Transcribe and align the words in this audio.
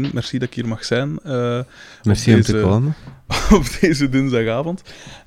begin, 0.00 0.10
merci 0.14 0.38
dat 0.38 0.48
ik 0.48 0.54
hier 0.54 0.68
mag 0.68 0.84
zijn. 0.84 1.18
eh, 1.22 1.60
Merci 2.02 2.34
om 2.34 2.40
te 2.42 2.60
komen. 2.60 2.94
op 3.58 3.76
deze 3.80 4.08
dinsdagavond. 4.08 4.82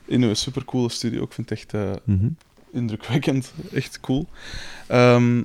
In 0.06 0.22
een 0.22 0.36
supercoole 0.36 0.90
studio. 0.90 1.24
Ik 1.24 1.32
vind 1.34 1.50
het 1.50 1.60
echt 1.60 1.74
eh, 1.74 1.92
Mhm. 2.04 2.28
indrukwekkend. 2.72 3.54
Echt 3.74 4.00
cool. 4.00 4.28
Ehm 4.88 5.42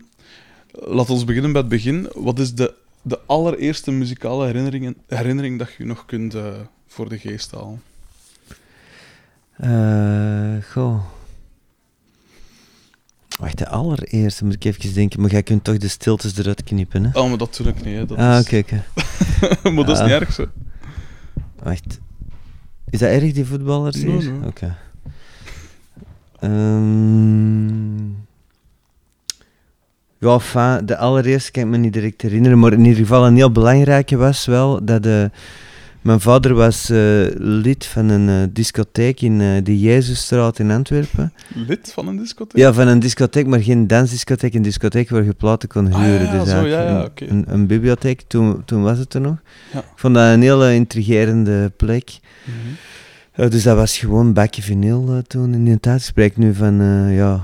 laat 0.73 1.11
ons 1.11 1.25
beginnen 1.25 1.53
bij 1.53 1.61
het 1.61 1.71
begin. 1.71 2.09
Wat 2.15 2.39
is 2.39 2.55
de, 2.55 2.75
de 3.03 3.19
allereerste 3.27 3.91
muzikale 3.91 4.47
herinneringen, 4.47 4.97
herinnering 5.07 5.59
dat 5.59 5.73
je 5.79 5.85
nog 5.85 6.05
kunt 6.07 6.35
eh, 6.35 6.45
voor 6.87 7.09
de 7.09 7.19
geest 7.19 7.51
halen? 7.51 7.83
Goh. 10.73 11.05
Wacht, 13.41 13.59
de 13.59 13.69
allereerste 13.69 14.45
moet 14.45 14.55
ik 14.55 14.65
even 14.65 14.95
denken, 14.95 15.21
maar 15.21 15.31
jij 15.31 15.43
kunt 15.43 15.65
toch 15.65 15.77
de 15.77 15.89
stiltes 15.89 16.37
eruit 16.37 16.65
knippen, 16.65 17.05
hè? 17.05 17.19
Oh, 17.21 17.29
maar 17.29 17.39
dat 17.39 17.57
doe 17.57 17.67
ik 17.67 17.85
niet. 17.85 17.95
Hè. 17.97 18.07
Dat 18.07 18.19
ah, 18.19 18.39
is, 18.39 18.47
kijk. 18.47 18.71
hè. 18.71 18.81
maar 19.71 19.85
dat 19.85 19.97
is 19.97 19.99
Ah. 19.99 20.05
niet 20.05 20.15
erg, 20.21 20.33
zo. 20.33 20.47
Wacht. 21.63 22.01
Is 22.91 22.99
dat 22.99 23.09
erg, 23.09 23.33
die 23.33 23.45
voetballers 23.45 23.97
hier? 23.97 24.33
Oké. 24.47 24.77
Ehm. 26.41 28.09
ja, 30.19 30.33
enfin, 30.33 30.87
de 30.87 30.97
allereerste 30.97 31.51
kan 31.51 31.63
ik 31.63 31.69
me 31.69 31.77
niet 31.77 31.93
direct 31.93 32.23
herinneren, 32.23 32.59
maar 32.59 32.73
in 32.73 32.85
ieder 32.85 33.01
geval 33.01 33.27
een 33.27 33.37
heel 33.37 33.53
belangrijke 33.53 34.17
was 34.17 34.47
wel 34.47 34.85
dat 34.85 35.07
eh, 35.07 35.25
mijn 36.01 36.21
vader 36.21 36.55
was 36.55 36.91
eh, 36.91 36.99
lid 37.39 37.87
van 37.87 38.09
een 38.09 38.29
eh, 38.29 38.49
discotheek 38.53 39.21
in 39.21 39.41
eh, 39.41 39.47
de 39.63 39.81
Jezusstraat 39.81 40.59
in 40.59 40.71
Antwerpen. 40.71 41.33
Lid 41.55 41.93
van 41.93 42.09
een 42.09 42.17
discotheek? 42.17 42.57
Ja, 42.63 42.73
van 42.73 42.87
een 42.89 42.99
discotheek, 42.99 43.47
maar 43.47 43.63
geen 43.63 43.87
dansdiscotheek, 43.87 44.55
een 44.55 44.63
discotheek 44.63 45.11
waar 45.11 45.25
je 45.25 45.33
platen 45.33 45.69
kon 45.69 45.93
Ah, 45.93 46.01
huren. 46.03 46.27
ja, 46.27 46.39
dus 46.39 46.51
zo, 46.51 46.67
ja, 46.67 46.83
ja, 46.83 46.99
een, 46.99 47.05
oké. 47.05 47.27
een, 47.29 47.45
een 47.49 47.67
bibliotheek, 47.67 48.23
toen, 48.27 48.63
toen 48.65 48.83
was 48.83 48.99
het 48.99 49.15
er 49.15 49.21
nog. 49.21 49.37
Ik 49.73 49.83
vond 49.95 50.15
dat 50.15 50.33
een 50.33 50.43
hele 50.43 50.75
intrigerende 50.75 51.73
plek. 51.77 52.19
Mhm. 52.45 53.49
Dus 53.51 53.63
dat 53.63 53.77
was 53.77 53.99
gewoon 53.99 54.33
bakje 54.33 54.63
vinyl 54.63 55.23
toen 55.27 55.55
in 55.55 55.65
die 55.65 55.81
tijd. 55.81 55.99
Ik 56.01 56.05
spreek 56.07 56.37
nu 56.37 56.55
van, 56.55 56.75
ja, 57.13 57.41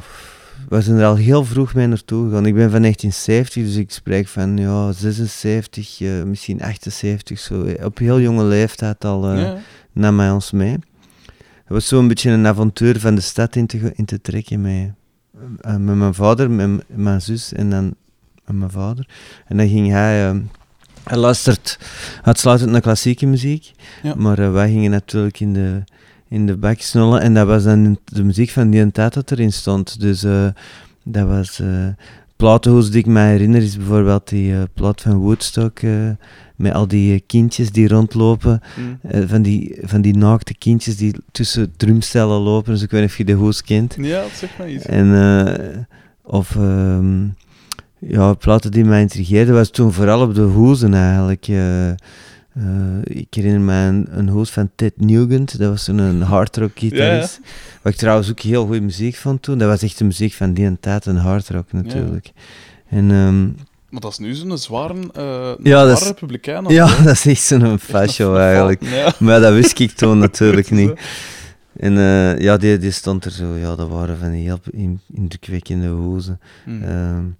we 0.69 0.81
zijn 0.81 0.97
er 0.99 1.05
al 1.07 1.17
heel 1.17 1.45
vroeg 1.45 1.75
mee 1.75 1.87
naartoe 1.87 2.25
gegaan. 2.29 2.47
Ik 2.47 2.55
ben 2.55 2.71
van 2.71 2.81
1970, 2.81 3.65
dus 3.65 3.77
ik 3.77 3.91
spreek 3.91 4.29
van 4.29 4.57
ja, 4.57 4.93
76, 4.93 6.01
eh, 6.01 6.23
misschien 6.23 6.63
78, 6.63 7.39
zo. 7.39 7.63
eh, 7.65 7.85
Op 7.85 7.99
heel 7.99 8.21
jonge 8.21 8.45
leeftijd 8.45 9.05
al 9.05 9.31
eh, 9.31 9.41
Ja. 9.41 9.57
nam 9.93 10.19
hij 10.19 10.31
ons 10.31 10.51
mee. 10.51 10.73
Het 11.33 11.75
was 11.75 11.89
zo'n 11.89 12.09
beetje 12.09 12.31
een 12.31 12.47
avontuur 12.47 13.01
van 13.01 13.15
de 13.15 13.21
stad 13.21 13.57
in 13.57 13.67
te, 13.67 13.93
in 13.95 14.05
te 14.05 14.21
trekken 14.21 14.61
met, 14.61 14.91
eh, 15.61 15.77
met 15.77 15.97
mijn 15.97 16.15
vader, 16.15 16.51
met 16.51 16.85
mijn 16.89 17.23
zus 17.23 17.53
en 17.53 17.71
dan 17.71 17.95
met 18.45 18.57
mijn 18.57 18.71
vader. 18.71 19.09
En 19.47 19.57
dan 19.57 19.69
ging 19.69 19.91
hij... 19.91 20.29
eh, 20.31 20.37
hij 21.05 21.17
luistert 21.19 21.79
uitsluitend 22.23 22.71
naar 22.71 22.81
klassieke 22.81 23.27
muziek, 23.27 23.73
Ja. 24.03 24.15
maar 24.15 24.39
eh, 24.39 24.53
wij 24.53 24.69
gingen 24.71 24.91
natuurlijk 24.91 25.41
in 25.41 25.53
de, 25.53 25.83
in 26.29 26.47
de 26.47 26.57
bak 26.57 26.81
snollen 26.81 27.21
en 27.21 27.35
dat 27.35 27.47
was 27.47 27.65
dan 27.65 27.99
de 28.05 28.25
muziek 28.25 28.51
van 28.51 28.71
die 28.71 28.93
tijd 28.93 29.15
dat 29.15 29.31
erin 29.31 29.53
stond. 29.53 30.01
Dus 30.01 30.23
eh, 30.23 30.47
dat 31.05 31.27
was... 31.27 31.61
eh 31.61 31.89
platenhoes 32.37 32.91
die 32.91 33.01
ik 33.01 33.07
me 33.07 33.21
herinner 33.21 33.63
is 33.63 33.77
bijvoorbeeld 33.77 34.29
die 34.29 34.53
eh 34.53 34.63
plaat 34.75 35.01
van 35.01 35.17
Woodstock 35.17 35.81
met 36.57 36.73
al 36.73 36.89
die 36.89 37.21
kindjes 37.21 37.71
die 37.71 37.89
rondlopen. 37.89 38.61
Mm. 38.77 39.27
Van, 39.27 39.43
die, 39.43 39.79
van 39.83 40.01
die 40.01 40.17
naakte 40.17 40.55
kindjes 40.55 40.97
die 40.97 41.15
tussen 41.33 41.73
drumstellen 41.77 42.41
lopen. 42.41 42.73
Dus 42.73 42.83
ik 42.83 42.91
weet 42.91 43.01
niet 43.01 43.11
of 43.11 43.17
je 43.17 43.25
de 43.25 43.33
hoes 43.33 43.63
kent. 43.63 43.97
Ja, 43.99 44.23
dat 44.23 44.31
zegt 44.31 44.59
mij 44.59 44.75
iets. 44.75 44.85
En, 44.85 45.87
of 46.23 46.57
ehm, 46.57 47.27
ja, 47.99 48.35
platen 48.35 48.71
die 48.71 48.85
mij 48.85 49.01
intrigeerden 49.01 49.55
was 49.55 49.71
toen 49.71 49.93
vooral 49.93 50.23
op 50.23 50.35
de 50.35 50.43
hoezen 50.43 50.95
eigenlijk. 50.95 51.49
Eh, 52.57 52.63
ik 53.03 53.27
herinner 53.35 53.61
me 53.61 53.73
een, 53.75 54.07
een 54.11 54.29
hoes 54.29 54.51
van 54.51 54.71
Ted 54.75 54.93
Nugent, 54.97 55.59
dat 55.59 55.69
was 55.71 55.85
toen 55.85 55.99
een 55.99 56.23
hardrock 56.23 56.71
gitarist. 56.75 57.41
Wat 57.83 57.93
ik 57.93 57.99
trouwens 57.99 58.31
ook 58.31 58.41
heel 58.41 58.65
goede 58.65 58.81
muziek 58.81 59.15
vond 59.17 59.43
toen. 59.43 59.59
Dat 59.59 59.69
was 59.69 59.83
echt 59.83 59.99
de 59.99 60.05
muziek 60.05 60.33
van 60.33 60.53
die 60.55 60.77
tijd, 60.81 61.07
een 61.07 61.17
hardrock 61.17 61.73
natuurlijk. 61.73 62.33
En 62.89 63.11
ehm, 63.11 63.45
Maar 63.89 64.01
dat 64.01 64.11
is 64.13 64.19
nu 64.19 64.35
zo'n 64.35 64.59
zware, 64.59 64.95
eh 65.15 65.53
Ja, 65.63 65.97
zware 65.97 66.05
republikein. 66.05 66.67
of 66.67 66.73
ja, 66.73 66.87
dat 67.05 67.13
is 67.13 67.27
echt 67.27 67.43
zo'n 67.43 67.79
fascio 67.79 68.35
fa- 68.35 68.41
eigenlijk. 68.49 68.83
Ja. 68.85 69.13
Maar 69.19 69.41
dat 69.41 69.53
wist 69.53 69.79
ik 69.79 69.91
toen 69.91 70.19
natuurlijk 70.27 70.71
niet. 70.71 70.93
En 71.77 71.97
eh, 71.99 72.39
ja, 72.39 72.57
die, 72.57 72.79
die 72.79 72.91
stond 72.91 73.25
er 73.25 73.31
zo. 73.31 73.55
Ja, 73.55 73.77
dat 73.77 73.89
waren 73.89 74.19
van 74.19 74.31
die 74.31 74.43
heel 74.43 74.59
in- 74.71 75.01
indrukwekkende 75.15 75.87
hozen. 75.87 76.41
mm. 76.67 77.37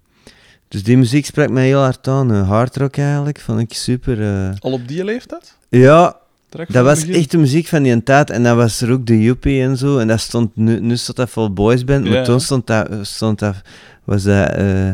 Dus 0.67 0.83
die 0.83 0.97
muziek 0.97 1.25
sprak 1.25 1.49
mij 1.49 1.65
heel 1.65 1.79
hard 1.81 2.07
aan. 2.07 2.31
Uh, 2.33 2.49
hardrock 2.49 2.97
eigenlijk, 2.97 3.39
vond 3.39 3.59
ik 3.59 3.73
super. 3.73 4.21
eh. 4.21 4.49
Al 4.59 4.71
op 4.71 4.87
die 4.87 5.03
leeftijd? 5.03 5.57
ja, 5.69 6.15
dat 6.49 6.83
was 6.85 6.99
begin? 6.99 7.15
echt 7.15 7.31
de 7.31 7.37
muziek 7.37 7.67
van 7.67 7.83
die 7.83 8.03
tijd. 8.03 8.29
En 8.29 8.43
dat 8.43 8.55
was 8.55 8.81
er 8.81 8.91
ook 8.91 9.05
de 9.05 9.21
Yuppie 9.21 9.61
en 9.61 9.77
zo. 9.77 9.97
En 9.97 10.07
dat 10.07 10.19
stond, 10.19 10.55
nu, 10.55 10.79
nu 10.79 10.97
stond 10.97 11.17
dat 11.17 11.29
vol 11.29 11.53
boys 11.53 11.83
band, 11.83 12.03
maar 12.03 12.13
Ja, 12.13 12.23
toen 12.23 12.33
ja. 12.33 12.39
stond 12.39 12.67
dat, 12.67 12.89
stond 13.01 13.39
dat, 13.39 13.55
was 14.03 14.23
dat, 14.23 14.49
eh, 14.49 14.89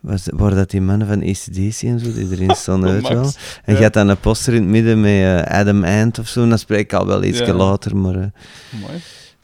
was, 0.00 0.22
waren 0.34 0.56
dat 0.56 0.70
die 0.70 0.80
mannen 0.80 1.06
van 1.06 1.22
ACDC 1.22 1.82
en 1.82 1.98
zo, 2.00 2.12
die 2.12 2.30
erin 2.30 2.54
stonden, 2.64 2.94
je 2.94 3.02
wel. 3.14 3.32
En 3.64 3.72
Ja. 3.72 3.76
je 3.78 3.82
had 3.82 3.92
dan 3.92 4.08
een 4.08 4.20
poster 4.20 4.54
in 4.54 4.60
het 4.62 4.70
midden 4.70 5.00
met 5.00 5.10
eh, 5.46 5.58
Adam 5.58 5.84
Ant 5.84 6.18
of 6.18 6.28
zo. 6.28 6.42
En 6.42 6.48
dat 6.50 6.60
spreek 6.60 6.80
ik 6.80 6.92
al 6.92 7.06
wel 7.06 7.22
iets 7.24 7.38
Ja. 7.38 7.52
later, 7.54 7.96
maar... 7.96 8.14
eh, 8.14 8.26
Amai. 8.74 9.00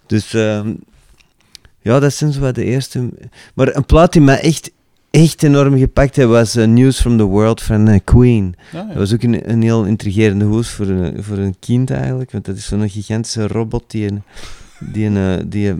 dus 0.06 0.34
ehm, 0.34 0.72
ja, 1.80 1.98
dat 2.00 2.12
zijn 2.14 2.32
zo 2.32 2.40
wat 2.40 2.54
de 2.54 2.64
eerste. 2.64 3.08
Maar 3.54 3.76
een 3.76 3.86
plaat 3.86 4.12
die 4.12 4.22
mij 4.22 4.40
echt, 4.40 4.70
echt 5.12 5.42
enorm 5.42 5.78
gepakt 5.78 6.16
heeft 6.16 6.28
was 6.28 6.56
eh, 6.56 6.66
News 6.66 7.00
from 7.00 7.16
the 7.16 7.24
World 7.24 7.62
van 7.62 7.88
eh, 7.88 8.00
Queen. 8.04 8.54
Ja. 8.72 8.84
Dat 8.84 8.96
was 8.96 9.12
ook 9.12 9.22
een, 9.22 9.50
een 9.50 9.62
heel 9.62 9.84
intrigerende 9.84 10.44
hoes 10.44 10.70
voor 10.70 10.86
een, 10.86 11.22
voor 11.22 11.36
een 11.36 11.56
kind 11.58 11.90
eigenlijk. 11.90 12.30
Want 12.32 12.44
dat 12.44 12.56
is 12.56 12.66
zo'n 12.66 12.88
gigantische 12.88 13.46
robot 13.46 13.90
die, 13.90 14.10
een, 14.10 14.22
die, 14.78 15.06
een, 15.06 15.38
eh, 15.38 15.44
die 15.46 15.74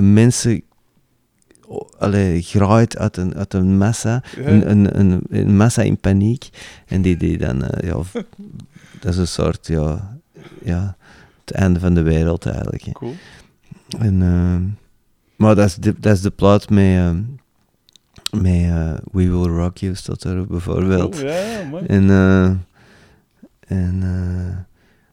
mensen 0.00 0.62
allee, 1.98 2.42
graait 2.42 2.98
uit 2.98 3.16
een, 3.16 3.34
uit 3.34 3.54
een 3.54 3.78
massa. 3.78 4.22
Ja. 4.36 4.46
Een, 4.46 4.70
een, 4.70 4.98
een, 5.00 5.22
een 5.28 5.56
massa 5.56 5.82
in 5.82 5.98
paniek. 5.98 6.48
En 6.86 7.02
die, 7.02 7.16
die 7.16 7.38
dan, 7.38 7.64
ja, 7.80 7.96
dat 9.00 9.12
is 9.12 9.16
een 9.16 9.28
soort, 9.28 9.66
ja, 9.66 10.18
ja, 10.62 10.96
het 11.44 11.54
einde 11.54 11.80
van 11.80 11.94
de 11.94 12.02
wereld 12.02 12.46
eigenlijk. 12.46 12.92
Cool. 12.92 13.14
En, 13.98 14.18
maar 15.36 15.54
dat 15.54 15.66
is 15.66 15.74
de, 15.74 15.94
dat 15.98 16.12
is 16.12 16.20
de 16.20 16.30
plaat 16.30 16.70
met, 16.70 17.14
met 18.42 18.52
eh, 18.52 18.92
We 19.12 19.30
Will 19.30 19.48
Rock 19.48 19.76
You, 19.76 19.94
staat 19.94 20.24
er 20.24 20.46
bijvoorbeeld. 20.46 21.18
Ja, 21.18 21.68
mooi. 21.70 21.84
En, 21.86 22.10
eh, 22.10 22.44
en, 23.78 24.02
eh, 24.02 24.56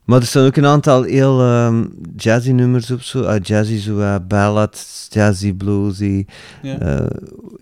maar 0.03 0.19
er 0.19 0.25
staan 0.25 0.45
ook 0.45 0.55
een 0.55 0.65
aantal 0.65 1.03
heel 1.03 1.41
ehm, 1.41 1.85
jazzy 2.15 2.51
nummers 2.51 2.91
op, 2.91 3.01
zo. 3.01 3.23
ah, 3.23 3.43
jazzy, 3.43 3.77
zo 3.77 4.19
ballads, 4.27 5.07
jazzy, 5.09 5.53
bluesy. 5.53 6.25
Ja. 6.61 7.07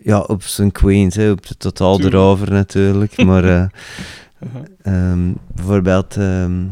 ja, 0.02 0.20
op 0.20 0.44
zijn 0.44 0.72
Queens, 0.72 1.16
hè, 1.16 1.32
op 1.32 1.48
de 1.48 1.58
totaal 1.58 2.00
erover 2.00 2.52
natuurlijk. 2.52 3.24
maar. 3.24 3.72
Ehm, 4.82 5.34
bijvoorbeeld, 5.56 6.16
ehm, 6.18 6.66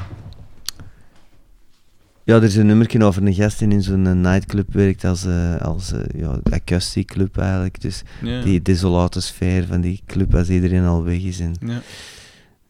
ja, 2.27 2.35
er 2.35 2.43
is 2.43 2.55
een 2.55 2.65
nummertje 2.65 3.03
over 3.03 3.25
een 3.25 3.33
gast 3.33 3.59
die 3.59 3.67
in 3.67 3.83
zo'n 3.83 4.07
eh, 4.07 4.13
nightclub 4.13 4.73
werkt 4.73 5.03
als, 5.03 5.25
eh 5.25 5.55
als 5.61 5.91
eh, 5.91 5.99
ja, 6.21 6.39
acoustic 6.51 7.07
club 7.07 7.38
eigenlijk. 7.38 7.81
Dus 7.81 8.01
Ja. 8.21 8.41
die 8.41 8.61
desolate 8.61 9.21
sfeer 9.21 9.65
van 9.65 9.81
die 9.81 10.01
club 10.05 10.35
als 10.35 10.49
iedereen 10.49 10.85
al 10.85 11.03
weg 11.03 11.21
is. 11.21 11.39
En, 11.39 11.55
Ja. 11.65 11.81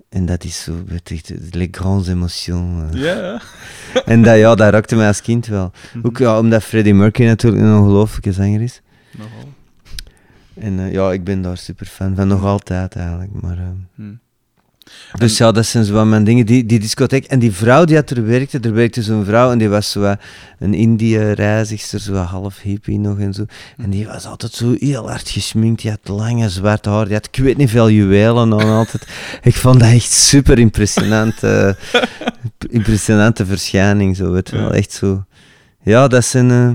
en 0.09 0.25
dat 0.25 0.44
is 0.44 0.63
zo, 0.63 0.73
weet 0.85 1.09
je, 1.28 1.38
les 1.51 1.68
grandes 1.72 2.07
émotions. 2.07 2.95
eh. 2.95 3.01
Ja. 3.01 3.41
En 4.06 4.24
dat, 4.24 4.38
ja, 4.38 4.56
dat 4.56 4.71
raakte 4.71 4.95
mij 4.95 5.07
als 5.07 5.21
kind 5.21 5.45
wel. 5.48 5.71
Mhm. 5.94 6.06
Ook 6.07 6.18
ja, 6.18 6.39
omdat 6.39 6.63
Freddie 6.63 6.94
Mercury 6.94 7.27
natuurlijk 7.27 7.63
een 7.63 7.75
ongelooflijke 7.77 8.33
zanger 8.33 8.62
is. 8.62 8.81
Nogal. 9.18 9.50
En 10.54 10.80
eh, 10.80 10.92
ja, 10.92 11.12
ik 11.12 11.24
ben 11.24 11.42
daar 11.42 11.57
super 11.57 11.86
fan 11.86 12.15
van, 12.15 12.27
nog 12.27 12.44
altijd 12.44 12.95
eigenlijk. 12.95 13.31
Maar, 13.42 13.57
ehm, 13.57 14.12
Dus 15.18 15.38
ja, 15.38 15.51
dat 15.51 15.66
zijn 15.66 15.84
zo 15.84 16.06
mijn 16.06 16.24
dingen. 16.24 16.45
Die, 16.45 16.66
die 16.66 16.80
discotheek 16.80 17.25
en 17.25 17.39
die 17.39 17.51
vrouw 17.51 17.86
die 17.86 17.95
had 17.95 18.10
er 18.10 18.25
werkte, 18.25 18.60
er 18.62 18.74
werkte 18.74 19.04
zo'n 19.04 19.25
vrouw 19.25 19.51
en 19.51 19.57
die 19.57 19.69
was 19.69 19.92
zo 19.92 20.16
een 20.60 20.74
Indië-reizigster, 20.74 22.00
zo 22.00 22.13
half 22.13 22.62
hippie 22.62 23.00
nog 23.00 23.19
en 23.19 23.34
zo. 23.34 23.45
En 23.78 23.89
die 23.89 24.07
was 24.07 24.25
altijd 24.25 24.51
zo 24.54 24.75
heel 24.80 25.10
hard 25.10 25.30
gesminkt, 25.30 25.81
die 25.81 25.92
had 25.92 26.00
lange 26.18 26.50
zwart 26.50 26.86
haar, 26.86 27.06
die 27.06 27.13
had 27.13 27.28
ik 27.31 27.44
weet 27.44 27.57
niet 27.57 27.69
veel 27.69 27.89
juwelen 27.89 28.54
aan 28.54 28.69
altijd. 28.69 29.07
Ik 29.42 29.56
vond 29.56 29.80
dat 29.80 29.89
echt 29.89 30.12
super 30.12 30.60
impressionant, 30.60 31.44
eh, 31.44 31.69
impressionante 32.69 33.45
verschijning, 33.45 34.16
zo, 34.16 34.31
weet 34.31 34.50
je 34.50 34.57
wel, 34.57 34.74
echt 34.74 34.92
zo. 34.92 35.25
Ja, 35.83 36.07
dat 36.07 36.25
zijn, 36.25 36.51
eh, 36.51 36.69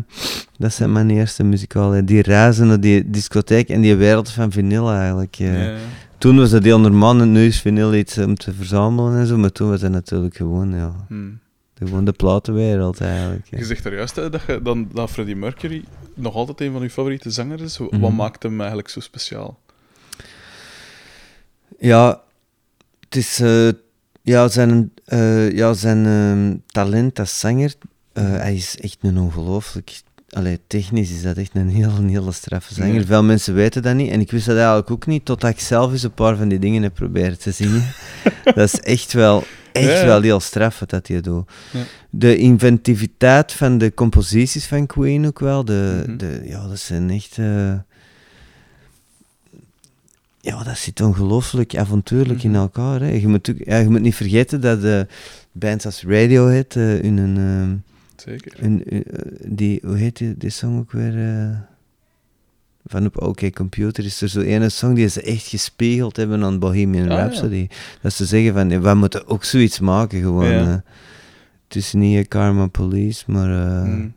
dat 0.59 0.73
zijn 0.75 0.93
mijn 0.93 1.11
eerste 1.11 1.45
muzikale. 1.45 2.05
Die 2.05 2.23
reizen 2.23 2.67
naar 2.67 2.81
die 2.81 3.11
discotheek 3.11 3.69
en 3.69 3.81
die 3.81 3.97
wereld 3.97 4.31
van 4.31 4.53
vinyl 4.53 4.91
eigenlijk. 4.93 5.37
eh. 5.39 5.55
Ja, 5.55 5.63
ja. 5.71 5.77
Toen 6.23 6.37
was 6.37 6.51
dat 6.51 6.63
heel 6.65 6.81
normaal 6.81 7.21
en 7.21 7.33
nu 7.33 7.47
is 7.47 7.61
vinyl 7.61 7.95
iets 7.95 8.19
om 8.19 8.35
te 8.35 8.53
verzamelen 8.53 9.19
en 9.19 9.27
zo, 9.27 9.37
maar 9.39 9.53
toen 9.53 9.69
was 9.69 9.81
dat 9.81 9.91
natuurlijk 9.91 10.37
gewoon, 10.37 10.75
ja, 10.75 11.07
de, 11.09 11.87
gewoon 11.87 12.05
de 12.05 12.13
platenwereld 12.13 13.01
eigenlijk. 13.01 13.47
ja. 13.47 13.59
Je 13.59 13.65
zegt 13.65 13.85
er 13.85 13.95
juist 13.95 14.17
hè, 14.17 14.31
dat, 14.31 14.41
je, 14.47 14.63
dan, 14.63 14.89
dat 14.93 15.11
Freddie 15.11 15.37
Mercury 15.37 15.85
nog 16.15 16.35
altijd 16.35 16.61
een 16.61 16.73
van 16.73 16.83
je 16.83 16.91
favoriete 16.91 17.31
zangers 17.31 17.63
is. 17.63 17.77
Wat 17.79 17.91
Mhm. 17.91 18.15
maakt 18.15 18.43
hem 18.43 18.59
eigenlijk 18.59 18.89
zo 18.89 19.01
speciaal? 19.01 19.59
Ja, 21.79 22.21
Het 23.01 23.17
is 23.17 23.41
eh, 23.41 23.69
ja, 24.23 24.49
zijn, 24.49 24.93
eh, 25.05 25.53
ja, 25.53 25.73
zijn 25.75 26.07
ehm, 26.07 26.57
talent 26.67 27.19
als 27.19 27.39
zanger. 27.41 27.75
eh, 28.13 28.25
hij 28.25 28.55
is 28.55 28.81
echt 28.81 28.99
een 29.01 29.19
ongelooflijk. 29.19 30.01
Allee, 30.33 30.61
technisch 30.67 31.11
is 31.11 31.23
dat 31.23 31.37
echt 31.37 31.51
een 31.55 31.69
heel, 31.69 31.91
een 31.91 32.09
hele 32.09 32.33
straffe 32.33 32.75
zanger. 32.75 32.95
Ja. 32.95 33.05
Veel 33.05 33.23
mensen 33.23 33.55
weten 33.55 33.83
dat 33.83 33.95
niet. 33.95 34.11
En 34.11 34.21
ik 34.21 34.31
wist 34.31 34.47
dat 34.47 34.57
eigenlijk 34.57 34.91
ook 34.91 35.07
niet, 35.07 35.25
totdat 35.25 35.51
ik 35.51 35.61
zelf 35.61 35.93
eens 35.93 36.03
een 36.03 36.13
paar 36.13 36.37
van 36.37 36.49
die 36.49 36.59
dingen 36.59 36.83
heb 36.83 36.95
proberen 36.95 37.39
te 37.39 37.51
zingen. 37.51 37.85
dat 38.45 38.57
is 38.73 38.81
echt 38.81 39.13
wel, 39.13 39.45
echt 39.73 40.01
Ja, 40.01 40.05
wel 40.05 40.23
heel 40.23 40.41
straf 40.41 40.79
wat 40.79 40.91
dat 40.91 41.09
je 41.09 41.21
doet. 41.21 41.51
Ja. 41.73 41.81
De 42.11 42.37
inventiviteit 42.37 43.53
van 43.53 43.79
de 43.79 43.95
composities 43.95 44.67
van 44.67 44.87
Queen 44.87 45.27
ook 45.27 45.39
wel. 45.39 45.65
De, 45.65 46.03
Mhm. 46.07 46.17
de, 46.17 46.41
ja, 46.45 46.69
dat 46.69 46.79
zijn 46.79 47.11
echt... 47.11 47.39
eh, 47.39 47.75
ja, 50.41 50.63
dat 50.63 50.79
zit 50.79 51.01
ongelooflijk 51.01 51.77
avontuurlijk 51.77 52.43
in 52.43 52.51
Mhm. 52.51 52.61
elkaar. 52.61 53.01
Hè. 53.01 53.11
Je, 53.11 53.29
moet, 53.29 53.51
ook- 53.51 53.65
ja, 53.65 53.77
je 53.79 53.89
moet 53.89 54.01
niet 54.01 54.15
vergeten 54.15 54.61
dat 54.61 54.81
de 54.81 55.07
bands 55.53 55.85
als 55.85 56.03
Radiohead 56.07 56.77
eh 56.77 57.03
in 57.03 57.17
een... 57.19 57.37
ehm, 57.37 57.77
Zeker. 58.25 58.53
een 58.65 58.85
eh, 58.85 59.01
die, 59.49 59.81
hoe 59.85 59.97
heet 59.97 60.17
die, 60.17 60.35
die 60.37 60.51
song 60.51 60.79
ook 60.79 60.93
weer? 60.93 61.19
eh, 61.29 61.57
van 62.85 63.07
op 63.07 63.23
OK 63.23 63.53
Computer 63.55 64.05
is 64.05 64.21
er 64.23 64.29
zo 64.29 64.41
ene 64.41 64.69
song 64.69 64.95
die 64.95 65.09
ze 65.09 65.23
echt 65.23 65.47
gespiegeld 65.47 66.17
hebben 66.17 66.43
aan 66.43 66.59
Bohemian 66.59 67.03
Ah, 67.05 67.09
ja. 67.11 67.17
Rhapsody. 67.17 67.69
Dat 68.01 68.13
ze 68.13 68.25
zeggen 68.25 68.53
van, 68.55 68.81
we 68.83 68.95
moeten 68.95 69.27
ook 69.27 69.45
zoiets 69.45 69.81
maken 69.81 70.21
gewoon. 70.21 70.51
Ja. 70.51 70.61
eh. 70.67 70.75
het 71.67 71.77
is 71.77 71.93
niet 71.93 72.29
Karma 72.29 72.67
Police, 72.67 73.25
maar... 73.27 73.67
eh, 73.67 73.83
Mm. 73.85 74.13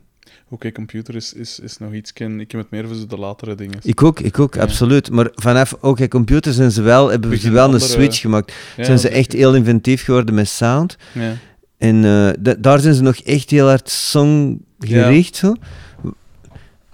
Oké, 0.48 0.72
computer 0.72 1.14
is, 1.14 1.32
is, 1.32 1.60
is 1.60 1.78
nog 1.78 1.92
iets. 1.92 2.12
ken- 2.12 2.40
Ik 2.40 2.50
heb 2.50 2.60
het 2.60 2.70
meer 2.70 2.86
voor 2.88 3.08
de 3.08 3.16
latere 3.18 3.54
dingen. 3.54 3.78
Ik 3.82 4.02
ook, 4.02 4.20
ik 4.20 4.38
ook, 4.38 4.54
Ja. 4.54 4.60
absoluut. 4.62 5.10
Maar 5.10 5.28
vanaf 5.34 5.72
OK 5.80 6.08
Computer 6.08 6.52
zijn 6.52 6.72
ze 6.72 6.82
wel, 6.82 7.08
hebben 7.08 7.38
ze 7.38 7.50
wel 7.50 7.74
een 7.74 7.80
switch 7.80 8.20
gemaakt. 8.20 8.52
Ja, 8.76 8.84
zijn 8.84 8.98
ze 8.98 9.08
echt 9.08 9.32
heel 9.32 9.54
inventief 9.54 10.04
geworden 10.04 10.34
met 10.34 10.48
sound. 10.48 10.96
Ja. 11.12 11.32
En 11.78 12.04
eh, 12.04 12.28
da- 12.38 12.54
daar 12.58 12.78
zijn 12.80 12.94
ze 12.94 13.02
nog 13.02 13.16
echt 13.16 13.50
heel 13.50 13.66
hard 13.68 13.90
songgericht. 13.90 15.36
Zo. 15.36 15.54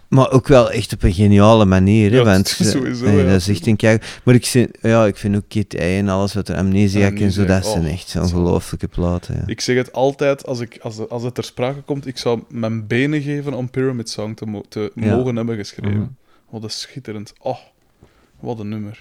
Maar 0.08 0.30
ook 0.30 0.48
wel 0.48 0.70
echt 0.70 0.92
op 0.92 1.02
een 1.02 1.12
geniale 1.12 1.64
manier. 1.64 2.10
Hè, 2.10 2.16
Ja, 2.16 2.24
want, 2.24 2.48
sowieso, 2.60 3.04
eh, 3.04 3.16
ja. 3.18 3.24
dat 3.24 3.40
is 3.40 3.48
echt 3.48 3.66
een 3.66 3.76
kijk. 3.76 4.20
Maar 4.24 4.34
ik, 4.34 4.46
vind, 4.46 4.70
ja, 4.82 5.06
ik 5.06 5.16
vind 5.16 5.36
ook 5.36 5.44
Kid 5.48 5.74
A 5.74 5.78
en 5.82 6.08
alles 6.08 6.34
wat 6.34 6.48
er 6.48 6.56
Amnesiac 6.56 7.18
en 7.18 7.32
zo, 7.32 7.44
dat 7.44 7.66
zijn 7.66 7.84
oh, 7.84 7.92
echt 7.92 8.12
dat 8.12 8.24
is 8.26 8.32
ongelooflijke 8.32 8.88
platen. 8.88 9.34
Ja. 9.34 9.42
Ik 9.46 9.60
zeg 9.60 9.76
het 9.76 9.92
altijd 9.92 10.46
als, 10.46 10.60
ik, 10.60 10.78
als, 10.82 11.08
als 11.08 11.22
het 11.22 11.34
ter 11.34 11.44
sprake 11.44 11.80
komt. 11.80 12.06
Ik 12.06 12.18
zou 12.18 12.42
mijn 12.48 12.86
benen 12.86 13.22
geven 13.22 13.54
om 13.54 13.70
Pyramid 13.70 14.10
Song 14.10 14.34
te, 14.34 14.46
mo- 14.46 14.64
te 14.68 14.92
Ja. 14.94 15.16
mogen 15.16 15.36
hebben 15.36 15.56
geschreven. 15.56 15.98
Mhm. 15.98 16.06
Wat 16.50 16.62
een 16.62 16.70
schitterend. 16.70 17.32
Oh, 17.40 17.58
wat 18.40 18.58
een 18.58 18.68
nummer. 18.68 19.00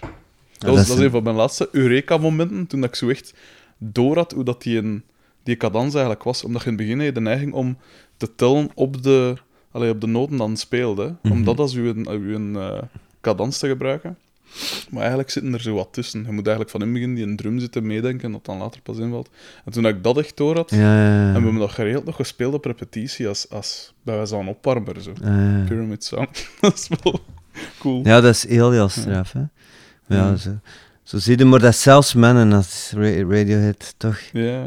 Dat, 0.57 0.69
was, 0.69 0.79
is 0.81 0.87
dat 0.87 0.97
is 0.97 1.03
een- 1.03 1.11
van 1.11 1.23
mijn 1.23 1.35
laatste 1.35 1.69
Eureka-momenten. 1.71 2.67
Toen 2.67 2.81
dat 2.81 2.89
ik 2.89 2.95
zo 2.95 3.09
echt 3.09 3.33
door 3.77 4.15
had 4.17 4.31
hoe 4.31 4.43
dat 4.43 4.61
die, 4.61 4.77
een, 4.77 5.03
die 5.43 5.55
cadans 5.57 5.91
eigenlijk 5.93 6.23
was. 6.23 6.43
Omdat 6.43 6.61
je 6.63 6.69
in 6.69 6.77
het 6.77 6.85
begin 6.85 7.01
je 7.01 7.11
de 7.11 7.21
neiging 7.21 7.53
om 7.53 7.77
te 8.17 8.35
tellen 8.35 8.69
op 8.75 9.03
de, 9.03 9.35
allee, 9.71 9.89
op 9.89 10.01
de 10.01 10.07
noten 10.07 10.37
dan 10.37 10.57
speelde. 10.57 11.15
Mhm. 11.21 11.33
Om 11.33 11.43
dat 11.43 11.59
als 11.59 11.73
uw, 11.75 11.93
uw 12.09 12.59
eh, 12.59 12.81
cadans 13.21 13.57
te 13.57 13.67
gebruiken. 13.67 14.17
Maar 14.89 14.99
eigenlijk 14.99 15.29
zitten 15.29 15.53
er 15.53 15.61
zo 15.61 15.73
wat 15.75 15.87
tussen. 15.91 16.23
Je 16.25 16.31
moet 16.31 16.47
eigenlijk 16.47 16.69
van 16.69 16.81
in 16.81 16.87
het 16.87 16.95
begin 16.95 17.15
die 17.15 17.23
een 17.25 17.35
drum 17.35 17.59
zitten 17.59 17.85
meedenken, 17.85 18.31
dat 18.31 18.45
dan 18.45 18.57
later 18.57 18.81
pas 18.81 18.97
invalt. 18.97 19.29
En 19.65 19.71
toen 19.71 19.85
ik 19.85 20.03
dat 20.03 20.17
echt 20.17 20.37
door 20.37 20.55
had, 20.55 20.69
Ja, 20.69 20.77
ja, 20.77 21.05
ja. 21.05 21.27
en 21.27 21.33
we 21.33 21.39
hebben 21.41 21.55
dat 21.59 21.71
geregeld 21.71 22.05
nog 22.05 22.15
gespeeld 22.15 22.53
op 22.53 22.65
repetitie 22.65 23.27
als, 23.27 23.49
als 23.49 23.93
bij 24.03 24.15
wijze 24.15 24.35
van 24.35 24.47
opwarmer. 24.47 25.01
Zo. 25.01 25.11
Pyramid 25.67 26.03
Sound. 26.03 26.47
dat 26.61 26.73
is 26.73 26.87
wel 27.03 27.19
cool. 27.79 28.01
Ja, 28.03 28.21
dat 28.21 28.33
is 28.35 28.47
heel, 28.47 28.71
heel 28.71 28.89
straf. 28.89 29.31
Hè. 29.31 29.39
Ja, 29.39 29.47
Ja. 30.07 30.35
zo, 30.35 30.59
zo 31.03 31.17
zie 31.17 31.37
je 31.37 31.45
maar 31.45 31.59
dat 31.59 31.75
zelfs 31.75 32.13
mannen 32.13 32.53
als 32.53 32.91
Ra- 32.95 33.27
Radiohead 33.29 33.93
toch 33.97 34.17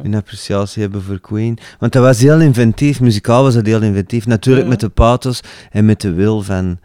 een 0.02 0.14
appreciatie 0.14 0.82
hebben 0.82 1.02
voor 1.02 1.20
Queen. 1.20 1.58
Want 1.78 1.92
dat 1.92 2.02
was 2.02 2.20
heel 2.20 2.40
inventief, 2.40 3.00
muzikaal 3.00 3.42
was 3.42 3.54
dat 3.54 3.66
heel 3.66 3.82
inventief. 3.82 4.26
Natuurlijk 4.26 4.64
Ja. 4.64 4.70
met 4.70 4.80
de 4.80 4.88
pathos 4.88 5.40
en 5.70 5.84
met 5.84 6.00
de 6.00 6.12
wil 6.12 6.42
van... 6.42 6.78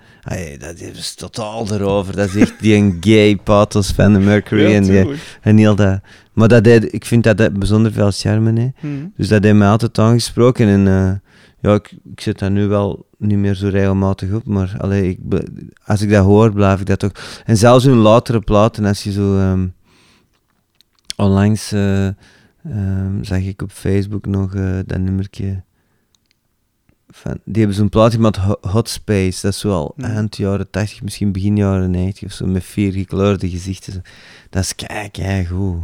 dat 0.59 0.79
is 0.79 1.13
totaal 1.15 1.73
erover. 1.73 2.15
Dat 2.15 2.27
is 2.29 2.35
echt 2.35 2.53
die 2.59 2.75
een 2.75 2.97
gay 2.99 3.35
pathos 3.43 3.87
van 3.91 4.13
de 4.13 4.19
Mercury 4.19 4.61
Ja, 4.61 4.69
en, 4.75 4.83
die, 4.83 5.05
en 5.41 5.57
heel 5.57 5.75
dat... 5.75 5.99
Maar 6.33 6.47
dat 6.47 6.63
deed, 6.63 6.93
ik 6.93 7.05
vind 7.05 7.23
dat 7.23 7.37
dat 7.37 7.53
bijzonder 7.53 7.91
veel 7.91 8.11
charme 8.11 8.59
heeft. 8.59 8.73
Hm. 8.79 8.87
Dus 9.17 9.27
dat 9.27 9.43
heeft 9.43 9.55
mij 9.55 9.67
altijd 9.67 9.99
aangesproken. 9.99 10.67
En 10.67 10.87
eh, 10.87 11.11
ja, 11.61 11.73
ik, 11.73 11.95
ik 12.11 12.21
zet 12.21 12.39
dat 12.39 12.51
nu 12.51 12.67
wel 12.67 13.05
niet 13.17 13.37
meer 13.37 13.53
zo 13.55 13.67
regelmatig 13.67 14.31
op. 14.33 14.45
Maar 14.45 14.75
allee, 14.77 15.09
ik, 15.09 15.19
als 15.85 16.01
ik 16.01 16.09
dat 16.09 16.23
hoor, 16.25 16.53
blijf 16.53 16.79
ik 16.79 16.85
dat 16.85 16.99
toch... 16.99 17.41
En 17.45 17.57
zelfs 17.57 17.85
in 17.85 17.93
latere 17.95 18.39
platen, 18.39 18.85
als 18.85 19.03
je 19.03 19.11
zo... 19.11 19.37
ehm, 19.37 19.67
onlangs 21.15 21.71
eh, 21.71 22.07
ehm, 22.07 23.23
zag 23.23 23.39
ik 23.39 23.61
op 23.61 23.71
Facebook 23.71 24.25
nog 24.25 24.55
eh, 24.55 24.79
dat 24.85 24.99
nummertje... 24.99 25.63
Van, 27.11 27.39
die 27.43 27.57
hebben 27.57 27.75
zo'n 27.75 27.89
plaat 27.89 28.13
gemaakt, 28.13 28.35
Ho- 28.37 28.57
Hot 28.61 28.89
Space. 28.89 29.41
Dat 29.41 29.53
is 29.53 29.59
zo 29.59 29.71
al 29.71 29.93
Hmm. 29.95 30.03
eind 30.05 30.37
jaren 30.37 30.69
80, 30.69 31.01
misschien 31.01 31.31
begin 31.31 31.55
jaren 31.57 31.91
90 31.91 32.23
of 32.27 32.31
zo. 32.33 32.45
Met 32.45 32.63
vier 32.63 32.91
gekleurde 32.93 33.49
gezichten. 33.49 34.01
Dat 34.49 34.63
is 34.63 34.75
kijk, 34.75 35.11
kijk 35.11 35.47
goed. 35.47 35.81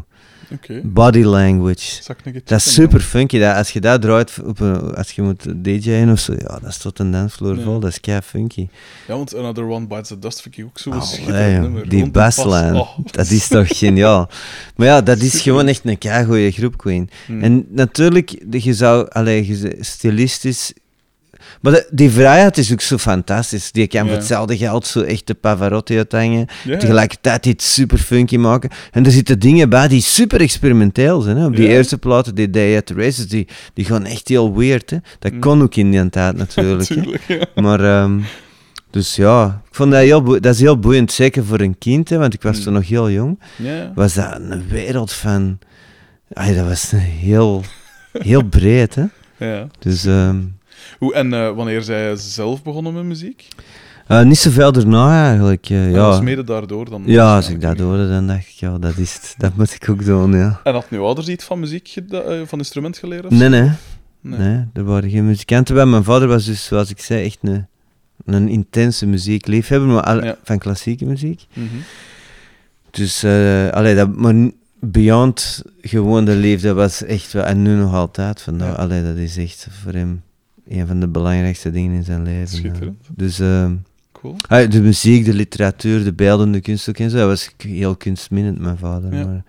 Body 0.83 1.23
language. 1.23 2.01
Dat 2.43 2.59
is 2.59 2.73
super 2.73 2.99
funky. 2.99 3.39
Dat, 3.39 3.55
als 3.55 3.71
je 3.71 3.81
dat 3.81 4.01
draait 4.01 4.39
op 4.43 4.59
een, 4.59 4.95
als 4.95 5.11
je 5.11 5.21
moet 5.21 5.63
DJ'en 5.63 6.11
of 6.11 6.19
zo, 6.19 6.33
ja, 6.33 6.59
dat 6.59 6.69
is 6.69 6.77
tot 6.77 6.99
een 6.99 7.11
dansvloer 7.11 7.59
vol. 7.61 7.79
Dat 7.79 7.89
is 7.91 7.99
kei 7.99 8.21
funky. 8.21 8.67
Ja, 9.07 9.15
want 9.15 9.35
Another 9.35 9.63
One 9.69 9.87
Bites 9.87 10.07
the 10.07 10.19
Dust 10.19 10.41
vind 10.41 10.57
ik 10.57 10.65
ook 10.65 10.77
zo'n 10.77 10.93
Oh, 10.93 11.01
schitterend 11.01 11.37
hey, 11.39 11.59
nummer. 11.59 11.89
die 11.89 12.11
Oh. 12.75 12.97
dat 13.11 13.29
is 13.29 13.47
toch 13.47 13.77
geniaal. 13.77 14.29
Maar 14.75 14.87
ja, 14.87 15.01
dat 15.01 15.17
is 15.17 15.23
Super. 15.31 15.41
gewoon 15.41 15.67
echt 15.67 15.81
een 15.83 15.97
kei 15.97 16.25
goede 16.25 16.51
groep, 16.51 16.77
Queen. 16.77 17.09
Hm. 17.25 17.41
En 17.41 17.65
natuurlijk, 17.69 18.43
je 18.49 18.73
zou, 18.73 19.07
allee, 19.09 19.59
stilistisch. 19.79 20.73
Maar 21.65 21.83
die 21.91 22.09
vrijheid 22.11 22.57
is 22.57 22.71
ook 22.71 22.81
zo 22.81 22.97
fantastisch. 22.97 23.71
Die 23.71 23.87
kan 23.87 24.01
Ja. 24.03 24.07
voor 24.07 24.17
hetzelfde 24.17 24.57
geld 24.57 24.87
zo 24.87 25.01
echt 25.01 25.27
de 25.27 25.33
Pavarotti 25.33 25.97
uithangen. 25.97 26.47
Ja. 26.63 26.77
Tegelijkertijd 26.77 27.45
iets 27.45 27.73
super 27.73 27.97
funky 27.97 28.37
maken. 28.37 28.69
En 28.91 29.05
er 29.05 29.11
zitten 29.11 29.39
dingen 29.39 29.69
bij 29.69 29.87
die 29.87 30.01
super 30.01 30.41
experimenteel 30.41 31.21
zijn. 31.21 31.37
Hè. 31.37 31.45
Op 31.45 31.55
die 31.55 31.65
Ja. 31.67 31.71
eerste 31.71 31.97
platen, 31.97 32.35
die 32.35 32.49
Day 32.49 32.77
at 32.77 32.85
the 32.85 32.93
Races, 32.93 33.27
die, 33.27 33.47
die 33.73 33.85
gaan 33.85 34.05
echt 34.05 34.27
heel 34.27 34.55
weird. 34.57 34.89
Hè. 34.89 34.97
Dat 35.19 35.31
Mm. 35.31 35.39
kon 35.39 35.61
ook 35.61 35.75
in 35.75 35.91
die 35.91 36.09
tijd 36.09 36.37
natuurlijk. 36.37 36.83
Tuurlijk. 36.89 37.45
Maar, 37.55 37.83
ehm, 37.83 38.19
dus 38.91 39.15
ja, 39.15 39.61
ik 39.69 39.75
vond 39.75 39.91
dat 39.91 40.01
heel, 40.01 40.23
dat 40.23 40.45
is 40.53 40.59
heel 40.59 40.79
boeiend. 40.79 41.11
Zeker 41.11 41.45
voor 41.45 41.59
een 41.59 41.77
kind, 41.77 42.09
hè, 42.09 42.17
want 42.17 42.33
ik 42.33 42.41
was 42.41 42.57
Mm. 42.57 42.63
toen 42.63 42.73
nog 42.73 42.87
heel 42.87 43.09
jong. 43.11 43.39
Was 43.95 44.13
dat 44.13 44.35
een 44.39 44.67
wereld 44.69 45.11
van... 45.13 45.59
Ay, 46.33 46.55
dat 46.55 46.67
was 46.67 46.91
heel, 46.97 47.63
heel 48.11 48.43
breed. 48.43 48.95
Hè. 48.95 49.03
ja. 49.37 49.67
Dus 49.79 50.05
ehm, 50.05 50.37
Hoe, 50.99 51.13
en 51.13 51.33
eh, 51.33 51.51
wanneer 51.55 51.81
zij 51.81 52.15
zelf 52.15 52.63
begonnen 52.63 52.93
met 52.93 53.03
muziek? 53.03 53.47
eh, 54.07 54.21
niet 54.23 54.37
zoveel 54.37 54.71
daarna 54.71 55.27
eigenlijk. 55.29 55.69
eh, 55.69 55.91
Ja. 55.91 55.97
was 56.07 56.21
mede 56.21 56.43
daardoor 56.43 56.89
dan? 56.89 57.03
ja, 57.05 57.35
als 57.35 57.49
ik 57.49 57.61
dat 57.61 57.79
hoorde, 57.79 58.09
dan 58.09 58.27
dacht 58.27 58.39
ik, 58.47 58.53
ja, 58.53 58.77
dat 58.77 58.97
is 58.97 59.13
het. 59.13 59.35
Dat 59.37 59.55
moet 59.57 59.73
ik 59.73 59.89
ook 59.89 60.05
doen, 60.05 60.33
ja. 60.33 60.59
En 60.63 60.73
had 60.73 60.89
nu 60.89 60.99
ouders 60.99 61.27
iets 61.27 61.43
van 61.45 61.59
muziek, 61.59 61.93
van 62.45 62.57
instrument 62.59 62.97
geleerd? 62.97 63.29
Nee, 63.29 63.39
zo? 63.39 63.47
nee. 63.49 63.71
Nee. 64.21 64.39
Nee, 64.39 64.65
er 64.73 64.83
waren 64.83 65.09
geen 65.09 65.25
muzikanten 65.25 65.75
bij. 65.75 65.85
Mijn 65.85 66.03
vader 66.03 66.27
was 66.27 66.45
dus, 66.45 66.65
zoals 66.65 66.89
ik 66.89 66.99
zei, 66.99 67.25
echt 67.25 67.37
een, 67.41 67.67
een 68.25 68.47
intense 68.47 69.05
muziekliefhebber, 69.05 69.89
maar 69.89 70.03
al- 70.03 70.23
Ja. 70.23 70.37
van 70.43 70.57
klassieke 70.57 71.05
muziek. 71.05 71.45
Mhm. 71.53 71.65
Dus, 72.91 73.23
eh 73.23 73.69
allee, 73.69 73.95
dat, 73.95 74.15
maar 74.15 74.33
beyond 74.79 75.61
gewoon 75.81 76.25
de 76.25 76.35
liefde 76.35 76.73
was 76.73 77.03
echt 77.03 77.33
wel, 77.33 77.43
en 77.43 77.61
nu 77.61 77.75
nog 77.75 77.93
altijd, 77.93 78.45
Ja. 78.57 78.69
allee, 78.71 79.03
dat 79.03 79.15
is 79.15 79.37
echt 79.37 79.67
voor 79.83 79.91
hem 79.93 80.21
een 80.67 80.87
van 80.87 80.99
de 80.99 81.07
belangrijkste 81.07 81.71
dingen 81.71 81.95
in 81.95 82.03
zijn 82.03 82.23
leven. 82.23 82.47
Schitterend. 82.57 83.07
Dus 83.15 83.39
ehm, 83.39 83.73
Cool. 84.11 84.35
ah, 84.47 84.69
de 84.71 84.81
muziek, 84.81 85.25
de 85.25 85.33
literatuur, 85.33 86.03
de 86.03 86.13
beeldende 86.13 86.61
kunst 86.61 86.89
ook 86.89 86.97
en 86.97 87.09
zo, 87.09 87.17
dat 87.17 87.27
was 87.27 87.53
ik 87.57 87.69
heel 87.69 87.95
kunstminnend, 87.95 88.59
mijn 88.59 88.77
vader. 88.77 89.13
Ja. 89.15 89.25
Maar, 89.25 89.43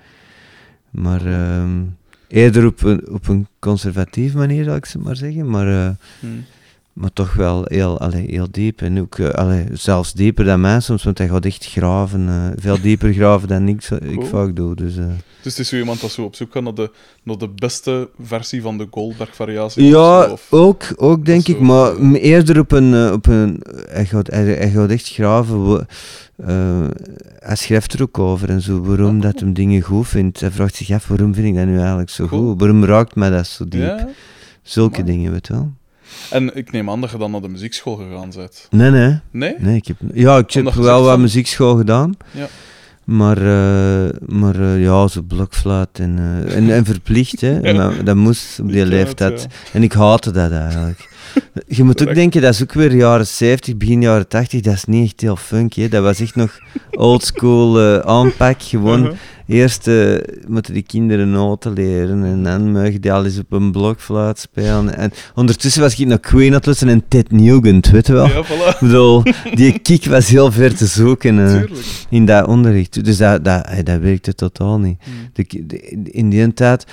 maar 0.90 1.26
ehm, 1.26 1.80
eerder 2.28 2.66
op 2.66 2.82
een, 2.82 3.08
op 3.10 3.28
een 3.28 3.46
conservatieve 3.58 4.36
manier, 4.36 4.64
zal 4.64 4.76
ik 4.76 4.84
ze 4.86 4.98
maar 4.98 5.16
zeggen, 5.16 5.50
maar... 5.50 5.68
eh, 5.86 5.90
Hm. 6.20 6.26
Maar 6.96 7.12
toch 7.12 7.34
wel 7.34 7.64
heel, 7.68 8.00
allee, 8.00 8.26
heel 8.30 8.46
diep. 8.50 8.80
En 8.82 9.00
ook 9.00 9.18
eh, 9.18 9.28
allee, 9.28 9.66
zelfs 9.72 10.12
dieper 10.12 10.44
dan 10.44 10.60
mij 10.60 10.80
soms, 10.80 11.04
want 11.04 11.18
hij 11.18 11.28
gaat 11.28 11.44
echt 11.44 11.64
graven. 11.66 12.28
eh, 12.28 12.46
veel 12.56 12.80
dieper 12.80 13.12
graven 13.12 13.48
dan 13.48 13.68
ik, 13.68 13.82
zo- 13.82 13.94
ik 13.94 14.14
Cool. 14.14 14.26
vaak 14.26 14.56
doe. 14.56 14.74
Dus, 14.74 14.96
eh. 14.96 15.04
Dus 15.42 15.52
het 15.56 15.58
is 15.58 15.68
zo 15.68 15.76
iemand 15.76 16.00
dat 16.00 16.10
zo 16.10 16.22
op 16.22 16.34
zoek 16.34 16.52
gaat 16.52 16.62
naar 16.62 16.74
de, 16.74 16.90
naar 17.22 17.38
de 17.38 17.48
beste 17.48 18.08
versie 18.22 18.62
van 18.62 18.78
de 18.78 18.86
Goldberg-variatie? 18.90 19.84
Ja, 19.84 20.30
of 20.30 20.46
ook, 20.50 20.82
ook 20.96 21.24
denk 21.24 21.44
zo, 21.46 21.52
ik, 21.52 21.60
maar 21.60 21.96
eh. 21.96 22.24
eerder 22.24 22.58
op 22.58 22.72
een... 22.72 22.94
eh, 22.94 23.12
op 23.12 23.26
een 23.26 23.60
hij, 23.88 24.04
gaat, 24.06 24.26
hij, 24.26 24.44
hij 24.44 24.70
gaat 24.70 24.90
echt 24.90 25.08
graven. 25.08 25.86
eh, 26.36 26.84
hij 27.38 27.56
schrijft 27.56 27.92
er 27.92 28.02
ook 28.02 28.18
over 28.18 28.48
en 28.50 28.60
zo, 28.62 28.80
waarom 28.82 29.16
Ah, 29.16 29.22
dat 29.22 29.40
hem 29.40 29.52
dingen 29.52 29.80
goed 29.82 30.08
vindt. 30.08 30.40
Hij 30.40 30.50
vraagt 30.50 30.74
zich 30.74 30.90
af, 30.90 31.06
waarom 31.08 31.34
vind 31.34 31.46
ik 31.46 31.54
dat 31.54 31.66
nu 31.66 31.78
eigenlijk 31.78 32.10
zo 32.10 32.26
Cool. 32.26 32.48
goed? 32.50 32.60
Waarom 32.60 32.84
raakt 32.84 33.14
mij 33.14 33.30
dat 33.30 33.46
zo 33.46 33.68
diep? 33.68 33.80
Ja. 33.82 34.08
Zulke 34.62 35.02
dingen, 35.04 35.32
weet 35.32 35.46
je 35.46 35.52
wel. 35.52 35.72
En 36.30 36.56
ik 36.56 36.72
neem 36.72 36.90
aan 36.90 37.00
dat 37.00 37.10
je 37.10 37.18
dan 37.18 37.30
naar 37.30 37.40
de 37.40 37.48
muziekschool 37.48 37.96
gegaan 37.96 38.30
bent. 38.36 38.66
Nee, 38.70 38.90
nee. 38.90 39.18
Nee? 39.30 39.54
Nee, 39.58 39.76
ik 39.76 39.86
heb, 39.86 39.96
ja, 40.14 40.38
ik 40.38 40.50
heb 40.52 40.72
wel 40.72 41.02
wat 41.02 41.18
muziekschool 41.18 41.76
gedaan. 41.76 42.16
Ja. 42.30 42.46
Maar, 43.06 43.36
eh, 43.36 44.10
maar 44.26 44.60
eh, 44.60 44.82
ja, 44.82 45.08
zo 45.08 45.22
blokfluit 45.22 45.88
en, 45.92 46.18
eh, 46.18 46.56
en, 46.56 46.70
en 46.70 46.84
verplicht, 46.84 47.40
hè. 47.40 47.60
En 47.68 47.76
dat, 47.76 48.06
dat 48.06 48.16
moest 48.16 48.60
op 48.60 48.68
die 48.72 48.80
Ik 48.80 48.86
leeftijd. 48.86 49.40
ja. 49.42 49.48
En 49.72 49.82
ik 49.82 49.92
haatte 49.92 50.30
dat 50.30 50.50
eigenlijk. 50.50 51.08
Je 51.66 51.84
moet 51.84 52.08
ook 52.08 52.14
denken, 52.14 52.42
dat 52.42 52.54
is 52.54 52.62
ook 52.62 52.72
weer 52.72 52.94
jaren 52.94 53.26
70, 53.26 53.76
begin 53.76 54.00
jaren 54.00 54.28
80, 54.28 54.60
dat 54.60 54.74
is 54.74 54.84
niet 54.84 55.04
echt 55.04 55.20
heel 55.20 55.36
funky. 55.36 55.80
Hè. 55.80 55.88
Dat 55.88 56.02
was 56.02 56.20
echt 56.20 56.34
nog 56.34 56.58
oldschool 56.90 58.02
aanpak. 58.04 58.62
Gewoon 58.62 59.00
Uh-huh. 59.00 59.16
Eerst 59.46 59.88
eh, 59.88 60.14
moeten 60.48 60.74
die 60.74 60.82
kinderen 60.82 61.30
noten 61.30 61.72
leren 61.72 62.24
en 62.24 62.42
dan 62.42 62.72
mogen 62.72 63.00
die 63.00 63.12
al 63.12 63.24
eens 63.24 63.38
op 63.38 63.52
een 63.52 63.72
blokfluit 63.72 64.38
spelen. 64.38 64.96
En 64.96 65.10
ondertussen 65.34 65.82
was 65.82 65.98
ik 66.00 66.06
nog 66.06 66.20
Queen 66.20 66.48
aan 66.48 66.54
het 66.54 66.66
luisteren 66.66 66.94
en 66.94 67.04
Ted 67.08 67.30
Nugent, 67.30 67.90
weet 67.90 68.06
je 68.06 68.12
wel. 68.12 68.26
Ja, 68.26 68.44
voilà. 68.44 68.68
Ik 68.74 68.76
bedoel, 68.80 69.22
die 69.54 69.78
kick 69.78 70.04
was 70.04 70.28
heel 70.28 70.52
ver 70.52 70.74
te 70.76 70.86
zoeken 70.86 71.46
eh, 71.46 71.62
in 72.10 72.24
dat 72.26 72.46
onderricht. 72.46 73.04
Dus 73.04 73.16
dat, 73.16 73.44
dat, 73.44 73.66
eh, 73.66 73.84
dat 73.84 74.00
werkte 74.00 74.34
totaal 74.34 74.78
niet. 74.78 74.98
Hmm. 75.04 75.44
De- 75.66 76.04
in 76.10 76.28
die 76.30 76.52
tijd, 76.54 76.84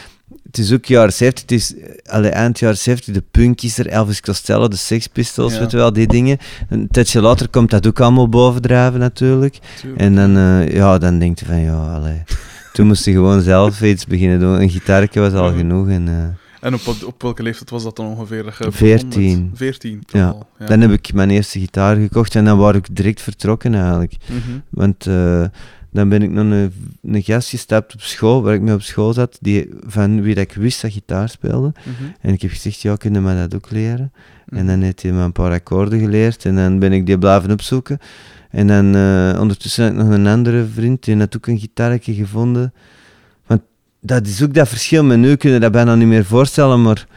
het 0.56 0.66
is 0.66 0.74
ook 0.74 0.86
jaren 0.86 1.14
70, 1.14 1.42
het 1.42 1.52
is 1.52 1.76
eh, 1.78 2.14
allee, 2.14 2.30
eind 2.32 2.60
jaren 2.60 2.78
70, 2.78 3.14
de 3.14 3.24
punk 3.32 3.62
is 3.62 3.78
er, 3.78 3.88
Elvis 3.88 4.22
Costello, 4.22 4.68
de 4.68 4.76
Sex 4.76 5.08
Pistols, 5.08 5.54
Ja. 5.54 5.60
weet 5.60 5.72
je 5.72 5.78
wel, 5.78 5.94
die 5.94 6.08
dingen. 6.08 6.38
Een 6.70 6.88
tijdje 6.92 7.22
later 7.22 7.50
komt 7.50 7.70
dat 7.70 7.88
ook 7.88 8.00
allemaal 8.00 8.30
bovendrijven 8.30 9.00
natuurlijk. 9.00 9.58
Tuurlijk. 9.82 10.02
En 10.02 10.16
dan, 10.16 10.38
eh, 10.38 10.74
ja, 10.74 10.98
dan 10.98 11.20
denk 11.20 11.40
je 11.40 11.46
van, 11.46 11.60
ja, 11.60 11.94
allee. 11.96 12.24
Toen 12.74 12.88
moest 12.88 13.06
je 13.06 13.12
gewoon 13.12 13.42
zelf 13.42 13.82
iets 13.82 14.06
beginnen 14.06 14.40
doen. 14.40 14.62
Een 14.62 14.70
gitaartje 14.70 15.20
was 15.20 15.34
al 15.34 15.52
Ja. 15.52 15.58
genoeg. 15.58 15.88
En, 15.90 16.08
eh, 16.08 16.68
En 16.68 16.74
op, 16.74 16.96
op 17.06 17.22
welke 17.22 17.44
leeftijd 17.44 17.70
was 17.70 17.84
dat 17.84 17.96
dan 17.96 18.06
ongeveer? 18.06 18.44
dat 18.44 18.54
je 18.58 18.64
begon 18.64 18.74
Veertien. 18.74 19.44
met- 19.50 19.58
Veertien. 19.58 20.04
Ja. 20.08 20.28
toch 20.32 20.36
al? 20.40 20.48
ja. 20.60 20.66
Dan 20.66 20.82
heb 20.82 20.92
ik 20.92 21.14
mijn 21.14 21.30
eerste 21.30 21.60
gitaar 21.60 21.96
gekocht 21.96 22.36
en 22.36 22.46
dan 22.46 22.58
was 22.58 22.76
ik 22.76 22.96
direct 22.96 23.22
vertrokken 23.22 23.74
eigenlijk. 23.76 24.16
Mhm. 24.30 24.58
Want 24.70 25.08
dan 25.94 26.10
ben 26.10 26.22
ik 26.22 26.30
naar 26.32 26.46
een, 26.46 26.72
een 27.04 27.24
gast 27.24 27.50
gestapt 27.50 27.94
op 27.94 28.02
school, 28.02 28.42
waar 28.44 28.54
ik 28.54 28.62
mee 28.62 28.74
op 28.74 28.82
school 28.82 29.14
zat, 29.14 29.38
die, 29.42 29.70
van 29.86 30.22
wie 30.22 30.36
dat 30.36 30.44
ik 30.44 30.54
wist 30.54 30.82
dat 30.82 30.92
gitaar 30.92 31.30
speelde. 31.30 31.72
Mhm. 31.84 32.10
En 32.22 32.34
ik 32.34 32.42
heb 32.42 32.52
gezegd, 32.52 32.82
ja, 32.82 32.96
kun 32.96 33.14
je 33.14 33.20
mij 33.20 33.36
dat 33.36 33.56
ook 33.56 33.72
leren? 33.72 34.12
En 34.48 34.58
Mhm. 34.58 34.66
dan 34.68 34.82
heeft 34.82 35.02
hij 35.02 35.12
me 35.12 35.22
een 35.22 35.32
paar 35.32 35.52
akkoorden 35.52 36.00
geleerd 36.00 36.46
en 36.46 36.56
dan 36.56 36.80
ben 36.80 36.92
ik 36.94 37.06
die 37.06 37.18
blijven 37.18 37.52
opzoeken. 37.52 38.00
En 38.50 38.68
dan 38.68 38.96
eh, 38.96 39.38
ondertussen 39.42 39.84
had 39.84 39.94
ik 39.94 40.00
nog 40.00 40.10
een 40.10 40.28
andere 40.28 40.66
vriend, 40.74 41.04
die 41.04 41.18
had 41.18 41.36
ook 41.36 41.48
een 41.48 41.60
gitaartje 41.60 42.14
gevonden. 42.14 42.74
Want 43.46 43.62
dat 44.02 44.28
is 44.28 44.44
ook 44.44 44.54
dat 44.54 44.68
verschil 44.68 45.04
met 45.04 45.18
nu, 45.20 45.36
kun 45.36 45.52
je 45.52 45.60
dat 45.60 45.72
bijna 45.72 45.96
niet 45.96 46.08
meer 46.08 46.26
voorstellen, 46.26 46.82
maar 46.82 47.08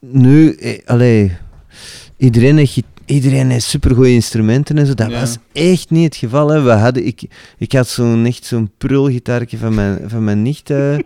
nu, 0.00 0.54
eh, 0.54 0.78
allee, 0.86 1.32
iedereen 2.16 2.56
heeft, 2.56 2.72
gi- 2.72 2.84
iedereen 3.06 3.50
heeft 3.50 3.64
supergoeie 3.64 4.14
instrumenten 4.14 4.78
en 4.78 4.86
zo. 4.86 4.94
Dat 4.94 5.10
Ja. 5.10 5.20
was 5.20 5.36
echt 5.52 5.90
niet 5.90 6.04
het 6.04 6.16
geval. 6.16 6.48
Hè. 6.48 6.62
We 6.62 6.70
hadden, 6.70 7.06
ik, 7.06 7.22
ik 7.58 7.72
had 7.72 7.88
zo'n 7.88 8.26
echt 8.26 8.44
zo'n 8.44 8.70
prulgitaartje 8.78 9.58
van 9.58 9.74
mijn, 9.74 9.98
van 10.10 10.24
mijn 10.24 10.42
nicht 10.42 10.70
eh, 10.70 10.94
eh, 10.98 11.00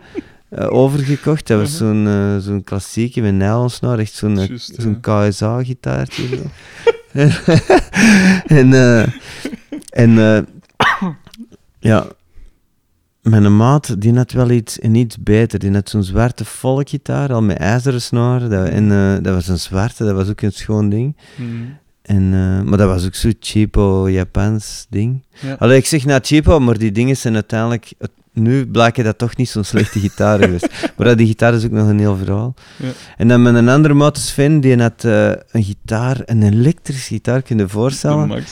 overgekocht. 0.69 1.47
Dat 1.47 1.59
was 1.59 1.77
zo'n 1.77 2.07
eh, 2.07 2.37
zo'n 2.37 2.63
klassieke 2.63 3.21
met 3.21 3.33
nylonsnaar, 3.33 3.99
echt 3.99 4.13
zo'n 4.13 4.49
zo'n. 4.55 4.99
KSA-gitaartje. 4.99 6.23
en 8.47 8.73
en 9.89 10.45
ja, 11.79 12.05
mijn 13.21 13.57
maat 13.57 14.01
die 14.01 14.13
had 14.15 14.31
wel 14.31 14.49
iets, 14.49 14.77
iets 14.77 15.17
beter. 15.17 15.59
Die 15.59 15.71
had 15.71 15.89
zo'n 15.89 16.03
zwarte 16.03 16.45
volkgitaar, 16.45 17.33
al 17.33 17.41
met 17.41 17.57
ijzeren 17.57 18.01
snaren. 18.01 18.49
Dat, 18.49 18.67
en 18.67 18.87
dat 19.23 19.33
was 19.33 19.47
een 19.47 19.59
zwarte, 19.59 20.03
dat 20.05 20.15
was 20.15 20.29
ook 20.29 20.41
een 20.41 20.51
schoon 20.51 20.89
ding. 20.89 21.15
Mhm. 21.37 21.47
En, 22.01 22.23
eh, 22.33 22.61
maar 22.69 22.77
dat 22.77 22.87
was 22.87 23.05
ook 23.05 23.15
zo'n 23.15 23.35
cheapo 23.39 24.09
Japans 24.09 24.85
ding. 24.89 25.23
Ja. 25.39 25.55
Allee, 25.59 25.77
ik 25.77 25.85
zeg 25.85 26.05
nou 26.05 26.19
cheapo, 26.23 26.59
maar 26.59 26.77
die 26.77 26.91
dingen 26.91 27.17
zijn 27.17 27.33
uiteindelijk... 27.33 27.91
nu 28.33 28.67
blijken 28.67 29.03
dat 29.03 29.17
toch 29.17 29.35
niet 29.37 29.49
zo'n 29.49 29.63
slechte 29.63 29.99
gitaren 29.99 30.43
geweest. 30.45 30.67
Maar 30.97 31.07
dat 31.07 31.17
die 31.17 31.27
gitaar 31.27 31.53
is 31.53 31.65
ook 31.65 31.71
nog 31.71 31.87
een 31.87 31.99
heel 31.99 32.15
verhaal. 32.17 32.53
Ja. 32.77 32.89
En 33.17 33.27
dan 33.27 33.41
met 33.41 33.55
een 33.55 33.69
andere 33.69 33.93
maat, 33.93 34.17
Sven, 34.17 34.59
die 34.59 34.81
had 34.81 35.03
eh, 35.03 35.29
een 35.51 35.63
gitaar, 35.63 36.21
een 36.25 36.43
elektrische 36.43 37.13
gitaar, 37.13 37.41
kun 37.41 37.57
je 37.57 37.67
voorstellen? 37.69 38.43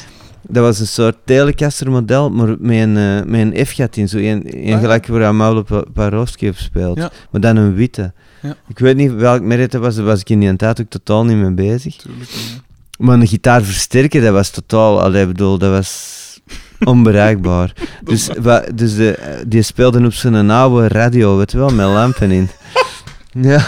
Dat 0.49 0.63
was 0.63 0.79
een 0.79 0.87
soort 0.87 1.15
Telecaster 1.25 1.91
model, 1.91 2.29
maar 2.29 2.47
met 2.59 2.77
een, 2.81 2.97
eh, 2.97 3.23
met 3.25 3.39
een 3.55 3.65
F-gat 3.65 3.97
in. 3.97 4.09
Zo 4.09 4.17
een, 4.17 4.67
een 4.67 4.73
Ah. 4.73 4.79
gelijk 4.79 5.07
waar 5.07 5.35
Mauro 5.35 5.61
Pa- 5.63 5.83
Parowski 5.93 6.49
op 6.49 6.55
speelt. 6.55 6.97
Ja. 6.97 7.11
Maar 7.31 7.41
dan 7.41 7.55
een 7.55 7.73
witte. 7.73 8.13
Ja. 8.41 8.55
Ik 8.67 8.79
weet 8.79 8.95
niet 8.95 9.13
welk 9.13 9.41
merk 9.41 9.71
dat 9.71 9.81
was, 9.81 9.95
daar 9.95 10.05
was 10.05 10.19
ik 10.19 10.29
in 10.29 10.39
die 10.39 10.55
tijd 10.55 10.81
ook 10.81 10.89
totaal 10.89 11.25
niet 11.25 11.37
mee 11.37 11.51
bezig. 11.53 11.95
Tuurlijk. 11.95 12.29
ja. 12.29 12.65
Maar 12.97 13.19
een 13.19 13.27
gitaar 13.27 13.63
versterken, 13.63 14.21
dat 14.21 14.33
was 14.33 14.49
totaal, 14.49 15.01
allee, 15.01 15.21
ik 15.21 15.27
bedoel, 15.27 15.57
dat 15.57 15.71
was 15.71 16.15
onbereikbaar. 16.83 17.73
dus 18.03 18.29
wa- 18.41 18.65
dus 18.75 18.95
de, 18.95 19.19
die 19.47 19.61
speelden 19.61 20.05
op 20.05 20.13
zo'n 20.13 20.49
oude 20.49 20.87
radio, 20.87 21.37
weet 21.37 21.51
je 21.51 21.57
wel, 21.57 21.69
met 21.69 21.85
lampen 21.85 22.31
in. 22.31 22.49
ja. 23.31 23.65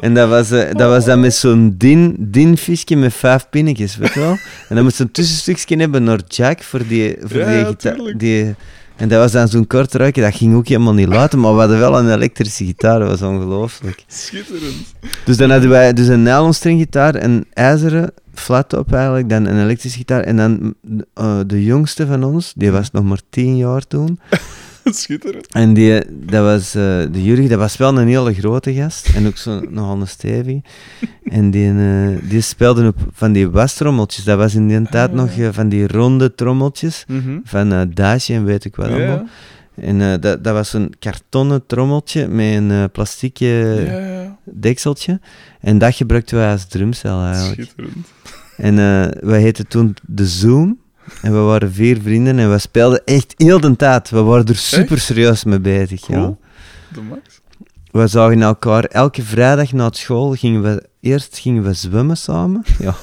En 0.00 0.14
dat 0.14 0.28
was, 0.28 0.50
eh, 0.50 0.74
dat 0.74 0.88
was 0.88 1.04
dan 1.04 1.20
met 1.20 1.34
zo'n 1.34 1.74
din, 1.78 2.16
dinvisje 2.18 2.94
met 2.96 3.14
vijf 3.14 3.46
pinnetjes, 3.50 3.96
weet 3.96 4.12
je 4.12 4.20
wel. 4.20 4.36
En 4.68 4.74
dan 4.74 4.84
moest 4.84 4.96
je 4.98 5.02
een 5.04 5.10
tussenstukje 5.10 5.76
hebben 5.76 6.04
naar 6.04 6.20
Jack 6.28 6.62
voor 6.62 6.86
die, 6.88 7.16
voor 7.22 7.40
Ja, 7.40 7.46
die 7.56 7.64
gitaar. 7.64 8.14
Die, 8.16 8.54
en 8.96 9.08
dat 9.08 9.18
was 9.18 9.32
dan 9.32 9.48
zo'n 9.48 9.66
kort 9.66 9.94
ruikje, 9.94 10.22
dat 10.22 10.34
ging 10.34 10.54
ook 10.54 10.68
helemaal 10.68 10.94
niet 10.94 11.08
luiden, 11.08 11.40
maar 11.40 11.52
we 11.52 11.58
hadden 11.58 11.78
wel 11.78 11.98
een 11.98 12.12
elektrische 12.12 12.64
gitaar, 12.64 12.98
dat 12.98 13.08
was 13.08 13.22
ongelooflijk. 13.22 14.04
Schitterend. 14.06 14.94
Dus 15.24 15.36
dan 15.36 15.50
hadden 15.50 15.68
wij 15.70 15.92
dus 15.92 16.06
een 16.08 16.22
nylon 16.22 16.54
stringgitaar, 16.54 17.14
een 17.14 17.46
ijzeren 17.52 18.12
flattop 18.38 18.92
eigenlijk, 18.92 19.28
dan 19.28 19.46
een 19.46 19.62
elektrische 19.62 19.98
gitaar. 19.98 20.20
En 20.22 20.36
dan 20.36 20.74
eh, 21.14 21.38
de 21.46 21.64
jongste 21.64 22.06
van 22.06 22.24
ons, 22.24 22.52
die 22.56 22.70
was 22.70 22.90
nog 22.90 23.04
maar 23.04 23.20
tien 23.30 23.56
jaar 23.56 23.86
toen. 23.86 24.18
Schitterend. 24.84 25.46
En 25.52 25.74
die, 25.74 26.00
dat 26.10 26.44
was 26.44 26.74
eh, 26.74 26.82
de 27.12 27.22
Jurgen, 27.24 27.48
dat 27.48 27.58
was 27.58 27.76
wel 27.76 27.98
een 27.98 28.06
hele 28.08 28.34
grote 28.34 28.74
gast. 28.74 29.08
En 29.14 29.26
ook 29.26 29.36
zo 29.36 29.60
nogal 29.70 30.00
een 30.00 30.08
stevig. 30.08 30.60
En 31.24 31.50
die, 31.50 31.68
eh, 31.70 32.28
die 32.30 32.40
speelde 32.40 32.86
op 32.86 32.96
van 33.12 33.32
die 33.32 33.50
wastrommeltjes. 33.50 34.24
Dat 34.24 34.38
was 34.38 34.54
in 34.54 34.68
die 34.68 34.82
tijd 34.88 35.10
Ah. 35.10 35.16
nog 35.16 35.36
eh, 35.36 35.48
van 35.52 35.68
die 35.68 35.86
ronde 35.88 36.34
trommeltjes. 36.34 37.04
Mhm. 37.08 37.38
Van 37.44 37.90
Daasje 37.94 38.34
en 38.34 38.44
weet 38.44 38.64
ik 38.64 38.76
wat 38.76 38.86
allemaal. 38.86 39.26
Ja, 39.76 39.82
En 39.82 40.20
dat, 40.20 40.44
dat 40.44 40.54
was 40.54 40.72
een 40.72 40.92
kartonnen 40.98 41.66
trommeltje 41.66 42.28
met 42.28 42.54
een 42.54 42.88
ja. 43.34 44.15
Dekseltje. 44.52 45.20
En 45.60 45.78
dat 45.78 45.94
gebruikten 45.94 46.36
wij 46.36 46.50
als 46.50 46.66
drumstel 46.66 47.24
eigenlijk. 47.24 47.54
Schitterend. 47.54 48.06
En 48.56 48.78
eh 48.78 49.22
wij 49.28 49.40
heten 49.40 49.68
toen 49.68 49.96
de 50.02 50.26
Zoom. 50.26 50.78
En 51.22 51.32
we 51.32 51.38
waren 51.38 51.72
vier 51.72 52.00
vrienden 52.02 52.38
en 52.38 52.50
we 52.50 52.58
speelden 52.58 53.04
echt 53.04 53.34
heel 53.36 53.60
de 53.60 53.76
tijd. 53.76 54.10
We 54.10 54.22
waren 54.22 54.46
er 54.46 54.56
super 54.56 55.00
serieus 55.00 55.44
mee 55.44 55.60
bezig. 55.60 56.06
Ja. 56.06 56.36
De 56.92 57.00
Max. 57.00 57.40
We 57.90 58.06
zagen 58.06 58.42
elkaar 58.42 58.84
elke 58.84 59.22
vrijdag 59.22 59.72
na 59.72 59.88
school. 59.92 60.34
Gingen 60.34 60.62
we, 60.62 60.88
eerst 61.00 61.38
gingen 61.38 61.62
we 61.62 61.72
zwemmen 61.72 62.16
samen. 62.16 62.64
Ja. 62.78 62.94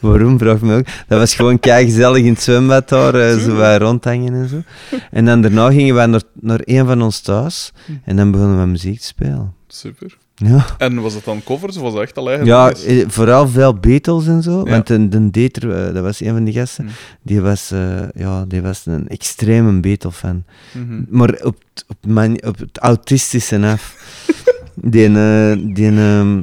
Waarom, 0.00 0.38
vraag 0.38 0.60
me 0.60 0.76
ook. 0.76 0.86
Dat 1.08 1.18
was 1.18 1.34
gewoon 1.34 1.58
kei 1.58 1.84
gezellig 1.84 2.22
in 2.22 2.32
het 2.32 2.42
zwembad 2.42 2.88
daar, 2.88 3.14
eh, 3.14 3.38
zo 3.38 3.56
wij 3.56 3.78
rondhangen 3.78 4.34
en 4.34 4.48
zo. 4.48 4.62
En 5.10 5.24
dan 5.24 5.40
daarna 5.40 5.70
gingen 5.70 5.94
we 5.94 6.06
naar, 6.06 6.22
naar 6.40 6.60
een 6.64 6.86
van 6.86 7.02
ons 7.02 7.20
thuis. 7.20 7.72
En 8.04 8.16
dan 8.16 8.30
begonnen 8.30 8.60
we 8.60 8.66
muziek 8.66 9.00
te 9.00 9.06
spelen. 9.06 9.54
Super. 9.68 10.18
Ja. 10.44 10.66
En 10.78 11.00
was 11.00 11.14
het 11.14 11.24
dan 11.24 11.40
covers 11.44 11.76
of 11.76 11.82
was 11.82 11.92
het 11.92 12.02
echt 12.02 12.16
al 12.18 12.28
eigen 12.28 12.46
Ja, 12.46 12.72
eh, 12.72 13.04
vooral 13.08 13.48
veel 13.48 13.74
Beatles 13.74 14.26
en 14.26 14.42
zo. 14.42 14.60
Ja. 14.64 14.70
Want 14.70 14.86
de, 14.86 15.08
de 15.08 15.30
Dieter, 15.30 15.70
eh, 15.86 15.94
dat 15.94 16.02
was 16.02 16.20
een 16.20 16.32
van 16.32 16.44
die 16.44 16.54
gasten, 16.54 16.84
Hm. 16.84 16.90
die 17.22 17.40
was, 17.40 17.70
eh, 17.70 18.00
ja, 18.14 18.44
die 18.48 18.62
was 18.62 18.86
een 18.86 19.08
extreme 19.08 19.80
Beatle-fan. 19.80 20.44
Mhm. 20.72 21.02
Maar 21.08 21.28
op, 21.42 21.56
het- 21.74 21.84
op, 21.88 21.96
man- 22.06 22.42
op 22.46 22.58
het 22.58 22.78
autistische 22.78 23.58
af. 23.66 23.96
die, 24.74 25.06
eh, 25.18 25.56
die, 25.74 25.88
ehm, 25.88 26.40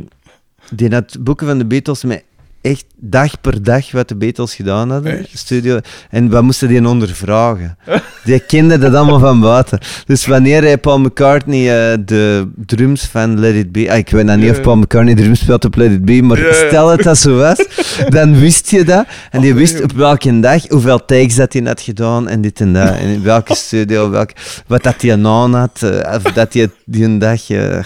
die 0.72 0.90
had 0.94 1.18
boeken 1.20 1.48
van 1.48 1.58
de 1.58 1.66
Beatles 1.66 2.04
met 2.04 2.24
echt 2.62 2.86
dag 2.96 3.42
per 3.42 3.64
dag 3.64 3.92
wat 3.92 4.08
de 4.08 4.16
Beatles 4.16 4.56
gedaan 4.56 4.92
hadden. 4.92 5.18
Echt? 5.20 5.30
Studio. 5.34 5.80
En 6.10 6.30
we 6.30 6.42
moesten 6.42 6.68
die 6.68 6.88
ondervragen. 6.88 7.78
Die 8.24 8.40
kende 8.40 8.78
dat 8.78 8.94
allemaal 8.94 9.20
van 9.20 9.40
buiten. 9.40 9.80
Dus 10.06 10.26
wanneer 10.26 10.62
hij 10.62 10.78
Paul 10.78 11.00
McCartney 11.00 11.92
eh, 11.92 11.98
de 12.06 12.48
drums 12.66 13.06
van 13.06 13.40
Let 13.40 13.56
It 13.56 13.72
Be... 13.72 13.92
ah, 13.92 13.98
ik 13.98 14.10
weet 14.10 14.26
nou 14.26 14.40
niet 14.40 14.50
of. 14.50 14.62
Paul 14.62 14.76
McCartney 14.78 15.16
drums 15.16 15.40
speelt 15.40 15.66
op 15.66 15.76
Let 15.76 15.92
It 15.92 16.06
Be, 16.06 16.22
maar 16.22 16.38
stel 16.68 16.88
dat 16.88 17.04
dat 17.04 17.18
zo 17.18 17.38
was, 17.38 17.66
dan 18.10 18.40
wist 18.40 18.70
je 18.72 18.84
dat. 18.84 19.06
En 19.32 19.42
die 19.42 19.52
Oh, 19.52 19.58
wist 19.58 19.84
op 19.84 19.92
welke 19.92 20.40
dag, 20.40 20.68
hoeveel 20.68 21.06
takes 21.06 21.36
dat 21.36 21.54
hij 21.54 21.62
had 21.62 21.82
gedaan 21.82 22.28
en 22.28 22.42
dit 22.42 22.62
en 22.62 22.74
dat. 22.74 22.96
En 22.96 23.08
in 23.08 23.24
welke 23.24 23.56
studio, 23.66 24.10
welke, 24.10 24.34
wat 24.68 24.84
dat 24.84 25.02
hij 25.02 25.12
aan 25.26 25.54
had. 25.54 25.82
eh, 25.84 26.16
of 26.16 26.22
dat 26.22 26.54
hij 26.54 26.70
die 26.86 27.04
een 27.04 27.20
dag... 27.20 27.50
eh, 27.50 27.80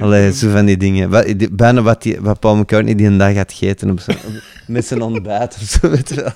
Allee, 0.00 0.32
zo 0.32 0.50
van 0.50 0.64
die 0.66 0.76
dingen. 0.76 1.10
Wat, 1.10 1.24
die- 1.38 1.50
bijna 1.50 1.82
wat, 1.82 2.02
die, 2.02 2.20
wat 2.20 2.40
Paul 2.40 2.56
McCartney 2.56 2.94
die 2.94 3.06
een 3.06 3.18
dag 3.18 3.34
had 3.34 3.52
gegeten 3.52 3.90
op 3.90 4.00
zijn- 4.00 4.18
met 4.66 4.86
zijn 4.86 5.02
ontbijt 5.02 5.56
of 5.62 5.68
zo, 5.68 5.90
weet 5.90 6.08
je 6.08 6.14
wel. 6.14 6.32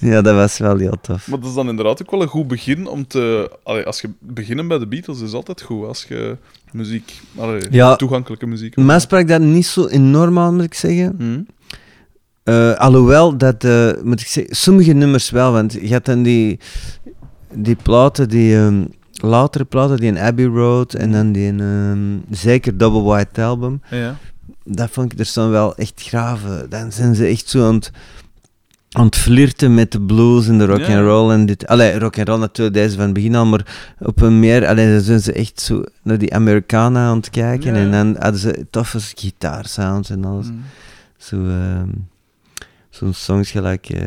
Ja, 0.00 0.22
dat 0.22 0.34
was 0.34 0.58
wel 0.58 0.76
heel 0.76 0.96
tof. 1.00 1.28
Maar 1.28 1.38
dat 1.40 1.48
is 1.48 1.54
dan 1.54 1.68
inderdaad 1.68 2.02
ook 2.02 2.10
wel 2.10 2.22
een 2.22 2.28
goed 2.28 2.48
begin 2.48 2.86
om 2.86 3.06
te... 3.06 3.50
Allee, 3.62 3.84
als 3.84 4.00
je 4.00 4.10
beginnen 4.20 4.68
bij 4.68 4.78
de 4.78 4.86
Beatles 4.86 5.20
is 5.20 5.32
altijd 5.32 5.62
goed. 5.62 5.86
Als 5.86 6.04
je 6.08 6.36
muziek... 6.72 7.20
Allee, 7.36 7.60
Ja. 7.70 7.96
toegankelijke 7.96 8.46
muziek... 8.46 8.76
Maar 8.76 9.00
sprak 9.00 9.28
dat 9.28 9.40
niet 9.40 9.66
zo 9.66 9.86
enorm 9.86 10.38
aan, 10.38 10.54
moet 10.54 10.64
ik 10.64 10.74
zeggen. 10.74 11.14
Hm? 11.18 11.40
Eh, 12.42 12.72
alhoewel 12.74 13.36
dat, 13.36 13.64
eh, 13.64 13.90
moet 14.02 14.20
ik 14.20 14.26
zeggen, 14.26 14.56
sommige 14.56 14.92
nummers 14.92 15.30
wel, 15.30 15.52
want 15.52 15.72
je 15.72 15.92
had 15.92 16.04
dan 16.04 16.22
die, 16.22 16.58
die 17.52 17.76
platen, 17.82 18.28
die 18.28 18.56
ehm, 18.56 18.84
latere 19.22 19.64
platen, 19.64 19.96
die 19.96 20.06
in 20.06 20.18
Abbey 20.18 20.44
Road 20.44 20.94
en 20.94 21.12
dan 21.12 21.32
die 21.32 21.52
ehm, 21.52 22.16
zeker 22.30 22.78
Double 22.78 23.02
White 23.02 23.42
Album. 23.42 23.82
Ja. 23.90 24.16
Dat 24.64 24.90
vond 24.90 25.12
ik 25.12 25.18
er 25.18 25.26
staan 25.26 25.50
wel 25.50 25.76
echt 25.76 26.02
graven. 26.02 26.70
Dan 26.70 26.92
zijn 26.92 27.14
ze 27.14 27.24
echt 27.26 27.48
zo 27.48 27.66
aan 27.66 27.74
het, 27.74 27.90
aan 28.90 29.04
het 29.04 29.16
flirten 29.16 29.74
met 29.74 29.92
de 29.92 30.00
blues 30.00 30.48
en 30.48 30.58
de 30.58 30.66
rock 30.66 30.88
and 30.88 31.00
roll 31.00 31.30
en 31.30 31.46
dit. 31.46 31.66
Allee, 31.66 31.98
rock 31.98 32.18
and 32.18 32.28
roll 32.28 32.38
natuurlijk 32.38 32.76
deze 32.76 32.94
van 32.94 33.04
het 33.04 33.12
begin 33.12 33.34
al, 33.34 33.46
maar 33.46 33.94
op 33.98 34.20
een 34.20 34.38
meer, 34.38 34.66
allee, 34.66 34.92
dan 34.92 35.00
zijn 35.00 35.20
ze 35.20 35.32
echt 35.32 35.60
zo 35.60 35.84
naar 36.02 36.18
die 36.18 36.34
Americana 36.34 37.08
aan 37.08 37.16
het 37.16 37.30
kijken 37.30 37.74
en 37.74 37.90
dan 37.90 38.16
hadden 38.18 38.40
ze 38.40 38.66
toffe 38.70 39.00
gitaarsounds 39.00 40.10
en 40.10 40.24
alles. 40.24 40.46
Mm. 40.46 40.62
Zo, 41.16 41.36
ehm, 41.48 41.88
zo'n 42.90 43.14
songs 43.14 43.50
gelijk 43.50 43.88
eh, 43.88 44.02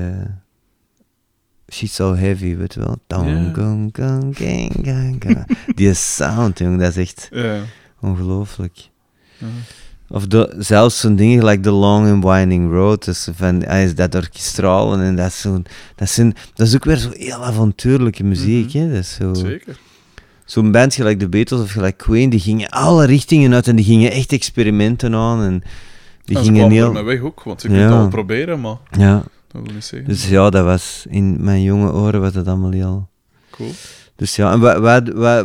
She's 1.71 1.93
So 1.95 2.15
Heavy, 2.15 2.55
weet 2.55 2.73
je 2.73 2.79
wel. 2.79 2.97
Dong, 3.07 3.29
Ja. 3.29 3.53
gong, 3.53 3.89
gong, 3.97 4.37
gang, 4.37 4.75
gang, 4.83 5.15
gang. 5.25 5.57
Die 5.75 5.93
sound, 5.93 6.59
jong, 6.59 6.79
dat 6.79 6.89
is 6.89 6.97
echt 6.97 7.29
ongelooflijk. 8.01 8.89
Of 10.09 10.27
de, 10.27 10.55
zelfs 10.57 10.99
zo'n 10.99 11.15
dingen 11.15 11.39
gelijk 11.39 11.63
The 11.63 11.71
Long 11.71 12.07
and 12.09 12.23
Winding 12.23 12.71
Road, 12.71 13.05
dus 13.05 13.27
van, 13.35 13.67
ah, 13.67 13.81
is 13.81 13.95
dat 13.95 14.15
orkestralen 14.15 15.01
en 15.01 15.15
dat 15.15 15.27
is, 15.27 15.41
zo'n, 15.41 15.65
dat, 15.95 16.09
zijn, 16.09 16.35
dat 16.53 16.67
is 16.67 16.75
ook 16.75 16.83
weer 16.83 16.97
zo 16.97 17.09
heel 17.13 17.43
avontuurlijke 17.45 18.23
muziek, 18.23 18.73
Mhm. 18.73 18.77
hè. 18.83 18.87
Dat 18.89 18.97
is 18.99 19.13
zo, 19.13 19.33
Zeker. 19.33 19.77
zo'n 20.45 20.71
band 20.71 20.93
gelijk 20.93 21.19
de 21.19 21.29
Beatles 21.29 21.61
of 21.61 21.71
gelijk 21.71 21.97
Queen, 21.97 22.29
die 22.29 22.39
gingen 22.39 22.69
alle 22.69 23.05
richtingen 23.05 23.53
uit 23.53 23.67
en 23.67 23.75
die 23.75 23.85
gingen 23.85 24.11
echt 24.11 24.31
experimenten 24.31 25.15
aan 25.15 25.41
en 25.43 25.63
die 26.25 26.37
En 26.37 26.43
ze 26.45 26.51
gingen 26.51 26.71
heel... 26.71 27.03
weg 27.03 27.21
ook, 27.21 27.43
want 27.43 27.61
kunt 27.61 27.73
Ja. 27.73 27.79
het 27.81 27.91
al 27.91 28.07
proberen, 28.07 28.61
maar 28.61 28.77
Ja, 28.97 29.23
dat 29.51 29.61
wil 29.63 29.73
niet 29.73 29.83
zeggen. 29.83 30.09
dus 30.09 30.29
ja, 30.29 30.49
dat 30.49 30.65
was, 30.65 31.05
in 31.09 31.43
mijn 31.43 31.61
jonge 31.61 31.91
oren 31.91 32.21
was 32.21 32.33
dat 32.33 32.47
allemaal 32.47 32.71
heel... 32.71 33.09
Cool. 33.49 33.69
Dus 34.15 34.35
ja, 34.35 34.51
en 34.53 34.59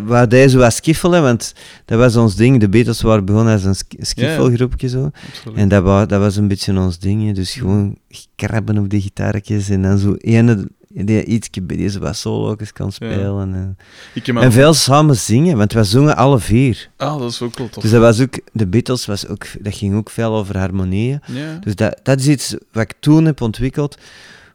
we 0.06 0.24
deden 0.28 0.50
zo 0.50 0.58
wat 0.58 0.72
skiffelen, 0.72 1.22
want 1.22 1.52
dat 1.84 1.98
was 1.98 2.16
ons 2.16 2.34
ding. 2.36 2.60
De 2.60 2.68
Beatles 2.68 3.00
waren 3.02 3.24
begonnen 3.24 3.52
als 3.52 3.64
een 3.64 3.74
sk- 3.74 3.92
skiffelgroepje 3.98 4.88
zo. 4.88 5.10
Absoluut. 5.28 5.58
En 5.58 5.68
dat, 5.68 5.82
wa, 5.82 6.06
dat 6.06 6.20
was 6.20 6.36
een 6.36 6.48
beetje 6.48 6.78
ons 6.78 6.98
ding. 6.98 7.26
hè. 7.26 7.32
Dus 7.32 7.52
gewoon 7.54 7.96
krabben 8.34 8.78
op 8.78 8.88
die 8.90 9.00
gitaartjes 9.00 9.68
en 9.68 9.82
dan 9.82 9.98
zo 9.98 10.14
ene 10.18 10.68
die 11.04 11.24
iets 11.24 11.48
die 11.62 11.88
zo 11.88 11.98
wat 11.98 12.16
solo's 12.16 12.72
kan 12.72 12.92
spelen. 12.92 13.76
En, 14.14 14.36
en 14.36 14.52
veel 14.52 14.74
samen 14.74 15.16
zingen, 15.16 15.56
want 15.56 15.72
wij 15.72 15.84
zongen 15.84 16.16
alle 16.16 16.38
vier. 16.38 16.90
Ah, 16.96 17.18
dat 17.18 17.30
is 17.30 17.42
ook 17.42 17.58
wel 17.58 17.68
tof. 17.68 17.82
Dus 17.82 17.92
dat 17.92 18.00
was 18.00 18.20
ook, 18.20 18.38
de 18.52 18.66
Beatles 18.66 19.06
was 19.06 19.26
ook, 19.28 19.46
dat 19.60 19.74
ging 19.74 19.94
ook 19.94 20.10
veel 20.10 20.34
over 20.34 20.58
harmonieën. 20.58 21.20
ja. 21.26 21.58
Dus 21.60 21.74
dat, 21.74 22.00
dat 22.02 22.20
is 22.20 22.28
iets 22.28 22.56
wat 22.72 22.82
ik 22.82 22.94
toen 23.00 23.24
heb 23.24 23.40
ontwikkeld. 23.40 23.98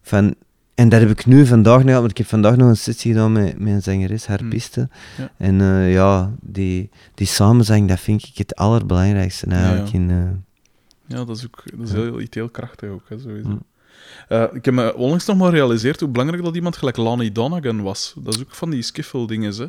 Van, 0.01 0.35
en 0.75 0.89
dat 0.89 0.99
heb 0.99 1.09
ik 1.09 1.25
nu 1.25 1.45
vandaag 1.45 1.83
nog, 1.83 1.95
want 1.95 2.11
ik 2.11 2.17
heb 2.17 2.27
vandaag 2.27 2.55
nog 2.55 2.67
een 2.69 2.77
sessie 2.77 3.11
gedaan 3.11 3.31
met, 3.31 3.59
met 3.59 3.73
een 3.73 3.81
zangeres, 3.81 4.25
harpiste. 4.25 4.89
Ja. 5.17 5.31
En 5.37 5.61
eh, 5.61 5.93
ja, 5.93 6.31
die, 6.41 6.89
die 7.13 7.27
samenzang, 7.27 7.87
dat 7.87 7.99
vind 7.99 8.23
ik 8.23 8.37
het 8.37 8.55
allerbelangrijkste 8.55 9.45
eigenlijk. 9.47 9.87
Ja. 9.87 9.93
In, 9.99 10.09
eh, 10.09 11.17
ja, 11.17 11.25
dat 11.25 11.37
is 11.37 11.45
ook 11.45 11.63
dat 11.75 11.87
is 11.87 11.93
Ja. 11.93 11.99
heel, 12.01 12.21
iets 12.21 12.35
heel 12.35 12.49
krachtig 12.49 12.89
ook, 12.89 13.03
hè, 13.09 13.19
sowieso. 13.19 13.57
Eh, 14.27 14.43
ik 14.53 14.65
heb 14.65 14.73
me 14.73 14.95
onlangs 14.95 15.25
nog 15.25 15.37
maar 15.37 15.49
gerealiseerd 15.49 15.99
hoe 15.99 16.09
belangrijk 16.09 16.43
dat 16.43 16.55
iemand 16.55 16.77
gelijk 16.77 16.97
Lonnie 16.97 17.31
Donegan 17.31 17.81
was. 17.81 18.13
Dat 18.17 18.35
is 18.35 18.41
ook 18.41 18.55
van 18.55 18.69
die 18.69 18.81
skiffle-dingen, 18.81 19.53
hè. 19.55 19.65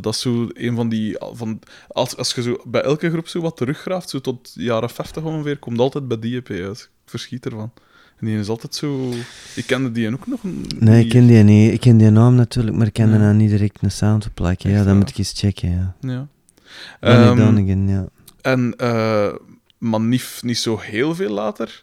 Dat 0.00 0.14
is 0.14 0.20
zo 0.20 0.48
een 0.52 0.74
van 0.74 0.88
die... 0.88 1.16
Van, 1.32 1.58
als, 1.88 2.16
als 2.16 2.34
je 2.34 2.42
zo 2.42 2.56
bij 2.64 2.80
elke 2.82 3.10
groep 3.10 3.28
zo 3.28 3.40
wat 3.40 3.56
teruggraaft, 3.56 4.10
zo 4.10 4.20
tot 4.20 4.54
de 4.54 4.62
jaren 4.62 4.90
50 4.90 5.22
ongeveer, 5.22 5.58
komt 5.58 5.78
altijd 5.78 6.08
bij 6.08 6.18
die 6.18 6.36
EP 6.36 6.50
uit. 6.50 6.78
Ik 7.04 7.10
verschiet 7.10 7.44
ervan. 7.46 7.72
En 8.18 8.26
die 8.26 8.38
is 8.38 8.48
altijd 8.48 8.74
zo... 8.74 9.10
Ik 9.54 9.66
kende 9.66 9.92
die 9.92 10.12
ook 10.12 10.26
nog 10.26 10.42
niet. 10.42 10.80
nee, 10.80 11.04
ik 11.04 11.10
ken 11.10 11.26
die 11.26 11.42
niet. 11.42 11.72
Ik 11.72 11.80
ken 11.80 11.96
die 11.96 12.10
naam 12.10 12.34
natuurlijk, 12.34 12.76
maar 12.76 12.86
ik 12.86 12.92
ken 12.92 13.10
Ja. 13.10 13.16
nou 13.16 13.34
niet 13.34 13.50
direct 13.50 13.78
een 13.82 13.90
sound 13.90 14.34
plakken. 14.34 14.70
Ja, 14.70 14.84
dat 14.84 14.94
moet 14.94 15.08
ik 15.08 15.18
eens 15.18 15.32
checken, 15.36 15.70
ja. 15.70 15.94
Ja. 16.00 16.26
Ronnie 17.00 17.26
Ehm, 17.28 17.36
Donegan, 17.36 17.88
ja. 17.88 18.08
En, 18.40 18.74
eh, 18.76 19.32
maar 19.78 20.00
niet, 20.00 20.38
niet 20.42 20.58
zo 20.58 20.78
heel 20.78 21.14
veel 21.14 21.30
later 21.30 21.82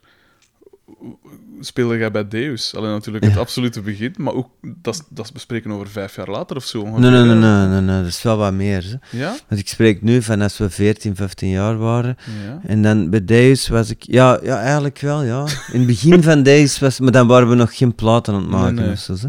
speelde 1.60 1.98
jij 1.98 2.12
bij 2.12 2.28
Deus. 2.28 2.76
Alleen 2.76 2.90
natuurlijk 2.92 3.24
het 3.26 3.34
Ja. 3.34 3.40
absolute 3.40 3.82
begin, 3.82 4.14
maar 4.18 4.34
ook, 4.34 4.50
dat, 4.62 5.06
dat 5.10 5.34
bespreken 5.34 5.72
over 5.72 5.88
vijf 5.88 6.16
jaar 6.16 6.30
later 6.30 6.56
of 6.56 6.64
zo. 6.66 6.84
Nee, 6.84 7.12
nee, 7.12 7.24
nee, 7.24 7.36
nee, 7.36 7.68
nee, 7.68 7.82
nee, 7.82 7.98
dat 7.98 8.08
is 8.08 8.24
wel 8.24 8.38
wat 8.38 8.54
meer. 8.54 9.00
Hè. 9.10 9.18
Ja? 9.18 9.36
Want 9.48 9.62
ik 9.62 9.68
spreek 9.68 10.02
nu 10.02 10.22
van 10.22 10.42
als 10.42 10.58
we 10.58 10.70
14, 10.70 11.16
15 11.16 11.50
jaar 11.50 11.78
waren. 11.78 12.16
Ja. 12.46 12.60
En 12.64 12.82
dan 12.82 13.10
bij 13.10 13.26
Deus 13.26 13.68
was 13.68 13.90
ik... 13.90 14.04
Ja, 14.04 14.40
ja, 14.44 14.60
eigenlijk 14.60 15.00
wel, 15.00 15.24
ja. 15.24 15.46
In 15.72 15.78
het 15.78 15.88
begin 15.88 16.24
van 16.24 16.44
Deus 16.54 16.80
was... 16.80 17.00
Maar 17.00 17.12
dan 17.12 17.28
waren 17.28 17.50
we 17.50 17.56
nog 17.56 17.78
geen 17.78 17.96
platen 17.96 18.34
aan 18.34 18.42
het 18.42 18.50
maken 18.50 18.76
Nee, 18.76 18.84
nee. 18.84 18.94
of 18.94 19.00
zo. 19.00 19.14
hè. 19.14 19.28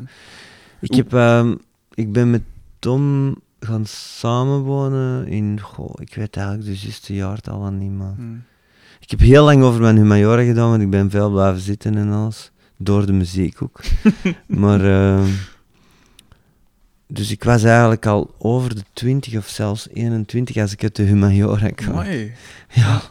Ik, 0.81 0.95
heb, 0.95 1.15
ehm, 1.15 1.55
ik 1.95 2.13
ben 2.13 2.31
met 2.31 2.43
Tom 2.79 3.35
gaan 3.61 3.87
samenwonen 3.87 5.27
in... 5.27 5.61
Goh, 5.61 5.95
ik 6.01 6.15
weet 6.15 6.37
eigenlijk 6.37 6.67
de 6.67 6.77
juiste 6.79 7.15
jaartallen 7.15 7.79
niet, 7.79 7.93
maar... 7.93 8.15
Hm. 8.17 8.23
Ik 9.05 9.11
heb 9.11 9.21
heel 9.21 9.45
lang 9.45 9.63
over 9.63 9.81
mijn 9.81 9.97
humaniora 9.97 10.43
gedaan, 10.43 10.71
want 10.71 10.83
ik 10.83 10.91
ben 10.91 11.11
veel 11.11 11.31
blijven 11.31 11.61
zitten 11.61 11.97
en 11.97 12.13
alles. 12.13 12.51
Door 12.77 13.07
de 13.07 13.13
muziek 13.13 13.63
ook. 13.63 13.81
maar... 14.47 14.85
ehm, 14.85 15.29
dus 17.07 17.31
ik 17.31 17.45
was 17.45 17.63
eigenlijk 17.65 18.07
al 18.07 18.35
over 18.39 18.75
de 18.75 18.83
20 18.93 19.37
of 19.37 19.49
zelfs 19.49 19.89
21 19.93 20.57
als 20.57 20.73
ik 20.73 20.83
uit 20.83 20.97
de 20.97 21.03
humaniora 21.03 21.69
kwam. 21.69 21.93
Amai. 21.93 22.33
Ja. 22.69 23.03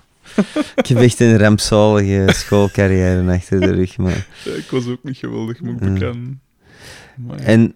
ik 0.76 0.88
heb 0.88 0.98
echt 0.98 1.20
een 1.20 1.38
rampzalige 1.38 2.34
schoolcarrière 2.34 3.32
achter 3.32 3.60
de 3.60 3.72
rug. 3.72 3.98
Maar, 3.98 4.28
Ja, 4.44 4.52
ik 4.52 4.68
was 4.70 4.88
ook 4.88 5.04
niet 5.04 5.18
geweldig, 5.18 5.62
moet 5.62 5.74
ik 5.74 5.94
bekennen. 5.94 6.42
En, 7.38 7.76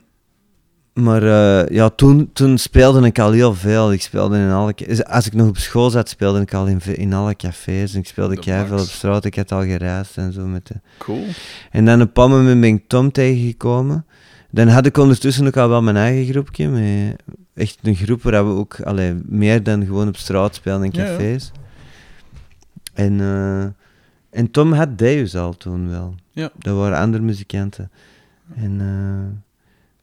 maar 0.98 1.24
eh, 1.24 1.76
ja, 1.76 1.90
toen, 1.90 2.30
toen 2.34 2.58
speelde 2.58 3.06
ik 3.06 3.20
al 3.20 3.32
heel 3.32 3.54
veel. 3.54 3.92
Ik 3.92 4.02
speelde 4.02 4.38
in 4.38 4.50
alle... 4.50 4.74
Als 5.10 5.26
ik 5.28 5.34
nog 5.34 5.48
op 5.48 5.58
school 5.58 5.90
zat, 5.90 6.10
speelde 6.10 6.42
ik 6.42 6.54
al 6.54 6.68
in, 6.68 6.82
in 6.86 7.14
alle 7.14 7.36
cafés. 7.36 7.94
En 7.94 8.00
ik 8.00 8.08
speelde 8.08 8.36
max. 8.46 8.72
op 8.72 8.88
straat. 8.88 9.26
Ik 9.26 9.36
had 9.36 9.52
al 9.52 9.64
gereisd 9.64 10.18
en 10.18 10.34
zo. 10.34 10.46
Met 10.46 10.68
de... 10.68 10.74
Cool. 10.98 11.26
En 11.72 11.86
dan 11.86 11.94
op 11.94 12.00
een 12.00 12.06
bepaald 12.06 12.30
moment 12.30 12.62
ben 12.62 12.70
ik 12.70 12.88
Tom 12.88 13.12
tegengekomen. 13.12 14.06
Dan 14.52 14.68
had 14.68 14.86
ik 14.86 14.98
ondertussen 14.98 15.48
ook 15.48 15.58
al 15.58 15.70
wel 15.70 15.82
mijn 15.82 15.96
eigen 15.96 16.34
groepje. 16.34 16.68
Met 16.68 17.16
echt 17.54 17.78
een 17.84 17.96
groep 17.96 18.22
waar 18.22 18.48
we 18.48 18.54
ook 18.54 18.82
allee, 18.82 19.16
meer 19.26 19.64
dan 19.64 19.86
gewoon 19.86 20.08
op 20.08 20.18
straat 20.18 20.56
spelen 20.56 20.84
in 20.84 20.92
Ja, 20.94 21.04
ja. 21.04 21.10
cafés. 21.10 21.52
En, 22.94 23.20
eh, 23.20 23.64
en 24.40 24.52
Tom 24.52 24.74
had 24.74 24.98
Deus 24.98 25.36
al 25.36 25.58
toen 25.58 25.90
wel. 25.90 26.16
Ja. 26.32 26.50
Dat 26.58 26.78
waren 26.78 26.98
andere 26.98 27.24
muzikanten. 27.24 27.92
En 28.56 28.82
eh, 28.82 29.47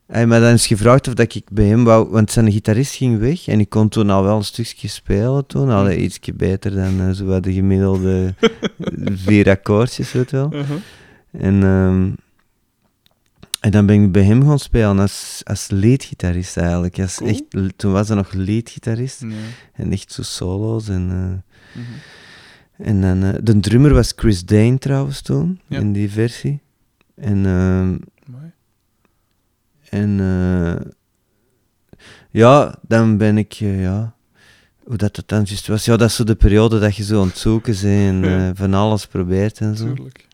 hij 0.06 0.26
me 0.26 0.40
dan 0.40 0.48
eens 0.50 0.66
gevraagd 0.66 1.08
of 1.08 1.14
dat 1.14 1.34
ik 1.34 1.44
bij 1.52 1.64
hem 1.66 1.84
wou... 1.84 2.08
Want 2.10 2.30
zijn 2.30 2.52
gitarist 2.52 2.94
ging 2.94 3.18
weg 3.18 3.46
en 3.48 3.60
ik 3.60 3.68
kon 3.68 3.88
toen 3.88 4.10
al 4.10 4.22
wel 4.22 4.36
een 4.36 4.44
stukje 4.44 4.88
spelen 4.88 5.46
toen. 5.46 5.70
Allee, 5.70 5.94
Mhm. 5.96 6.04
ietsje 6.04 6.34
beter 6.34 6.74
dan 6.74 7.14
zo 7.14 7.24
wat 7.24 7.42
de 7.42 7.52
gemiddelde 7.52 8.34
vier 9.24 9.50
akkoordjes, 9.50 10.12
weet 10.12 10.30
wel. 10.30 10.54
Uh-huh. 10.54 10.76
En, 11.30 11.62
ehm, 11.62 12.10
en 13.60 13.70
dan 13.70 13.86
ben 13.86 14.02
ik 14.02 14.12
bij 14.12 14.22
hem 14.24 14.46
gaan 14.46 14.58
spelen 14.58 14.98
als, 14.98 15.40
als 15.44 15.70
leadgitarist 15.70 16.56
eigenlijk. 16.56 16.98
Als 16.98 17.14
Cool. 17.16 17.30
echt, 17.30 17.42
toen 17.76 17.92
was 17.92 18.08
hij 18.08 18.16
nog 18.16 18.32
leadgitarist. 18.32 19.20
Ja. 19.20 19.28
En 19.72 19.92
echt 19.92 20.12
zo 20.12 20.22
solo's. 20.22 20.88
En, 20.88 21.10
eh, 21.10 21.82
Mhm. 21.82 21.92
en 22.88 23.00
dan, 23.00 23.22
eh, 23.22 23.38
de 23.42 23.60
drummer 23.60 23.94
was 23.94 24.12
Chris 24.16 24.44
Dane 24.44 24.78
trouwens 24.78 25.20
toen, 25.22 25.60
Ja. 25.66 25.78
in 25.78 25.92
die 25.92 26.10
versie. 26.10 26.60
En, 27.16 27.46
ehm. 27.46 27.96
En 29.94 30.20
eh, 30.20 30.90
ja, 32.30 32.74
dan 32.88 33.16
ben 33.16 33.38
ik, 33.38 33.56
eh, 33.60 33.82
ja, 33.82 34.14
hoe 34.84 34.96
dat 34.96 35.16
het 35.16 35.28
dan 35.28 35.42
juist 35.44 35.66
was. 35.68 35.84
Ja, 35.84 35.96
dat 35.96 36.08
is 36.08 36.14
zo 36.16 36.24
de 36.24 36.34
periode 36.34 36.78
dat 36.78 36.96
je 36.96 37.04
zo 37.04 37.20
aan 37.20 37.26
het 37.26 37.38
zoeken 37.38 37.74
bent 37.82 38.24
en 38.24 38.30
Ja. 38.30 38.48
eh, 38.48 38.50
van 38.54 38.74
alles 38.74 39.06
probeert 39.06 39.58
en 39.58 39.76
zo. 39.76 39.84
Tuurlijk. 39.92 40.26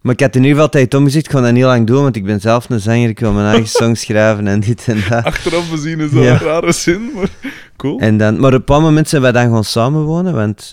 Maar 0.00 0.12
ik 0.14 0.20
had 0.20 0.34
in 0.36 0.40
ieder 0.42 0.54
geval 0.54 0.68
tijd 0.70 0.94
om 0.94 1.04
gezegd, 1.04 1.24
ik 1.26 1.30
ga 1.32 1.40
dat 1.40 1.52
niet 1.52 1.64
lang 1.64 1.86
doen, 1.86 2.02
want 2.02 2.16
ik 2.16 2.24
ben 2.24 2.40
zelf 2.40 2.70
een 2.70 2.80
zanger, 2.80 3.08
ik 3.08 3.18
wil 3.20 3.32
mijn 3.32 3.46
eigen 3.46 3.68
songs 3.80 4.00
schrijven 4.00 4.46
en 4.46 4.60
dit 4.60 4.88
en 4.88 4.98
dat. 5.08 5.24
Achteraf 5.24 5.70
bezien 5.70 6.00
is 6.00 6.10
dat 6.10 6.22
Ja. 6.24 6.32
een 6.32 6.38
rare 6.38 6.72
zin, 6.72 7.10
maar 7.14 7.30
cool. 7.76 7.98
En 7.98 8.16
dan, 8.16 8.34
maar 8.34 8.46
op 8.46 8.52
een 8.52 8.58
bepaald 8.58 8.82
moment 8.82 9.08
zijn 9.08 9.22
wij 9.22 9.32
dan 9.32 9.50
gaan 9.52 9.64
samenwonen, 9.64 10.34
want 10.34 10.72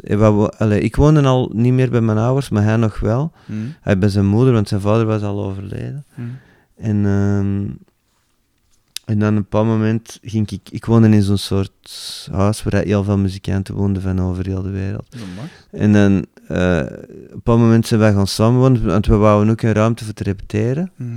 allee, 0.57 0.79
ik 0.81 0.95
woonde 0.95 1.21
al 1.21 1.51
niet 1.53 1.73
meer 1.73 1.89
bij 1.89 2.01
mijn 2.01 2.17
ouders, 2.17 2.49
maar 2.49 2.63
hij 2.63 2.75
nog 2.75 2.99
wel. 2.99 3.31
Hm. 3.45 3.53
Hij 3.81 3.97
bij 3.97 4.09
zijn 4.09 4.25
moeder, 4.25 4.53
want 4.53 4.67
zijn 4.67 4.81
vader 4.81 5.05
was 5.05 5.21
al 5.21 5.43
overleden. 5.43 6.05
Hm. 6.15 6.21
En, 6.79 7.05
ehm, 7.05 7.67
en 9.05 9.19
dan 9.19 9.29
op 9.29 9.35
een 9.35 9.41
bepaald 9.41 9.67
moment 9.67 10.19
ging 10.21 10.49
ik... 10.51 10.69
Ik 10.69 10.85
woonde 10.85 11.09
in 11.09 11.23
zo'n 11.23 11.37
soort 11.37 12.27
huis 12.31 12.63
waar 12.63 12.83
heel 12.83 13.03
veel 13.03 13.17
muzikanten 13.17 13.75
woonden 13.75 14.01
van 14.01 14.21
over 14.21 14.45
heel 14.45 14.61
de 14.61 14.69
wereld. 14.69 15.15
En 15.71 15.93
dan, 15.93 16.25
eh, 16.47 16.81
op 16.81 17.09
een 17.09 17.29
bepaald 17.33 17.59
moment 17.59 17.87
zijn 17.87 17.99
wij 17.99 18.13
gaan 18.13 18.27
samenwonen, 18.27 18.85
want 18.85 19.05
we 19.05 19.15
wouden 19.15 19.51
ook 19.51 19.61
een 19.61 19.73
ruimte 19.73 20.05
voor 20.05 20.13
te 20.13 20.23
repeteren. 20.23 20.91
Mhm. 20.95 21.09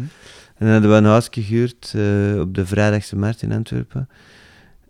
En 0.57 0.69
dan 0.69 0.69
hadden 0.69 0.91
we 0.91 0.97
een 0.97 1.05
huis 1.05 1.29
gehuurd 1.31 1.93
eh, 1.97 2.41
op 2.41 2.55
de 2.55 2.67
Vrijdagse 2.67 3.17
Markt 3.17 3.43
in 3.43 3.53
Antwerpen. 3.53 4.09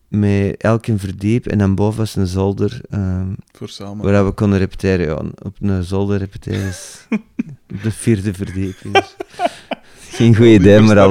met 0.09 0.57
elk 0.57 0.87
een 0.87 0.99
verdiep 0.99 1.47
en 1.47 1.59
dan 1.59 1.75
boven 1.75 1.99
was 1.99 2.17
een 2.17 2.27
zolder 2.27 2.81
ehm, 2.91 3.27
Voor 3.53 3.69
samen. 3.69 4.05
waar 4.05 4.25
we 4.25 4.33
konden 4.33 4.59
repeteren. 4.59 5.07
Ja, 5.07 5.23
op 5.43 5.57
een 5.61 5.85
zolder 5.85 6.19
repeteren 6.19 6.69
is 6.69 7.07
op 7.11 7.83
de 7.83 7.91
vierde 7.91 8.35
verdieping. 8.35 8.95
dus. 8.95 9.17
Geen 10.12 10.37
goed 10.37 10.44
Die 10.44 10.55
idee, 10.55 10.81
maar 10.81 10.98
al. 10.98 11.11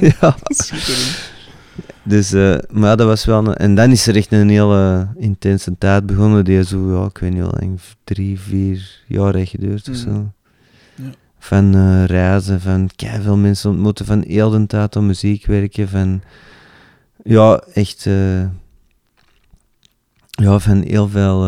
Ja, 0.20 0.36
dus, 2.02 2.32
eh, 2.32 2.56
maar 2.70 2.96
dat 2.96 3.06
was 3.06 3.24
wel... 3.24 3.46
Een, 3.46 3.54
en 3.54 3.74
dan 3.74 3.90
is 3.90 4.06
er 4.06 4.16
echt 4.16 4.32
een 4.32 4.48
hele 4.48 5.08
intense 5.16 5.74
tijd 5.78 6.06
begonnen, 6.06 6.44
die 6.44 6.64
zo, 6.64 6.92
ja, 7.00 7.04
ik 7.06 7.18
weet 7.18 7.32
niet 7.32 7.42
hoe 7.42 7.52
lang, 7.60 7.80
drie, 8.04 8.40
vier 8.40 9.02
jaar 9.06 9.34
heeft 9.34 9.50
geduurd 9.50 9.88
of 9.88 9.94
Mhm. 10.04 10.04
zo. 10.14 10.32
Ja. 10.94 11.10
Van 11.38 11.74
eh, 11.74 12.04
reizen, 12.04 12.60
van 12.60 12.90
veel 12.96 13.36
mensen 13.36 13.70
ontmoeten, 13.70 14.06
van 14.06 14.24
heel 14.26 14.50
de 14.50 14.66
tijd 14.66 14.96
aan 14.96 15.06
muziek 15.06 15.46
werken, 15.46 15.88
van... 15.88 16.22
Ja, 17.24 17.62
echt... 17.74 18.06
eh, 18.06 18.40
ja, 20.30 20.58
van 20.58 20.82
heel 20.82 21.08
veel... 21.08 21.44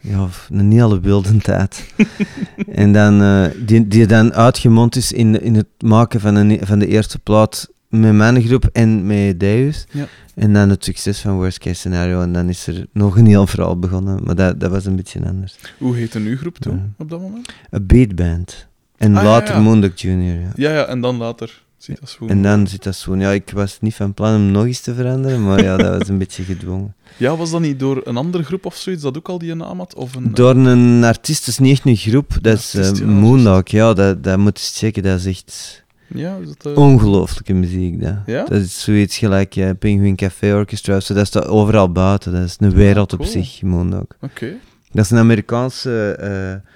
ja, 0.00 0.28
een 0.50 0.72
hele 0.72 1.00
wilde 1.00 1.36
tijd. 1.36 1.92
en 2.82 2.92
dan... 2.92 3.22
eh, 3.22 3.44
die, 3.66 3.88
die 3.88 4.06
dan 4.06 4.34
uitgemond 4.34 4.96
is 4.96 5.12
in, 5.12 5.42
in 5.42 5.54
het 5.54 5.66
maken 5.78 6.20
van, 6.20 6.34
een, 6.34 6.58
van 6.62 6.78
de 6.78 6.86
eerste 6.86 7.18
plaat 7.18 7.68
met 7.88 8.12
mijn 8.12 8.42
groep 8.42 8.64
en 8.72 9.06
met 9.06 9.40
Deus. 9.40 9.86
Ja. 9.90 10.06
En 10.34 10.52
dan 10.52 10.68
het 10.70 10.84
succes 10.84 11.20
van 11.20 11.34
Worst 11.36 11.58
Case 11.58 11.74
Scenario. 11.76 12.20
En 12.22 12.32
dan 12.32 12.48
is 12.48 12.66
er 12.66 12.86
nog 12.92 13.16
een 13.16 13.26
heel 13.26 13.46
verhaal 13.46 13.78
begonnen. 13.78 14.20
Maar 14.24 14.34
dat, 14.34 14.60
dat 14.60 14.70
was 14.70 14.84
een 14.84 14.96
beetje 14.96 15.20
anders. 15.26 15.56
Hoe 15.78 15.96
heette 15.96 16.18
uw 16.18 16.36
groep 16.36 16.58
toen, 16.58 16.76
Ja. 16.76 16.88
op 16.98 17.10
dat 17.10 17.20
moment? 17.20 17.48
Een 17.70 17.86
beatband. 17.86 18.66
En 18.96 19.16
Ah, 19.16 19.24
later 19.24 19.54
ja. 19.54 19.60
Moondog 19.60 19.90
Junior, 20.00 20.38
ja. 20.40 20.50
Ja, 20.54 20.72
ja, 20.72 20.84
en 20.84 21.00
dan 21.00 21.16
later. 21.16 21.62
Zit 21.78 22.00
dat 22.00 22.08
zo. 22.10 22.26
En 22.26 22.42
dan 22.42 22.66
zit 22.66 22.82
dat 22.82 22.96
zo. 22.96 23.16
Ja, 23.16 23.30
ik 23.30 23.50
was 23.50 23.78
niet 23.80 23.94
van 23.94 24.14
plan 24.14 24.34
om 24.34 24.50
nog 24.50 24.64
eens 24.66 24.80
te 24.80 24.94
veranderen, 24.94 25.44
maar 25.44 25.62
ja, 25.62 25.76
dat 25.76 25.98
was 25.98 26.08
een 26.08 26.18
beetje 26.24 26.42
gedwongen. 26.42 26.94
Ja, 27.16 27.36
was 27.36 27.50
dat 27.50 27.60
niet 27.60 27.78
door 27.78 28.00
een 28.04 28.16
andere 28.16 28.42
groep 28.42 28.66
of 28.66 28.76
zoiets 28.76 29.02
dat 29.02 29.16
ook 29.16 29.28
al 29.28 29.38
die 29.38 29.54
naam 29.54 29.78
had? 29.78 29.94
Of 29.94 30.14
een, 30.14 30.34
Door 30.34 30.56
een 30.56 31.04
artiest, 31.04 31.38
dat 31.40 31.48
is 31.48 31.58
niet 31.58 31.72
echt 31.72 31.86
een 31.86 31.96
groep, 31.96 32.38
dat 32.42 32.58
is 32.58 32.76
Artiest, 32.76 33.00
eh, 33.00 33.06
ja, 33.06 33.12
Moondog. 33.12 33.68
Ja, 33.68 33.92
dat, 33.92 34.24
dat 34.24 34.38
moet 34.38 34.60
je 34.60 34.66
checken, 34.74 35.02
dat 35.02 35.18
is 35.18 35.26
echt 35.26 35.84
Ja, 36.06 36.36
is 36.36 36.46
dat... 36.56 36.72
eh, 36.72 36.78
ongelooflijke 36.82 37.52
muziek. 37.52 38.00
Dat. 38.02 38.14
Ja? 38.26 38.44
dat 38.44 38.60
is 38.60 38.80
zoiets 38.82 39.18
gelijk 39.18 39.56
eh, 39.56 39.70
Penguin 39.78 40.16
Café 40.16 40.54
Orchestra, 40.54 41.00
dat 41.14 41.26
staat 41.26 41.46
overal 41.46 41.92
buiten. 41.92 42.32
Dat 42.32 42.42
is 42.44 42.56
een 42.58 42.72
wereld 42.74 43.12
op 43.12 43.18
cool. 43.18 43.30
zich, 43.30 43.62
Moondog. 43.62 44.04
Oké. 44.20 44.52
Dat 44.92 45.04
is 45.04 45.10
een 45.10 45.18
Amerikaanse 45.18 46.10
eh 46.20 46.70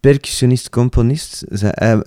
percussionist-componist. 0.00 1.44
Zij- 1.50 2.02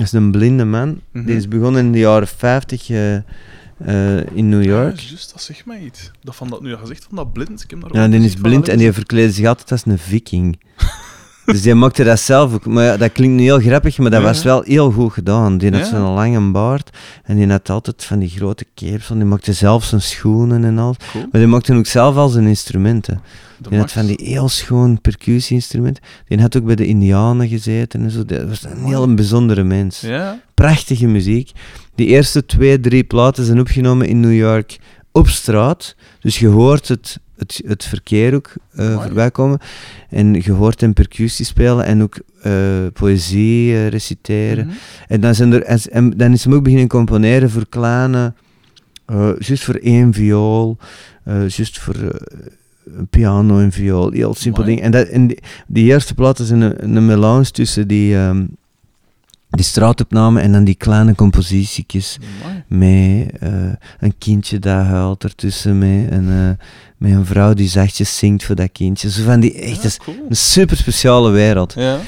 Dat 0.00 0.12
is 0.12 0.20
een 0.20 0.30
blinde 0.30 0.64
man. 0.64 1.00
Mhm. 1.12 1.26
Die 1.26 1.36
is 1.36 1.48
begonnen 1.48 1.84
in 1.84 1.92
de 1.92 1.98
jaren 1.98 2.28
50 2.28 2.90
eh, 2.90 3.16
eh, 3.16 3.22
in 4.32 4.48
New 4.48 4.64
York. 4.64 5.00
Ja, 5.00 5.08
juist, 5.08 5.32
dat 5.32 5.42
zegt 5.42 5.66
mij 5.66 5.80
iets. 5.80 6.10
Dat 6.22 6.36
van 6.36 6.48
dat, 6.48 6.62
nu 6.62 6.76
gezegd 6.76 7.04
van 7.04 7.16
dat 7.16 7.32
blind, 7.32 7.62
ik 7.62 7.70
heb 7.70 7.80
daar 7.80 8.02
Ja, 8.02 8.08
die 8.08 8.24
is 8.24 8.34
blind 8.34 8.68
en 8.68 8.78
die 8.78 8.92
verkleedde 8.92 9.32
zich 9.32 9.46
altijd 9.46 9.72
als 9.72 9.86
een 9.86 9.98
viking. 9.98 10.58
dus 11.46 11.62
die 11.62 11.74
maakte 11.74 12.04
dat 12.04 12.20
zelf 12.20 12.54
ook. 12.54 12.66
Maar 12.66 12.84
ja, 12.84 12.96
dat 12.96 13.12
klinkt 13.12 13.36
nu 13.36 13.42
heel 13.42 13.58
grappig, 13.60 13.98
maar 13.98 14.10
dat 14.10 14.20
Ja, 14.20 14.26
was 14.26 14.42
wel 14.42 14.62
heel 14.62 14.90
goed 14.90 15.12
gedaan. 15.12 15.58
Die 15.58 15.70
had 15.70 15.80
Ja. 15.80 15.86
zo'n 15.86 16.14
lange 16.14 16.50
baard 16.50 16.90
en 17.24 17.36
die 17.36 17.48
had 17.50 17.70
altijd 17.70 18.04
van 18.04 18.18
die 18.18 18.28
grote 18.28 18.64
capes. 18.74 19.06
Die 19.08 19.24
maakte 19.24 19.52
zelf 19.52 19.84
zijn 19.84 20.00
schoenen 20.02 20.64
en 20.64 20.78
al. 20.78 20.94
Cool. 21.12 21.24
Maar 21.32 21.40
die 21.40 21.50
maakte 21.50 21.74
ook 21.74 21.86
zelf 21.86 22.16
al 22.16 22.28
zijn 22.28 22.46
instrumenten. 22.46 23.20
De 23.58 23.68
Die 23.68 23.78
had 23.78 23.92
van 23.92 24.06
die 24.06 24.20
heel 24.24 24.48
schoon 24.48 25.00
percussie-instrumenten. 25.00 26.02
Die 26.28 26.40
had 26.40 26.56
ook 26.56 26.64
bij 26.64 26.74
de 26.74 26.86
Indianen 26.86 27.48
gezeten 27.48 28.02
en 28.02 28.10
zo. 28.10 28.24
Dat 28.24 28.48
was 28.48 28.64
een 28.64 28.84
heel 28.84 29.14
bijzondere 29.14 29.62
mens. 29.64 30.00
Ja, 30.00 30.40
Prachtige 30.54 31.06
muziek. 31.06 31.50
Die 31.94 32.06
eerste 32.06 32.46
twee, 32.46 32.80
drie 32.80 33.04
platen 33.04 33.44
zijn 33.44 33.60
opgenomen 33.60 34.06
in 34.08 34.20
New 34.20 34.34
York 34.36 34.78
op 35.12 35.28
straat. 35.28 35.94
Dus 36.20 36.38
je 36.38 36.46
hoort 36.48 36.88
het, 36.88 37.18
het, 37.40 37.62
het 37.66 37.84
verkeer 37.84 38.34
ook 38.34 38.52
eh, 38.74 39.02
voorbij 39.02 39.30
komen. 39.30 39.58
En 40.08 40.34
je 40.34 40.52
hoort 40.52 40.80
hem 40.80 40.92
percussie 40.92 41.44
spelen 41.44 41.84
en 41.84 42.02
ook 42.02 42.18
eh, 42.42 42.52
poëzie 42.92 43.74
eh, 43.74 43.88
reciteren. 43.88 44.66
Mhm. 44.66 44.76
En 45.08 45.20
dan, 45.20 45.34
zijn 45.34 45.52
er, 45.52 45.62
en, 45.62 46.10
dan 46.10 46.32
is 46.32 46.44
hem 46.44 46.54
ook 46.54 46.62
beginnen 46.62 46.88
componeren 46.88 47.50
voor 47.50 47.68
kleine, 47.68 48.32
juist 49.38 49.64
voor 49.64 49.74
één 49.74 50.12
viool, 50.12 50.78
juist 51.24 51.78
voor 51.78 51.94
een 52.96 53.08
piano 53.08 53.58
en 53.58 53.72
viool, 53.72 54.10
heel 54.10 54.34
simpel 54.34 54.64
ding. 54.64 54.80
En, 54.80 54.90
dat, 54.90 55.08
en 55.08 55.26
die, 55.26 55.38
die 55.66 55.84
eerste 55.84 56.14
plaat 56.14 56.38
is 56.38 56.50
een, 56.50 56.96
een 56.96 57.06
melange 57.06 57.50
tussen 57.50 57.88
die, 57.88 58.16
ehm, 58.16 58.44
die 59.50 59.64
straatopname 59.64 60.40
en 60.40 60.52
dan 60.52 60.64
die 60.64 60.74
kleine 60.74 61.14
compositietjes 61.14 62.18
met 62.66 63.30
eh, 63.40 63.50
een 64.00 64.14
kindje 64.18 64.58
dat 64.58 64.84
huilt 64.86 65.24
ertussen, 65.24 65.78
met 65.78 66.10
een, 66.12 66.28
eh, 66.28 66.64
met 66.96 67.12
een 67.12 67.26
vrouw 67.26 67.54
die 67.54 67.68
zachtjes 67.68 68.18
zingt 68.18 68.44
voor 68.44 68.54
dat 68.54 68.72
kindje. 68.72 69.10
Zo 69.10 69.22
van 69.24 69.40
die 69.40 69.54
echt, 69.54 69.82
Ja, 69.82 70.04
cool. 70.04 70.16
een 70.28 70.36
super 70.36 70.76
speciale 70.76 71.30
wereld. 71.30 71.72
Ja, 71.76 71.98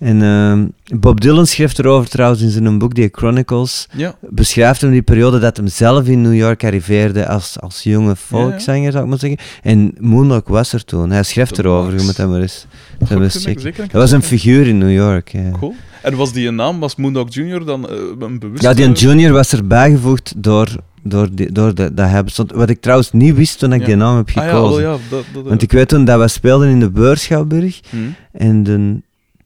En 0.00 0.22
ehm, 0.22 0.66
Bob 1.00 1.20
Dylan 1.20 1.46
schreef 1.46 1.78
erover 1.78 2.08
trouwens 2.10 2.42
in 2.42 2.50
zijn 2.50 2.78
boek, 2.78 2.94
die 2.94 3.08
Chronicles, 3.12 3.88
ja. 3.92 4.14
beschrijft 4.20 4.80
hem 4.80 4.90
die 4.90 5.02
periode 5.02 5.38
dat 5.38 5.56
hij 5.56 5.68
zelf 5.68 6.06
in 6.06 6.20
New 6.20 6.34
York 6.34 6.64
arriveerde 6.64 7.28
als, 7.28 7.56
als 7.60 7.82
jonge 7.82 8.16
volkszanger, 8.16 8.92
zou 8.92 9.04
ik 9.04 9.10
maar 9.10 9.18
zeggen. 9.18 9.38
En 9.62 9.94
Moonlock 9.98 10.48
was 10.48 10.72
er 10.72 10.84
toen. 10.84 11.10
Hij 11.10 11.22
schreef 11.22 11.50
De 11.50 11.62
erover, 11.62 11.94
je 11.98 12.02
moet 12.04 12.16
dat 12.16 12.28
maar 12.28 12.40
eens, 12.40 12.66
Dat 12.98 13.10
eens 13.10 13.44
checken. 13.44 13.60
zeker 13.60 13.88
was 13.92 14.10
een 14.10 14.22
figuur 14.22 14.66
in 14.66 14.78
New 14.78 14.92
York. 14.92 15.28
Ja. 15.28 15.50
Cool. 15.58 15.74
En 16.02 16.16
was 16.16 16.32
die 16.32 16.48
een 16.48 16.54
naam, 16.54 16.80
was 16.80 16.96
Moondog 16.96 17.34
Jr. 17.34 17.64
dan 17.64 17.88
eh, 17.88 17.96
een 18.18 18.38
bewuste... 18.38 18.66
ja 18.68 18.74
die 18.74 18.92
junior 18.92 19.32
was 19.32 19.52
er 19.52 19.66
bijgevoegd 19.66 20.32
door, 20.36 20.68
door, 21.02 21.28
die, 21.32 21.52
door 21.52 21.74
de, 21.74 21.94
dat 21.94 22.08
hij 22.08 22.24
bestond. 22.24 22.52
Wat 22.52 22.70
ik 22.70 22.80
trouwens 22.80 23.12
niet 23.12 23.34
wist 23.34 23.58
toen 23.58 23.72
ik 23.72 23.80
Ja. 23.80 23.86
die 23.86 23.96
naam 23.96 24.16
heb 24.16 24.28
Ah 24.28 24.34
ja, 24.34 24.42
gekozen. 24.50 24.82
wel, 24.82 24.92
ja, 24.92 24.98
dat... 25.10 25.24
dat 25.32 25.44
Want 25.44 25.62
ik 25.62 25.72
weet 25.72 25.88
toen 25.88 26.04
dat 26.04 26.20
we 26.20 26.28
speelden 26.28 26.68
in 26.68 26.80
de 26.80 26.90
Beurschouwburg. 26.90 27.80
Hm. 27.90 27.96
En 28.32 28.62
de 28.62 29.00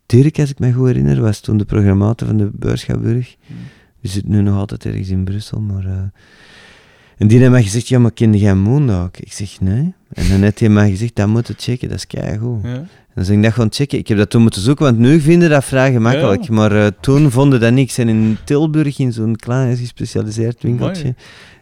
Dirk, 0.06 0.38
als 0.38 0.50
ik 0.50 0.58
me 0.58 0.72
goed 0.72 0.86
herinner, 0.86 1.20
was 1.20 1.40
toen 1.40 1.56
de 1.56 1.64
programmator 1.64 2.26
van 2.26 2.36
de 2.36 2.50
Beurschouwburg. 2.52 3.36
Hm. 3.46 3.52
Die 4.00 4.10
zit 4.10 4.28
nu 4.28 4.42
nog 4.42 4.56
altijd 4.56 4.84
ergens 4.84 5.08
in 5.08 5.24
Brussel, 5.24 5.60
maar... 5.60 5.84
eh, 5.84 5.92
En 7.16 7.28
die 7.28 7.38
heeft 7.38 7.50
mij 7.50 7.62
gezegd, 7.62 7.88
ja, 7.88 7.98
maar 7.98 8.12
kende 8.12 8.38
jij 8.38 8.54
Moondog? 8.54 9.08
Ik 9.14 9.32
zeg, 9.32 9.60
nee. 9.60 9.94
En 10.12 10.28
dan 10.28 10.42
heeft 10.42 10.60
hij 10.60 10.68
mij 10.68 10.90
gezegd, 10.90 11.14
dat 11.16 11.28
moet 11.28 11.46
je 11.46 11.54
checken, 11.56 11.88
dat 11.88 11.96
is 11.96 12.06
keigoed. 12.06 12.62
Ja. 12.62 12.68
En 12.74 12.88
dan 13.14 13.24
zeg 13.24 13.36
ik 13.36 13.42
dat 13.42 13.52
gewoon 13.52 13.72
checken. 13.72 13.98
Ik 13.98 14.08
heb 14.08 14.18
dat 14.18 14.30
toen 14.30 14.42
moeten 14.42 14.60
zoeken, 14.62 14.84
want 14.84 14.98
nu 14.98 15.20
vinden 15.20 15.50
dat 15.50 15.64
vrij 15.64 15.92
gemakkelijk. 15.92 16.42
Ja. 16.42 16.54
Maar 16.54 16.72
eh, 16.72 16.86
toen 17.00 17.30
vonden 17.30 17.60
dat 17.60 17.72
niks. 17.72 17.98
En 17.98 18.08
in 18.08 18.36
Tilburg, 18.44 18.98
in 18.98 19.12
zo'n 19.12 19.36
klein 19.36 19.76
gespecialiseerd 19.76 20.62
winkeltje, 20.62 21.14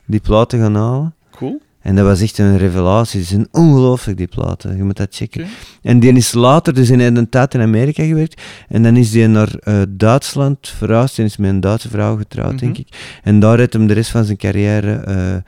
die 0.07 0.21
platen 0.21 0.59
gaan 0.59 0.75
halen. 0.75 1.15
Cool. 1.31 1.61
En 1.83 1.95
dat 1.97 2.05
was 2.05 2.21
echt 2.21 2.39
een 2.39 2.59
revelatie. 2.59 3.19
Die 3.19 3.29
zijn 3.29 3.49
ongelooflijk, 3.51 4.19
die 4.19 4.27
platen. 4.27 4.77
Je 4.77 4.83
moet 4.83 4.97
dat 4.97 5.15
checken. 5.15 5.47
En 5.83 6.01
die 6.01 6.13
is 6.13 6.33
later, 6.33 6.75
dus 6.75 6.91
in 6.91 7.01
een 7.01 7.29
tijd 7.29 7.55
in 7.55 7.61
Amerika 7.61 8.05
gewerkt. 8.05 8.43
En 8.69 8.83
dan 8.83 8.97
is 8.97 9.11
die 9.11 9.27
naar 9.27 9.55
eh, 9.55 9.83
Duitsland 9.89 10.69
verhuisd. 10.69 11.19
En 11.19 11.25
is 11.25 11.37
met 11.37 11.51
een 11.51 11.61
Duitse 11.61 11.89
vrouw 11.89 12.17
getrouwd, 12.17 12.59
denk 12.59 12.73
Mhm. 12.73 12.81
ik. 12.81 13.19
En 13.23 13.41
daar 13.41 13.59
heeft 13.59 13.73
hem 13.73 13.87
de 13.87 13.95
rest 13.95 14.11
van 14.11 14.25
zijn 14.25 14.37
carrière 14.37 14.93
eh, 14.93 15.35
eh, 15.35 15.43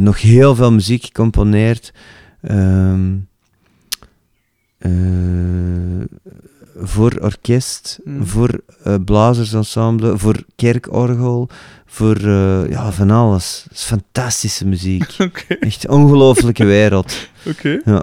nog 0.00 0.20
heel 0.20 0.54
veel 0.54 0.72
muziek 0.72 1.04
gecomponeerd. 1.04 1.92
Ehm, 2.42 3.14
eh, 4.78 4.90
voor 6.80 7.18
orkest, 7.20 7.98
Mhm. 8.04 8.24
voor 8.24 8.60
eh, 8.84 8.94
blazersensemble, 9.04 10.18
voor 10.18 10.36
kerkorgel, 10.56 11.48
voor 11.86 12.16
eh, 12.16 12.70
ja, 12.70 12.92
van 12.92 13.10
alles. 13.10 13.64
Het 13.68 13.78
is 13.78 13.84
fantastische 13.84 14.66
muziek. 14.66 15.14
Oké. 15.26 15.54
Echt 15.54 15.84
een 15.84 15.90
ongelooflijke 15.90 16.64
wereld. 16.64 17.28
Oké. 17.46 17.80
Ja. 17.84 18.02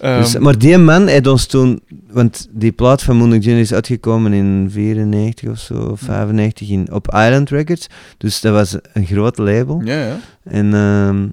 Ehm, 0.00 0.20
Dus, 0.20 0.38
maar 0.38 0.58
die 0.58 0.78
man 0.78 1.06
heeft 1.06 1.26
ons 1.26 1.46
toen, 1.46 1.80
want 2.10 2.48
die 2.50 2.72
plaat 2.72 3.02
van 3.02 3.16
Moonlight 3.16 3.44
Junior 3.44 3.62
is 3.62 3.72
uitgekomen 3.72 4.32
in 4.32 4.68
94 4.70 5.48
of 5.50 5.58
zo, 5.58 5.74
of 5.74 6.00
95 6.00 6.68
in, 6.68 6.92
op 6.92 7.06
Island 7.14 7.50
Records. 7.50 7.86
Dus 8.18 8.40
dat 8.40 8.52
was 8.52 8.76
een 8.92 9.06
groot 9.06 9.38
label. 9.38 9.80
ja, 9.84 10.04
ja. 10.06 10.18
En 10.44 10.74
ehm 10.74 11.26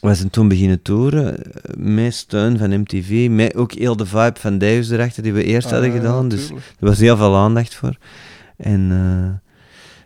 we 0.00 0.14
zijn 0.14 0.30
toen 0.30 0.48
beginnen 0.48 0.82
toeren, 0.82 1.44
eh, 1.44 1.52
met 1.76 2.14
steun 2.14 2.58
van 2.58 2.80
MTV, 2.80 3.28
met 3.30 3.54
ook 3.54 3.72
heel 3.72 3.96
de 3.96 4.06
vibe 4.06 4.38
van 4.38 4.58
Davis 4.58 4.90
erachter 4.90 5.22
die 5.22 5.32
we 5.32 5.44
eerst 5.44 5.70
hadden 5.70 5.88
Ah, 5.90 5.94
ja, 5.94 6.00
gedaan. 6.02 6.28
Dus 6.28 6.50
er 6.50 6.56
was 6.78 6.98
heel 6.98 7.16
veel 7.16 7.36
aandacht 7.36 7.74
voor. 7.74 7.96
En 8.56 8.88
eh, 8.90 9.50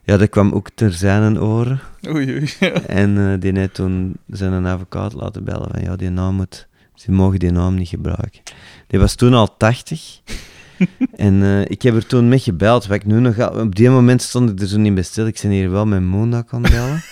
ja, 0.05 0.17
dat 0.17 0.29
kwam 0.29 0.53
ook 0.53 0.69
ter 0.75 0.93
zijn 0.93 1.41
oren. 1.41 1.81
Oei, 2.09 2.31
oei. 2.33 2.53
Ja. 2.61 2.73
En 2.73 3.19
eh, 3.33 3.41
die 3.41 3.59
heeft 3.59 3.75
toen 3.75 4.17
zijn 4.31 4.67
advocaat 4.67 5.13
laten 5.13 5.45
bellen 5.45 5.69
van 5.71 5.83
ja, 5.83 5.97
die 5.97 6.11
naam 6.11 6.35
moet, 6.35 6.67
ze 6.95 7.13
mogen 7.13 7.39
die 7.39 7.51
naam 7.53 7.75
niet 7.75 7.89
gebruiken. 7.89 8.41
Die 8.87 9.01
was 9.01 9.15
toen 9.15 9.35
al 9.35 9.57
80. 9.57 10.21
en 11.17 11.65
ik 11.69 11.83
heb 11.83 11.95
er 11.95 12.07
toen 12.07 12.29
mee 12.29 12.39
gebeld, 12.39 12.87
wat 12.87 12.97
ik 12.97 13.05
nu 13.07 13.21
nog 13.21 13.39
al- 13.39 13.61
op 13.61 13.75
die 13.75 13.91
moment 13.91 14.23
stond 14.23 14.51
ik 14.51 14.61
er 14.61 14.67
zo 14.67 14.79
niet 14.79 14.95
bij 14.95 15.03
stil. 15.03 15.27
Ik 15.27 15.39
ben 15.43 15.51
hier 15.51 15.71
wel 15.71 15.87
met 15.87 16.03
Moondag 16.03 16.45
aan 16.51 16.63
het 16.63 16.73
bellen. 16.73 17.03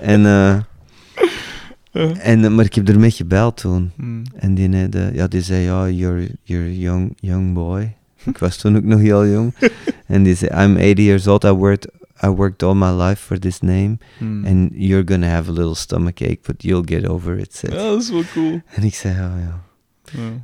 en, 0.24 0.66
Ja. 1.92 2.12
en, 2.16 2.44
eh, 2.44 2.50
maar 2.50 2.64
ik 2.64 2.74
heb 2.74 2.88
er 2.88 2.98
mee 2.98 3.10
gebeld 3.10 3.56
toen. 3.56 3.90
Hm. 3.96 4.22
En 4.34 4.54
die, 4.54 4.88
eh, 4.88 5.14
ja, 5.14 5.26
die 5.26 5.42
zei, 5.42 5.64
ja, 5.64 5.88
you're, 5.88 6.30
you're 6.42 6.78
young, 6.78 7.12
young 7.20 7.54
boy. 7.54 7.96
Ik 8.30 8.38
was 8.38 8.56
toen 8.56 8.76
ook 8.76 8.84
nog 8.84 9.00
heel 9.00 9.26
jong. 9.26 9.54
en 10.06 10.22
die 10.22 10.34
zei, 10.34 10.64
I'm 10.64 10.76
80 10.76 11.04
years 11.04 11.26
old, 11.26 11.44
I 11.44 11.50
worked, 11.50 11.88
I 12.24 12.28
worked 12.28 12.62
all 12.62 12.74
my 12.74 12.90
life 12.90 13.22
for 13.22 13.38
this 13.38 13.60
name. 13.60 13.98
Hmm. 14.18 14.44
And 14.44 14.70
you're 14.74 15.04
gonna 15.04 15.28
have 15.28 15.50
a 15.50 15.52
little 15.52 15.74
stomachache, 15.74 16.38
but 16.42 16.62
you'll 16.62 16.86
get 16.86 17.08
over 17.08 17.38
it. 17.38 17.54
zei 17.54 17.72
Ja, 17.72 17.82
dat 17.82 18.02
is 18.02 18.10
wel 18.10 18.24
cool. 18.32 18.60
En 18.74 18.82
ik 18.82 18.94
zei, 18.94 19.14
ja, 19.14 19.36
ja. 19.38 19.71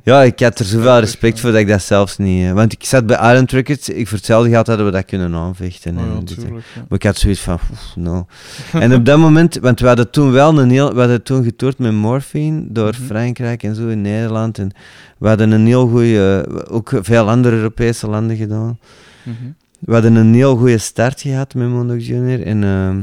Ja. 0.03 0.23
Ik 0.23 0.39
had 0.39 0.59
er 0.59 0.65
zoveel 0.65 0.99
respect 0.99 1.39
voor 1.39 1.51
dat 1.51 1.59
ik 1.59 1.67
dat 1.67 1.81
zelfs 1.81 2.17
niet... 2.17 2.45
eh, 2.45 2.51
want 2.51 2.73
ik 2.73 2.83
zat 2.83 3.05
bij 3.05 3.15
Island 3.17 3.51
Records, 3.51 3.89
ik 3.89 4.07
vertelde 4.07 4.49
gehad 4.49 4.67
hadden 4.67 4.85
we 4.85 4.91
dat 4.91 5.05
kunnen 5.05 5.35
aanvechten. 5.35 5.97
Oh 5.97 6.03
en 6.03 6.25
dit 6.25 6.41
ja. 6.41 6.49
maar 6.49 6.97
ik 6.97 7.03
had 7.03 7.17
zoiets 7.17 7.39
van, 7.39 7.53
oef, 7.71 7.93
no. 7.95 8.25
en 8.83 8.93
op 8.93 9.05
dat 9.05 9.17
moment, 9.17 9.57
want 9.61 9.79
we 9.79 9.87
hadden 9.87 10.09
toen 10.09 10.31
wel 10.31 10.59
een 10.59 10.69
heel... 10.69 10.93
We 10.93 10.99
hadden 10.99 11.23
toen 11.23 11.43
getoerd 11.43 11.77
met 11.77 11.91
Morphine 11.93 12.63
door 12.67 12.93
Mhm. 12.97 13.03
Frankrijk 13.07 13.63
en 13.63 13.75
zo 13.75 13.87
in 13.87 14.01
Nederland. 14.01 14.57
En 14.57 14.71
we 15.17 15.27
hadden 15.27 15.51
een 15.51 15.65
heel 15.65 15.87
goede... 15.87 16.45
Ook 16.69 16.91
veel 17.01 17.29
andere 17.29 17.55
Europese 17.55 18.07
landen 18.09 18.37
gedaan. 18.37 18.79
Mhm. 19.23 19.35
We 19.79 19.93
hadden 19.93 20.15
een 20.15 20.33
heel 20.33 20.55
goede 20.57 20.77
start 20.77 21.21
gehad 21.21 21.53
met 21.53 21.67
Mondok 21.69 21.99
Junior. 21.99 22.41
En 22.45 22.63
ehm, 22.63 23.01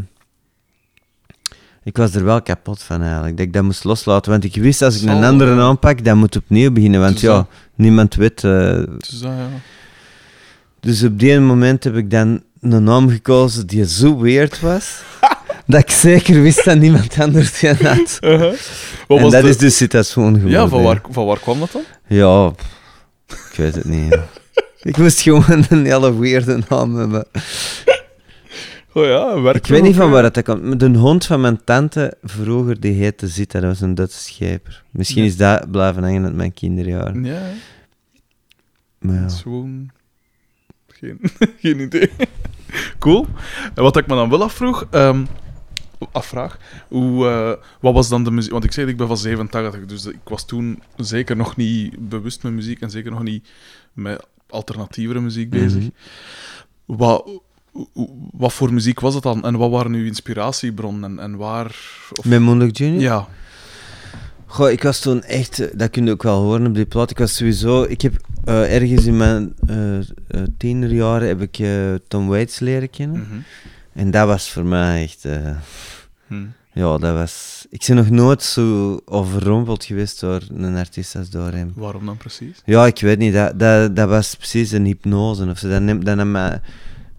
ik 1.86 1.96
was 1.96 2.14
er 2.14 2.24
wel 2.24 2.42
kapot 2.42 2.82
van 2.82 3.02
eigenlijk. 3.02 3.36
Dat 3.36 3.46
ik 3.46 3.52
dat 3.52 3.62
moest 3.62 3.84
loslaten. 3.84 4.30
Want 4.30 4.44
ik 4.44 4.54
wist 4.54 4.82
als 4.82 4.94
ik 4.94 5.00
Zal, 5.08 5.16
een 5.16 5.24
andere 5.24 5.54
ja. 5.54 5.60
aanpak, 5.60 6.04
dan 6.04 6.18
moet 6.18 6.36
opnieuw 6.36 6.70
beginnen. 6.70 7.00
Want 7.00 7.20
ja, 7.20 7.32
dat- 7.34 7.46
niemand 7.74 8.14
weet. 8.14 8.44
eh, 8.44 8.50
Dus 8.98 9.08
dat, 9.20 9.30
ja. 9.30 9.48
dus 10.80 11.02
op 11.02 11.18
die 11.18 11.40
moment 11.40 11.84
heb 11.84 11.96
ik 11.96 12.10
dan 12.10 12.42
een 12.60 12.84
naam 12.84 13.08
gekozen 13.08 13.66
die 13.66 13.88
zo 13.88 14.18
weird 14.18 14.60
was. 14.60 15.02
dat 15.66 15.80
ik 15.80 15.90
zeker 15.90 16.42
wist 16.42 16.64
dat 16.64 16.78
niemand 16.78 17.20
anders 17.20 17.58
die 17.60 17.70
had. 17.74 18.18
Uh-huh. 18.20 18.52
Wat 19.08 19.18
en 19.18 19.22
was 19.22 19.32
dat 19.32 19.42
de- 19.42 19.48
is 19.48 19.56
dus 19.58 19.76
Citation 19.76 20.34
geworden. 20.34 20.50
Ja, 20.60 20.68
van 20.68 20.82
waar, 20.82 21.00
van 21.10 21.26
waar 21.26 21.38
kwam 21.40 21.58
dat 21.58 21.72
dan? 21.72 21.82
Ja, 22.06 22.52
ik 23.26 23.56
weet 23.56 23.74
het 23.74 23.84
niet. 23.84 24.18
ik 24.90 24.96
moest 24.96 25.20
gewoon 25.20 25.64
een 25.68 25.84
hele 25.86 26.18
weirde 26.18 26.58
naam 26.68 26.96
hebben. 26.96 27.26
Oh 28.96 29.04
ja, 29.04 29.40
werk 29.40 29.56
Ik 29.56 29.66
weet 29.66 29.82
niet 29.82 29.94
van 29.96 30.10
waar 30.10 30.22
dat 30.32 30.42
komt. 30.42 30.80
De 30.80 30.88
hond 30.98 31.26
van 31.26 31.40
mijn 31.40 31.64
tante 31.64 32.16
vroeger, 32.22 32.80
die 32.80 32.92
heette 32.92 33.28
Zita, 33.28 33.60
dat 33.60 33.68
was 33.68 33.80
een 33.80 33.94
Duitse 33.94 34.18
scheper. 34.22 34.84
Misschien 34.90 35.22
Ja. 35.22 35.28
is 35.28 35.36
dat 35.36 35.70
blijven 35.70 36.02
hangen 36.02 36.24
uit 36.24 36.34
mijn 36.34 36.52
kinderjaren. 36.52 37.24
Ja. 37.24 37.42
Maar 38.98 39.14
ja. 39.14 39.28
Geen, 40.88 41.18
geen 41.60 41.80
idee. 41.80 42.10
Cool. 42.98 43.26
En 43.74 43.82
wat 43.82 43.96
ik 43.96 44.06
me 44.06 44.14
dan 44.14 44.30
wel 44.30 44.42
afvroeg... 44.42 44.86
ehm, 44.90 45.24
afvraag, 46.12 46.58
hoe, 46.88 47.26
eh, 47.28 47.52
wat 47.80 47.94
was 47.94 48.08
dan 48.08 48.24
de 48.24 48.30
muziek... 48.30 48.52
Want 48.52 48.64
ik 48.64 48.72
zei, 48.72 48.86
ik 48.86 48.96
ben 48.96 49.06
van 49.06 49.16
87, 49.16 49.84
dus 49.86 50.06
ik 50.06 50.18
was 50.24 50.46
toen 50.46 50.82
zeker 50.96 51.36
nog 51.36 51.56
niet 51.56 52.08
bewust 52.08 52.42
met 52.42 52.52
muziek 52.52 52.80
en 52.80 52.90
zeker 52.90 53.10
nog 53.10 53.22
niet 53.22 53.48
met 53.92 54.26
alternatievere 54.48 55.20
muziek 55.20 55.50
bezig. 55.50 55.80
Mhm. 55.82 55.90
Wat, 56.84 57.22
hoe- 57.24 57.42
wat 58.32 58.52
voor 58.52 58.72
muziek 58.72 59.00
was 59.00 59.14
het 59.14 59.22
dan? 59.22 59.44
En 59.44 59.56
wat 59.56 59.70
waren 59.70 59.92
uw 59.92 60.04
inspiratiebronnen? 60.04 61.10
En, 61.10 61.18
en 61.18 61.36
waar... 61.36 61.76
Of, 62.18 62.24
Met 62.24 62.40
Mondok 62.40 62.76
Junior? 62.76 63.00
ja. 63.00 63.28
Goh, 64.46 64.70
ik 64.70 64.82
was 64.82 65.00
toen 65.00 65.22
echt, 65.22 65.58
eh, 65.58 65.66
dat 65.74 65.90
kun 65.90 66.04
je 66.04 66.10
ook 66.10 66.22
wel 66.22 66.42
horen 66.42 66.66
op 66.66 66.74
die 66.74 66.86
plaat. 66.86 67.10
Ik 67.10 67.18
was 67.18 67.36
sowieso, 67.36 67.82
ik 67.82 68.00
heb 68.00 68.14
eh, 68.44 68.74
ergens 68.74 69.04
in 69.06 69.16
mijn 69.16 69.54
eh, 69.66 70.42
tienerjaren 70.58 71.28
heb 71.28 71.40
ik 71.42 71.66
Tom 72.08 72.26
Waits 72.28 72.58
leren 72.58 72.90
kennen. 72.90 73.20
Mhm. 73.20 73.38
En 73.92 74.10
dat 74.10 74.26
was 74.26 74.50
voor 74.50 74.64
mij 74.64 75.02
echt, 75.02 75.24
eh, 75.24 75.50
Hm. 76.26 76.44
ja, 76.72 76.98
dat 76.98 77.14
was... 77.14 77.66
Ik 77.70 77.84
ben 77.86 77.96
nog 77.96 78.10
nooit 78.10 78.42
zo 78.42 79.00
overrompeld 79.04 79.84
geweest 79.84 80.20
door 80.20 80.40
een 80.54 80.76
artiest 80.76 81.16
als 81.16 81.30
door 81.30 81.50
hem. 81.52 81.72
Waarom 81.74 82.06
dan 82.06 82.16
precies? 82.16 82.62
Ja, 82.64 82.86
ik 82.86 83.00
weet 83.00 83.18
niet. 83.18 83.32
Dat, 83.34 83.58
dat, 83.58 83.96
dat 83.96 84.08
was 84.08 84.34
precies 84.34 84.70
een 84.72 84.84
hypnose 84.84 85.46
of 85.50 85.58
zo. 85.58 85.68
Dat 85.68 85.82
neemt, 85.82 86.04
dat 86.06 86.16
nam 86.16 86.30
mij- 86.30 86.60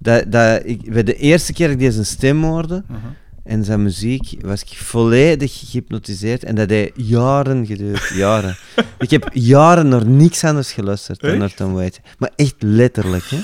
dat, 0.08 0.32
dat, 0.32 0.62
ik, 0.66 0.94
bij 0.94 1.04
de 1.04 1.16
eerste 1.16 1.54
keer 1.54 1.68
dat 1.68 1.76
ik 1.76 1.82
deze 1.82 2.04
stem 2.04 2.44
hoorde 2.44 2.84
Uh-huh. 2.92 3.10
en 3.44 3.64
zijn 3.64 3.84
muziek, 3.84 4.34
was 4.42 4.62
ik 4.62 4.68
volledig 4.78 5.60
gehypnotiseerd. 5.60 6.44
En 6.44 6.56
dat 6.56 6.70
heeft 6.70 6.92
jaren 6.96 7.66
geduurd. 7.66 8.12
Jaren. 8.24 8.58
ik 9.00 9.10
heb 9.10 9.30
jaren 9.34 9.88
naar 9.88 10.06
niks 10.06 10.44
anders 10.44 10.72
geluisterd 10.72 11.20
dan 11.20 11.38
naar 11.38 11.54
Tom 11.54 11.74
Waits. 11.74 12.00
Maar 12.18 12.32
echt 12.36 12.56
letterlijk, 12.60 13.24
hè. 13.30 13.40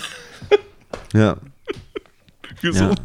Ja, 1.19 1.35
Gezond. 2.55 2.99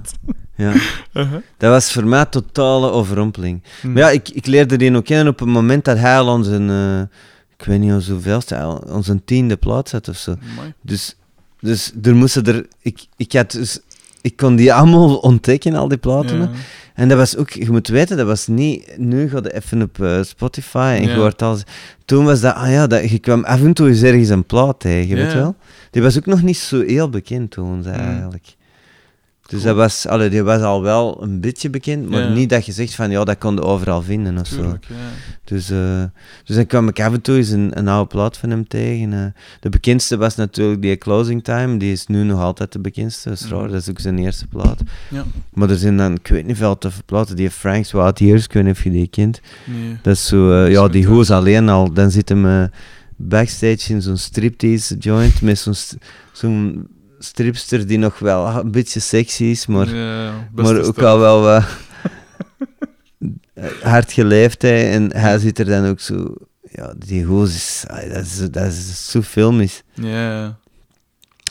ja. 0.57 0.73
Uh-huh. 1.13 1.43
Dat 1.57 1.71
was 1.71 1.93
voor 1.93 2.07
mij 2.07 2.25
totale 2.25 2.91
overrompeling. 2.91 3.63
Hm. 3.81 3.93
Maar 3.93 4.03
ja, 4.03 4.11
ik, 4.11 4.29
ik 4.29 4.47
leerde 4.47 4.77
die 4.77 4.97
ook 4.97 5.05
kennen 5.05 5.29
op 5.33 5.39
het 5.39 5.49
moment 5.49 5.85
dat 5.85 5.99
hij 5.99 6.19
al 6.19 6.29
onze, 6.29 6.57
eh, 6.57 7.19
ik 7.59 7.65
weet 7.65 7.81
niet 7.81 8.07
hoeveelste, 8.07 8.83
onze 8.87 9.25
tiende 9.25 9.57
plaats 9.57 9.93
had 9.93 10.09
of 10.09 10.17
zo. 10.17 10.35
Amai. 10.53 10.73
Dus, 10.83 11.17
dus 11.61 11.93
er 12.03 12.15
moesten 12.17 12.47
er, 12.47 12.67
ik, 12.81 13.07
ik 13.17 13.33
had 13.33 13.51
dus, 13.51 13.79
ik 14.21 14.37
kon 14.37 14.57
die 14.57 14.73
allemaal 14.75 15.17
ontdekken, 15.31 15.75
al 15.75 15.89
die 15.89 15.99
platen. 15.99 16.39
Ja. 16.39 16.51
En 16.95 17.09
dat 17.09 17.19
was 17.19 17.37
ook, 17.37 17.51
je 17.51 17.71
moet 17.71 17.89
weten, 17.89 18.17
dat 18.17 18.27
was 18.27 18.47
niet, 18.47 18.95
nu 18.99 19.29
ga 19.29 19.37
je 19.43 19.55
even 19.55 19.83
op 19.83 20.01
eh, 20.03 20.23
Spotify 20.23 20.95
en 20.99 21.03
Ja. 21.03 21.11
je 21.11 21.17
hoort 21.17 21.43
alles. 21.43 21.63
Toen 22.05 22.25
was 22.25 22.41
dat, 22.41 22.55
ah 22.55 22.71
ja, 22.71 22.87
dat, 22.87 23.11
je 23.11 23.19
kwam 23.19 23.45
af 23.45 23.61
en 23.63 23.73
toe 23.73 23.89
eens 23.89 24.03
ergens 24.03 24.29
een 24.29 24.45
plaat 24.45 24.81
tegen, 24.81 25.17
weet 25.17 25.33
je 25.33 25.39
wel. 25.39 25.55
Die 25.91 26.03
was 26.03 26.17
ook 26.19 26.27
nog 26.27 26.43
niet 26.43 26.57
zo 26.59 26.83
heel 26.87 27.11
bekend 27.11 27.51
toen, 27.51 27.79
Mm. 27.79 27.85
eigenlijk. 27.87 28.57
Dus 29.51 29.63
dat 29.63 29.77
was, 29.77 30.07
allee, 30.07 30.29
die 30.29 30.43
was 30.43 30.61
al 30.63 30.83
wel 30.83 31.23
een 31.23 31.41
beetje 31.41 31.71
bekend, 31.71 32.09
maar 32.11 32.21
Ja. 32.23 32.29
niet 32.29 32.49
dat 32.51 32.67
je 32.67 32.73
zegt 32.73 32.95
van, 32.95 33.11
ja, 33.11 33.25
dat 33.25 33.39
kon 33.39 33.55
je 33.55 33.63
overal 33.63 34.03
vinden 34.03 34.39
of 34.39 34.47
zo. 34.47 34.63
Ja. 34.63 34.79
Dus, 35.45 35.71
eh, 35.71 36.03
dus 36.45 36.57
dan 36.57 36.67
kwam 36.67 36.89
ik 36.89 37.01
af 37.01 37.13
en 37.13 37.21
toe 37.21 37.37
eens 37.37 37.49
een, 37.51 37.79
een 37.79 37.89
oude 37.89 38.09
plaat 38.09 38.37
van 38.37 38.51
hem 38.51 38.69
tegen. 38.69 39.13
eh. 39.13 39.25
de 39.61 39.69
bekendste 39.69 40.17
was 40.17 40.35
natuurlijk 40.37 40.83
die 40.83 40.97
Closing 40.97 41.45
Time, 41.45 41.77
die 41.77 41.93
is 41.93 42.07
nu 42.07 42.23
nog 42.23 42.41
altijd 42.41 42.73
de 42.73 42.79
bekendste. 42.79 43.29
Dat 43.29 43.41
is 43.41 43.49
raar, 43.49 43.69
dat 43.69 43.81
is 43.81 43.91
ook 43.91 44.01
zijn 44.01 44.19
eerste 44.19 44.47
plaat. 44.47 44.81
Ja. 45.11 45.25
Maar 45.53 45.71
er 45.71 45.77
zijn 45.79 45.97
dan, 45.97 46.13
ik 46.15 46.29
weet 46.29 46.47
niet 46.47 46.57
veel 46.57 46.79
toffe 46.79 47.03
platen, 47.03 47.37
die 47.37 47.51
Frank's 47.51 47.93
Wild 47.93 48.19
Years, 48.19 48.45
ik 48.45 48.53
weet 48.53 48.65
niet 48.65 48.73
of 48.77 48.85
je 48.85 48.91
die 48.91 49.07
kent. 49.09 49.41
Nee. 49.67 49.97
Dat 50.03 50.15
is 50.15 50.27
zo, 50.27 50.53
eh, 50.65 50.71
ja, 50.71 50.89
die 50.89 51.07
hoes 51.07 51.31
alleen 51.31 51.69
al, 51.69 51.93
dan 51.93 52.11
zit 52.11 52.29
hem 52.29 52.71
backstage 53.17 53.93
in 53.93 54.03
zo'n 54.03 54.17
striptease 54.17 54.97
joint 54.97 55.43
met 55.43 55.67
zo'n 56.33 56.87
stripster 57.19 57.87
die 57.87 57.99
nog 57.99 58.19
wel 58.19 58.47
een 58.47 58.71
beetje 58.71 59.01
sexy 59.01 59.45
is, 59.45 59.67
maar 59.67 59.95
Ja, 59.95 60.33
maar 60.55 60.81
ook 60.83 61.03
al 61.03 61.19
wel 61.19 61.41
wat 61.43 61.65
hard 63.83 64.13
geleefd. 64.13 64.63
Hè, 64.63 64.77
en 64.91 65.17
hij 65.17 65.39
zit 65.39 65.59
er 65.59 65.65
dan 65.65 65.87
ook 65.87 66.01
zo. 66.01 66.35
Ja, 66.71 66.95
die 66.99 67.25
goos 67.27 67.55
is. 67.55 67.85
Dat 68.13 68.25
is, 68.25 68.39
dat 68.51 68.67
is 68.67 69.11
zo 69.11 69.23
filmisch. 69.23 69.83
Ja. 69.95 70.57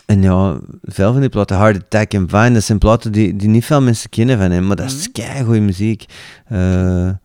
En 0.05 0.21
ja, 0.21 0.59
veel 0.83 1.11
van 1.11 1.21
die 1.21 1.29
platen, 1.29 1.57
Hard 1.57 1.75
Attack 1.77 2.13
en 2.13 2.29
Vine, 2.29 2.51
dat 2.51 2.63
zijn 2.63 2.77
platen 2.77 3.11
die, 3.11 3.35
die 3.35 3.49
niet 3.49 3.65
veel 3.65 3.81
mensen 3.81 4.09
kennen 4.09 4.37
van 4.37 4.51
hem, 4.51 4.67
maar 4.67 4.75
dat 4.75 4.85
is 4.91 5.07
Mhm. 5.07 5.11
keigoede 5.11 5.59
muziek. 5.59 6.05
Eh 6.47 7.07
eh 7.07 7.15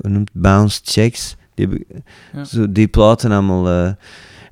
hoe 0.00 0.10
noemt? 0.10 0.30
Bounce 0.32 0.80
Checks. 0.84 1.36
Die, 1.54 1.86
Ja. 2.32 2.44
zo, 2.44 2.72
die 2.72 2.88
platen 2.88 3.32
allemaal. 3.32 3.68
eh. 3.68 3.92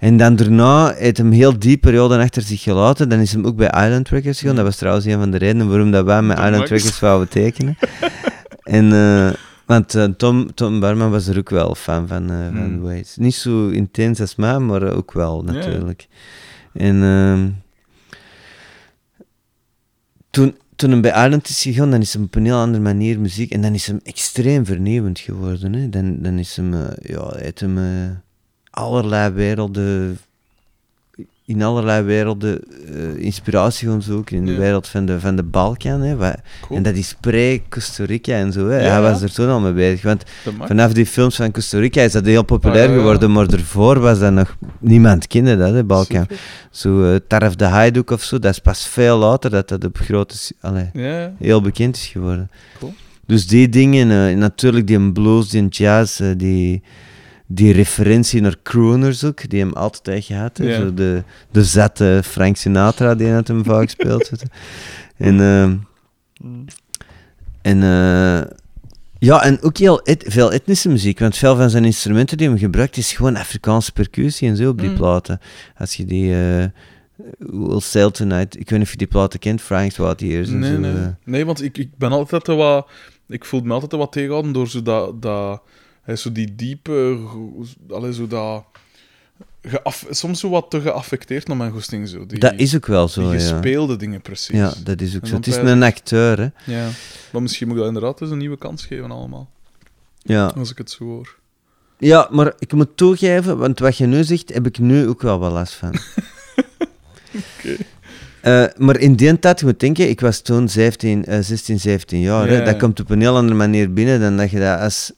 En 0.03 0.17
dan 0.17 0.37
daarna 0.37 0.95
heeft 0.95 1.17
hem 1.17 1.31
heel 1.31 1.59
die 1.59 1.77
periode 1.77 2.19
achter 2.19 2.43
zich 2.43 2.63
gelaten. 2.63 3.09
Dan 3.09 3.19
is 3.19 3.33
hem 3.33 3.47
ook 3.47 3.57
bij 3.57 3.67
Island 3.67 4.09
Records 4.09 4.41
gegaan. 4.41 4.57
Dat 4.57 4.65
was 4.65 4.77
trouwens 4.77 5.07
een 5.07 5.19
van 5.19 5.31
de 5.31 5.39
redenen 5.39 5.69
waarom 5.69 5.91
dat 5.91 6.05
wij 6.05 6.23
met 6.23 6.39
Island. 6.39 6.69
Records 6.69 7.01
wouden 7.01 7.29
tekenen. 7.29 7.77
en, 8.79 8.93
eh, 8.93 9.33
want 9.67 9.95
eh, 9.95 10.05
Tom, 10.05 10.55
Tom 10.55 10.81
Barman 10.81 11.11
was 11.11 11.27
er 11.27 11.39
ook 11.39 11.51
wel 11.51 11.75
fan 11.75 12.09
van, 12.09 12.29
van. 12.29 12.81
Waits. 12.81 13.17
Niet 13.17 13.35
zo 13.35 13.69
intens 13.69 14.21
als 14.21 14.37
mij, 14.37 14.59
maar 14.59 14.83
ook 14.93 15.13
wel 15.13 15.43
natuurlijk. 15.43 16.07
En 16.73 17.03
ehm, 17.03 17.51
toen, 20.31 20.57
toen 20.77 20.91
hij 20.91 21.01
bij 21.01 21.25
Island 21.25 21.49
is 21.49 21.63
gegaan, 21.63 21.91
dan 21.91 22.01
is 22.01 22.13
hem 22.13 22.23
op 22.23 22.35
een 22.35 22.45
heel 22.45 22.59
andere 22.59 22.83
manier 22.83 23.21
muziek. 23.21 23.51
En 23.51 23.63
dan 23.63 23.75
is 23.75 23.87
hem 23.87 24.01
extreem 24.03 24.67
vernieuwend 24.67 25.19
geworden. 25.19 25.73
Hè. 25.73 25.89
Dan, 25.89 26.17
dan 26.23 26.39
is 26.39 26.57
hem, 26.57 26.75
ja, 27.03 27.33
heeft 27.37 27.61
hem 27.61 27.79
allerlei 28.73 29.31
werelden, 29.33 30.19
in 31.45 31.63
allerlei 31.63 32.03
werelden 32.03 32.61
eh, 32.95 33.25
inspiratie 33.25 33.89
gaan 33.89 34.03
zoeken. 34.03 34.37
In 34.37 34.45
de 34.47 34.53
Ja. 34.53 34.59
wereld 34.59 34.89
van 34.89 35.07
de, 35.07 35.21
van 35.21 35.37
de 35.37 35.43
Balkan. 35.43 36.01
Hè, 36.01 36.17
wat- 36.17 36.37
Cool. 36.61 36.77
En 36.79 36.83
dat 36.85 36.95
is 36.95 37.17
pre-Costa 37.21 38.05
Rica 38.05 38.33
en 38.33 38.53
zo. 38.53 38.67
Hè. 38.69 38.75
Ja, 38.77 38.81
Hij 38.83 38.91
ja. 38.91 39.01
was 39.01 39.23
er 39.23 39.33
toen 39.33 39.49
al 39.49 39.61
mee 39.61 39.73
bezig. 39.73 40.03
Want 40.03 40.23
vanaf 40.61 40.93
die 40.93 41.07
films 41.07 41.37
van 41.37 41.51
Costa 41.51 41.79
Rica 41.79 42.01
is 42.03 42.13
dat 42.13 42.25
heel 42.25 42.43
populair 42.45 42.89
Ah, 42.89 42.95
geworden. 42.95 43.33
Maar 43.33 43.47
ervoor 43.47 43.99
was 44.01 44.19
dat 44.19 44.33
nog... 44.33 44.57
Niemand 44.79 45.27
kende 45.27 45.57
dat, 45.57 45.73
hè, 45.75 45.85
Balkan. 45.85 46.21
Super. 46.23 46.39
Zo 46.71 47.03
uh, 47.13 47.17
Tarf 47.29 47.55
de 47.55 47.65
Haiduk 47.65 48.11
of 48.11 48.23
zo, 48.23 48.39
dat 48.39 48.53
is 48.53 48.59
pas 48.59 48.87
veel 48.87 49.19
later 49.19 49.51
dat 49.51 49.69
dat 49.69 49.85
op 49.85 49.97
grote... 49.97 50.35
Allee, 50.61 50.91
heel 51.39 51.61
bekend 51.61 51.97
is 51.97 52.07
geworden. 52.07 52.51
Cool. 52.79 52.95
Dus 53.27 53.47
die 53.47 53.69
dingen, 53.69 54.29
eh, 54.31 54.37
natuurlijk 54.37 54.87
die 54.87 55.13
blues, 55.13 55.49
die 55.49 55.69
jazz, 55.69 56.23
die, 56.37 56.83
die 57.47 57.73
referentie 57.73 58.41
naar 58.41 58.57
crooners 58.63 59.25
ook, 59.25 59.49
die 59.51 59.61
hem 59.61 59.73
altijd 59.73 60.25
gehad. 60.25 60.57
hè. 60.57 60.65
Ja. 60.65 60.77
Zo 60.81 60.95
de, 60.95 61.23
de 61.51 61.65
zette 61.65 62.21
Frank 62.25 62.57
Sinatra, 62.57 63.15
die 63.15 63.29
had 63.31 63.49
hem 63.49 63.65
vaak 63.65 63.89
speelt. 63.89 64.31
En, 65.17 65.35
Mm. 66.43 66.65
en 67.63 67.83
eh, 67.83 68.51
ja, 69.19 69.43
en 69.43 69.63
ook 69.63 69.77
heel 69.77 70.01
et- 70.03 70.25
veel 70.27 70.53
etnische 70.53 70.89
muziek, 70.89 71.19
want 71.19 71.37
veel 71.37 71.57
van 71.57 71.71
zijn 71.71 71.85
instrumenten 71.85 72.37
die 72.37 72.49
hem 72.49 72.59
gebruikt 72.59 72.97
is 72.97 73.13
gewoon 73.13 73.37
Afrikaanse 73.37 73.93
percussie 73.93 74.49
en 74.49 74.57
zo 74.57 74.69
op 74.69 74.79
die 74.81 74.89
Mm. 74.91 74.97
platen. 74.97 75.41
Als 75.79 75.95
je 75.95 76.05
die... 76.05 76.35
eh, 76.35 76.65
We'll 77.39 77.81
Sail 77.81 78.11
Tonight. 78.11 78.55
Ik 78.61 78.71
weet 78.71 78.79
niet 78.79 78.87
of 78.87 78.91
je 78.93 78.99
die 78.99 79.07
platen 79.07 79.39
kent, 79.39 79.61
Frank's 79.61 79.97
What 79.97 80.21
Years 80.21 80.49
Nee, 80.49 80.73
zo. 80.73 80.79
nee. 80.79 80.93
eh. 80.93 81.07
nee, 81.25 81.45
want 81.47 81.63
ik, 81.63 81.79
ik 81.79 81.97
ben 81.99 82.13
altijd 82.13 82.47
wat... 82.47 82.89
Ik 83.29 83.45
voel 83.45 83.61
me 83.61 83.73
altijd 83.73 83.93
wat 83.93 84.13
tegenhouden 84.13 84.53
door 84.53 84.69
zo 84.69 84.83
dat... 84.83 85.23
dat 85.23 85.63
hij 86.03 86.17
zo 86.17 86.33
die 86.33 86.55
diepe... 86.55 87.19
Allee, 87.91 88.15
zo 88.15 88.27
dat... 88.27 88.65
Soms 90.11 90.41
zo 90.41 90.49
wat 90.49 90.71
te 90.71 90.81
geaffecteerd 90.81 91.47
naar 91.49 91.57
mijn 91.57 91.73
goesting. 91.73 92.09
Zo. 92.09 92.27
Die, 92.27 92.39
dat 92.39 92.55
is 92.57 92.77
ook 92.77 92.87
wel 92.87 93.09
zo, 93.09 93.21
die 93.21 93.41
ja. 93.41 93.49
gespeelde 93.49 93.97
dingen, 93.97 94.21
precies. 94.21 94.57
Ja, 94.57 94.73
dat 94.85 95.01
is 95.01 95.17
ook 95.17 95.27
zo. 95.27 95.35
Het 95.35 95.47
is 95.47 95.57
een 95.57 95.83
acteur, 95.83 96.39
hè. 96.39 96.49
Ja. 96.73 96.89
Maar 97.33 97.43
misschien 97.43 97.67
moet 97.67 97.77
ik 97.77 97.83
dat 97.83 97.93
inderdaad 97.93 98.21
eens 98.21 98.31
een 98.31 98.39
nieuwe 98.39 98.59
kans 98.59 98.85
geven 98.87 99.11
allemaal. 99.11 99.51
Ja. 100.19 100.47
Als 100.47 100.71
ik 100.71 100.79
het 100.79 100.91
zo 100.91 101.05
hoor. 101.05 101.39
ja, 101.99 102.29
maar 102.31 102.53
ik 102.59 102.73
moet 102.73 102.97
toegeven, 102.97 103.59
want 103.59 103.79
wat 103.79 103.97
je 103.97 104.07
nu 104.07 104.25
zegt, 104.25 104.55
heb 104.55 104.67
ik 104.67 104.79
nu 104.79 105.09
ook 105.09 105.23
wel 105.23 105.39
wat 105.39 105.53
last 105.53 105.75
van. 105.75 105.95
Eh, 108.43 108.65
maar 108.77 108.99
in 108.99 109.15
die 109.15 109.39
tijd, 109.39 109.61
je 109.61 109.67
moet 109.67 109.81
denken, 109.81 110.09
ik 110.09 110.21
was 110.21 110.41
toen 110.41 110.69
17, 110.69 111.25
eh, 111.25 111.39
16, 111.41 111.81
17 111.81 112.21
jaar. 112.21 112.49
hè. 112.49 112.57
Ja, 112.57 112.65
Dat 112.65 112.77
komt 112.77 113.01
op 113.01 113.11
een 113.11 113.21
heel 113.21 113.37
andere 113.37 113.57
manier 113.57 113.93
binnen 113.93 114.21
dan 114.21 114.37
dat 114.37 114.51
je 114.51 114.59
dat 114.59 114.81
als 114.81 115.13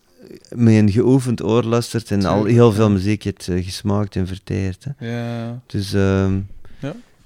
met 0.55 0.75
een 0.75 0.91
geoefend 0.91 1.43
oor 1.43 1.63
luistert 1.63 2.11
en 2.11 2.25
al 2.25 2.45
heel 2.45 2.69
ja. 2.69 2.75
veel 2.75 2.91
muziek 2.91 3.23
hebt 3.23 3.49
eh, 3.49 3.65
gesmaakt 3.65 4.17
en 4.17 4.27
verteerd. 4.27 4.87
Hè. 4.97 5.11
Ja, 5.11 5.61
Dus, 5.67 5.93
ehm, 5.93 6.37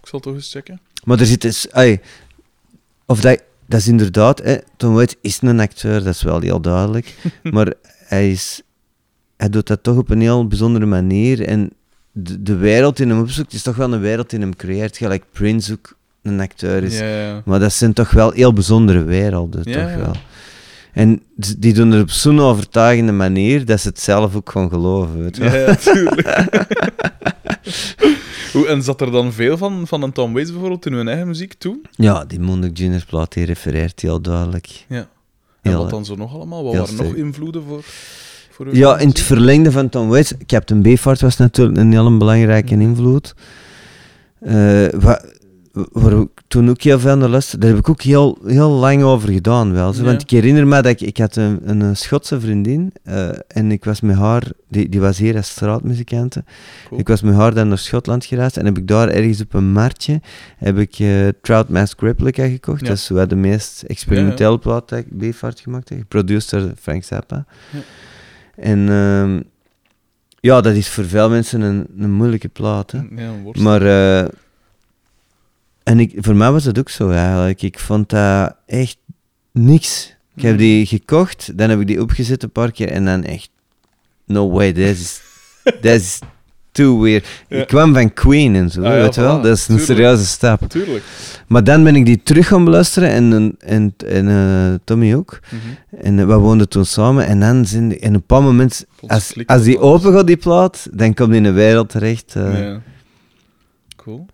ik 0.01 0.07
zal 0.15 0.21
toch 0.21 0.35
eens 0.35 0.51
checken. 0.51 0.81
maar 1.05 1.21
er 1.21 1.27
zit 1.27 1.41
dus, 1.41 1.71
ai, 1.71 2.01
of 3.07 3.21
dat, 3.21 3.43
dat 3.67 3.81
is 3.81 3.89
inderdaad, 3.89 4.39
hè, 4.43 4.57
Tom 4.77 4.95
Waits 4.95 5.15
is 5.21 5.41
een 5.43 5.61
acteur, 5.61 6.05
dat 6.05 6.15
is 6.15 6.23
wel 6.23 6.41
heel 6.41 6.61
duidelijk. 6.61 7.15
maar 7.43 7.73
hij, 7.85 8.31
is, 8.31 8.63
hij 9.37 9.49
doet 9.49 9.67
dat 9.67 9.83
toch 9.83 9.97
op 9.97 10.11
een 10.11 10.21
heel 10.21 10.47
bijzondere 10.47 10.87
manier. 10.87 11.47
En 11.47 11.71
de, 12.13 12.43
de 12.43 12.57
wereld 12.57 12.97
die 12.97 13.07
hem 13.07 13.21
opzoekt, 13.21 13.53
is 13.53 13.63
toch 13.63 13.77
wel 13.77 13.93
een 13.93 14.01
wereld 14.01 14.31
die 14.31 14.39
hem 14.39 14.57
creëert. 14.57 14.97
Gelijk 14.97 15.25
Prince 15.33 15.73
ook 15.73 15.97
een 16.23 16.41
acteur 16.41 16.83
is. 16.83 16.99
Ja, 16.99 17.07
ja. 17.07 17.43
Maar 17.45 17.59
dat 17.61 17.73
zijn 17.73 17.93
toch 17.93 18.11
wel 18.11 18.31
heel 18.31 18.53
bijzondere 18.53 19.03
werelden, 19.05 19.61
Ja, 19.65 19.81
toch 19.83 19.91
ja. 19.91 19.97
wel. 19.97 20.15
En 20.99 21.23
die 21.59 21.73
doen 21.75 21.91
het 21.91 22.03
op 22.03 22.11
zo'n 22.11 22.41
overtuigende 22.41 23.13
manier 23.13 23.65
dat 23.65 23.81
ze 23.81 23.89
het 23.89 24.01
zelf 24.01 24.35
ook 24.37 24.51
gewoon 24.51 24.69
geloven, 24.69 25.23
weet 25.23 25.37
je 25.37 25.43
wel. 25.43 25.53
Ja, 25.53 25.67
ja, 25.67 25.75
tuurlijk. 25.75 26.47
Hoe, 28.53 28.67
en 28.67 28.83
zat 28.83 29.01
er 29.01 29.11
dan 29.11 29.33
veel 29.33 29.57
van, 29.57 29.87
van 29.87 30.03
een 30.03 30.13
Tom 30.13 30.33
Waits 30.33 30.51
bijvoorbeeld 30.51 30.87
in 30.87 30.93
hun 30.93 31.09
eigen 31.09 31.27
muziek 31.27 31.55
toe? 31.59 31.79
Ja, 31.91 32.25
die 32.25 32.41
Moondog 32.41 32.71
Juniors 32.75 33.05
plaat, 33.05 33.33
die 33.33 33.45
refereert 33.45 34.01
heel 34.01 34.21
duidelijk. 34.21 34.85
Ja. 34.89 34.97
En 35.63 35.71
Heel- 35.71 35.79
wat 35.79 35.91
dan 35.91 36.05
zo 36.05 36.15
nog 36.15 36.35
allemaal? 36.35 36.65
Wat 36.65 36.75
waren 36.75 36.97
nog 36.97 37.15
invloeden 37.15 37.63
voor, 37.69 37.83
voor 38.51 38.67
hun 38.67 38.75
Ja, 38.75 38.99
in 38.99 39.09
het 39.09 39.21
verlengde 39.21 39.71
van 39.73 39.89
Tom 39.89 40.09
Waits, 40.09 40.33
Captain 40.47 40.83
Beefheart 40.83 41.21
was 41.21 41.37
natuurlijk 41.37 41.79
een 41.79 41.93
heel 41.93 42.17
belangrijke 42.17 42.75
invloed. 42.79 43.35
Eh, 44.41 44.87
wa- 45.01 45.23
waar 45.93 46.13
ik 46.13 46.29
toen 46.49 46.71
ook 46.71 46.83
heel 46.83 46.99
veel 46.99 47.17
naar 47.17 47.29
luisterde, 47.29 47.67
daar 47.67 47.75
heb 47.75 47.85
ik 47.85 47.91
ook 47.91 48.03
heel, 48.03 48.39
heel 48.47 48.71
lang 48.71 49.03
over 49.03 49.33
gedaan 49.33 49.73
wel. 49.73 49.93
zo. 49.93 50.01
Ja. 50.01 50.07
Want 50.07 50.23
ik 50.23 50.31
herinner 50.31 50.67
me 50.67 50.75
dat 50.75 50.87
ik, 50.87 51.01
ik 51.01 51.19
had 51.19 51.37
een, 51.37 51.61
een 51.65 51.97
Schotse 51.97 52.41
vriendin 52.41 52.93
eh, 53.03 53.29
en 53.49 53.73
ik 53.73 53.85
was 53.85 54.01
met 54.01 54.17
haar, 54.17 54.43
die, 54.69 54.89
die 54.89 55.01
was 55.01 55.19
hier 55.19 55.37
als 55.37 55.49
straatmuzikante. 55.49 56.45
Cool. 56.89 57.01
Ik 57.01 57.09
was 57.09 57.23
met 57.23 57.35
haar 57.35 57.55
dan 57.55 57.69
naar 57.69 57.79
Schotland 57.79 58.25
gereisd 58.25 58.57
en 58.57 58.65
heb 58.65 58.79
ik 58.79 58.89
daar 58.89 59.09
ergens 59.09 59.41
op 59.41 59.55
een 59.55 59.73
marktje 59.73 60.21
heb 60.57 60.79
ik 60.79 60.99
eh, 60.99 61.29
Trout 61.43 61.69
Mask 61.69 62.01
Replica 62.01 62.47
gekocht. 62.47 62.81
Ja. 62.81 62.89
Dat 62.89 62.97
is 62.97 63.09
wat 63.09 63.31
de 63.31 63.37
meest 63.37 63.83
experimentele 63.83 64.59
plaat 64.59 64.89
dat 64.89 64.99
ik 64.99 65.07
Beefheart 65.11 65.61
gemaakt 65.61 65.89
heb. 65.89 65.99
Geproduceerd 65.99 66.63
door 66.63 66.73
Frank 66.81 67.05
Zappa. 67.05 67.45
En 68.57 68.89
ehm, 68.89 69.41
ja, 70.41 70.61
dat 70.61 70.75
is 70.75 70.89
voor 70.89 71.05
veel 71.05 71.31
mensen 71.31 71.61
een, 71.61 71.87
een 71.99 72.13
moeilijke 72.13 72.49
plaat. 72.49 72.91
Hè. 72.91 72.99
Ja. 73.17 73.33
Maar 73.59 73.83
eh, 73.83 74.29
en 75.89 76.01
ik, 76.01 76.13
voor 76.17 76.37
mij 76.37 76.51
was 76.53 76.65
dat 76.65 76.79
ook 76.79 76.89
zo 76.89 77.11
eigenlijk. 77.11 77.63
Ik 77.63 77.79
vond 77.79 78.09
dat 78.11 78.55
echt 78.67 78.97
niks. 79.53 80.17
Ik 80.37 80.43
heb 80.43 80.53
Mhm. 80.53 80.61
die 80.63 80.87
gekocht, 80.87 81.59
dan 81.59 81.71
heb 81.71 81.81
ik 81.81 81.87
die 81.87 82.01
opgezet 82.03 82.43
een 82.43 82.51
paar 82.53 82.71
keer 82.73 82.91
en 82.91 83.05
dan 83.05 83.25
echt, 83.25 83.51
no 84.27 84.51
way, 84.51 84.73
this 84.73 85.01
is, 85.01 85.21
this 85.83 85.95
is 86.03 86.19
too 86.73 87.01
weird. 87.01 87.27
Ja. 87.49 87.61
Ik 87.61 87.67
kwam 87.67 87.95
van 87.95 88.13
Queen 88.13 88.55
en 88.55 88.71
zo, 88.71 88.83
Ah 88.83 88.93
weet 88.93 89.15
je 89.15 89.21
wel? 89.21 89.41
Dat 89.41 89.57
is 89.57 89.69
een 89.69 89.77
tuurlijk. 89.77 89.99
serieuze 89.99 90.27
stap. 90.27 90.69
Tuurlijk. 90.69 91.05
Maar 91.47 91.65
dan 91.65 91.85
ben 91.85 91.97
ik 91.97 92.05
die 92.07 92.23
terug 92.23 92.47
gaan 92.49 92.65
beluisteren 92.65 93.11
en, 93.11 93.55
en, 93.59 93.95
en 94.07 94.29
eh, 94.29 94.75
Tommy 94.85 95.15
ook. 95.15 95.39
Mhm. 95.51 96.03
En 96.05 96.19
eh, 96.19 96.27
we 96.27 96.35
woonden 96.35 96.69
toen 96.69 96.85
samen 96.85 97.27
en 97.27 97.41
dan 97.41 97.67
zijn 97.67 97.89
die, 97.89 97.99
en 97.99 98.09
op 98.09 98.15
een 98.15 98.21
bepaald 98.21 98.45
moment, 98.45 98.87
Plots 98.97 99.15
als, 99.15 99.47
als 99.47 99.63
die 99.63 99.79
open 99.79 100.13
gaat, 100.13 100.27
die 100.27 100.37
plaat, 100.37 100.89
dan 100.93 101.15
komt 101.15 101.29
die 101.31 101.39
in 101.39 101.45
een 101.45 101.55
wereld 101.55 101.89
terecht. 101.89 102.35
eh. 102.37 102.61
Ja. 102.61 102.81
Cool. 103.97 104.27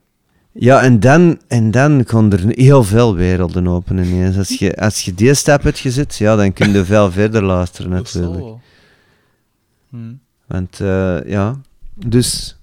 Ja, 0.59 0.83
en 0.83 1.01
dan, 1.01 1.41
en 1.49 1.71
dan 1.71 2.05
kon 2.05 2.33
er 2.33 2.41
heel 2.49 2.85
veel 2.85 3.15
werelden 3.15 3.69
openen 3.69 4.05
ineens. 4.05 4.37
Als 4.37 4.59
je, 4.59 4.77
als 4.77 5.01
je 5.01 5.15
die 5.15 5.35
stap 5.35 5.63
hebt 5.63 5.79
gezet, 5.79 6.17
ja, 6.17 6.37
dan 6.37 6.53
kun 6.53 6.73
je 6.73 6.85
veel 6.85 7.11
verder 7.13 7.43
luisteren 7.43 7.91
natuurlijk. 7.91 8.45
Hm. 9.91 9.97
Want 10.47 10.81
eh, 10.81 11.25
ja, 11.27 11.61
dus... 11.95 12.57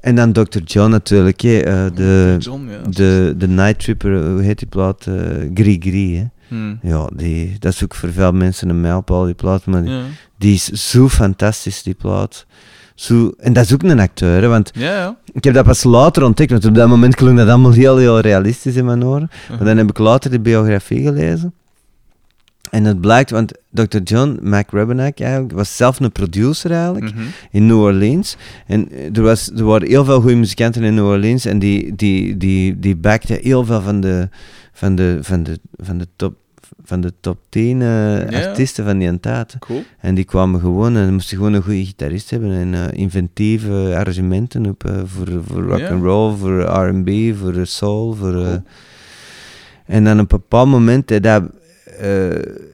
En 0.00 0.14
dan 0.14 0.32
Dr. 0.32 0.58
John 0.64 0.90
natuurlijk, 0.90 1.40
hè, 1.40 1.58
eh, 1.58 1.86
de, 1.94 2.36
John, 2.38 2.68
ja. 2.68 2.78
de, 2.90 3.34
de 3.36 3.48
Night 3.48 3.78
Tripper, 3.78 4.30
hoe 4.30 4.42
heet 4.42 4.58
die 4.58 4.68
plaat? 4.68 5.06
eh 5.06 5.14
Gris 5.54 5.76
Gris, 5.80 6.18
hè. 6.18 6.24
Hm. 6.48 6.74
Ja, 6.82 7.08
die, 7.16 7.56
dat 7.58 7.72
is 7.72 7.84
ook 7.84 7.94
voor 7.94 8.12
veel 8.12 8.32
mensen 8.32 8.68
een 8.68 8.80
mijlpaal, 8.80 9.24
die 9.24 9.34
plaat, 9.34 9.64
maar 9.66 9.82
die, 9.82 9.92
Ja. 9.92 10.02
die 10.38 10.54
is 10.54 10.64
zo 10.90 11.08
fantastisch, 11.08 11.82
die 11.82 11.94
plaat. 11.94 12.46
Zo, 12.96 13.32
en 13.38 13.52
dat 13.52 13.64
is 13.64 13.72
ook 13.74 13.82
een 13.82 14.00
acteur, 14.00 14.40
hè, 14.42 14.48
want 14.48 14.70
Ja, 14.74 14.92
ja. 14.92 15.16
ik 15.32 15.44
heb 15.44 15.54
dat 15.54 15.64
pas 15.64 15.84
later 15.84 16.22
ontdekt, 16.24 16.50
want 16.50 16.64
op 16.64 16.74
dat 16.74 16.88
moment 16.88 17.14
klonk 17.14 17.36
dat 17.36 17.48
allemaal 17.48 17.72
heel, 17.72 17.96
heel 17.96 18.20
realistisch 18.20 18.76
in 18.76 18.84
mijn 18.84 19.04
oren. 19.04 19.30
Maar 19.48 19.64
dan 19.64 19.76
heb 19.76 19.88
ik 19.90 19.98
later 19.98 20.30
de 20.30 20.40
biografie 20.40 21.02
gelezen. 21.02 21.54
En 22.70 22.84
het 22.84 23.00
blijkt, 23.00 23.30
want 23.30 23.52
Dr. 23.70 23.98
John 24.04 24.38
McRabenack 24.42 25.20
eigenlijk, 25.20 25.52
was 25.52 25.76
zelf 25.76 26.00
een 26.00 26.12
producer 26.12 26.70
eigenlijk 26.70 27.14
Mhm. 27.14 27.24
in 27.50 27.66
New 27.66 27.78
Orleans. 27.80 28.36
En 28.66 28.88
er, 29.14 29.22
was, 29.22 29.50
er 29.56 29.64
waren 29.64 29.88
heel 29.88 30.04
veel 30.04 30.20
goede 30.20 30.36
muzikanten 30.36 30.82
in 30.82 30.94
New 30.94 31.06
Orleans 31.06 31.44
en 31.44 31.58
die, 31.58 31.94
die, 31.96 32.36
die, 32.36 32.78
die 32.78 32.96
backten 32.96 33.38
heel 33.42 33.64
veel 33.64 33.80
van 33.80 34.00
de, 34.00 34.28
van 34.72 34.94
de, 34.94 35.18
van 35.20 35.42
de, 35.42 35.58
van 35.76 35.98
de 35.98 36.06
top 36.16 36.34
van 36.84 37.00
de 37.00 37.12
top 37.20 37.38
10 37.48 37.82
eh, 37.82 38.30
Ja. 38.30 38.48
artiesten 38.48 38.84
van 38.84 38.98
die. 38.98 39.58
Cool. 39.58 39.82
En 40.00 40.14
die 40.14 40.24
kwamen 40.24 40.60
gewoon 40.60 40.96
en 40.96 41.12
moesten 41.12 41.36
gewoon 41.36 41.52
een 41.52 41.62
goede 41.62 41.84
gitarist 41.84 42.30
hebben 42.30 42.50
en 42.52 42.74
eh, 42.74 42.98
inventieve 42.98 43.92
arrangementen 43.96 44.66
op, 44.66 44.84
eh, 44.84 45.00
voor, 45.04 45.28
voor 45.46 45.62
rock 45.62 45.82
and 45.90 46.02
roll, 46.02 46.36
voor 46.36 46.60
R&B, 46.62 47.36
voor 47.36 47.54
eh, 47.54 47.64
soul, 47.64 48.12
voor... 48.14 48.34
eh, 48.34 48.44
Cool. 48.44 48.62
en 49.86 50.04
dan 50.04 50.20
op 50.20 50.32
een 50.32 50.38
bepaald 50.38 50.68
moment 50.68 51.08
hij 51.08 51.20
dat, 51.20 51.42
eh, 51.98 52.28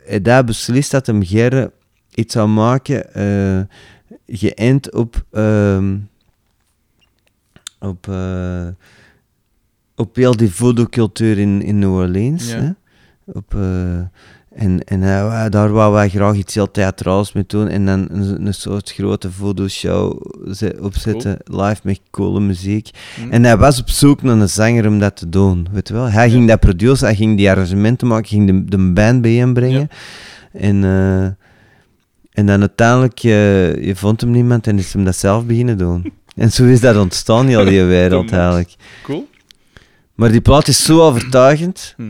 hij 0.06 0.22
dat 0.22 0.46
beslist 0.46 0.90
dat 0.90 1.06
hem 1.06 1.24
Gerre 1.24 1.72
iets 2.14 2.32
zou 2.34 2.48
maken 2.48 3.14
eh 3.14 3.60
geënt 4.26 4.92
op 4.92 5.24
ehm, 5.30 5.96
op 7.78 8.08
eh, 8.08 8.66
op 9.96 10.16
heel 10.16 10.36
die 10.36 10.50
voodoo-cultuur 10.50 11.38
in, 11.38 11.62
in 11.62 11.78
New 11.78 11.94
Orleans. 11.94 12.50
Ja. 12.50 12.74
Op, 13.26 13.54
eh, 13.54 13.96
en 14.54 14.84
en 14.84 15.00
wou- 15.00 15.48
daar 15.48 15.72
wou 15.72 15.92
wij 15.92 16.08
graag 16.08 16.34
iets 16.34 16.54
heel 16.54 16.70
theatraals 16.70 17.32
mee 17.32 17.44
doen 17.46 17.68
en 17.68 17.86
dan 17.86 18.08
een, 18.10 18.46
een 18.46 18.54
soort 18.54 18.92
grote 18.92 19.30
voodoo-show 19.32 20.20
ze- 20.54 20.76
opzetten, 20.80 21.36
live 21.44 21.80
met 21.82 22.00
coole 22.10 22.40
muziek. 22.40 22.90
Hm. 23.22 23.30
En 23.32 23.44
hij 23.44 23.56
was 23.56 23.80
op 23.80 23.90
zoek 23.90 24.22
naar 24.22 24.36
een 24.36 24.48
zanger 24.48 24.86
om 24.86 24.98
dat 24.98 25.16
te 25.16 25.28
doen, 25.28 25.66
weet 25.72 25.88
je 25.88 25.94
wel. 25.94 26.10
Hij 26.10 26.30
ging 26.30 26.48
dat 26.48 26.60
produceren, 26.60 27.06
hij 27.06 27.16
ging 27.16 27.36
die 27.36 27.50
arrangementen 27.50 28.06
maken, 28.08 28.28
ging 28.28 28.46
de, 28.46 28.64
de 28.76 28.92
band 28.92 29.22
bijeenbrengen. 29.22 29.88
En, 30.52 30.84
eh, 30.84 31.24
en 32.32 32.46
dan 32.46 32.60
uiteindelijk, 32.60 33.18
eh, 33.22 33.84
je 33.84 33.96
vond 33.96 34.20
hem 34.20 34.30
niemand 34.30 34.66
en 34.66 34.78
is 34.78 34.92
hem 34.92 35.04
dat 35.04 35.16
zelf 35.16 35.46
beginnen 35.46 35.78
doen. 35.78 36.12
En 36.36 36.52
zo 36.52 36.64
is 36.64 36.80
dat 36.80 36.96
ontstaan, 36.96 37.46
heel 37.46 37.64
die 37.64 37.82
wereld 37.98 38.32
eigenlijk. 38.32 38.74
Cool. 39.02 39.28
Maar 40.14 40.30
die 40.30 40.40
plaat 40.40 40.68
is 40.68 40.84
zo 40.84 41.00
overtuigend. 41.00 41.94
Hm. 41.96 42.04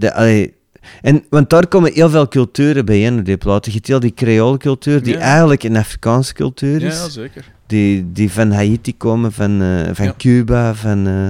De, 0.00 0.14
allee, 0.14 0.54
en, 1.02 1.24
want 1.30 1.50
daar 1.50 1.66
komen 1.66 1.92
heel 1.92 2.10
veel 2.10 2.28
culturen 2.28 2.84
bijeen 2.84 3.18
op 3.18 3.24
die 3.24 3.36
plaat. 3.36 3.64
Je 3.66 3.72
hebt 3.72 3.86
heel 3.86 4.00
die 4.00 4.14
Creoolcultuur, 4.14 5.02
die 5.02 5.14
Ja. 5.14 5.20
eigenlijk 5.20 5.62
een 5.62 5.76
Afrikaanse 5.76 6.32
cultuur 6.34 6.82
is. 6.82 6.96
ja, 6.98 7.08
zeker. 7.08 7.44
Die, 7.66 8.12
die 8.12 8.32
van 8.32 8.52
Haiti 8.52 8.96
komen, 8.96 9.32
van, 9.32 9.62
eh, 9.62 9.88
van 9.92 10.04
Ja. 10.04 10.14
Cuba, 10.18 10.74
van 10.74 11.06
eh, 11.06 11.28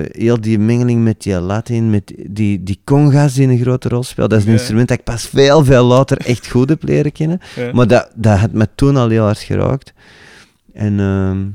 eh, 0.00 0.06
heel 0.12 0.40
die 0.40 0.58
mengeling 0.58 1.02
met 1.04 1.22
die 1.22 1.40
Latin, 1.40 1.90
met 1.90 2.12
die, 2.28 2.62
die 2.62 2.80
conga's 2.84 3.34
die 3.34 3.48
een 3.48 3.58
grote 3.60 3.88
rol 3.88 4.02
spelen. 4.02 4.28
Dat 4.28 4.38
is 4.38 4.44
een 4.44 4.52
Ja. 4.52 4.58
instrument 4.58 4.88
dat 4.88 4.98
ik 4.98 5.04
pas 5.04 5.26
veel, 5.26 5.64
veel 5.64 5.84
later 5.84 6.16
echt 6.18 6.48
goed 6.50 6.68
heb 6.68 6.82
leren 6.82 7.12
kennen. 7.12 7.40
Maar 7.72 7.86
dat, 7.86 8.10
dat 8.14 8.38
had 8.38 8.52
me 8.52 8.68
toen 8.74 8.96
al 8.96 9.08
heel 9.08 9.24
hard 9.24 9.38
geraakt. 9.38 9.92
En 10.72 11.00
ehm, 11.00 11.46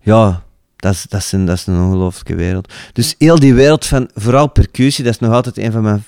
ja, 0.00 0.43
dat 0.84 0.92
is, 0.92 1.02
dat, 1.08 1.20
is 1.20 1.32
een, 1.32 1.44
dat 1.44 1.56
is 1.56 1.66
een 1.66 1.80
ongelooflijke 1.80 2.34
wereld. 2.34 2.72
Dus 2.92 3.14
heel 3.18 3.38
die 3.38 3.54
wereld 3.54 3.86
van, 3.86 4.10
vooral 4.14 4.48
percussie, 4.48 5.04
dat 5.04 5.12
is 5.12 5.18
nog 5.18 5.32
altijd 5.32 5.58
een 5.58 5.72
van 5.72 5.82
mijn... 5.82 6.04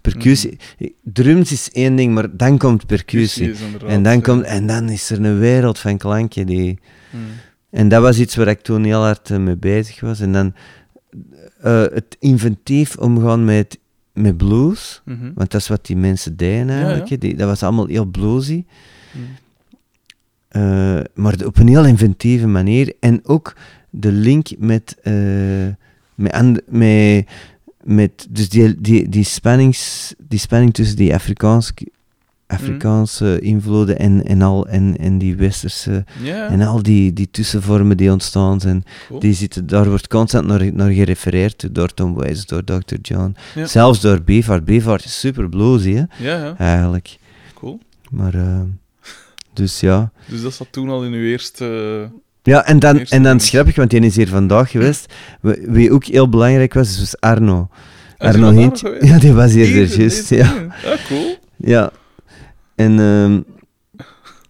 Percussie, 0.00 0.58
drums 1.02 1.52
is 1.52 1.70
één 1.72 1.96
ding, 1.96 2.14
maar 2.14 2.36
dan 2.36 2.58
komt 2.58 2.86
percussie. 2.86 3.54
En 3.86 4.02
dan, 4.02 4.22
komt, 4.22 4.42
en 4.44 4.66
dan 4.66 4.88
is 4.88 5.10
er 5.10 5.24
een 5.24 5.38
wereld 5.38 5.78
van 5.78 5.96
klanken 5.96 6.46
die... 6.46 6.78
Hm. 7.10 7.16
En 7.70 7.88
dat 7.88 8.02
was 8.02 8.18
iets 8.18 8.36
waar 8.36 8.48
ik 8.48 8.60
toen 8.60 8.84
heel 8.84 9.02
hard 9.02 9.30
eh, 9.30 9.38
mee 9.38 9.56
bezig 9.56 10.00
was. 10.00 10.20
En 10.20 10.32
dan 10.32 10.54
eh, 11.60 11.80
het 11.80 12.16
inventief 12.18 12.96
omgaan 12.96 13.44
met, 13.44 13.78
met 14.12 14.36
blues. 14.36 15.02
Mhm. 15.04 15.32
Want 15.34 15.50
dat 15.50 15.60
is 15.60 15.68
wat 15.68 15.86
die 15.86 15.96
mensen 15.96 16.36
deden 16.36 16.70
eigenlijk. 16.70 17.06
ja. 17.06 17.16
Die, 17.16 17.36
dat 17.36 17.48
was 17.48 17.62
allemaal 17.62 17.86
heel 17.86 18.04
bluesy. 18.04 18.64
Mhm. 19.12 19.24
Eh, 20.48 20.98
maar 21.14 21.34
op 21.44 21.58
een 21.58 21.68
heel 21.68 21.86
inventieve 21.86 22.46
manier. 22.46 22.94
En 23.00 23.20
ook 23.24 23.56
de 23.90 24.12
link 24.12 24.48
met, 24.58 24.96
eh, 25.02 25.12
met, 26.14 26.62
met, 26.66 27.26
met 27.82 28.26
dus 28.30 28.48
die, 28.48 28.80
die, 28.80 29.08
die, 29.08 29.24
spannings, 29.24 30.14
die 30.28 30.38
spanning 30.38 30.74
tussen 30.74 30.96
die 30.96 31.14
Afrikaans, 31.14 31.72
Afrikaanse 32.46 33.40
invloeden 33.40 33.98
en, 33.98 34.26
en, 34.26 34.42
al, 34.42 34.66
en, 34.66 34.96
en 34.98 35.18
die 35.18 35.36
westerse 35.36 36.04
en 36.24 36.60
al 36.62 36.82
die, 36.82 37.12
die 37.12 37.30
tussenvormen 37.30 37.96
die 37.96 38.12
ontstaan 38.12 38.60
zijn, 38.60 38.84
cool. 39.08 39.20
die 39.20 39.34
zitten, 39.34 39.66
daar 39.66 39.88
wordt 39.88 40.08
constant 40.08 40.46
naar, 40.46 40.72
naar 40.72 40.90
gerefereerd 40.90 41.74
door 41.74 41.94
Tom 41.94 42.14
Waits, 42.14 42.46
door 42.46 42.64
Dr. 42.64 42.96
John. 43.02 43.36
Zelfs 43.64 44.00
door 44.00 44.22
Beefheart. 44.22 44.64
Beefheart 44.64 45.04
is 45.04 45.20
super 45.20 45.48
bluesy, 45.48 46.04
hè, 46.18 46.52
eigenlijk. 46.54 47.18
cool. 47.54 47.80
Maar, 48.10 48.34
eh, 48.34 48.60
dus 49.56 49.80
ja. 49.80 50.10
Dus 50.26 50.42
dat 50.42 50.54
zat 50.54 50.66
toen 50.70 50.88
al 50.88 51.04
in 51.04 51.12
uw 51.12 51.24
eerste... 51.24 52.10
Ja, 52.42 52.64
en 52.64 52.78
dan, 52.78 52.98
en 52.98 53.22
dan 53.22 53.40
schrappig, 53.40 53.76
want 53.76 53.90
die 53.90 54.00
is 54.00 54.16
hier 54.16 54.28
vandaag 54.28 54.70
geweest. 54.70 55.14
Wie 55.40 55.58
wie 55.66 55.92
ook 55.92 56.04
heel 56.04 56.28
belangrijk 56.28 56.74
was, 56.74 56.98
was 56.98 57.20
Arno. 57.20 57.68
Ah, 58.18 58.28
Arno 58.28 58.52
hij 58.52 58.70
geweest? 58.74 59.06
Ja, 59.06 59.18
die 59.18 59.32
was 59.32 59.52
hier, 59.52 59.66
Hier, 59.66 59.82
er 59.82 59.98
juist. 59.98 60.28
Ja. 60.28 60.54
Ja, 60.82 60.96
cool. 61.08 61.36
ja. 61.56 61.90
En 62.74 62.98
ehm, 62.98 63.40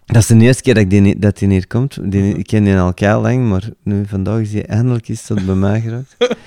dat 0.05 0.15
is 0.15 0.27
de 0.27 0.37
eerste 0.37 0.61
keer 0.61 0.73
dat, 0.73 0.83
ik 0.83 0.89
die, 0.89 1.19
dat 1.19 1.37
die 1.37 1.49
hier 1.49 1.67
komt. 1.67 2.11
Die, 2.11 2.33
ik 2.33 2.47
ken 2.47 2.63
die 2.63 2.77
al 2.77 2.93
kei 2.93 3.21
lang, 3.21 3.49
maar 3.49 3.69
nu 3.83 4.05
vandaag 4.07 4.39
is 4.39 4.53
hij 4.53 4.65
eindelijk 4.65 5.07
is 5.07 5.27
dat 5.27 5.45
bij 5.45 5.55
mij 5.55 5.81
geraakt. 5.81 6.15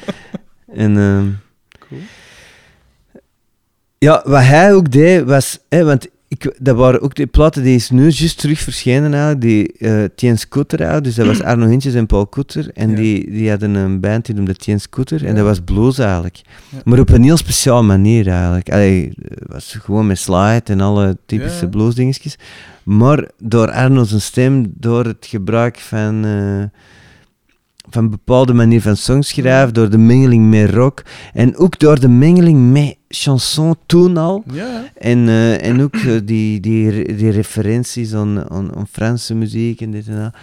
en 0.84 0.96
ehm, 0.96 1.28
Cool. 1.88 2.00
ja, 3.98 4.22
wat 4.24 4.42
hij 4.42 4.74
ook 4.74 4.90
deed, 4.90 5.24
was... 5.24 5.58
Hè, 5.68 5.84
want 5.84 6.08
ik, 6.32 6.56
dat 6.60 6.76
waren 6.76 7.00
ook 7.00 7.14
die 7.14 7.26
platen 7.26 7.62
die 7.62 7.74
is 7.74 7.90
nu 7.90 8.08
juist 8.08 8.38
terug 8.38 8.58
verschenen 8.60 9.12
eigenlijk, 9.12 9.40
die 9.40 9.72
eh 9.78 10.04
Tien 10.14 10.38
Scooter 10.38 10.78
eigenlijk. 10.78 11.06
Dus 11.06 11.16
dat 11.16 11.26
was 11.26 11.42
Arno 11.50 11.66
Hintjes 11.66 11.94
en 11.94 12.06
Paul 12.06 12.26
Koeter. 12.26 12.70
En 12.74 12.90
Ja. 12.90 12.96
die, 12.96 13.30
die 13.30 13.50
hadden 13.50 13.74
een 13.74 14.00
band 14.00 14.26
die 14.26 14.34
noemde 14.34 14.54
Tien 14.54 14.80
Scooter. 14.80 15.26
En 15.26 15.34
dat 15.34 15.44
was 15.44 15.60
blues 15.60 15.98
eigenlijk. 15.98 16.40
Ja. 16.68 16.78
Maar 16.84 16.98
op 16.98 17.08
een 17.10 17.22
heel 17.22 17.36
speciaal 17.36 17.84
manier 17.84 18.28
eigenlijk. 18.28 18.70
Allee, 18.70 19.12
het 19.28 19.42
was 19.52 19.76
gewoon 19.82 20.06
met 20.06 20.18
slide 20.18 20.62
en 20.64 20.80
alle 20.80 21.16
typische 21.26 21.64
Ja. 21.64 21.70
bluesdingetjes. 21.70 22.36
Maar 22.82 23.28
door 23.38 23.70
Arno 23.70 24.04
zijn 24.04 24.20
stem, 24.20 24.72
door 24.76 25.04
het 25.04 25.26
gebruik 25.28 25.78
van... 25.78 26.24
eh, 26.24 26.62
van 27.90 28.04
een 28.04 28.10
bepaalde 28.10 28.52
manier 28.52 28.82
van 28.82 28.96
songschrijven, 28.96 29.74
door 29.74 29.90
de 29.90 29.98
mengeling 29.98 30.50
met 30.50 30.70
rock 30.70 31.02
en 31.32 31.56
ook 31.56 31.78
door 31.78 32.00
de 32.00 32.08
mengeling 32.08 32.72
met 32.72 32.96
chanson 33.08 33.76
toen 33.86 34.16
al. 34.16 34.44
Ja. 34.52 34.84
En, 34.98 35.28
eh, 35.28 35.64
en 35.64 35.82
ook 35.82 35.94
eh, 35.94 36.20
die, 36.24 36.60
die, 36.60 37.14
die 37.16 37.30
referenties 37.30 38.14
aan, 38.14 38.50
aan, 38.50 38.74
aan 38.76 38.86
Franse 38.90 39.34
muziek 39.34 39.80
en 39.80 39.90
dit 39.90 40.08
en 40.08 40.16
dat. 40.16 40.34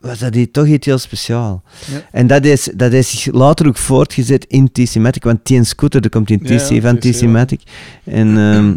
Was 0.00 0.18
dat 0.18 0.32
die, 0.32 0.50
toch 0.50 0.66
iets 0.66 0.86
heel 0.86 0.98
speciaal. 0.98 1.62
Ja. 1.90 2.02
En 2.12 2.26
dat 2.26 2.44
is, 2.44 2.70
dat 2.74 2.92
is 2.92 3.10
zich 3.22 3.34
later 3.34 3.66
ook 3.66 3.76
voortgezet 3.76 4.44
in 4.44 4.72
T-Matic, 4.72 5.24
want 5.24 5.44
Tien 5.44 5.66
Scooter, 5.66 6.00
dat 6.00 6.10
komt 6.10 6.30
in 6.30 6.38
TC 6.38 6.68
ja, 6.68 6.80
van 6.80 6.98
TC, 6.98 7.04
ja. 7.04 7.12
T-Matic. 7.12 7.60
En 8.04 8.36
ehm, 8.38 8.74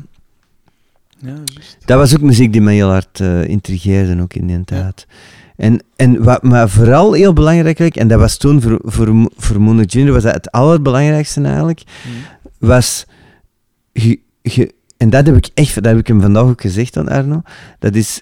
dat 1.85 1.97
was 1.97 2.15
ook 2.15 2.21
muziek 2.21 2.51
die 2.51 2.61
mij 2.61 2.73
heel 2.73 2.89
hard 2.89 3.19
eh, 3.19 3.47
intrigeerde, 3.47 4.21
ook 4.21 4.33
in 4.33 4.47
die 4.47 4.63
tijd. 4.63 5.07
En, 5.55 5.81
en 5.95 6.23
wat 6.23 6.43
maar 6.43 6.69
vooral 6.69 7.13
heel 7.13 7.33
belangrijk, 7.33 7.95
en 7.95 8.07
dat 8.07 8.19
was 8.19 8.37
toen 8.37 8.61
voor, 8.61 8.79
voor, 8.83 9.29
voor 9.37 9.83
Junior, 9.83 10.13
was 10.13 10.23
dat 10.23 10.33
het 10.33 10.51
allerbelangrijkste 10.51 11.41
eigenlijk, 11.41 11.81
Hm. 12.03 12.65
was... 12.67 13.05
ge- 14.43 14.71
en 14.97 15.09
dat 15.09 15.25
heb 15.25 15.35
ik 15.35 15.49
echt, 15.53 15.75
dat 15.75 15.85
heb 15.85 15.97
ik 15.97 16.07
hem 16.07 16.21
vandaag 16.21 16.43
ook 16.43 16.61
gezegd 16.61 16.97
aan 16.97 17.07
Arno, 17.09 17.41
dat 17.79 17.95
is... 17.95 18.21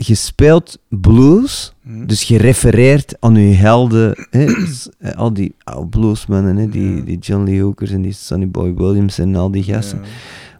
Je 0.00 0.14
speelt 0.14 0.78
blues, 0.88 1.74
Hm. 1.82 2.06
dus 2.06 2.22
je 2.22 2.38
refereert 2.38 3.16
aan 3.20 3.34
je 3.36 3.54
helden, 3.54 4.26
hè, 4.30 4.66
s- 4.66 4.88
eh, 4.98 5.12
al 5.16 5.32
die 5.32 5.54
oude 5.64 5.86
bluesmannen, 5.88 6.56
hè, 6.56 6.68
die, 6.68 6.96
Ja. 6.96 7.00
die 7.02 7.18
John 7.18 7.44
Lee 7.44 7.60
Hookers 7.62 7.90
en 7.90 8.02
die 8.02 8.12
Sonny 8.12 8.48
Boy 8.48 8.74
Williams 8.74 9.18
en 9.18 9.34
al 9.36 9.50
die 9.50 9.62
gasten. 9.62 9.98
Ja. 10.02 10.08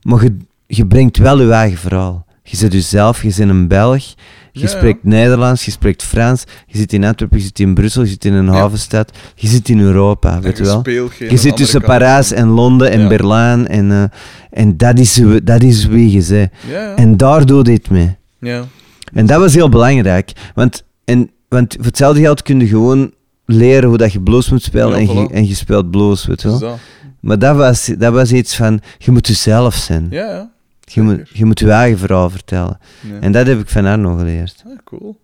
Maar 0.03 0.22
je, 0.22 0.36
je 0.66 0.86
brengt 0.86 1.16
wel 1.16 1.40
je 1.42 1.51
eigen 1.53 1.78
verhaal. 1.78 2.26
Je 2.42 2.57
zit 2.57 2.72
jezelf, 2.72 3.22
je 3.22 3.34
bent 3.36 3.51
een 3.51 3.68
Belg, 3.68 4.14
je 4.61 4.66
Ja, 4.66 4.72
ja. 4.72 4.76
spreekt 4.78 5.04
Nederlands, 5.04 5.64
je 5.64 5.70
spreekt 5.70 6.02
Frans, 6.02 6.44
je 6.66 6.78
zit 6.78 6.92
in 6.92 7.04
Antwerpen, 7.04 7.38
je 7.38 7.44
zit 7.44 7.59
in 7.59 7.74
Brussel, 7.74 8.02
je 8.02 8.09
zit 8.09 8.24
in 8.24 8.32
een 8.32 8.48
havenstad, 8.48 9.12
je 9.34 9.48
zit 9.48 9.68
in 9.68 9.80
Europa, 9.80 10.34
En 10.34 10.40
weet 10.42 10.59
je 10.59 10.64
wel. 10.64 10.82
Je 11.18 11.36
zit 11.36 11.56
tussen. 11.56 11.80
Parijs 11.82 12.32
en 12.32 12.48
Londen 12.48 12.90
en. 12.90 13.09
Berlijn 13.09 13.68
en, 13.68 13.90
eh, 13.92 14.02
en 14.50 14.76
dat, 14.76 14.98
is, 14.98 15.16
wie- 15.16 15.42
dat 15.44 15.62
is 15.62 15.86
wie 15.86 16.11
je 16.12 16.24
bent. 16.28 16.50
En 16.98 17.16
daar 17.16 17.46
doe 17.46 17.56
je 17.59 17.64
dit 17.64 17.90
mee. 17.90 18.16
ja. 18.38 18.64
En 19.12 19.26
dat 19.26 19.40
was 19.40 19.54
heel 19.54 19.68
belangrijk. 19.68 20.32
Want, 20.54 20.84
en, 21.04 21.30
want 21.48 21.74
voor 21.76 21.84
hetzelfde 21.84 22.20
geld 22.20 22.42
kun 22.42 22.61
je 22.61 22.66
gewoon 22.66 23.11
leren 23.44 23.88
hoe 23.88 23.98
dat 23.98 24.12
je 24.12 24.20
blues 24.20 24.50
moet 24.50 24.62
spelen 24.62 24.94
en, 24.98 25.12
je, 25.12 25.28
en 25.32 25.48
je 25.48 25.54
speelt 25.54 25.90
blues, 25.90 26.26
weet 26.26 26.42
je 26.42 26.48
wel. 26.48 26.78
Maar 27.20 27.38
dat 27.38 27.56
was, 27.56 27.90
dat 27.98 28.12
was 28.12 28.32
iets 28.32 28.56
van, 28.56 28.80
je 28.98 29.11
moet 29.11 29.26
jezelf 29.26 29.74
zijn. 29.74 30.06
Ja, 30.11 30.24
ja. 30.30 30.50
Je 30.93 31.03
moet, 31.03 31.28
je 31.28 31.45
moet 31.45 31.59
je 31.59 31.70
eigen 31.70 31.99
verhaal 31.99 32.30
vertellen. 32.30 32.78
ja. 33.03 33.20
En 33.20 33.32
dat 33.32 33.47
heb 33.47 33.59
ik 33.61 33.68
van 33.68 33.86
Arno 33.86 34.16
geleerd. 34.16 34.62
Ah, 34.66 34.76
cool. 34.84 35.20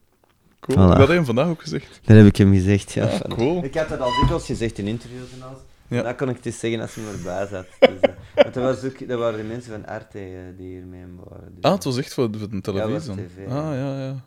Cool. 0.60 0.76
Voilà. 0.78 0.88
Dat 0.90 0.98
heb 0.98 1.08
je 1.08 1.14
hem 1.14 1.24
vandaag 1.24 1.46
ook 1.48 1.60
gezegd. 1.62 2.00
Dat 2.04 2.16
heb 2.16 2.26
ik 2.26 2.36
hem 2.36 2.52
gezegd, 2.52 2.92
ja. 2.92 3.08
Ja, 3.10 3.20
cool. 3.28 3.64
Ik 3.64 3.74
had 3.74 3.88
dat 3.88 4.00
al 4.00 4.10
dikwijls 4.20 4.46
gezegd 4.46 4.78
in 4.78 4.86
interviews 4.86 5.32
en 5.32 5.42
alles. 5.46 5.58
Ja. 5.88 6.02
Dat 6.02 6.16
kon 6.16 6.28
ik 6.28 6.36
het 6.36 6.46
eens 6.46 6.58
zeggen 6.58 6.80
als 6.80 6.94
hij 6.94 7.04
erbij 7.04 7.46
zat. 7.46 7.66
Dus, 7.80 8.00
eh, 8.00 8.10
want 8.34 8.54
dat, 8.54 8.62
was 8.62 8.84
ook, 8.90 9.08
dat 9.08 9.18
waren 9.18 9.38
de 9.38 9.44
mensen 9.44 9.72
van 9.72 9.86
Arte 9.86 10.18
eh, 10.18 10.24
die 10.56 10.66
hier 10.68 10.84
mee 10.86 11.04
waren. 11.24 11.52
Dus, 11.54 11.62
Ah, 11.64 11.72
het 11.72 11.84
was 11.84 11.98
echt 11.98 12.14
voor, 12.14 12.28
voor 12.38 12.50
de 12.50 12.60
televisie. 12.60 13.14
dan. 13.14 13.16
tv, 13.16 13.46
ah, 13.48 13.52
ja. 13.54 13.74
ja, 13.74 14.00
ja. 14.04 14.24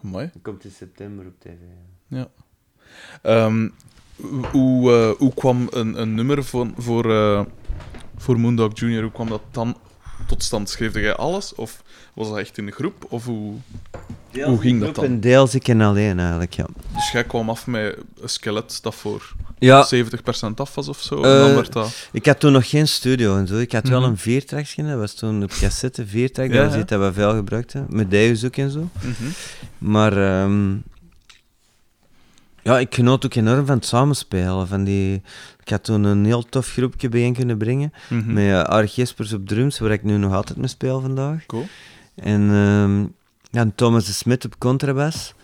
Mooi. 0.00 0.30
Dat 0.32 0.42
komt 0.42 0.64
in 0.64 0.70
september 0.70 1.26
op 1.26 1.32
tv. 1.38 1.50
Ehm, 3.22 3.68
hoe, 4.52 4.92
eh, 4.92 5.10
hoe 5.18 5.34
kwam 5.34 5.66
een, 5.70 6.00
een 6.00 6.14
nummer 6.14 6.44
voor, 6.44 6.66
voor, 6.76 7.10
eh, 7.12 7.44
voor 8.16 8.40
Moondog 8.40 8.78
Junior, 8.78 9.02
hoe 9.02 9.12
kwam 9.12 9.28
dat 9.28 9.42
dan 9.50 9.76
tot 10.28 10.42
stand? 10.42 10.70
Schreef 10.70 10.94
jij 10.94 11.14
alles? 11.14 11.54
Of 11.54 11.82
was 12.14 12.28
dat 12.28 12.38
echt 12.38 12.58
in 12.58 12.66
een 12.66 12.72
groep? 12.72 13.06
Of 13.08 13.24
hoe... 13.24 13.54
Hoe 14.44 14.60
ging 14.60 14.80
dat 14.80 14.94
dan? 14.94 15.04
En 15.04 15.20
deels 15.20 15.54
ik 15.54 15.68
en 15.68 15.80
alleen 15.80 16.18
eigenlijk, 16.18 16.54
ja. 16.54 16.66
Dus 16.94 17.10
jij 17.10 17.24
kwam 17.24 17.50
af 17.50 17.66
met 17.66 17.96
een 18.20 18.28
skelet 18.28 18.78
dat 18.82 18.94
voor 18.94 19.32
Ja, 19.58 19.88
70% 19.94 20.54
af 20.54 20.74
was 20.74 20.88
of 20.88 21.00
zo? 21.00 21.22
en 21.22 21.32
Eh, 21.34 21.38
dan 21.46 21.54
werd 21.54 21.72
dat... 21.72 22.08
ik 22.12 22.26
had 22.26 22.40
toen 22.40 22.52
nog 22.52 22.68
geen 22.70 22.88
studio 22.88 23.36
en 23.36 23.46
zo. 23.46 23.56
Ik 23.58 23.72
had 23.72 23.88
wel 23.88 24.00
Mhm. 24.00 24.10
een 24.10 24.18
viertrackje, 24.18 24.84
dat 24.84 24.98
was 24.98 25.14
toen 25.14 25.42
op 25.42 25.50
cassette, 25.60 26.06
viertrack, 26.06 26.52
Ja, 26.52 26.62
dat 26.62 26.70
was 26.70 26.80
iets 26.80 26.90
dat 26.90 27.00
we 27.00 27.12
veel 27.12 27.34
gebruikten. 27.34 27.86
Met 27.88 28.10
Deus 28.10 28.44
ook 28.44 28.56
en 28.56 28.70
zo. 28.70 28.88
Mhm. 29.00 29.12
Maar 29.78 30.12
ehm, 30.42 30.70
ja, 32.62 32.78
ik 32.78 32.94
genoot 32.94 33.24
ook 33.24 33.34
enorm 33.34 33.66
van 33.66 33.76
het 33.76 33.86
samenspelen. 33.86 34.68
Van 34.68 34.84
die, 34.84 35.22
ik 35.68 35.74
had 35.74 35.84
toen 35.84 36.04
een 36.04 36.24
heel 36.24 36.42
tof 36.42 36.66
groepje 36.72 37.08
bijeen 37.08 37.34
kunnen 37.34 37.58
brengen. 37.58 37.92
Mhm. 38.08 38.32
Met 38.32 38.44
uh, 38.44 38.62
Arie 38.62 38.88
Gespers 38.88 39.32
op 39.32 39.46
drums, 39.46 39.78
waar 39.78 39.90
ik 39.90 40.02
nu 40.02 40.16
nog 40.16 40.32
altijd 40.34 40.58
mee 40.58 40.66
speel 40.68 41.00
vandaag. 41.00 41.46
Cool. 41.46 41.66
En, 42.14 42.40
ehm, 42.50 43.00
ja, 43.50 43.60
en 43.60 43.74
Thomas 43.74 44.06
de 44.06 44.12
Smit 44.12 44.44
op 44.44 44.58
contrabas. 44.58 45.34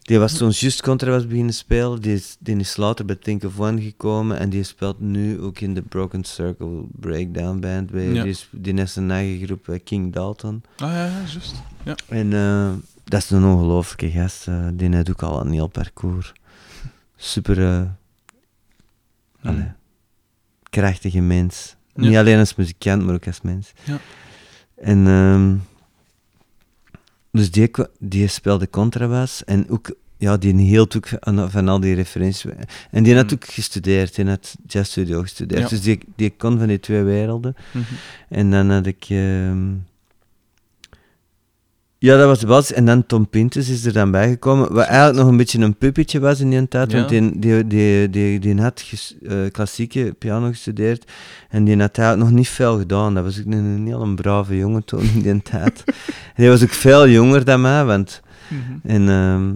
Die 0.00 0.18
was 0.18 0.36
toen 0.36 0.50
juist 0.50 0.82
contrabas 0.82 1.26
beginnen 1.26 1.54
spelen. 1.54 2.00
Die 2.00 2.14
is, 2.14 2.36
die 2.38 2.56
is 2.56 2.76
later 2.76 3.04
bij 3.04 3.16
Think 3.16 3.44
of 3.44 3.60
One 3.60 3.82
gekomen. 3.82 4.38
En 4.38 4.50
die 4.50 4.62
speelt 4.62 5.00
nu 5.00 5.40
ook 5.40 5.58
in 5.60 5.74
de 5.74 5.82
Broken 5.82 6.24
Circle 6.24 6.82
Breakdown 7.00 7.58
Band. 7.60 7.90
Bij, 7.90 8.04
Ja. 8.12 8.22
die, 8.22 8.30
is, 8.30 8.48
die 8.50 8.74
heeft 8.74 8.96
een 8.96 9.10
eigen 9.10 9.46
groep, 9.46 9.68
eh, 9.68 9.78
King 9.84 10.12
Dalton. 10.12 10.62
Ah 10.76 10.90
ja, 10.90 11.04
ja, 11.06 11.12
juist. 11.32 11.54
Ja. 11.84 11.94
En 12.08 12.32
eh, 12.32 12.70
dat 13.04 13.22
is 13.22 13.30
een 13.30 13.44
ongelooflijke 13.44 14.10
gast. 14.10 14.46
die 14.74 14.94
heeft 14.94 15.10
ook 15.10 15.22
al 15.22 15.40
een 15.40 15.52
heel 15.52 15.68
parcours. 15.68 16.32
Super 17.16 17.88
allee, 19.42 19.72
krachtige 20.70 21.20
mens. 21.20 21.76
Ja. 21.94 22.02
Niet 22.08 22.16
alleen 22.16 22.38
als 22.38 22.54
muzikant, 22.54 23.04
maar 23.04 23.14
ook 23.14 23.26
als 23.26 23.40
mens. 23.40 23.72
Ja. 23.84 23.98
En 24.76 25.06
ehm, 25.06 25.56
dus 27.32 27.50
die, 27.50 27.70
die 27.98 28.26
speelde 28.28 28.70
contrabas 28.70 29.44
en 29.44 29.68
ook, 29.70 29.94
ja, 30.16 30.36
die 30.36 30.54
hield 30.54 30.96
ook 30.96 31.08
van, 31.20 31.50
van 31.50 31.68
al 31.68 31.80
die 31.80 31.94
referenties. 31.94 32.44
En 32.90 33.02
die 33.02 33.14
had 33.16 33.24
Mm. 33.26 33.32
ook 33.32 33.44
gestudeerd, 33.44 34.14
die 34.14 34.26
had 34.28 34.56
jazzstudio 34.66 35.20
gestudeerd. 35.20 35.60
Ja. 35.62 35.68
Dus 35.68 35.82
die, 35.82 35.98
die 36.16 36.30
kon 36.30 36.58
van 36.58 36.66
die 36.66 36.80
twee 36.80 37.02
werelden. 37.02 37.54
Mhm. 37.72 37.84
En 38.28 38.50
dan 38.50 38.70
had 38.70 38.86
ik. 38.86 39.04
ehm, 39.08 39.68
ja, 42.02 42.16
dat 42.16 42.26
was 42.26 42.38
de 42.38 42.46
basis. 42.46 42.72
En 42.76 42.84
dan 42.84 43.06
Tom 43.06 43.28
Pintus 43.28 43.68
is 43.68 43.84
er 43.84 43.92
dan 43.92 44.10
bijgekomen. 44.10 44.72
Wat 44.72 44.84
eigenlijk 44.86 45.18
nog 45.18 45.28
een 45.28 45.36
beetje 45.36 45.58
een 45.58 45.74
puppetje 45.76 46.20
was 46.20 46.40
in 46.40 46.50
die 46.50 46.68
tijd. 46.68 46.90
Ja. 46.92 46.96
Want 46.96 47.08
die, 47.08 47.38
die, 47.38 47.66
die, 47.66 48.10
die, 48.10 48.38
die 48.38 48.60
had 48.60 48.80
ges- 48.80 49.14
eh, 49.26 49.36
klassieke 49.52 50.14
piano 50.18 50.48
gestudeerd. 50.48 51.10
En 51.48 51.64
die 51.64 51.78
had 51.80 51.98
eigenlijk 51.98 52.28
nog 52.28 52.38
niet 52.38 52.48
veel 52.48 52.78
gedaan. 52.78 53.14
Dat 53.14 53.24
was 53.24 53.38
ook 53.38 53.44
een, 53.52 53.86
heel 53.86 54.02
een 54.02 54.14
brave 54.14 54.56
jongen 54.56 54.84
toen 54.84 55.00
in 55.14 55.22
die 55.22 55.42
tijd. 55.42 55.82
en 56.34 56.42
die 56.42 56.48
was 56.48 56.62
ook 56.62 56.72
veel 56.72 57.08
jonger 57.08 57.44
dan 57.44 57.60
mij. 57.60 57.84
Want, 57.84 58.20
Mhm. 58.48 58.90
en, 58.92 59.08
ehm, 59.08 59.54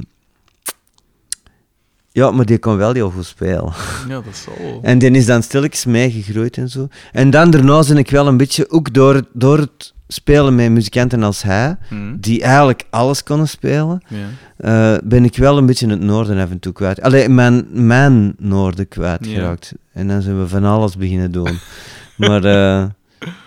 Ja, 2.13 2.31
maar 2.31 2.47
die 2.47 2.59
kon 2.59 2.77
wel 2.77 2.93
heel 2.93 3.11
goed 3.11 3.25
spelen. 3.25 3.73
Ja, 4.09 4.15
dat 4.15 4.25
is. 4.31 4.47
En 4.83 4.99
die 4.99 5.11
is 5.11 5.27
dan 5.27 5.43
stilletjes 5.43 5.85
meegegroeid 5.85 6.57
en 6.57 6.69
zo. 6.69 6.89
En 7.13 7.31
dan 7.31 7.51
daarna 7.51 7.83
ben 7.89 7.97
ik 7.99 8.11
wel 8.11 8.27
een 8.27 8.37
beetje, 8.37 8.71
ook 8.71 8.93
door, 8.95 9.23
door 9.33 9.59
het 9.59 9.94
spelen 10.09 10.55
met 10.55 10.71
muzikanten 10.71 11.23
als 11.23 11.43
hij, 11.43 11.77
Hm, 11.89 12.17
die 12.17 12.43
eigenlijk 12.43 12.85
alles 12.91 13.23
konden 13.23 13.49
spelen, 13.49 14.03
Ja. 14.09 14.27
eh, 14.57 14.99
ben 15.05 15.25
ik 15.25 15.37
wel 15.37 15.59
een 15.59 15.67
beetje 15.67 15.89
het 15.89 16.01
noorden 16.01 16.39
af 16.39 16.51
en 16.51 16.59
toe 16.59 16.73
kwijt. 16.73 17.01
Allee, 17.03 17.29
mijn, 17.29 17.67
mijn 17.87 18.35
noorden 18.39 18.89
kwijtgeraakt. 18.89 19.73
En 19.93 20.09
dan 20.09 20.23
zijn 20.23 20.41
we 20.41 20.49
van 20.49 20.65
alles 20.65 20.97
beginnen 20.97 21.33
doen. 21.33 21.59
maar 22.17 22.45
eh, 22.45 22.85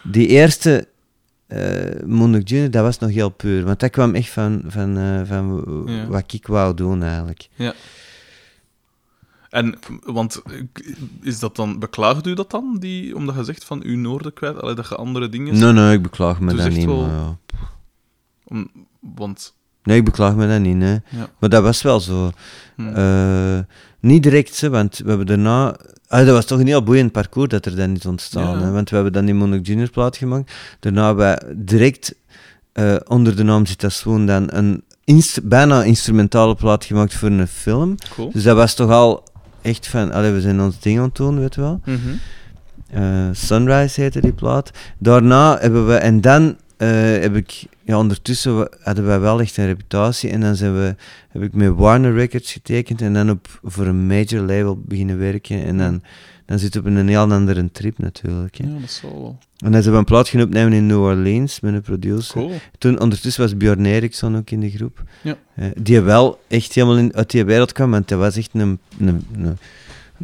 die 0.03 0.27
eerste 0.27 0.87
Moondog 2.05 2.41
Junior, 2.43 2.71
dat 2.71 2.83
was 2.83 2.99
nog 2.99 3.09
heel 3.09 3.29
puur. 3.29 3.63
Want 3.63 3.79
dat 3.79 3.89
kwam 3.89 4.15
echt 4.15 4.29
van, 4.29 4.61
van, 4.67 4.97
van 5.27 5.63
Ja. 5.87 6.07
wat 6.07 6.33
ik 6.33 6.47
wou 6.47 6.73
doen 6.73 7.03
eigenlijk. 7.03 7.47
En, 9.49 9.75
want, 10.05 10.41
is 11.21 11.39
dat 11.39 11.55
dan... 11.55 11.79
Beklaagt 11.79 12.27
u 12.27 12.33
dat 12.33 12.51
dan, 12.51 12.75
die, 12.79 13.15
omdat 13.15 13.35
je 13.35 13.43
zegt 13.43 13.63
van 13.65 13.83
uw 13.83 13.97
noorden 13.97 14.33
kwijt? 14.33 14.61
Allee, 14.61 14.75
dat 14.75 14.87
je 14.89 14.95
andere 14.95 15.29
dingen... 15.29 15.59
Nee, 15.59 15.71
nee, 15.71 15.93
ik 15.95 16.01
beklaag 16.01 16.39
me 16.39 16.53
Dus 16.53 16.63
dat 16.63 16.71
niet. 16.73 16.85
wel- 16.85 17.05
Maar, 17.05 17.15
ja. 17.15 17.37
Om, 18.43 18.69
want... 18.99 19.55
Nee, 19.83 19.97
ik 19.97 20.05
beklaag 20.05 20.35
me 20.35 20.47
dat 20.47 20.59
niet. 20.59 21.01
Ja. 21.09 21.29
Maar 21.39 21.49
dat 21.49 21.63
was 21.63 21.81
wel 21.81 21.99
zo. 21.99 22.31
hm, 22.75 22.87
Eh, 22.87 23.59
niet 23.99 24.23
direct, 24.23 24.55
ze, 24.55 24.69
want 24.69 24.97
we 24.97 25.07
hebben 25.09 25.25
daarna... 25.27 25.75
Ah, 26.07 26.25
dat 26.25 26.35
was 26.35 26.45
toch 26.45 26.59
een 26.59 26.67
heel 26.67 26.83
boeiend 26.83 27.11
parcours 27.11 27.49
dat 27.49 27.65
er 27.65 27.75
dan 27.75 27.95
is 27.95 28.05
ontstaan. 28.05 28.59
Ja. 28.59 28.65
Hè? 28.65 28.71
Want 28.71 28.89
we 28.89 28.95
hebben 28.95 29.13
dan 29.13 29.25
die 29.25 29.33
Monarch 29.33 29.67
Junior 29.67 29.89
plaat 29.89 30.17
gemaakt. 30.17 30.53
Daarna 30.79 31.05
hebben 31.05 31.25
we 31.27 31.53
direct 31.57 32.15
eh, 32.73 32.95
onder 33.07 33.35
de 33.35 33.43
naam 33.43 33.65
Zita 33.65 33.89
Swoon 33.89 34.25
dan 34.25 34.47
een 34.53 34.83
inst- 35.03 35.47
bijna 35.47 35.83
instrumentale 35.83 36.55
plaat 36.55 36.85
gemaakt 36.85 37.13
voor 37.15 37.29
een 37.29 37.47
film. 37.47 37.95
cool. 38.09 38.31
Dus 38.31 38.43
dat 38.43 38.55
was 38.55 38.73
toch 38.75 38.89
al 38.91 39.23
echt 39.67 39.87
van... 39.87 40.11
Allee, 40.11 40.31
we 40.31 40.41
zijn 40.41 40.61
ons 40.61 40.79
ding 40.79 40.97
aan 40.97 41.03
het 41.03 41.15
doen, 41.15 41.39
weet 41.39 41.55
je 41.55 41.61
wel. 41.61 41.81
Mhm. 41.85 41.97
Eh, 42.89 43.29
Sunrise 43.31 44.01
heette 44.01 44.21
die 44.21 44.33
plaat. 44.33 44.71
Daarna 44.97 45.57
hebben 45.59 45.87
we, 45.87 45.95
en 45.95 46.21
dan 46.21 46.57
eh, 46.77 46.89
heb 46.99 47.35
ik, 47.35 47.65
ja, 47.83 47.97
ondertussen 47.97 48.69
hadden 48.81 49.05
wij 49.05 49.19
wel 49.19 49.41
echt 49.41 49.57
een 49.57 49.65
reputatie. 49.65 50.29
En 50.29 50.41
dan 50.41 50.55
zijn 50.55 50.73
we, 50.73 50.95
heb 51.29 51.41
ik 51.41 51.53
met 51.53 51.73
Warner 51.75 52.13
Records 52.13 52.51
getekend 52.51 53.01
en 53.01 53.13
dan 53.13 53.29
op, 53.29 53.59
voor 53.63 53.85
een 53.85 54.07
major 54.07 54.41
label 54.41 54.81
beginnen 54.85 55.17
werken. 55.17 55.65
En 55.65 55.77
dan, 55.77 56.01
dan 56.45 56.59
zit 56.59 56.75
op 56.75 56.85
een 56.85 57.07
heel 57.07 57.31
andere 57.31 57.71
trip 57.71 57.97
natuurlijk. 57.97 58.57
Hè. 58.57 58.65
Ja, 58.65 58.73
dat 58.73 58.83
is 58.83 59.01
wel... 59.01 59.37
En 59.57 59.71
dan 59.71 59.81
zijn 59.81 59.93
we 59.93 59.99
een 59.99 60.05
plaat 60.05 60.27
gaan 60.27 60.41
opnemen 60.41 60.73
in 60.73 60.85
New 60.85 61.01
Orleans 61.01 61.59
met 61.59 61.73
een 61.73 61.81
producer. 61.81 62.33
Cool. 62.33 62.51
Toen, 62.77 62.99
ondertussen 62.99 63.41
was 63.43 63.57
Björn 63.57 63.85
Eriksson 63.85 64.37
ook 64.37 64.49
in 64.49 64.59
de 64.59 64.69
groep. 64.69 65.03
Ja. 65.21 65.37
Eh, 65.55 65.65
die 65.81 66.01
wel 66.01 66.41
echt 66.47 66.73
helemaal 66.73 66.97
in, 66.97 67.15
uit 67.15 67.29
die 67.31 67.45
wereld 67.45 67.71
kwam, 67.71 67.91
want 67.91 68.07
dat 68.07 68.19
was 68.19 68.35
echt 68.37 68.49
een, 68.53 68.79
een, 68.99 69.07
een, 69.33 69.57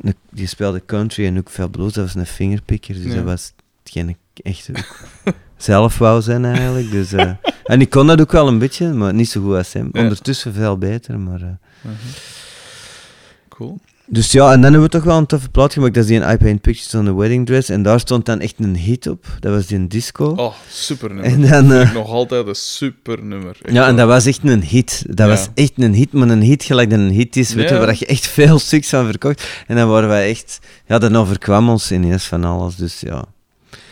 een- 0.01 0.15
Die 0.29 0.47
speelde 0.47 0.85
country 0.85 1.25
en 1.25 1.37
ook 1.37 1.49
veel 1.49 1.69
blues, 1.69 1.93
dat 1.93 2.05
was 2.05 2.15
een 2.15 2.25
fingerpicker, 2.25 2.93
dus 2.95 3.03
Ja. 3.03 3.15
dat 3.15 3.23
was 3.23 3.53
hetgeen 3.83 4.09
ik 4.09 4.17
echt 4.33 4.69
zelf 5.57 5.97
wou 5.97 6.21
zijn 6.21 6.45
eigenlijk. 6.45 6.91
Dus, 6.91 7.13
eh, 7.13 7.31
en 7.63 7.81
ik 7.81 7.89
kon 7.89 8.07
dat 8.07 8.21
ook 8.21 8.31
wel 8.31 8.47
een 8.47 8.59
beetje, 8.59 8.93
maar 8.93 9.13
niet 9.13 9.29
zo 9.29 9.41
goed 9.41 9.55
als 9.55 9.73
hem. 9.73 9.89
Ja. 9.91 10.01
Ondertussen 10.01 10.53
veel 10.53 10.77
beter, 10.77 11.19
maar... 11.19 11.41
eh, 11.41 11.47
Mhm. 11.81 11.93
Cool. 13.49 13.79
Dus 14.05 14.31
ja, 14.31 14.45
en 14.51 14.61
dan 14.61 14.71
hebben 14.71 14.81
we 14.81 14.89
toch 14.89 15.03
wel 15.03 15.17
een 15.17 15.25
toffe 15.25 15.49
plaat 15.49 15.73
gemaakt, 15.73 15.93
dat 15.93 16.03
is 16.03 16.09
die 16.09 16.19
in 16.21 16.29
I 16.33 16.37
Paint 16.37 16.61
Pictures 16.61 16.95
on 16.95 17.05
the 17.05 17.15
Wedding 17.15 17.45
Dress, 17.45 17.69
en 17.69 17.83
daar 17.83 17.99
stond 17.99 18.25
dan 18.25 18.39
echt 18.39 18.55
een 18.57 18.75
hit 18.75 19.07
op, 19.07 19.25
dat 19.39 19.53
was 19.53 19.65
die 19.65 19.77
in 19.77 19.87
disco. 19.87 20.25
Oh, 20.25 20.53
super 20.69 21.13
nummer. 21.13 21.25
en 21.25 21.67
dan... 21.67 21.71
eh, 21.79 21.93
nog 21.93 22.09
altijd 22.09 22.47
een 22.47 22.55
super 22.55 23.23
nummer. 23.23 23.57
Echt 23.61 23.73
Ja, 23.75 23.87
en 23.87 23.95
dat 23.95 24.07
was 24.07 24.25
echt 24.25 24.39
een 24.43 24.63
hit. 24.63 25.03
Dat 25.07 25.17
Ja. 25.17 25.27
was 25.27 25.47
echt 25.53 25.71
een 25.75 25.93
hit, 25.93 26.11
maar 26.13 26.29
een 26.29 26.41
hit 26.41 26.63
gelijk 26.63 26.89
dat 26.89 26.99
een 26.99 27.09
hit 27.11 27.35
is, 27.35 27.53
weet 27.53 27.69
je, 27.69 27.77
waar 27.77 27.95
je 27.99 28.05
echt 28.05 28.27
veel 28.27 28.59
stuks 28.59 28.89
van 28.89 29.05
verkocht. 29.05 29.63
En 29.67 29.75
dan 29.75 29.89
waren 29.89 30.09
wij 30.09 30.29
echt... 30.29 30.59
Ja, 30.87 30.97
dat 30.97 31.13
overkwam 31.15 31.69
ons 31.69 31.91
ineens 31.91 32.23
van 32.25 32.43
alles, 32.43 32.75
dus 32.75 32.99
ja. 32.99 33.25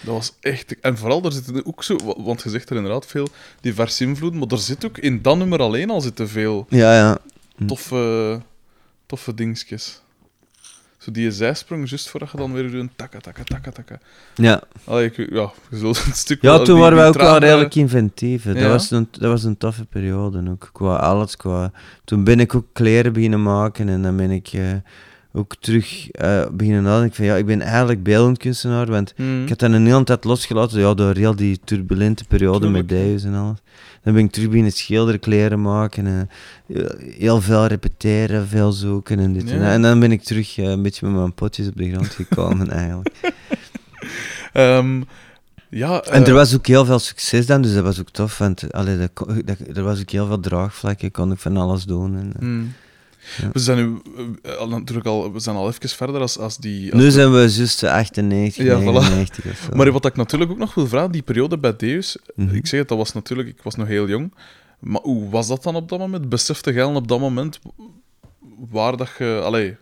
Dat 0.03 0.14
was 0.14 0.34
echt... 0.39 0.76
En 0.82 0.97
vooral, 0.97 1.24
er 1.24 1.32
zitten 1.32 1.66
ook 1.66 1.84
zo... 1.84 1.95
wa- 2.03 2.24
Want 2.24 2.41
je 2.41 2.49
zegt 2.49 2.70
er 2.70 2.76
inderdaad 2.76 3.05
veel 3.05 3.28
diverse 3.62 4.03
invloeden, 4.03 4.39
maar 4.39 4.47
er 4.51 4.57
zit 4.57 4.86
ook... 4.86 4.97
In 4.97 5.22
dat 5.22 5.38
nummer 5.38 5.59
alleen 5.59 5.89
al 5.89 6.01
zitten 6.01 6.30
veel 6.30 6.66
Ja, 6.70 6.95
ja. 6.95 7.18
Toffe, 7.68 8.41
toffe 9.05 9.34
dingetjes. 9.34 10.01
Zo 11.02 11.12
die 11.12 11.32
zijsprong, 11.32 11.89
juist 11.89 12.10
voordat 12.10 12.32
je 12.32 12.38
dan 12.38 12.54
weer 12.54 12.72
doet... 12.72 12.89
Takka, 12.95 13.20
takka, 13.20 13.43
takka, 13.43 13.72
takka. 13.72 13.99
Ja, 14.36 14.62
Allee, 14.84 15.06
ik, 15.06 15.18
ja, 15.18 15.52
je 15.70 15.78
zult 15.78 16.06
een 16.06 16.14
stuk... 16.14 16.41
ja 16.41 16.60
toen 16.60 16.80
waren 16.80 16.97
wij 16.97 17.08
ook 17.08 17.18
wel 17.18 17.38
redelijk 17.38 17.76
inventief. 17.76 18.43
Dat, 18.43 18.62
was 18.62 18.91
een, 18.91 19.08
dat 19.12 19.32
was 19.32 19.43
een 19.43 19.58
toffe 19.58 19.86
periode 19.86 20.49
ook, 20.49 20.70
qua 20.74 20.95
alles. 20.95 21.38
Qua... 21.38 21.72
Toen 22.04 22.24
ben 22.24 22.39
ik 22.39 22.56
ook 22.56 22.66
kleren 22.74 23.14
beginnen 23.14 23.43
maken 23.43 23.89
en 23.89 24.02
dan 24.02 24.18
ben 24.18 24.32
ik 24.32 24.47
eh, 24.47 24.74
ook 25.34 25.55
terug 25.59 26.11
eh, 26.11 26.45
beginnen 26.51 26.84
nadenken 26.84 27.15
van 27.15 27.25
ja, 27.25 27.36
ik 27.36 27.45
ben 27.45 27.61
eigenlijk 27.61 28.03
beeldend 28.03 28.38
kunstenaar, 28.38 28.86
want 28.86 29.13
Hm. 29.15 29.41
Ik 29.43 29.49
had 29.49 29.59
dat 29.59 29.71
een 29.71 29.86
hele 29.86 30.03
tijd 30.03 30.23
losgelaten, 30.23 30.79
ja, 30.79 30.93
door 30.93 31.15
heel 31.15 31.36
die 31.36 31.59
turbulente 31.63 32.23
periode 32.25 32.69
met. 32.69 32.89
Deus 32.89 33.23
en 33.23 33.34
alles. 33.34 33.57
Dan 34.03 34.13
ben 34.13 34.23
ik 34.23 34.32
terug 34.32 34.47
beginnen 34.47 34.71
schilderen, 34.71 35.19
kleren 35.19 35.61
maken, 35.61 36.07
en, 36.07 36.29
eh, 36.67 36.84
heel 37.17 37.41
veel 37.41 37.65
repeteren, 37.65 38.47
veel 38.47 38.71
zoeken 38.71 39.19
en 39.19 39.34
dit 39.34 39.49
en 39.49 39.57
Ja. 39.57 39.63
dat. 39.63 39.71
En 39.71 39.82
dan 39.82 39.99
ben 39.99 40.11
ik 40.11 40.23
terug 40.23 40.57
eh, 40.57 40.65
een 40.65 40.82
beetje 40.82 41.05
met 41.07 41.15
mijn 41.15 41.34
potjes 41.34 41.67
op 41.67 41.77
de 41.77 41.91
grond 41.91 42.07
gekomen 42.21 42.69
eigenlijk. 42.69 43.09
Ehm, 44.53 45.01
ja, 45.69 46.01
En 46.01 46.25
er 46.25 46.34
was 46.34 46.55
ook 46.55 46.67
heel 46.67 46.86
veel 46.86 46.99
succes 46.99 47.45
dan, 47.45 47.61
dus 47.61 47.73
dat 47.73 47.84
was 47.84 47.99
ook 47.99 48.09
tof, 48.09 48.38
want 48.38 48.73
allee, 48.73 48.97
dat, 49.45 49.57
er 49.73 49.84
was 49.84 49.99
ook 49.99 50.09
heel 50.09 50.27
veel 50.27 50.39
draagvlak, 50.39 51.01
ik 51.01 51.11
kon 51.11 51.32
ook 51.32 51.39
van 51.39 51.57
alles 51.57 51.84
doen. 51.84 52.17
En, 52.17 52.34
eh. 52.39 52.47
Ja. 53.41 53.49
We 53.53 53.59
zijn 53.59 53.77
nu 53.77 53.99
eh, 54.43 54.55
al, 54.55 54.67
natuurlijk 54.69 55.07
al, 55.07 55.34
we 55.34 55.39
zijn 55.39 55.55
al 55.55 55.67
even 55.67 55.89
verder 55.89 56.21
als, 56.21 56.38
als 56.38 56.57
die... 56.57 56.91
als 56.91 56.99
Nu 57.01 57.05
de- 57.07 57.11
zijn 57.11 57.32
we 57.32 57.38
juist 57.53 57.84
98, 57.84 58.65
Ja, 58.65 58.79
voilà. 58.79 58.84
99 58.84 59.45
of 59.51 59.67
zo. 59.69 59.75
Maar 59.75 59.91
wat 59.91 60.05
ik 60.05 60.15
natuurlijk 60.15 60.51
ook 60.51 60.57
nog 60.57 60.73
wil 60.73 60.88
vragen, 60.88 61.11
die 61.11 61.21
periode 61.21 61.57
bij 61.57 61.75
Deus, 61.75 62.17
Mhm. 62.36 62.55
ik 62.55 62.67
zeg 62.67 62.79
het, 62.79 62.89
dat 62.89 62.97
was 62.97 63.13
natuurlijk, 63.13 63.49
ik 63.49 63.61
was 63.63 63.75
nog 63.75 63.88
heel 63.88 64.07
jong, 64.07 64.34
maar 64.79 65.01
hoe 65.01 65.29
was 65.29 65.47
dat 65.47 65.63
dan 65.63 65.75
op 65.75 65.89
dat 65.89 65.99
moment? 65.99 66.29
Besefte 66.29 66.73
jij 66.73 66.82
dan 66.84 66.95
op 66.95 67.07
dat 67.07 67.19
moment 67.19 67.59
waar 68.69 68.97
dat 68.97 69.09
je, 69.17 69.41
allee, 69.43 69.75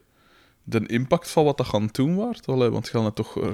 de 0.63 0.85
impact 0.87 1.29
van 1.29 1.43
wat 1.43 1.57
dat 1.57 1.67
gaan 1.67 1.89
doen 1.91 2.15
waard? 2.15 2.47
Allee, 2.47 2.69
want 2.69 2.87
je 2.91 2.97
had 2.97 3.05
het 3.05 3.15
toch... 3.15 3.39
eh, 3.41 3.47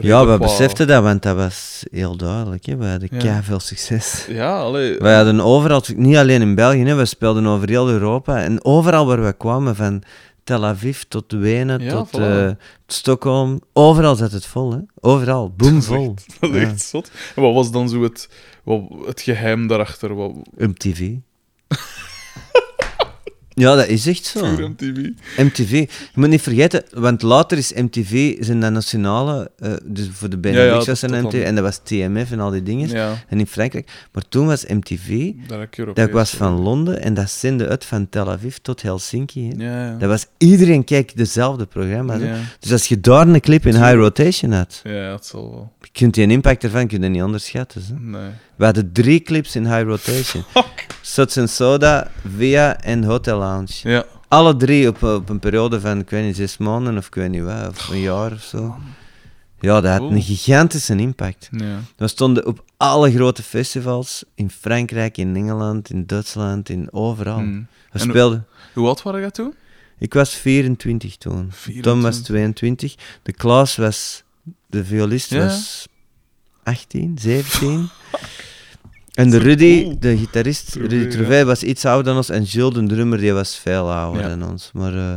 Ja, 0.00 0.26
we 0.26 0.38
beseften 0.38 0.86
dat, 0.86 1.02
want 1.02 1.22
dat 1.22 1.36
was 1.36 1.84
heel 1.90 2.16
duidelijk. 2.16 2.66
Hè. 2.66 2.76
We 2.76 2.86
hadden 2.86 3.08
Ja. 3.22 3.42
veel 3.42 3.60
succes. 3.60 4.26
Ja, 4.28 4.58
allee. 4.58 4.98
Wij 4.98 5.14
hadden 5.16 5.40
overal, 5.40 5.82
niet 5.96 6.16
alleen 6.16 6.40
in 6.42 6.54
België, 6.54 6.84
hè, 6.84 6.94
we 6.94 7.04
speelden 7.04 7.46
over 7.46 7.68
heel 7.68 7.88
Europa. 7.88 8.42
En 8.42 8.64
overal 8.64 9.06
waar 9.06 9.24
we 9.24 9.32
kwamen, 9.32 9.76
van 9.76 10.02
Tel 10.44 10.64
Aviv 10.64 11.00
tot 11.08 11.32
Wenen, 11.32 11.80
Ja, 11.82 11.90
tot 11.90 12.14
eh, 12.18 12.50
Stockholm, 12.86 13.60
overal 13.72 14.14
zat 14.14 14.32
het 14.32 14.46
vol. 14.46 14.72
Hè. 14.72 14.78
Overal, 15.00 15.52
boomvol. 15.56 16.14
Dat 16.40 16.50
is 16.50 16.56
Ja. 16.56 16.62
echt 16.68 16.80
zot. 16.82 17.10
En 17.36 17.42
wat 17.42 17.54
was 17.54 17.70
dan 17.70 17.88
zo 17.88 18.02
het, 18.02 18.28
wat, 18.64 18.80
het 19.06 19.20
geheim 19.20 19.66
daarachter? 19.66 20.14
Wat, 20.14 20.32
MTV. 20.56 21.12
ja, 23.54 23.74
dat 23.74 23.86
is 23.86 24.06
echt 24.06 24.24
zo. 24.24 24.54
Puur 24.54 24.68
MTV. 24.70 25.08
MTV. 25.36 25.70
Je 25.70 25.88
moet 26.14 26.28
niet 26.28 26.42
vergeten, 26.42 26.82
want 26.92 27.22
later 27.22 27.58
is 27.58 27.72
MTV 27.72 28.36
zijn 28.44 28.58
nationale, 28.58 29.50
eh, 29.58 29.72
dus 29.84 30.08
voor 30.12 30.28
de 30.30 30.38
Ja, 30.42 30.50
ja, 30.62 30.84
dat- 30.84 30.86
dat 30.86 31.10
MTV, 31.10 31.42
en 31.44 31.54
dat 31.54 31.64
was 31.64 31.80
TMF 31.82 32.30
en 32.30 32.40
al 32.40 32.50
die 32.50 32.62
dingen. 32.62 32.88
Ja, 32.88 33.24
En 33.28 33.38
in 33.38 33.46
Frankrijk. 33.46 33.90
Maar 34.12 34.22
toen 34.28 34.46
was 34.46 34.64
MTV, 34.66 35.32
dat 35.94 36.10
was 36.10 36.30
voor. 36.30 36.38
van 36.38 36.52
Londen 36.60 37.02
en 37.02 37.14
dat 37.14 37.30
zende 37.30 37.68
uit 37.68 37.84
van 37.84 38.08
Tel 38.08 38.30
Aviv 38.30 38.56
tot 38.62 38.82
Helsinki. 38.82 39.52
Ja, 39.56 39.86
ja. 39.86 39.96
Dat 39.98 40.08
was 40.08 40.26
iedereen 40.38 40.84
kijkt 40.84 41.16
dezelfde 41.16 41.66
programma's. 41.66 42.20
Ja. 42.20 42.36
Dus 42.60 42.72
als 42.72 42.86
je 42.86 43.00
daar 43.00 43.28
een 43.28 43.40
clip 43.40 43.66
in 43.66 43.74
high 43.74 43.94
rotation 43.94 44.52
had, 44.52 44.80
Ja, 44.84 44.90
het 45.12 45.26
zal 45.26 45.50
wel. 45.50 45.72
je 45.80 45.88
kunt 45.92 46.14
die 46.14 46.26
impact 46.28 46.64
ervan 46.64 46.86
kun 46.86 47.02
je 47.02 47.08
niet 47.08 47.22
onderschatten. 47.22 47.82
Hè. 47.88 47.94
Nee. 48.18 48.30
We 48.56 48.64
hadden 48.64 48.92
drie 48.92 49.20
clips 49.20 49.56
in 49.56 49.64
high 49.66 49.82
rotation. 49.82 50.44
And 51.36 51.50
Soda, 51.50 52.10
Via 52.36 52.80
en 52.80 53.04
Hotel 53.04 53.42
Lounge. 53.44 53.88
Ja. 53.90 54.04
Alle 54.28 54.56
drie 54.56 54.88
op, 54.88 55.02
op 55.02 55.28
een 55.28 55.38
periode 55.38 55.80
van, 55.80 55.98
ik 55.98 56.10
weet 56.10 56.24
niet, 56.24 56.36
zes 56.36 56.56
maanden 56.56 56.96
of 56.96 57.06
ik 57.06 57.14
weet 57.14 57.30
niet 57.30 57.42
wat, 57.42 57.68
of 57.68 57.88
een 57.88 58.00
jaar 58.00 58.32
of 58.32 58.42
zo. 58.42 58.76
Ja, 59.60 59.80
dat 59.80 59.98
had 59.98 60.10
een 60.10 60.22
gigantische 60.22 60.96
impact. 60.96 61.48
Ja. 61.50 61.78
We 61.96 62.08
stonden 62.08 62.46
op 62.46 62.64
alle 62.76 63.12
grote 63.12 63.42
festivals, 63.42 64.24
in 64.34 64.50
Frankrijk, 64.50 65.16
in 65.18 65.36
Engeland, 65.36 65.90
in 65.90 66.06
Duitsland, 66.06 66.68
in 66.68 66.88
overal. 66.92 67.38
Hm. 67.38 67.52
We 67.58 67.64
En- 67.90 68.00
speelden... 68.00 68.46
Hoe 68.74 68.86
oud 68.86 69.02
waren 69.02 69.20
jij 69.20 69.30
toen? 69.30 69.54
Ik 69.98 70.14
was 70.14 70.34
24 70.34 71.16
toen. 71.16 71.52
Tom 71.80 72.02
was 72.02 72.18
22. 72.18 72.94
De 73.22 73.32
Klaas 73.32 73.76
was... 73.76 74.22
De 74.66 74.84
violist 74.84 75.30
Ja. 75.30 75.44
was 75.44 75.86
18, 76.62 77.18
17. 77.20 77.88
En 79.14 79.30
de 79.30 79.38
Rudy, 79.38 79.82
cool. 79.82 79.96
de 79.98 80.16
gitarist, 80.18 80.74
Rudy 80.74 81.18
ja. 81.32 81.44
Was 81.44 81.62
iets 81.62 81.84
ouder 81.84 82.04
dan 82.04 82.16
ons. 82.16 82.28
En 82.28 82.42
Jules, 82.42 82.74
de 82.74 82.86
drummer, 82.86 83.18
die 83.18 83.32
was 83.32 83.56
veel 83.56 83.92
ouder 83.92 84.22
Ja. 84.22 84.28
dan 84.36 84.50
ons. 84.50 84.70
Maar 84.72 84.94
eh, 84.94 85.14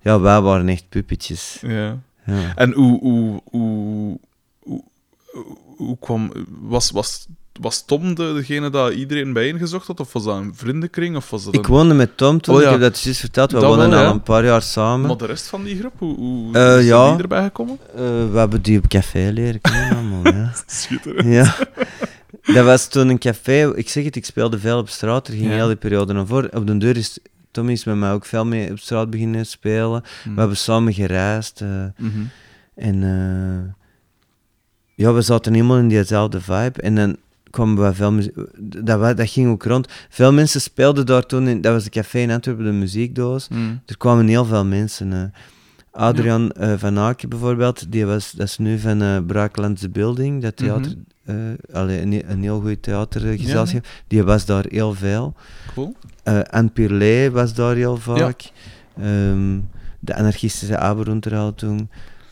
ja, 0.00 0.20
wij 0.20 0.40
waren 0.40 0.68
echt 0.68 0.84
puppetjes. 0.88 1.58
Ja. 1.66 1.98
Ja. 2.26 2.52
En 2.54 2.72
hoe, 2.72 3.00
hoe, 3.00 3.40
hoe, 3.50 4.18
hoe, 4.62 4.82
hoe 5.76 5.96
kwam... 6.00 6.32
Was, 6.60 6.90
was 6.90 7.26
was 7.60 7.84
Tom 7.84 8.14
de, 8.14 8.32
degene 8.34 8.70
dat 8.70 8.92
iedereen 8.92 9.32
bijeengezocht 9.32 9.86
had? 9.86 10.00
Of 10.00 10.12
was 10.12 10.24
dat 10.24 10.36
een 10.36 10.52
vriendenkring? 10.54 11.16
Of 11.16 11.30
was 11.30 11.44
dat 11.44 11.54
Ik 11.54 11.64
een... 11.66 11.70
woonde 11.72 11.94
met 11.94 12.16
Tom 12.16 12.40
toen, 12.40 12.54
Oh, 12.54 12.60
ja. 12.60 12.66
ik 12.66 12.72
heb 12.72 12.80
dat 12.80 13.00
juist 13.00 13.20
verteld. 13.20 13.50
We 13.52 13.58
Dat 13.58 13.66
woonden 13.68 13.90
wel, 13.90 13.98
al 13.98 14.04
ja. 14.04 14.10
een 14.10 14.22
paar 14.22 14.44
jaar 14.44 14.62
samen. 14.62 15.06
Maar 15.06 15.16
de 15.16 15.26
rest 15.26 15.46
van 15.46 15.64
die 15.64 15.78
groep, 15.78 15.92
hoe, 15.98 16.16
hoe 16.16 16.46
Eh, 16.54 16.62
zijn 16.72 16.84
ja. 16.84 17.12
die 17.12 17.22
erbij 17.22 17.42
gekomen? 17.42 17.78
Eh, 17.94 18.00
we 18.32 18.38
hebben 18.38 18.62
die 18.62 18.78
op 18.78 18.88
café 18.88 19.30
leren 19.32 19.60
kennen 19.60 19.90
allemaal, 19.96 20.34
ja. 20.34 20.52
Schitterend. 20.66 21.26
Ja. 21.26 21.56
Dat 22.46 22.64
was 22.64 22.88
toen 22.88 23.08
een 23.08 23.18
café. 23.18 23.72
Ik 23.74 23.88
zeg 23.88 24.04
het, 24.04 24.16
ik 24.16 24.24
speelde 24.24 24.58
veel 24.58 24.78
op 24.78 24.88
straat. 24.88 25.28
Er 25.28 25.34
ging 25.34 25.50
heel 25.50 25.66
die 25.66 25.76
periode 25.76 26.12
naar 26.12 26.26
voren. 26.26 26.56
Op 26.56 26.66
de 26.66 26.76
deur 26.76 26.96
is 26.96 27.18
Tommy 27.50 27.72
is 27.72 27.84
met 27.84 27.96
mij 27.96 28.12
ook 28.12 28.24
veel 28.24 28.46
mee 28.46 28.70
op 28.70 28.78
straat 28.78 29.10
beginnen 29.10 29.46
spelen. 29.46 30.02
Hm. 30.22 30.34
We 30.34 30.38
hebben 30.40 30.56
samen 30.56 30.92
gereisd. 30.94 31.60
eh, 31.60 31.68
Mhm. 31.96 32.20
en 32.74 33.02
eh, 33.02 33.72
ja, 34.94 35.12
we 35.12 35.20
zaten 35.22 35.54
helemaal 35.54 35.78
in 35.78 35.88
diezelfde 35.88 36.40
vibe. 36.40 36.80
En 36.82 36.94
dan 36.94 37.16
kwamen 37.50 37.82
we 37.86 37.94
veel 37.94 38.12
muziek. 38.12 38.34
Dat, 38.86 39.16
dat 39.16 39.30
ging 39.30 39.48
ook 39.48 39.64
rond. 39.64 39.88
Veel 40.08 40.32
mensen 40.32 40.60
speelden 40.60 41.06
daar 41.06 41.26
toen. 41.26 41.48
In, 41.48 41.60
dat 41.60 41.72
was 41.72 41.84
de 41.84 41.90
café 41.90 42.18
in 42.18 42.30
Antwerpen, 42.30 42.64
de 42.64 42.70
muziekdoos. 42.72 43.46
Hm. 43.48 43.56
Er 43.86 43.96
kwamen 43.96 44.26
heel 44.28 44.44
veel 44.44 44.64
mensen. 44.64 45.12
eh. 45.12 45.22
Adrian 45.90 46.52
van 46.76 46.98
Aken 46.98 47.28
bijvoorbeeld, 47.28 47.92
die 47.92 48.06
was, 48.06 48.30
dat 48.32 48.46
is 48.46 48.58
nu 48.58 48.78
van 48.78 49.24
Braaklandse 49.26 49.88
Building, 49.88 50.42
dat 50.42 50.56
theater, 50.56 50.90
eh, 50.90 50.96
allee, 51.72 52.00
een, 52.00 52.30
een 52.30 52.42
heel 52.42 52.60
goed 52.60 52.82
theatergezelschap. 52.82 53.86
Die 54.06 54.22
was 54.22 54.44
daar 54.44 54.64
heel 54.68 54.94
veel. 54.94 55.34
Cool. 55.74 55.94
Eh 56.22 56.40
Anne 56.40 56.70
Pirlet 56.70 57.32
was 57.32 57.54
daar 57.54 57.74
heel 57.74 57.96
vaak. 57.96 58.50
Ehm, 59.00 59.58
de 60.00 60.14
anarchistische 60.14 60.78
Aberunterhaltung. 60.78 61.88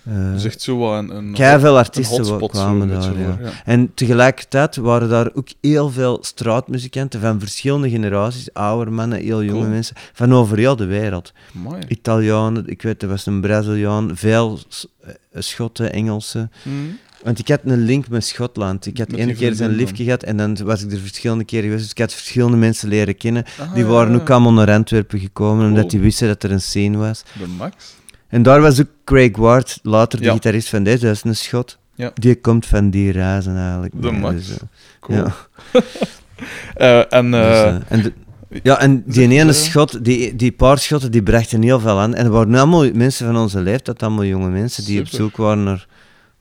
Uh, 0.09 0.33
Dus 0.33 0.45
echt 0.45 0.63
zo 0.63 0.99
een, 0.99 1.11
een, 1.17 1.37
veel 1.37 1.77
artiesten 1.79 2.49
kwamen 2.49 2.89
daar. 2.89 3.19
Ja. 3.19 3.39
ja. 3.41 3.51
En 3.65 3.95
tegelijkertijd 3.95 4.77
waren 4.77 5.09
daar 5.09 5.31
ook 5.35 5.49
heel 5.61 5.91
veel 5.91 6.19
straatmuzikanten 6.21 7.21
van 7.21 7.41
verschillende 7.41 7.91
generaties, 7.91 8.53
oude 8.53 8.91
mannen, 8.91 9.19
heel 9.19 9.43
jonge 9.43 9.59
Cool. 9.59 9.71
mensen, 9.71 9.97
van 10.13 10.33
over 10.35 10.59
heel 10.59 10.77
de 10.77 10.85
wereld. 10.85 11.33
Amai. 11.57 11.83
Italianen, 11.89 12.67
ik 12.67 12.83
weet, 12.83 13.03
er 13.03 13.09
was 13.09 13.27
een 13.27 13.41
Braziliaan, 13.41 14.11
veel 14.17 14.59
eh, 15.01 15.13
Schotten, 15.33 15.93
Engelsen. 15.93 16.51
Hm. 16.63 16.71
Want 17.25 17.39
ik 17.39 17.49
had 17.49 17.61
een 17.65 17.79
link 17.85 18.09
met 18.09 18.25
Schotland. 18.25 18.87
Ik 18.87 18.99
had 18.99 19.09
Met 19.09 19.17
ene 19.21 19.27
die 19.27 19.37
keer 19.37 19.55
zijn 19.55 19.71
liefje 19.71 20.05
gehad 20.05 20.23
en 20.23 20.37
dan 20.37 20.57
was 20.65 20.83
ik 20.85 20.93
er 20.93 20.99
verschillende 20.99 21.45
keren 21.45 21.65
geweest. 21.65 21.83
Dus 21.83 21.91
ik 21.91 21.99
had 21.99 22.13
verschillende 22.13 22.57
mensen 22.57 22.89
leren 22.89 23.17
kennen. 23.17 23.45
Ah, 23.61 23.75
Die 23.75 23.85
waren 23.85 24.13
ja. 24.13 24.19
ook 24.21 24.31
allemaal 24.31 24.53
naar 24.53 24.71
Antwerpen 24.71 25.19
gekomen, 25.19 25.67
omdat 25.67 25.91
die 25.91 26.01
wisten 26.01 26.29
dat 26.29 26.43
er 26.43 26.51
een 26.51 26.61
scene 26.61 26.97
was. 26.97 27.23
De 27.39 27.47
Max. 27.59 27.95
En 28.29 28.43
daar 28.43 28.61
was 28.61 28.81
ook 28.81 28.89
Craig 29.05 29.37
Ward, 29.37 29.79
later 29.83 30.19
de 30.19 30.25
Ja. 30.25 30.33
gitarist 30.33 30.69
van 30.69 30.83
deze, 30.83 31.05
dat 31.07 31.15
is 31.15 31.23
een 31.25 31.37
Schot. 31.37 31.79
Ja. 31.95 32.11
Die 32.15 32.35
komt 32.41 32.67
van 32.67 32.91
die 32.91 33.13
reizen 33.13 33.57
eigenlijk. 33.57 33.93
De 34.03 34.11
Max. 34.13 34.47
dus, 34.47 34.57
Cool. 35.01 35.19
ja. 35.19 35.35
En 37.09 37.31
Dus, 37.31 37.79
en 37.89 38.03
de- 38.03 38.13
ja, 38.63 38.81
en 38.81 39.03
die 39.07 39.29
ene 39.29 39.43
eh, 39.51 39.53
schot, 39.57 40.05
die, 40.05 40.37
die 40.37 40.53
paar 40.53 40.79
schotten, 40.79 41.11
die 41.11 41.23
brachten 41.23 41.63
heel 41.63 41.81
veel 41.81 41.99
aan. 41.99 42.15
En 42.15 42.25
er 42.25 42.31
waren 42.31 42.55
allemaal 42.55 42.91
mensen 42.93 43.27
van 43.27 43.37
onze 43.37 43.61
leeftijd, 43.61 44.03
allemaal 44.03 44.25
jonge 44.25 44.49
mensen, 44.49 44.85
die 44.85 45.01
op 45.01 45.07
zoek 45.07 45.37
waren 45.37 45.63
naar, 45.65 45.87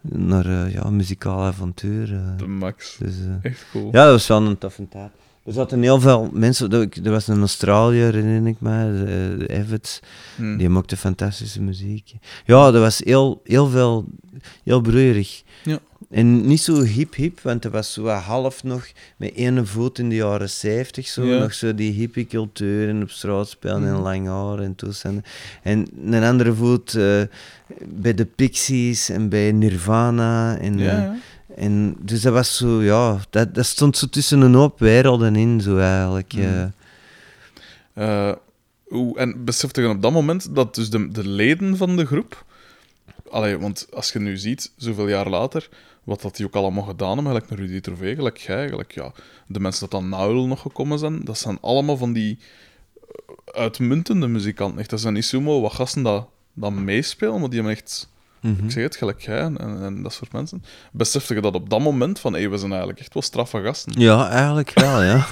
naar 0.10 0.46
eh, 0.46 0.74
ja, 0.74 0.90
muzikaal 0.90 1.42
avontuur. 1.44 2.14
eh. 2.14 2.38
de 2.38 2.48
Max. 2.48 2.96
dus, 3.00 3.14
eh, 3.20 3.52
Echt 3.52 3.66
cool. 3.72 3.86
ja, 3.92 4.04
dat 4.04 4.12
was 4.12 4.28
wel 4.28 4.46
een 4.46 4.58
toffe 4.58 4.88
tijd. 4.90 5.10
Er 5.46 5.54
zaten 5.54 5.82
heel 5.82 6.00
veel 6.00 6.30
mensen, 6.34 6.72
er 7.04 7.12
was 7.12 7.28
een 7.28 7.40
Australiër, 7.40 8.14
herinner 8.14 8.48
ik 8.52 8.60
me, 8.62 9.46
Evans, 9.48 10.00
Hm. 10.36 10.58
die 10.58 10.70
maakte 10.70 10.98
fantastische 10.98 11.62
muziek. 11.62 12.14
Ja, 12.46 12.72
dat 12.72 12.82
was 12.82 13.00
heel, 13.04 13.42
heel 13.44 13.68
veel, 13.68 14.06
heel 14.64 14.82
broeierig. 14.82 15.44
Ja. 15.64 15.80
En 16.14 16.46
niet 16.48 16.62
zo 16.62 16.82
hip-hip, 16.82 17.40
want 17.40 17.62
dat 17.62 17.72
was 17.72 17.94
zo 17.94 18.08
half 18.08 18.64
nog 18.64 18.88
met 19.18 19.34
ene 19.36 19.66
voet 19.66 20.00
in 20.00 20.10
de 20.10 20.16
jaren 20.16 20.50
zeventig, 20.50 21.08
zo. 21.08 21.26
Ja. 21.26 21.40
Nog 21.40 21.54
zo 21.54 21.76
die 21.76 21.92
hippie 21.92 22.28
cultuur 22.28 22.90
en 22.90 23.02
op 23.02 23.10
straat 23.10 23.48
spelen 23.50 23.84
en 23.88 23.94
Mhm. 23.94 24.02
lang 24.02 24.28
haar 24.28 24.60
en 24.60 24.76
toestanden. 24.76 25.24
En 25.64 25.88
een 26.06 26.24
andere 26.24 26.54
voet 26.54 26.96
eh, 26.96 27.22
bij 27.86 28.14
de 28.14 28.26
Pixies 28.26 29.10
en 29.10 29.30
bij 29.30 29.52
Nirvana. 29.52 30.58
En, 30.58 30.78
Ja, 30.78 30.86
eh, 30.92 30.98
ja. 31.04 31.16
en 31.56 31.96
dus 32.00 32.22
dat 32.22 32.34
was 32.34 32.58
zo, 32.58 32.82
ja, 32.84 33.20
dat, 33.30 33.56
dat 33.56 33.66
stond 33.66 33.98
zo 33.98 34.08
tussen 34.08 34.42
een 34.42 34.54
hoop 34.54 34.80
werelden 34.80 35.36
in, 35.36 35.62
zo 35.62 35.78
eigenlijk. 35.78 36.34
Mhm. 36.34 36.70
eh. 37.94 38.30
Eh, 38.30 38.36
hoe, 38.84 39.18
en 39.18 39.44
besefte 39.46 39.82
je 39.82 39.90
op 39.90 40.02
dat 40.02 40.12
moment 40.12 40.56
dat 40.56 40.76
dus 40.76 40.90
de, 40.90 41.12
de 41.12 41.28
leden 41.28 41.78
van 41.78 41.96
de 41.96 42.06
groep... 42.06 42.46
Allee, 43.32 43.58
want 43.60 43.88
als 43.94 44.12
je 44.12 44.20
nu 44.20 44.38
ziet, 44.38 44.72
zoveel 44.78 45.08
jaar 45.08 45.30
later, 45.30 45.70
wat 46.04 46.22
dat 46.22 46.36
die 46.36 46.46
ook 46.46 46.56
allemaal 46.56 46.84
gedaan 46.84 47.16
hebben, 47.16 47.26
gelijk 47.26 47.50
naar 47.50 47.60
Rudy 47.60 47.80
Trové, 47.80 48.16
gelijk 48.16 48.38
jij, 48.38 48.70
gelijk 48.70 48.92
ja, 48.92 49.12
de 49.48 49.60
mensen 49.60 49.90
dat 49.90 50.02
aan 50.02 50.10
Nauwel 50.10 50.48
nog 50.48 50.62
gekomen 50.62 51.00
zijn, 51.00 51.24
dat 51.24 51.38
zijn 51.38 51.58
allemaal 51.62 51.98
van 51.98 52.14
die 52.14 52.38
eh, 52.98 53.62
uitmuntende 53.62 54.28
muzikanten. 54.28 54.80
Echt, 54.80 54.90
dat 54.90 55.02
zijn 55.02 55.14
niet 55.14 55.26
zomaar 55.26 55.62
wat 55.62 55.74
gasten 55.74 56.04
dat, 56.04 56.28
dat 56.54 56.72
meespelen, 56.72 57.40
maar 57.40 57.50
die 57.50 57.60
hebben 57.60 57.78
echt... 57.78 58.12
Mhm. 58.40 58.66
Ik 58.66 58.72
zeg 58.72 58.84
het, 58.84 58.96
gelijk 58.96 59.22
jij 59.22 59.40
en, 59.40 59.58
en, 59.58 60.04
dat 60.04 60.14
soort 60.14 60.32
mensen. 60.32 60.64
Besefte 60.92 61.34
je 61.34 61.42
dat 61.42 61.56
op 61.56 61.70
dat 61.70 61.80
moment 61.80 62.20
van, 62.20 62.34
hé, 62.34 62.50
we 62.50 62.58
zijn 62.58 62.70
eigenlijk 62.70 63.00
echt 63.00 63.14
wel 63.14 63.24
straffe 63.24 63.62
gasten. 63.62 63.94
Ja, 64.02 64.30
eigenlijk 64.30 64.72
wel, 64.74 65.02
ja. 65.04 65.26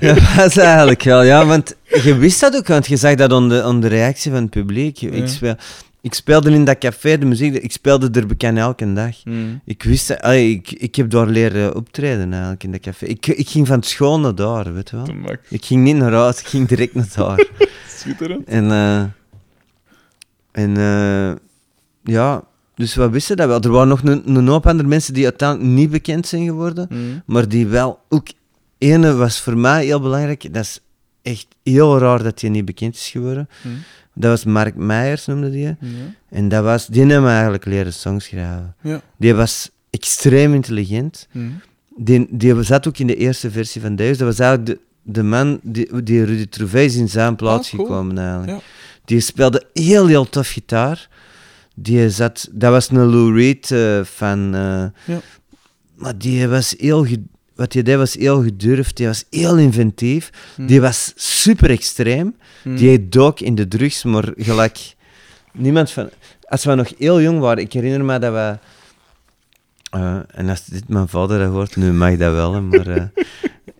Ja, 0.00 0.14
dat 0.36 0.46
is 0.46 0.56
eigenlijk 0.56 1.02
wel, 1.02 1.22
ja, 1.22 1.46
want 1.46 1.74
je 2.02 2.16
wist 2.16 2.40
dat 2.40 2.56
ook, 2.56 2.66
want 2.66 2.86
je 2.86 2.96
zag 2.96 3.14
dat 3.14 3.32
aan 3.32 3.48
de, 3.48 3.62
aan 3.62 3.80
de 3.80 3.88
reactie 3.88 4.30
van 4.30 4.40
het 4.40 4.50
publiek. 4.50 4.96
Ja. 4.96 5.10
Ik, 5.10 5.28
speel, 5.28 5.54
ik 6.00 6.14
speelde 6.14 6.50
in 6.50 6.64
dat 6.64 6.78
café 6.78 7.18
de 7.18 7.26
muziek, 7.26 7.54
ik 7.54 7.72
speelde 7.72 8.10
er 8.20 8.26
bekend 8.26 8.58
elke 8.58 8.92
dag. 8.92 9.22
Hmm. 9.22 9.60
Ik 9.64 9.82
wist, 9.82 10.20
allee, 10.20 10.50
ik, 10.50 10.70
ik 10.70 10.94
heb 10.94 11.10
daar 11.10 11.26
leren 11.26 11.74
optreden 11.74 12.32
eigenlijk 12.32 12.64
in 12.64 12.70
dat 12.70 12.80
café. 12.80 13.06
Ik, 13.06 13.26
ik 13.26 13.48
ging 13.48 13.66
van 13.66 13.82
school 13.82 14.20
naar 14.20 14.34
daar, 14.34 14.74
weet 14.74 14.90
je 14.90 14.96
wel. 14.96 15.36
Ik 15.48 15.64
ging 15.64 15.82
niet 15.82 15.96
naar 15.96 16.12
huis, 16.12 16.40
ik 16.40 16.46
ging 16.46 16.68
direct 16.68 16.94
naar 16.94 17.12
daar. 17.16 17.46
Schitterend. 17.98 18.48
En, 18.48 18.70
eh, 18.70 19.02
en 20.52 20.76
eh, 20.76 21.36
ja, 22.14 22.44
dus 22.74 22.94
we 22.94 23.10
wisten 23.10 23.36
dat 23.36 23.48
wel. 23.48 23.60
Er 23.60 23.70
waren 23.70 23.88
nog 23.88 24.02
een, 24.02 24.36
een 24.36 24.48
hoop 24.48 24.66
andere 24.66 24.88
mensen 24.88 25.14
die 25.14 25.24
uiteindelijk 25.24 25.70
niet 25.70 25.90
bekend 25.90 26.26
zijn 26.26 26.44
geworden, 26.44 26.86
Hmm. 26.88 27.22
maar 27.26 27.48
die 27.48 27.66
wel 27.66 28.00
ook. 28.08 28.26
Ene 28.78 29.14
was 29.14 29.40
voor 29.40 29.56
mij 29.56 29.84
heel 29.84 30.00
belangrijk, 30.00 30.54
dat 30.54 30.64
is 30.64 30.80
echt 31.22 31.46
heel 31.62 31.98
raar 31.98 32.22
dat 32.22 32.40
hij 32.40 32.50
niet 32.50 32.64
bekend 32.64 32.94
is 32.94 33.08
geworden. 33.08 33.48
Hmm. 33.62 33.78
Dat 34.14 34.30
was 34.30 34.44
Mark 34.44 34.74
Meijers, 34.74 35.26
noemde 35.26 35.50
die. 35.50 35.62
Ja. 35.64 35.76
En 36.28 36.48
dat 36.48 36.64
was, 36.64 36.86
die 36.86 37.00
hebben 37.02 37.22
me 37.22 37.28
eigenlijk 37.30 37.64
leren 37.64 37.92
songs 37.92 38.24
schrijven. 38.24 38.74
Ja. 38.80 39.00
Die 39.16 39.34
was 39.34 39.70
extreem 39.90 40.54
intelligent. 40.54 41.28
Hmm. 41.30 41.60
Die, 41.96 42.26
die 42.30 42.62
zat 42.62 42.88
ook 42.88 42.98
in 42.98 43.06
de 43.06 43.16
eerste 43.16 43.50
versie 43.50 43.80
van 43.80 43.96
Deus. 43.96 44.18
Dat 44.18 44.26
was 44.26 44.38
eigenlijk 44.38 44.78
de, 44.78 45.12
de 45.12 45.22
man 45.22 45.60
die, 45.62 46.02
die 46.02 46.24
Rudy 46.24 46.46
Trouvé 46.46 46.80
is 46.80 46.96
in 46.96 47.08
zijn 47.08 47.36
plaats 47.36 47.68
Ah, 47.70 47.74
cool. 47.74 47.86
gekomen 47.86 48.18
eigenlijk. 48.18 48.50
Ja. 48.50 48.58
Die 49.04 49.20
speelde 49.20 49.66
heel, 49.72 50.06
heel 50.06 50.28
tof 50.28 50.48
gitaar. 50.48 51.08
Die 51.74 52.10
zat, 52.10 52.48
dat 52.52 52.70
was 52.70 52.90
een 52.90 53.04
Lou 53.06 53.34
Reed 53.36 53.70
eh, 53.70 54.02
fan. 54.04 54.54
eh, 54.54 54.84
Ja. 55.14 55.20
Maar 55.94 56.18
die 56.18 56.48
was 56.48 56.74
heel, 56.78 57.06
wat 57.60 57.72
hij 57.72 57.82
deed 57.82 57.96
was 57.96 58.14
heel 58.14 58.42
gedurfd. 58.42 58.96
Die 58.96 59.06
was 59.06 59.24
heel 59.30 59.58
inventief. 59.58 60.30
Hmm. 60.56 60.66
Die 60.66 60.80
was 60.80 61.12
super 61.16 61.70
extreem. 61.70 62.36
Hmm. 62.62 62.76
Die 62.76 63.08
dook 63.08 63.40
in 63.40 63.54
de 63.54 63.68
drugs, 63.68 64.04
maar 64.04 64.28
gelijk 64.36 64.94
niemand 65.52 65.90
van. 65.90 66.08
Als 66.42 66.64
we 66.64 66.74
nog 66.74 66.92
heel 66.98 67.20
jong 67.20 67.38
waren, 67.40 67.62
ik 67.62 67.72
herinner 67.72 68.04
me 68.04 68.18
dat 68.18 68.32
we. 68.32 68.58
eh, 69.90 70.16
en 70.34 70.48
als 70.48 70.64
dit 70.64 70.88
mijn 70.88 71.08
vader 71.08 71.38
dat 71.38 71.52
hoort, 71.52 71.76
nu 71.76 71.92
mag 71.92 72.16
dat 72.16 72.32
wel, 72.32 72.62
maar. 72.62 72.86
eh, 72.86 73.04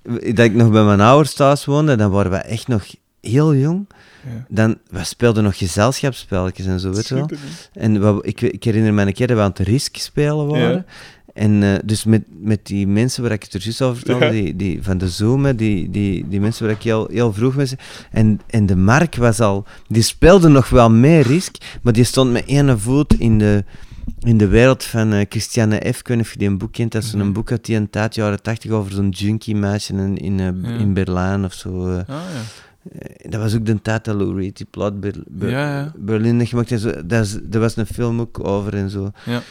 dat 0.37 0.45
ik 0.45 0.55
nog 0.55 0.70
bij 0.70 0.85
mijn 0.85 1.01
ouders 1.01 1.35
thuis 1.35 1.64
woonde, 1.64 1.97
dan 1.97 2.11
waren 2.11 2.31
we 2.31 2.37
echt 2.37 2.68
nog 2.68 2.85
heel 3.20 3.55
jong. 3.55 3.87
Ja. 4.24 4.45
Dan, 4.49 4.78
we 4.91 5.05
speelden 5.05 5.43
nog 5.43 5.59
gezelschapsspelletjes 5.59 6.66
en 6.66 6.81
zo, 6.81 6.93
weet 6.93 7.09
je 7.09 7.14
wel. 7.14 7.26
Schitterend. 7.28 7.70
En 7.72 8.01
we, 8.16 8.22
ik, 8.22 8.41
ik 8.41 8.64
herinner 8.64 8.95
me 8.95 9.07
een 9.07 9.12
keer 9.12 9.26
dat 9.26 9.37
we 9.37 9.43
aan 9.43 9.49
het 9.55 9.59
Risk 9.59 9.97
spelen 9.97 10.47
waren. 10.47 10.70
Ja. 10.70 10.85
En 11.35 11.62
eh, 11.62 11.74
dus 11.85 12.05
met, 12.05 12.22
met 12.41 12.66
die 12.66 12.87
mensen 12.87 13.22
waar 13.22 13.33
ik 13.33 13.43
het 13.43 13.55
er 13.55 13.61
juist 13.62 13.83
over 13.83 13.97
vertelde, 13.97 14.24
Ja. 14.24 14.31
die, 14.31 14.57
die, 14.57 14.83
van 14.83 14.99
de 14.99 15.09
Zoom, 15.09 15.45
hè, 15.45 15.55
die, 15.55 15.91
die, 15.91 16.28
die 16.28 16.41
mensen 16.41 16.66
waar 16.66 16.74
ik 16.74 16.83
heel, 16.83 17.09
heel 17.12 17.33
vroeg 17.33 17.55
mee... 17.57 17.66
En, 18.11 18.41
en 18.47 18.66
de 18.66 18.76
Mark 18.76 19.14
was 19.16 19.41
al... 19.41 19.64
Die 19.89 20.03
speelde 20.03 20.49
nog 20.49 20.68
wel 20.68 20.91
mee 20.91 21.22
Risk, 21.22 21.57
maar 21.83 21.93
die 21.93 22.05
stond 22.05 22.33
met 22.33 22.45
één 22.47 22.81
voet 22.81 23.14
in 23.18 23.39
de, 23.39 23.64
in 24.20 24.39
de 24.39 24.47
wereld 24.49 24.85
van 24.85 25.12
eh, 25.12 25.26
Christiane 25.28 25.76
F. 25.93 25.99
Ik 25.99 26.09
weet 26.09 26.16
niet 26.16 26.26
of 26.26 26.33
je 26.33 26.39
die 26.39 26.49
een 26.49 26.59
boek 26.59 26.72
kent. 26.72 26.93
Dat 26.93 27.03
is 27.03 27.12
Mhm. 27.12 27.20
een 27.20 27.33
boek 27.33 27.51
uit 27.51 27.64
die 27.64 27.76
een 27.76 27.91
tijd, 27.91 28.14
jaren 28.14 28.43
tachtig, 28.43 28.70
over 28.70 28.93
zo'n 28.93 29.09
junkie 29.09 29.57
meisje 29.57 29.93
in, 29.93 30.16
in, 30.16 30.41
eh, 30.41 30.47
Ja. 30.70 30.78
in 30.78 30.95
Berlijn 30.95 31.45
of 31.45 31.53
zo. 31.53 31.89
Ah, 31.91 32.05
ja. 32.07 32.22
Dat 33.28 33.41
was 33.41 33.55
ook 33.55 33.66
de 33.66 33.83
tijd 33.83 34.05
dat 34.05 34.14
Lou 34.16 34.37
Reed 34.41 34.57
die 34.57 34.66
plat 34.70 35.01
Ber- 35.01 35.22
Ber- 35.28 35.51
Ja, 35.51 35.78
ja. 35.78 35.93
Berlin 35.97 36.39
had 36.39 36.49
gemaakt. 36.49 37.09
Dat 37.09 37.41
er 37.51 37.61
was 37.61 37.76
een 37.76 37.87
film 37.87 38.20
ook 38.20 38.47
over 38.49 38.74
en 38.74 38.91
zo. 38.91 39.11
Ja. 39.26 39.43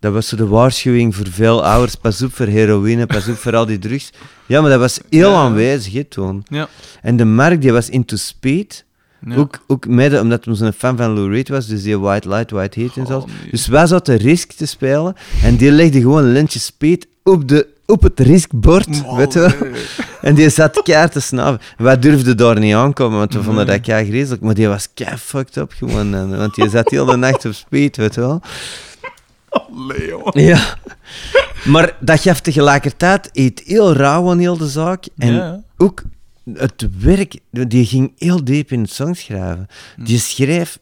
Dat 0.00 0.12
was 0.12 0.28
zo 0.28 0.36
de 0.36 0.46
waarschuwing 0.46 1.14
voor 1.16 1.26
veel 1.30 1.64
ouders. 1.64 1.94
Pas 1.94 2.22
op 2.22 2.34
voor 2.34 2.46
heroïne, 2.46 3.06
pas 3.06 3.28
op 3.28 3.36
voor 3.36 3.56
al 3.56 3.66
die 3.66 3.78
drugs. 3.78 4.10
Ja, 4.46 4.60
maar 4.60 4.70
dat 4.70 4.78
was 4.80 5.00
heel 5.10 5.30
Ja. 5.30 5.36
aanwezig 5.36 5.92
hè, 5.92 6.04
toen. 6.04 6.42
Ja. 6.48 6.68
En 7.02 7.16
de 7.16 7.24
Mark 7.24 7.60
die 7.62 7.72
was 7.72 7.88
into 7.88 8.16
speed. 8.16 8.84
Ja. 9.26 9.34
Ook, 9.36 9.58
ook 9.66 9.86
mede 9.86 10.20
omdat 10.20 10.44
hij 10.44 10.54
zo'n 10.54 10.72
fan 10.72 10.96
van 10.96 11.10
Lou 11.14 11.30
Reed 11.30 11.48
was, 11.48 11.66
dus 11.66 11.82
die 11.82 11.98
White 11.98 12.28
Light, 12.28 12.50
White 12.50 12.80
Heat 12.80 12.96
en 12.96 13.06
zo. 13.06 13.18
Nee. 13.26 13.50
Dus 13.50 13.66
wij 13.66 13.86
zaten 13.86 14.16
Risk 14.16 14.52
te 14.52 14.66
spelen 14.66 15.14
en 15.42 15.56
die 15.56 15.70
legde 15.70 16.00
gewoon 16.00 16.24
een 16.24 16.32
lintje 16.32 16.58
speed 16.58 17.06
op, 17.22 17.48
de, 17.48 17.66
op 17.86 18.02
het 18.02 18.20
Risk-bord, 18.20 19.02
Oh, 19.04 19.16
weet 19.16 19.32
je 19.32 19.38
wel. 19.38 19.50
nee. 19.70 19.82
En 20.20 20.34
die 20.34 20.48
zat 20.48 20.82
keihard 20.82 21.12
te 21.12 21.20
snaven. 21.20 21.60
Wij 21.76 21.98
durfden 21.98 22.36
daar 22.36 22.58
niet 22.58 22.74
aankomen, 22.74 23.18
want 23.18 23.34
we 23.34 23.42
vonden 23.42 23.66
dat 23.66 23.80
kei 23.80 24.06
grijzelijk. 24.08 24.42
Maar 24.42 24.54
die 24.54 24.68
was 24.68 24.88
kei 24.94 25.16
fucked 25.16 25.56
up 25.56 25.72
gewoon. 25.76 26.14
En, 26.14 26.36
want 26.38 26.54
die 26.54 26.68
zat 26.68 26.90
heel 26.90 27.04
de 27.04 27.16
nacht 27.16 27.44
op 27.44 27.52
speed, 27.52 27.96
weet 27.96 28.14
je 28.14 28.20
wel. 28.20 28.40
Allee, 29.50 30.06
joh. 30.06 30.28
Ja. 30.32 30.76
Maar 31.64 31.96
dat 32.00 32.20
gaf 32.20 32.40
tegelijkertijd 32.40 33.28
iets 33.32 33.62
heel 33.64 33.92
rauw 33.92 34.30
aan 34.30 34.38
heel 34.38 34.56
de 34.56 34.68
zaak. 34.68 35.06
En 35.18 35.32
Ja. 35.34 35.62
ook 35.76 36.02
het 36.54 36.86
werk, 36.98 37.38
die 37.50 37.86
ging 37.86 38.12
heel 38.18 38.44
diep 38.44 38.70
in 38.72 38.80
het 38.80 38.90
songschrijven. 38.90 39.66
Die 39.96 40.18
schreef 40.18 40.78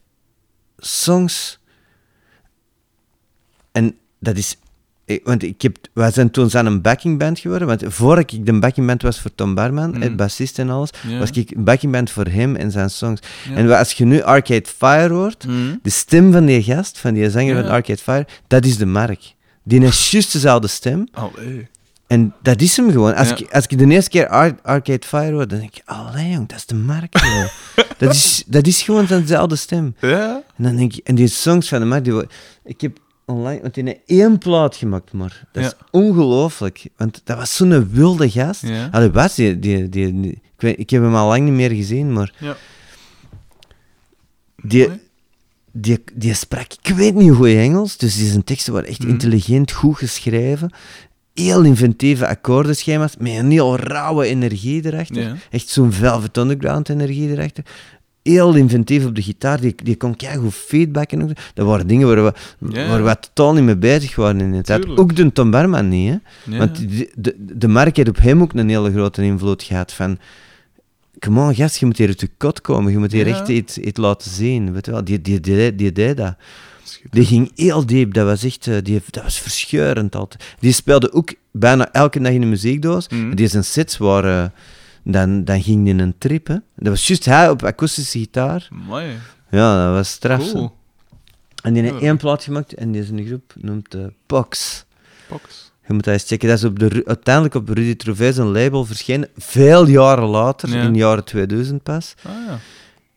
songs. 0.78 1.58
En 3.72 3.98
dat 4.18 4.36
is. 4.36 4.56
Ik- 5.08 5.20
Want 5.24 5.42
ik 5.42 5.62
heb, 5.62 5.76
wij 5.92 6.10
zijn 6.10 6.30
toen 6.30 6.50
zijn 6.50 6.66
een 6.66 6.82
backingband 6.82 7.38
geworden. 7.38 7.68
Want 7.68 7.82
voor 7.86 8.18
ik 8.18 8.46
de 8.46 8.58
backingband 8.58 9.02
was 9.02 9.20
voor 9.20 9.30
Tom 9.34 9.54
Barman, 9.54 9.90
Mm. 9.90 10.02
het 10.02 10.16
bassist 10.16 10.58
en 10.58 10.70
alles, 10.70 10.90
was 11.18 11.30
ik 11.30 11.50
een 11.50 11.64
backingband 11.64 12.10
voor 12.10 12.26
hem 12.26 12.56
en 12.56 12.70
zijn 12.70 12.90
songs. 12.90 13.20
En 13.54 13.78
als 13.78 13.92
je 13.92 14.04
nu 14.04 14.22
Arcade 14.22 14.68
Fire 14.76 15.14
hoort, 15.14 15.46
Mhm. 15.46 15.56
de 15.82 15.90
stem 15.90 16.32
van 16.32 16.46
die 16.46 16.62
gast, 16.62 16.98
van 16.98 17.14
die 17.14 17.30
zanger 17.30 17.54
van 17.62 17.70
Arcade 17.70 17.98
Fire, 18.02 18.26
dat 18.46 18.64
is 18.64 18.76
de 18.76 18.86
Mark. 18.86 19.34
Die 19.62 19.80
heeft 19.80 20.06
juist 20.06 20.32
dezelfde 20.32 20.68
stem. 20.68 21.08
Allee. 21.12 21.68
En 22.06 22.34
dat 22.42 22.60
is 22.60 22.76
hem 22.76 22.90
gewoon. 22.90 23.14
Als, 23.14 23.30
ik, 23.30 23.52
als 23.54 23.66
ik 23.66 23.78
de 23.78 23.86
eerste 23.86 24.10
keer 24.10 24.28
Ar- 24.28 24.56
Arcade 24.62 25.06
Fire 25.06 25.32
hoor, 25.32 25.48
dan 25.48 25.58
denk 25.58 25.76
ik, 25.76 25.82
allee 25.84 26.30
jong, 26.30 26.48
dat 26.48 26.58
is 26.58 26.66
de 26.66 26.74
Mark. 26.74 27.18
joh." 27.18 27.44
dat, 27.98 28.14
is, 28.14 28.42
dat 28.46 28.66
is 28.66 28.82
gewoon 28.82 29.06
dezelfde 29.06 29.56
stem. 29.56 29.94
Ja? 30.00 30.42
En 30.56 30.64
dan 30.64 30.76
denk 30.76 30.92
ik, 30.92 31.06
en 31.06 31.14
die 31.14 31.28
songs 31.28 31.68
van 31.68 31.78
de 31.80 31.84
Mark, 31.86 32.04
die, 32.04 32.22
ik 32.64 32.80
heb 32.80 32.98
online, 33.28 33.60
want 33.60 33.74
die 33.74 33.84
heeft 33.84 34.00
één 34.06 34.38
plaat 34.38 34.76
gemaakt, 34.76 35.12
maar 35.12 35.44
dat 35.52 35.64
is 35.64 35.72
ongelooflijk. 35.90 36.84
Want 36.96 37.20
dat 37.24 37.36
was 37.36 37.56
zo'n 37.56 37.90
wilde 37.90 38.30
gast. 38.30 38.62
Ja. 38.66 39.10
Was 39.10 39.34
die, 39.34 39.58
die, 39.58 39.88
die, 39.88 40.20
die- 40.20 40.32
ik, 40.32 40.64
weet, 40.64 40.78
ik 40.78 40.90
heb 40.90 41.02
hem 41.02 41.14
al 41.14 41.28
lang 41.28 41.44
niet 41.44 41.52
meer 41.52 41.70
gezien, 41.70 42.12
maar 42.12 42.34
Ja. 42.38 42.56
die, 44.62 44.88
die, 45.72 46.04
die 46.14 46.34
sprak, 46.34 46.72
ik 46.82 46.94
weet 46.94 47.14
niet 47.14 47.32
goed 47.32 47.46
Engels, 47.46 47.96
dus 47.96 48.16
die 48.16 48.28
zijn 48.28 48.44
teksten 48.44 48.72
waren 48.72 48.88
echt 48.88 48.98
Mhm. 49.02 49.08
intelligent, 49.10 49.72
goed 49.72 49.96
geschreven. 49.96 50.70
Heel 51.34 51.62
inventieve 51.64 52.26
akkoordenschema's, 52.26 53.16
met 53.18 53.32
een 53.36 53.50
heel 53.50 53.76
rauwe 53.76 54.26
energie 54.26 54.86
erachter. 54.86 55.42
Echt 55.50 55.68
zo'n 55.68 55.92
Velvet 55.92 56.36
Underground 56.36 56.88
energie 56.88 57.28
erachter. 57.30 57.64
Heel 58.28 58.54
inventief 58.54 59.04
op 59.06 59.14
de 59.14 59.22
gitaar, 59.22 59.60
die, 59.60 59.74
die 59.82 59.96
kon 59.96 60.14
goed 60.38 60.54
feedbacken. 60.54 61.34
Dat 61.54 61.66
waren 61.66 61.86
dingen 61.86 62.06
waar 62.06 62.24
we, 62.24 62.32
Ja. 62.72 62.88
waar 62.88 63.04
we 63.04 63.16
totaal 63.20 63.54
niet 63.54 63.64
mee 63.64 63.76
bezig 63.76 64.16
waren 64.16 64.40
in 64.40 64.52
de 64.52 64.62
tijd. 64.62 64.80
Tuurlijk. 64.80 65.00
Ook 65.00 65.16
de 65.16 65.32
Tom 65.32 65.50
Barman 65.50 65.88
niet, 65.88 66.18
hè. 66.44 66.58
Want 66.58 66.76
de, 66.76 67.10
de, 67.16 67.34
de 67.38 67.68
Mark 67.68 67.96
heeft 67.96 68.08
op 68.08 68.18
hem 68.18 68.42
ook 68.42 68.52
een 68.52 68.68
hele 68.68 68.92
grote 68.92 69.22
invloed 69.22 69.62
gehad 69.62 69.92
van... 69.92 70.18
Come 71.18 71.40
on, 71.40 71.54
gast, 71.54 71.76
je 71.76 71.86
moet 71.86 71.98
hier 71.98 72.06
uit 72.08 72.20
je 72.20 72.30
kot 72.36 72.60
komen. 72.60 72.92
Je 72.92 72.98
moet 72.98 73.12
hier 73.12 73.26
echt 73.26 73.48
iets, 73.48 73.78
iets 73.78 73.98
laten 73.98 74.30
zien. 74.30 74.72
Weet 74.72 74.86
je 74.86 74.92
wel? 74.92 75.04
Die, 75.04 75.20
die, 75.20 75.40
die, 75.40 75.74
die 75.74 75.92
deed 75.92 76.16
dat. 76.16 76.34
Die 77.10 77.24
ging 77.24 77.50
heel 77.54 77.86
diep. 77.86 78.14
Dat 78.14 78.26
was 78.26 78.44
echt... 78.44 78.66
eh, 78.66 78.76
Die, 78.82 79.00
dat 79.10 79.22
was 79.22 79.38
verscheurend 79.40 80.16
altijd. 80.16 80.44
Die 80.60 80.72
speelde 80.72 81.12
ook 81.12 81.34
bijna 81.52 81.92
elke 81.92 82.20
dag 82.20 82.32
in 82.32 82.40
de 82.40 82.46
muziekdoos. 82.46 83.08
Mhm. 83.08 83.34
Die 83.34 83.48
zijn 83.48 83.64
sets 83.64 83.98
waren... 83.98 84.52
Dan, 85.02 85.44
dan 85.44 85.62
ging 85.62 85.84
die 85.84 85.92
in 85.92 85.98
een 86.00 86.14
trip, 86.18 86.46
hè. 86.46 86.54
Dat 86.76 86.88
was 86.88 87.06
juist 87.06 87.24
hij 87.24 87.50
op 87.50 87.62
akoestische 87.62 88.18
gitaar. 88.18 88.68
Mooi. 88.72 89.16
Ja, 89.50 89.84
dat 89.86 89.94
was 89.94 90.10
straf. 90.10 90.52
Cool. 90.52 90.76
En 91.62 91.72
die 91.72 91.82
heeft 91.82 92.00
één 92.02 92.16
plaat 92.16 92.42
gemaakt 92.42 92.74
en 92.74 92.92
die 92.92 93.02
is 93.02 93.08
een 93.10 93.26
groep 93.26 93.52
noemt 93.60 93.94
eh 93.94 94.04
Pox. 94.26 94.84
Pox. 95.28 95.72
Je 95.86 95.94
moet 95.94 96.04
dat 96.04 96.12
eens 96.14 96.24
checken. 96.26 96.48
Dat 96.48 96.58
is 96.58 96.64
op 96.64 96.78
de, 96.78 97.02
uiteindelijk 97.06 97.54
op 97.54 97.68
Rudy 97.68 97.96
Trouvé 97.96 98.32
zijn 98.32 98.46
label 98.52 98.84
verschenen. 98.84 99.28
Veel 99.36 99.86
jaren 99.86 100.28
later, 100.28 100.68
Ja. 100.68 100.82
in 100.82 100.92
de 100.92 100.98
jaren 100.98 101.24
2000 101.24 101.82
pas. 101.82 102.14
Ah 102.22 102.32
ja. 102.46 102.58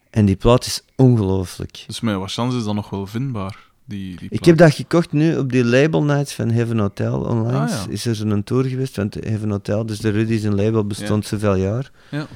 En 0.10 0.26
die 0.26 0.36
plaat 0.36 0.66
is 0.66 0.82
ongelooflijk. 0.96 1.84
Dus 1.88 2.00
met 2.00 2.16
wat 2.16 2.32
chance 2.32 2.58
is 2.58 2.64
dat 2.64 2.76
nog 2.76 2.90
wel 2.90 3.08
vindbaar, 3.08 3.58
die, 3.92 4.18
die 4.18 4.30
Ik 4.30 4.46
heb 4.46 4.58
dat 4.58 4.74
gekocht 4.74 5.12
nu 5.12 5.38
op 5.38 5.52
die 5.52 5.66
label 5.66 6.04
nights 6.04 6.34
van 6.34 6.50
Heaven 6.52 6.80
Hotel 6.80 7.20
online. 7.20 7.58
Ah, 7.58 7.70
ja. 7.70 7.86
Is 7.90 8.06
er 8.06 8.16
zo'n 8.16 8.44
tour 8.44 8.64
geweest, 8.64 8.96
want 8.96 9.14
Heaven 9.14 9.50
Hotel, 9.50 9.86
dus 9.86 10.00
de 10.00 10.10
Rudy 10.10 10.38
zijn 10.40 10.56
label 10.56 10.86
bestond 10.86 11.26
zoveel 11.26 11.56
jaar. 11.56 11.92
Ja. 12.12 12.28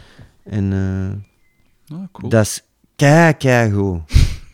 En 0.44 0.74
eh, 0.74 1.98
Ah, 1.98 2.04
cool. 2.12 2.30
dat 2.30 2.42
is 2.46 2.62
kei, 2.96 3.34
kei 3.34 3.72
goed. 3.72 4.00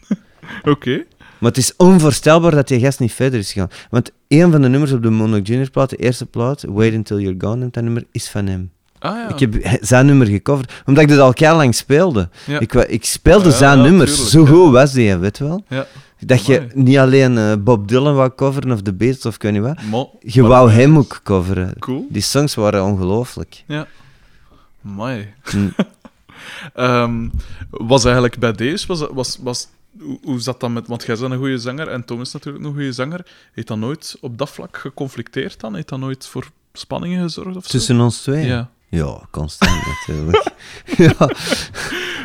Oké. 0.73 1.03
Maar 1.39 1.49
het 1.49 1.57
is 1.57 1.75
onvoorstelbaar 1.75 2.51
dat 2.51 2.67
die 2.67 2.79
gast 2.79 2.99
niet 2.99 3.13
verder 3.13 3.39
is 3.39 3.51
gegaan. 3.51 3.69
Want 3.89 4.11
een 4.27 4.51
van 4.51 4.61
de 4.61 4.67
nummers 4.69 4.91
op 4.91 5.03
de 5.03 5.09
Monarch 5.09 5.47
Junior 5.47 5.69
plaat, 5.69 5.89
de 5.89 5.95
eerste 5.95 6.25
plaat, 6.25 6.63
Wait 6.67 6.93
Until 6.93 7.19
You're 7.19 7.35
Gone, 7.39 7.69
dat 7.71 7.83
nummer, 7.83 8.03
is 8.11 8.29
van 8.29 8.47
hem. 8.47 8.71
Ah 8.99 9.15
ja. 9.15 9.29
Ik 9.35 9.39
heb 9.39 9.77
zijn 9.81 10.05
nummer 10.05 10.27
gecoverd, 10.27 10.73
omdat 10.85 11.03
ik 11.03 11.09
dat 11.09 11.19
al 11.19 11.33
kei 11.33 11.55
lang 11.55 11.75
speelde. 11.75 12.29
Ja. 12.45 12.59
Ik, 12.59 12.73
ik 12.73 13.05
speelde 13.05 13.49
Ja, 13.49 13.55
zijn 13.55 13.81
nummers, 13.81 14.29
zo 14.29 14.45
goed 14.45 14.71
was 14.71 14.91
die, 14.93 15.15
weet 15.17 15.37
wel. 15.39 15.63
Ja. 15.67 15.87
Dat 16.25 16.45
je 16.45 16.57
Amai. 16.59 16.71
niet 16.75 16.97
alleen 16.97 17.37
eh, 17.37 17.53
Bob 17.59 17.87
Dylan 17.87 18.15
wou 18.15 18.31
coveren 18.35 18.71
of 18.71 18.81
The 18.81 18.93
Beatles 18.93 19.25
of 19.25 19.35
ik 19.35 19.41
weet 19.41 19.51
niet 19.51 19.61
wat, 19.61 19.81
Mo- 19.83 20.17
je 20.19 20.41
maar- 20.41 20.49
wou 20.49 20.71
hem 20.71 20.97
ook 20.97 21.19
coveren. 21.23 21.73
Cool. 21.79 22.07
Die 22.09 22.21
songs 22.21 22.55
waren 22.55 22.83
ongelooflijk. 22.83 23.63
Ja. 23.67 23.87
Mooi. 24.81 25.33
Hm. 25.43 25.69
Ehm, 26.73 27.27
was 27.69 28.03
eigenlijk 28.03 28.39
bij 28.39 28.51
deze, 28.51 28.87
was, 28.87 28.99
was, 29.11 29.37
was, 29.41 29.67
hoe, 29.99 30.19
hoe 30.23 30.39
zat 30.39 30.59
dat 30.59 30.69
met, 30.69 30.87
want 30.87 31.03
jij 31.05 31.17
bent 31.17 31.31
een 31.31 31.37
goede 31.37 31.57
zanger 31.57 31.87
en 31.87 32.05
Tom 32.05 32.21
is 32.21 32.31
natuurlijk 32.31 32.65
een 32.65 32.71
goede 32.73 32.91
zanger. 32.91 33.25
Heeft 33.53 33.67
dat 33.67 33.77
nooit 33.77 34.17
op 34.21 34.37
dat 34.37 34.49
vlak 34.49 34.77
geconflicteerd 34.77 35.59
dan? 35.59 35.75
Heeft 35.75 35.89
dat 35.89 35.99
nooit 35.99 36.27
voor 36.27 36.49
spanningen 36.73 37.21
gezorgd 37.21 37.55
of 37.55 37.63
zo? 37.63 37.69
Tussen 37.69 37.99
ons 37.99 38.21
twee? 38.21 38.45
Ja. 38.45 38.69
Ja, 38.91 39.27
constant 39.31 39.71
natuurlijk. 40.07 40.51
ja, 41.17 41.29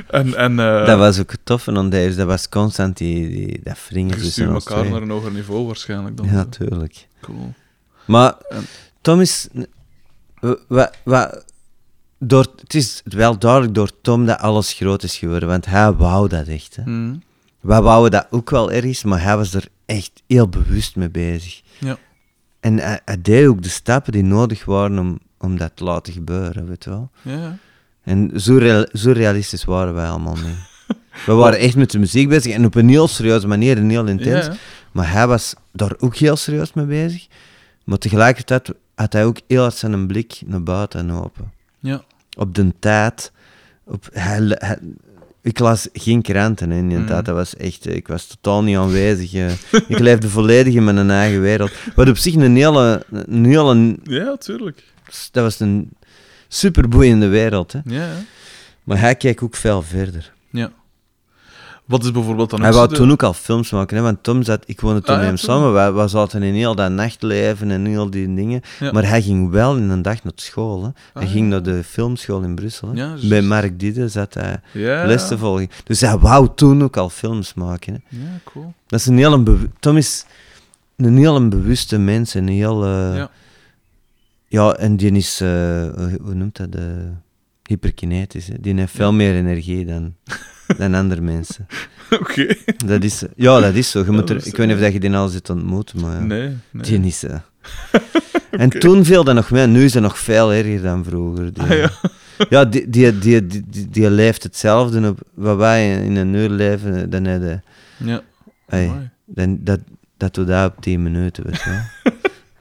En, 0.08 0.34
en 0.34 0.58
eh, 0.58 0.86
dat 0.86 0.98
was 0.98 1.20
ook 1.20 1.32
toffe 1.44 1.72
aan 1.76 1.90
deze. 1.90 2.16
Dat 2.16 2.26
was 2.26 2.48
constant 2.48 2.96
die, 2.96 3.28
die, 3.28 3.60
dat 3.62 3.78
wringen 3.88 4.18
tussen 4.18 4.54
ons 4.54 4.64
elkaar 4.64 4.78
twee. 4.80 4.92
naar 4.92 5.02
een 5.02 5.10
hoger 5.10 5.32
niveau 5.32 5.66
waarschijnlijk 5.66 6.16
dan. 6.16 6.26
Ja, 6.26 6.44
tuurlijk. 6.44 7.08
Cool. 7.20 7.54
Maar 8.04 8.34
En- 8.48 8.66
Tom 9.00 9.20
is... 9.20 9.48
wa- 10.40 10.56
wa- 10.68 10.90
wa- 11.04 11.42
door, 12.18 12.46
het 12.60 12.74
is 12.74 13.02
wel 13.04 13.38
duidelijk 13.38 13.74
door 13.74 13.90
Tom 14.02 14.26
dat 14.26 14.38
alles 14.38 14.72
groot 14.72 15.02
is 15.02 15.16
geworden, 15.16 15.48
want 15.48 15.66
hij 15.66 15.92
wou 15.92 16.28
dat 16.28 16.46
echt. 16.46 16.76
Hè. 16.76 16.82
Mhm. 16.82 17.14
Wij 17.60 17.80
wouden 17.82 18.10
dat 18.10 18.26
ook 18.30 18.50
wel 18.50 18.70
ergens, 18.72 19.02
maar 19.04 19.22
hij 19.22 19.36
was 19.36 19.54
er 19.54 19.64
echt 19.86 20.22
heel 20.26 20.48
bewust 20.48 20.96
mee 20.96 21.10
bezig. 21.10 21.62
Ja. 21.78 21.96
En 22.60 22.78
hij, 22.78 23.00
hij 23.04 23.22
deed 23.22 23.46
ook 23.46 23.62
de 23.62 23.68
stappen 23.68 24.12
die 24.12 24.22
nodig 24.22 24.64
waren 24.64 24.98
om, 24.98 25.18
om 25.46 25.56
dat 25.58 25.70
te 25.74 25.84
laten 25.84 26.12
gebeuren, 26.12 26.68
weet 26.68 26.84
je 26.84 26.90
wel. 26.90 27.10
Ja. 27.22 27.56
En 28.02 28.30
zo, 28.40 28.56
real- 28.56 28.86
zo 28.92 29.12
realistisch 29.12 29.64
waren 29.64 29.94
wij 29.94 30.08
allemaal 30.08 30.34
niet. 30.36 30.96
We 31.26 31.32
waren 31.42 31.58
echt 31.58 31.76
met 31.76 31.90
de 31.90 31.98
muziek 31.98 32.28
bezig 32.28 32.52
en 32.52 32.64
op 32.64 32.74
een 32.74 32.88
heel 32.88 33.08
serieuze 33.08 33.46
manier 33.46 33.76
en 33.76 33.88
heel 33.90 34.06
intens. 34.06 34.46
Ja. 34.46 34.52
Maar 34.92 35.12
hij 35.12 35.26
was 35.26 35.54
daar 35.72 35.92
ook 35.98 36.16
heel 36.16 36.36
serieus 36.36 36.72
mee 36.72 36.84
bezig. 36.86 37.26
Maar 37.84 37.98
tegelijkertijd 37.98 38.70
had 38.94 39.12
hij 39.12 39.24
ook 39.24 39.38
heel 39.46 39.62
hard 39.62 39.74
zijn 39.74 40.06
blik 40.06 40.40
naar 40.46 40.62
buiten 40.62 41.10
open. 41.10 41.52
Ja. 41.80 42.02
Op 42.38 42.54
de 42.54 42.72
tijd. 42.78 43.32
Op, 43.84 44.08
hij, 44.12 44.38
hij- 44.48 44.78
ik 45.42 45.58
las 45.58 45.88
geen 45.92 46.22
kranten 46.22 46.70
hè, 46.70 46.76
in 46.76 46.88
die 46.88 46.98
Mhm. 46.98 47.06
tijd. 47.06 47.24
Dat 47.24 47.34
was 47.34 47.56
echt, 47.56 47.86
eh, 47.86 47.94
ik 47.94 48.08
was 48.08 48.26
totaal 48.26 48.62
niet 48.62 48.76
aanwezig. 48.76 49.34
eh. 49.34 49.50
ik 49.88 49.98
leefde 49.98 50.28
volledig 50.38 50.74
in 50.74 50.84
mijn 50.84 51.10
eigen 51.10 51.40
wereld. 51.40 51.70
Wat 51.94 52.08
op 52.08 52.16
zich 52.16 52.34
een 52.34 52.56
hele, 52.56 53.02
een 53.26 53.44
hele 53.44 53.96
Ja, 54.02 54.36
tuurlijk. 54.36 54.84
Dat 55.32 55.42
was 55.42 55.60
een 55.60 55.90
superboeiende 56.48 57.26
wereld. 57.28 57.72
Hè. 57.72 57.80
Ja, 57.84 58.04
ja. 58.06 58.12
Maar 58.84 59.00
hij 59.00 59.14
keek 59.14 59.42
ook 59.42 59.56
veel 59.56 59.82
verder. 59.82 60.32
ja. 60.50 60.70
Wat 61.84 62.04
is 62.04 62.10
bijvoorbeeld 62.10 62.50
dan 62.50 62.62
Hij 62.62 62.72
wou 62.72 62.94
toen 62.94 63.10
ook 63.10 63.22
al 63.22 63.32
films 63.32 63.70
maken, 63.70 63.96
hè, 63.96 64.02
want 64.02 64.22
Tom 64.22 64.42
zat, 64.42 64.62
ik 64.66 64.80
woonde 64.80 65.00
toen 65.00 65.14
Ah, 65.14 65.20
met 65.20 65.26
hem 65.28 65.36
toen. 65.36 65.44
samen, 65.48 65.72
wij, 65.72 65.92
wij 65.92 66.08
zaten 66.08 66.42
in 66.42 66.54
heel 66.54 66.74
dat 66.74 66.90
nachtleven 66.90 67.70
en 67.70 67.84
heel 67.84 68.10
die 68.10 68.34
dingen, 68.34 68.60
maar 68.92 69.08
hij 69.08 69.22
ging 69.22 69.50
wel 69.50 69.76
in 69.76 69.90
een 69.90 70.02
dag 70.02 70.22
naar 70.24 70.32
school. 70.34 70.82
Hè. 70.84 70.88
hij 71.14 71.22
Ah, 71.26 71.30
ging 71.32 71.48
naar 71.48 71.62
de 71.62 71.84
filmschool 71.84 72.42
in 72.42 72.54
Brussel. 72.54 72.94
Hè. 72.94 73.28
Bij 73.28 73.42
Mark 73.42 73.78
Diede 73.80 74.08
zat 74.08 74.34
hij 74.34 74.60
les 75.06 75.28
te 75.28 75.38
volgen. 75.38 75.68
Dus 75.84 76.00
hij 76.00 76.18
wou 76.18 76.48
toen 76.54 76.82
ook 76.82 76.96
al 76.96 77.08
films 77.10 77.54
maken. 77.54 77.92
Hè. 77.92 78.18
Ja, 78.18 78.40
cool. 78.44 78.74
Dat 78.86 79.00
is 79.00 79.06
een 79.06 79.18
heel 79.18 79.42
Tom 79.80 79.96
is 79.96 80.24
een 80.96 81.16
heel 81.16 81.36
een 81.36 81.48
bewuste 81.48 81.98
mens, 81.98 82.34
een 82.34 82.48
heel... 82.48 82.84
Ja. 84.48 84.72
en 84.72 84.96
die 84.96 85.12
is, 85.12 85.40
eh, 85.40 85.48
hoe 85.94 86.18
hoe 86.22 86.34
noemt 86.34 86.56
dat, 86.56 86.74
eh, 86.74 86.82
hyperkinetisch. 87.62 88.46
Hè. 88.46 88.54
Die 88.60 88.74
heeft 88.74 88.92
veel 88.96 89.12
meer 89.12 89.34
energie 89.34 89.84
dan, 89.86 90.14
dan 90.78 90.94
andere 90.94 91.20
mensen. 91.20 91.66
Oké. 92.20 92.54
Dat 92.86 93.02
is, 93.04 93.22
ja, 93.36 93.60
dat 93.60 93.74
is 93.74 93.90
zo. 93.90 94.04
Je 94.04 94.10
moet 94.10 94.30
er, 94.30 94.46
ik 94.46 94.56
weet 94.56 94.66
niet 94.66 94.76
of 94.76 94.82
dat 94.82 94.92
je 94.92 95.00
die 95.00 95.16
al 95.16 95.28
zit 95.28 95.50
ontmoeten, 95.50 96.00
maar 96.00 96.12
ja. 96.14 96.20
Nee, 96.20 96.56
nee. 96.70 96.82
die 96.82 97.00
is... 97.04 97.22
eh. 97.24 97.38
En 98.50 98.68
toen 98.70 99.04
viel 99.04 99.24
dat 99.24 99.34
nog 99.34 99.50
mee, 99.50 99.66
nu 99.66 99.84
is 99.84 99.92
dat 99.92 100.02
nog 100.02 100.18
veel 100.18 100.52
erger 100.52 100.82
dan 100.82 101.04
vroeger. 101.04 101.52
Die, 101.52 101.62
Ah, 101.62 101.68
ja. 101.68 101.90
ja, 102.48 102.64
die, 102.64 102.90
die, 102.90 103.18
die, 103.18 103.46
die, 103.46 103.88
die, 103.90 104.10
leeft 104.10 104.42
hetzelfde 104.42 105.08
op 105.08 105.20
wat 105.34 105.56
wij 105.56 106.04
in 106.04 106.16
een 106.16 106.34
uur 106.34 106.48
leven. 106.50 107.10
Dan 107.10 107.24
je, 107.24 107.60
Ja. 107.96 108.22
hey, 108.66 109.10
dan, 109.24 109.58
dat, 109.60 109.80
dat 110.16 110.34
doe 110.34 110.44
dat 110.44 110.70
op 110.76 110.80
10 110.82 111.02
minuten, 111.02 111.44
weet 111.44 111.60
je. 111.62 111.80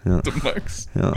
Ja, 0.05 0.19
De 0.21 0.31
max. 0.43 0.87
ja. 0.93 1.13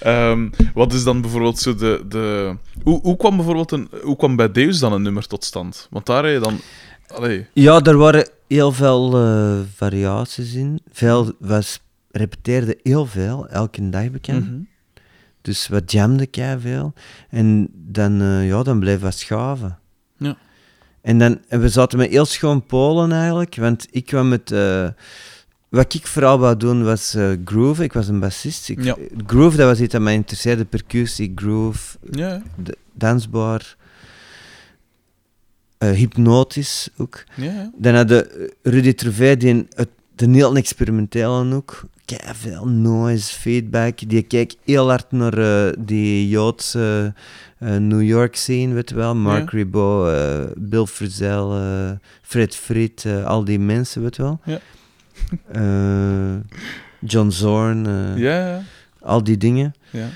Ehm, 0.00 0.50
wat 0.74 0.92
is 0.92 1.04
dan 1.04 1.20
bijvoorbeeld 1.20 1.58
zo 1.58 1.74
de... 1.74 2.04
de... 2.08 2.56
Hoe, 2.82 3.00
hoe 3.00 3.16
kwam 3.16 3.36
bijvoorbeeld 3.36 3.70
een... 3.72 3.88
Hoe 4.02 4.16
kwam 4.16 4.36
bij 4.36 4.52
Deus 4.52 4.78
dan 4.78 4.92
een 4.92 5.02
nummer 5.02 5.26
tot 5.26 5.44
stand? 5.44 5.86
Want 5.90 6.06
daar 6.06 6.24
heb 6.24 6.32
je 6.32 6.40
dan... 6.40 6.60
Allee. 7.06 7.46
ja, 7.52 7.80
er 7.82 7.96
waren 7.96 8.28
heel 8.48 8.72
veel 8.72 9.16
eh, 9.16 9.58
variaties 9.74 10.54
in. 10.54 10.80
Veel, 10.92 11.32
we 11.38 11.62
repeteerden 12.10 12.76
heel 12.82 13.06
veel, 13.06 13.48
elke 13.48 13.88
dag 13.88 14.10
bekend. 14.10 14.44
Mhm. 14.50 14.60
Dus 15.40 15.68
we 15.68 15.82
jamden 15.86 16.30
kei 16.30 16.60
veel. 16.60 16.92
En 17.30 17.68
dan, 17.72 18.20
eh, 18.20 18.48
ja, 18.48 18.62
dan 18.62 18.78
bleef 18.80 19.00
wat 19.00 19.14
schaven. 19.18 19.78
Ja. 20.18 20.36
En, 21.02 21.18
dan, 21.18 21.40
en 21.48 21.60
we 21.60 21.68
zaten 21.68 21.98
met 21.98 22.10
heel 22.10 22.24
schoon 22.24 22.66
Polen 22.66 23.12
eigenlijk, 23.12 23.56
want 23.56 23.86
ik 23.90 24.06
kwam 24.06 24.28
met... 24.28 24.50
eh, 24.50 24.88
wat 25.74 25.94
ik 25.94 26.06
vooral 26.06 26.38
wou 26.38 26.56
doen 26.56 26.84
was 26.84 27.14
eh, 27.14 27.30
groove. 27.44 27.82
Ik 27.82 27.92
was 27.92 28.08
een 28.08 28.20
bassist. 28.20 28.68
Ik, 28.68 28.82
Ja. 28.84 28.96
Groove, 29.26 29.56
dat 29.56 29.66
was 29.66 29.80
iets 29.80 29.92
dat 29.92 30.00
mij 30.02 30.14
interesseerde. 30.14 30.64
Percussie, 30.64 31.32
groove, 31.34 31.96
Ja, 32.10 32.42
dansbaar. 32.92 33.76
eh, 35.78 35.90
hypnotisch 35.90 36.88
ook. 36.96 37.24
ja, 37.36 37.44
ja. 37.44 37.70
Dan 37.76 37.94
had 37.94 38.08
de 38.08 38.52
Rudy 38.62 38.92
Trouvé, 38.92 39.36
die 39.36 39.50
een, 39.50 39.68
het, 39.74 39.88
de 40.14 40.26
heel 40.30 40.56
experimentele 40.56 41.54
ook. 41.54 41.82
Kei 42.04 42.34
veel 42.34 42.66
noise, 42.68 43.32
feedback. 43.34 43.98
Die 44.08 44.22
keek 44.22 44.54
heel 44.64 44.88
hard 44.88 45.12
naar 45.12 45.38
eh, 45.38 45.72
die 45.78 46.28
Joodse 46.28 47.14
eh, 47.58 47.76
New 47.76 48.02
York 48.02 48.36
scene, 48.36 48.74
weet 48.74 48.88
je 48.88 48.94
wel. 48.94 49.14
Mark 49.14 49.50
Ja. 49.50 49.58
Ribot, 49.58 50.06
eh, 50.08 50.40
Bill 50.56 50.86
Frisell, 50.86 51.50
eh, 51.50 51.90
Fred 52.22 53.04
eh, 53.04 53.24
al 53.24 53.44
die 53.44 53.58
mensen, 53.58 54.02
weet 54.02 54.16
je 54.16 54.22
wel. 54.22 54.40
Ja. 54.44 54.58
Eh, 55.52 56.34
John 57.00 57.28
Zorn, 57.30 57.86
eh, 57.86 58.16
Ja, 58.16 58.62
al 59.00 59.24
die 59.24 59.36
dingen. 59.36 59.74
ja. 59.90 60.08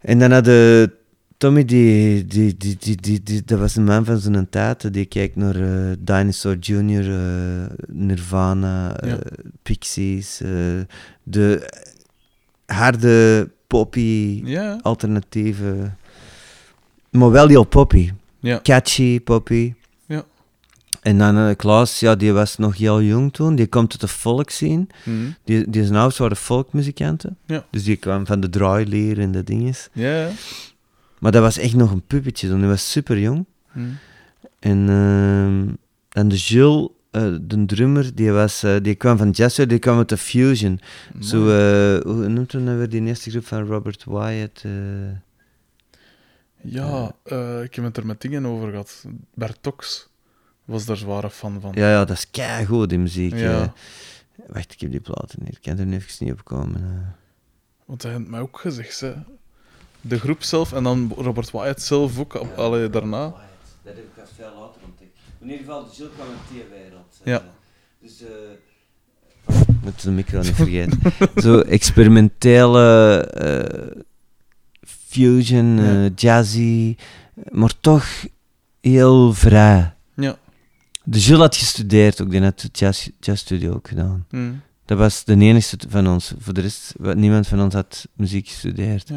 En 0.00 0.18
dan 0.18 0.30
hadden 0.32 0.92
Tommy, 1.36 1.64
die, 1.64 2.24
die, 2.26 2.56
die, 2.56 2.76
die, 2.78 2.96
die, 2.96 3.22
die- 3.22 3.42
dat 3.44 3.58
was 3.58 3.76
een 3.76 3.84
man 3.84 4.04
van 4.04 4.18
zijn 4.18 4.48
tijd, 4.50 4.92
die 4.92 5.04
kijkt 5.06 5.36
naar 5.36 5.54
eh, 5.56 5.96
Dinosaur 5.98 6.56
Jr., 6.58 7.10
eh, 7.10 7.66
Nirvana, 7.86 8.96
eh, 9.00 9.08
Ja. 9.10 9.18
Pixies, 9.62 10.40
eh, 10.40 10.50
de 11.22 11.68
harde 12.66 13.48
poppy, 13.66 14.42
Ja, 14.44 14.78
alternatieve, 14.82 15.90
maar 17.10 17.30
wel 17.30 17.48
heel 17.48 17.64
poppy. 17.64 18.10
ja. 18.40 18.60
Catchy 18.62 19.20
poppy. 19.20 19.74
En 21.02 21.18
dan 21.18 21.36
eh, 21.36 21.56
Klaas, 21.56 22.00
ja, 22.00 22.14
die 22.14 22.32
was 22.32 22.56
nog 22.56 22.76
heel 22.76 23.02
jong 23.02 23.32
toen, 23.32 23.54
die 23.54 23.66
komt 23.66 23.90
uit 23.90 24.00
de 24.00 24.08
volkszien. 24.08 24.88
Mhm. 25.04 25.16
Die, 25.44 25.70
die 25.70 25.84
zijn 25.84 25.96
ouders 25.96 26.18
waren 26.18 26.36
folkmuzikanten. 26.36 27.36
Ja. 27.46 27.64
Dus 27.70 27.84
die 27.84 27.96
kwam 27.96 28.26
van 28.26 28.40
de 28.40 28.48
draailier 28.48 29.18
en 29.18 29.32
dat 29.32 29.46
dinges. 29.46 29.88
Ja. 29.92 30.28
Maar 31.18 31.32
dat 31.32 31.42
was 31.42 31.58
echt 31.58 31.74
nog 31.74 31.90
een 31.90 32.06
puppetje 32.06 32.48
toen. 32.48 32.58
Hij 32.58 32.68
was 32.68 32.90
super 32.90 33.18
jong. 33.18 33.44
Mhm. 33.72 33.86
En, 34.58 34.88
ehm, 34.88 35.74
en 36.08 36.28
de 36.28 36.36
Jules, 36.36 36.88
eh, 37.10 37.34
de 37.40 37.64
drummer, 37.66 38.14
die, 38.14 38.32
was, 38.32 38.62
eh, 38.62 38.76
die 38.82 38.94
kwam 38.94 39.16
van 39.16 39.30
Jazz, 39.30 39.64
die 39.66 39.78
kwam 39.78 39.96
uit 39.96 40.08
de 40.08 40.16
Fusion. 40.16 40.80
Zo, 41.20 41.40
Mooi. 41.40 42.00
hoe 42.02 42.28
noemt 42.28 42.52
hij 42.52 42.60
nou 42.60 42.78
weer 42.78 42.88
die 42.88 43.02
eerste 43.02 43.30
groep 43.30 43.46
van 43.46 43.66
Robert 43.66 44.04
Wyatt? 44.04 44.64
Ja, 46.62 47.14
ik 47.62 47.74
heb 47.74 47.84
het 47.84 47.96
er 47.96 48.06
met 48.06 48.20
dingen 48.20 48.46
over 48.46 48.70
gehad. 48.70 49.04
Tox 49.60 50.08
was 50.68 50.84
daar 50.84 50.96
zware 50.96 51.30
fan 51.30 51.60
van. 51.60 51.72
ja, 51.74 51.90
ja, 51.90 52.04
dat 52.04 52.16
is 52.16 52.30
keigoed, 52.30 52.88
die 52.88 52.98
muziek. 52.98 53.34
Ja. 53.34 53.60
eh. 53.62 53.68
wacht, 54.46 54.72
ik 54.72 54.80
heb 54.80 54.90
die 54.90 55.00
platen 55.00 55.38
niet. 55.44 55.56
Ik 55.56 55.62
kan 55.62 55.78
er 55.78 55.86
nu 55.86 55.96
even 55.96 56.24
niet 56.24 56.32
op 56.34 56.44
komen. 56.44 56.80
eh. 56.82 57.08
Want 57.84 58.02
hij 58.02 58.12
heeft 58.12 58.26
mij 58.28 58.40
ook 58.40 58.58
gezegd, 58.60 59.00
hè. 59.00 59.12
De 60.00 60.18
groep 60.18 60.42
zelf 60.42 60.72
en 60.72 60.82
dan 60.82 61.12
Robert 61.16 61.50
Wyatt 61.50 61.82
zelf 61.82 62.18
ook, 62.18 62.34
al- 62.34 62.52
allee, 62.56 62.90
daarna. 62.90 63.22
Dat 63.28 63.34
heb 63.82 63.96
ik 63.98 64.14
pas 64.14 64.28
veel 64.36 64.44
later 64.60 64.80
ontdekt. 64.84 65.16
In 65.40 65.46
ieder 65.50 65.58
geval, 65.58 65.84
de 65.84 65.90
Jules 65.96 66.12
kwam 66.14 66.26
uit 66.28 66.38
die 66.52 66.64
wereld. 66.70 67.20
Ja. 67.24 67.42
Dus... 68.00 68.22
Moet 69.82 70.02
de 70.02 70.10
micro 70.10 70.38
niet 70.40 70.54
vergeten. 70.54 71.00
Zo 71.42 71.58
experimentele 71.60 73.20
eh, 73.20 74.02
fusion, 74.86 75.76
Ja. 75.76 76.04
eh, 76.04 76.10
jazzy, 76.14 76.96
maar 77.50 77.72
toch 77.80 78.06
heel 78.80 79.32
vrij. 79.34 79.92
Ja. 81.10 81.14
De 81.14 81.18
Jules 81.18 81.40
had 81.42 81.56
gestudeerd 81.56 82.22
ook, 82.22 82.30
die 82.30 82.42
had 82.42 82.62
het 82.62 82.78
jazz, 82.78 83.08
jazzstudio 83.20 83.72
ook 83.74 83.88
gedaan. 83.88 84.26
Mhm. 84.30 84.52
Dat 84.84 84.98
was 84.98 85.24
de 85.24 85.36
enige 85.36 85.76
van 85.88 86.08
ons. 86.08 86.32
Voor 86.38 86.52
de 86.54 86.60
rest, 86.60 86.94
niemand 86.98 87.46
van 87.46 87.60
ons 87.60 87.74
had 87.74 88.06
muziek 88.12 88.48
gestudeerd. 88.48 89.10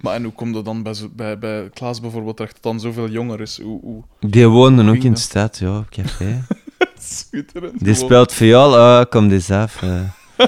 Maar 0.00 0.14
en 0.14 0.22
hoe 0.24 0.32
komt 0.32 0.54
dat 0.54 0.64
dan 0.64 0.82
bij, 0.82 0.94
zo- 0.94 1.10
bij, 1.16 1.38
bij 1.38 1.70
Klaas 1.74 2.00
bijvoorbeeld 2.00 2.36
terecht, 2.36 2.54
dat 2.54 2.62
dan 2.62 2.80
zoveel 2.80 3.08
jonger 3.08 3.40
is? 3.40 3.60
Hoe, 3.60 3.80
hoe... 3.80 4.02
Die 4.20 4.46
woonde 4.46 4.90
ook 4.90 4.96
in 5.02 5.12
de 5.12 5.18
stad, 5.18 5.58
ja, 5.58 5.78
op 5.78 5.90
café. 5.90 6.44
Schitterend. 7.00 7.72
Die 7.72 7.94
gewoon. 7.94 8.08
speelt 8.08 8.32
viool, 8.32 8.76
ah, 8.78 9.04
kom 9.10 9.30
eens 9.30 9.50
af. 9.50 9.82
eh. 9.82 10.00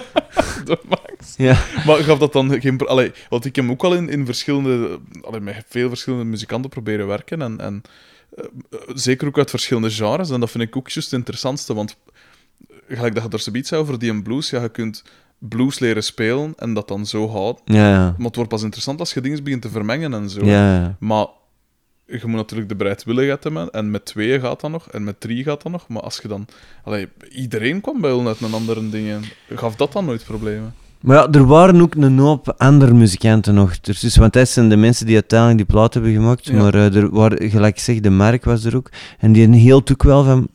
De 0.65 0.79
max. 0.89 1.07
Ja. 1.37 1.59
Maar 1.87 1.97
gaf 1.97 2.19
dat 2.19 2.33
dan 2.33 2.61
geen... 2.61 2.79
Allee, 2.79 3.13
want 3.29 3.45
ik 3.45 3.57
heb 3.57 3.71
ook 3.71 3.83
al 3.85 3.95
in, 3.95 4.09
in 4.09 4.25
verschillende... 4.27 4.99
Allee, 5.23 5.41
met 5.41 5.65
veel 5.69 5.89
verschillende 5.89 6.25
muzikanten 6.25 6.71
proberen 6.71 7.07
werken. 7.07 7.43
En, 7.43 7.61
en 7.61 7.83
zeker 8.95 9.27
ook 9.27 9.39
uit 9.39 9.51
verschillende 9.51 9.91
genres. 9.91 10.31
En 10.31 10.41
dat 10.41 10.51
vind 10.51 10.65
ik 10.65 10.77
ook 10.77 10.89
juist 10.89 11.11
het 11.11 11.19
interessantste. 11.19 11.75
Want 11.75 11.97
eh, 12.69 12.97
gelijk 12.97 13.15
dat 13.15 13.25
je 13.25 13.31
er 13.31 13.39
zoiets 13.39 13.69
zei 13.69 13.81
over 13.81 13.99
die 13.99 14.11
en 14.11 14.23
blues. 14.23 14.51
Ja, 14.51 14.63
je 14.63 14.69
kunt 14.69 15.05
blues 15.39 15.79
leren 15.79 16.05
spelen 16.05 16.53
en 16.57 16.75
dat 16.75 16.89
dan 16.89 17.07
zo 17.07 17.29
houden. 17.29 17.63
Ja, 17.65 17.89
ja. 17.89 18.15
Maar 18.17 18.27
het 18.27 18.35
wordt 18.35 18.51
pas 18.51 18.63
interessant 18.63 19.01
als 19.01 19.13
je 19.13 19.21
dingen 19.21 19.45
begint 19.45 19.63
te 19.63 19.71
vermengen 19.71 20.15
en 20.15 20.31
zo. 20.31 20.45
Ja, 20.45 20.75
ja. 20.75 20.97
Maar 21.01 21.27
je 22.07 22.21
moet 22.23 22.37
natuurlijk 22.37 22.69
de 22.69 22.77
bereidwilligheid 22.77 23.45
hebben. 23.45 23.71
En 23.71 23.91
met 23.91 24.05
tweeën 24.05 24.41
gaat 24.41 24.61
dat 24.61 24.71
nog. 24.71 24.91
En 24.91 25.05
met 25.05 25.21
drie 25.21 25.45
gaat 25.45 25.63
dat 25.63 25.73
nog. 25.73 25.89
Maar 25.89 26.03
als 26.03 26.19
je 26.23 26.29
dan... 26.29 26.47
Allee, 26.85 27.09
iedereen 27.31 27.81
kwam 27.81 28.01
bij 28.01 28.13
ons 28.13 28.27
uit 28.27 28.41
een 28.41 28.53
andere 28.53 28.89
dingen. 28.89 29.23
Gaf 29.49 29.77
dat 29.77 29.93
dan 29.93 30.05
nooit 30.05 30.25
problemen? 30.25 30.75
Maar 31.01 31.17
ja, 31.17 31.29
er 31.31 31.47
waren 31.47 31.81
ook 31.81 31.95
een 31.95 32.19
hoop 32.19 32.55
andere 32.57 32.95
muzikanten 32.95 33.55
nog. 33.55 33.81
Dus, 33.81 34.17
want 34.17 34.33
dat 34.33 34.49
zijn 34.49 34.69
de 34.69 34.77
mensen 34.77 35.07
die 35.07 35.15
uiteindelijk 35.15 35.59
die 35.59 35.67
plaat 35.67 35.95
hebben 35.95 36.13
gemaakt. 36.13 36.47
Ja. 36.47 36.53
Maar 36.53 36.75
eh, 36.75 36.97
er 36.97 37.11
waren, 37.11 37.51
gelijk 37.51 37.77
ik 37.77 37.83
zeg, 37.83 38.01
de 38.01 38.11
Mark 38.11 38.45
was 38.45 38.65
er 38.65 38.77
ook. 38.77 38.91
En 39.19 39.33
die 39.33 39.49
hield 39.49 39.93
ook 39.93 40.03
wel 40.03 40.25
van, 40.25 40.49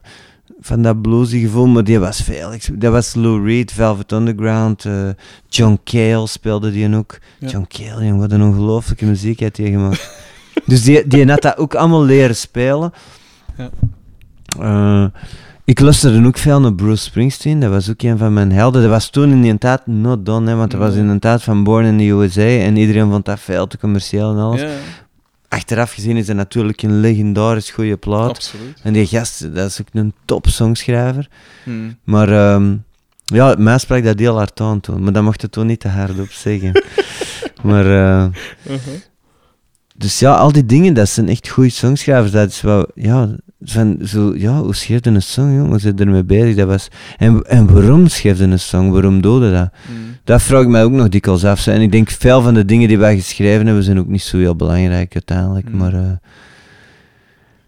van 0.59 0.81
dat 0.81 1.01
bluesy 1.01 1.39
gevoel, 1.39 1.67
maar 1.67 1.83
die 1.83 1.99
was 1.99 2.21
veel. 2.21 2.53
Dat 2.73 2.91
was 2.91 3.13
Lou 3.13 3.45
Reed, 3.45 3.71
Velvet 3.71 4.11
Underground, 4.11 4.85
eh, 4.85 5.09
John 5.47 5.79
Cale 5.83 6.27
speelde 6.27 6.71
die 6.71 6.95
ook. 6.95 7.19
Ja. 7.39 7.47
John 7.47 7.65
Cale, 7.67 8.05
jong, 8.05 8.19
wat 8.19 8.31
een 8.31 8.43
ongelooflijke 8.43 9.05
muziek 9.05 9.39
had 9.39 9.57
hij 9.57 9.69
gemaakt. 9.69 10.09
dus 10.65 10.83
die, 10.83 11.07
die 11.07 11.29
had 11.29 11.41
dat 11.41 11.57
ook 11.57 11.75
allemaal 11.75 12.03
leren 12.03 12.35
spelen. 12.35 12.93
Ja. 13.57 13.69
Eh, 14.59 15.05
ik 15.65 15.79
luisterde 15.79 16.27
ook 16.27 16.37
veel 16.37 16.59
naar 16.59 16.73
Bruce 16.73 17.03
Springsteen, 17.03 17.59
dat 17.59 17.69
was 17.69 17.89
ook 17.89 18.01
een 18.01 18.17
van 18.17 18.33
mijn 18.33 18.51
helden. 18.51 18.81
Dat 18.81 18.91
was 18.91 19.09
toen 19.09 19.31
in 19.31 19.41
die 19.41 19.57
tijd 19.57 19.87
not 19.87 20.25
done, 20.25 20.49
hè, 20.49 20.55
want 20.55 20.71
dat 20.71 20.79
was 20.79 20.95
in 20.95 21.07
een 21.07 21.19
tijd 21.19 21.43
van 21.43 21.63
Born 21.63 21.85
in 21.85 21.97
the 21.97 22.03
USA 22.03 22.41
en 22.65 22.77
iedereen 22.77 23.09
vond 23.09 23.25
dat 23.25 23.39
veel 23.39 23.67
te 23.67 23.77
commercieel 23.77 24.31
en 24.31 24.37
alles. 24.37 24.61
Ja, 24.61 24.69
Achteraf 25.47 25.93
gezien 25.93 26.17
is 26.17 26.25
dat 26.25 26.35
natuurlijk 26.35 26.81
een 26.81 26.99
legendarisch 26.99 27.69
goede 27.69 27.97
plaat. 27.97 28.29
absoluut. 28.29 28.79
En 28.83 28.93
die 28.93 29.05
gast, 29.07 29.55
dat 29.55 29.69
is 29.69 29.81
ook 29.81 29.87
een 29.93 30.13
top 30.25 30.47
songschrijver. 30.47 31.29
Hmm. 31.63 31.97
Maar 32.03 32.29
ehm, 32.29 32.75
ja, 33.25 33.55
mij 33.57 33.77
sprak 33.77 34.03
dat 34.03 34.19
heel 34.19 34.37
hard 34.37 34.59
aan 34.59 34.79
toen, 34.79 35.03
maar 35.03 35.13
dat 35.13 35.23
mocht 35.23 35.41
het 35.41 35.51
toen 35.51 35.65
niet 35.67 35.79
te 35.79 35.87
hard 35.87 36.19
op 36.19 36.29
zeggen. 36.31 36.83
maar 37.63 37.85
eh, 37.85 38.25
Uh-huh. 38.67 38.93
dus 39.95 40.19
ja, 40.19 40.35
al 40.35 40.51
die 40.51 40.65
dingen, 40.65 40.93
dat 40.93 41.09
zijn 41.09 41.29
echt 41.29 41.49
goede 41.49 41.69
songschrijvers. 41.69 42.31
Dat 42.31 42.49
is 42.49 42.61
wel, 42.61 42.87
ja, 42.95 43.35
van 43.65 43.97
zo, 44.05 44.33
ja, 44.35 44.61
hoe 44.61 44.75
schreef 44.75 45.03
je 45.03 45.09
een 45.09 45.21
song, 45.21 45.55
jongen? 45.55 45.79
Zit 45.79 45.99
ermee 45.99 46.23
bezig? 46.23 46.55
Dat 46.55 46.67
was, 46.67 46.87
en, 47.17 47.41
en 47.41 47.73
waarom 47.73 48.07
schreef 48.07 48.37
je 48.37 48.43
een 48.43 48.59
song? 48.59 48.89
Waarom 48.91 49.21
doe 49.21 49.45
je 49.45 49.51
dat? 49.51 49.69
Hmm. 49.85 49.95
Dat 50.23 50.41
vraag 50.41 50.61
ik 50.61 50.67
mij 50.67 50.83
ook 50.83 50.91
nog 50.91 51.09
dikwijls 51.09 51.45
af. 51.45 51.67
En 51.67 51.81
ik 51.81 51.91
denk, 51.91 52.09
veel 52.09 52.41
van 52.41 52.53
de 52.53 52.65
dingen 52.65 52.87
die 52.87 52.97
wij 52.97 53.15
geschreven 53.15 53.65
hebben, 53.65 53.83
zijn 53.83 53.99
ook 53.99 54.07
niet 54.07 54.21
zo 54.21 54.37
heel 54.37 54.55
belangrijk 54.55 55.13
uiteindelijk. 55.13 55.69
Mm. 55.69 55.77
Maar 55.77 55.93
eh, 55.93 56.11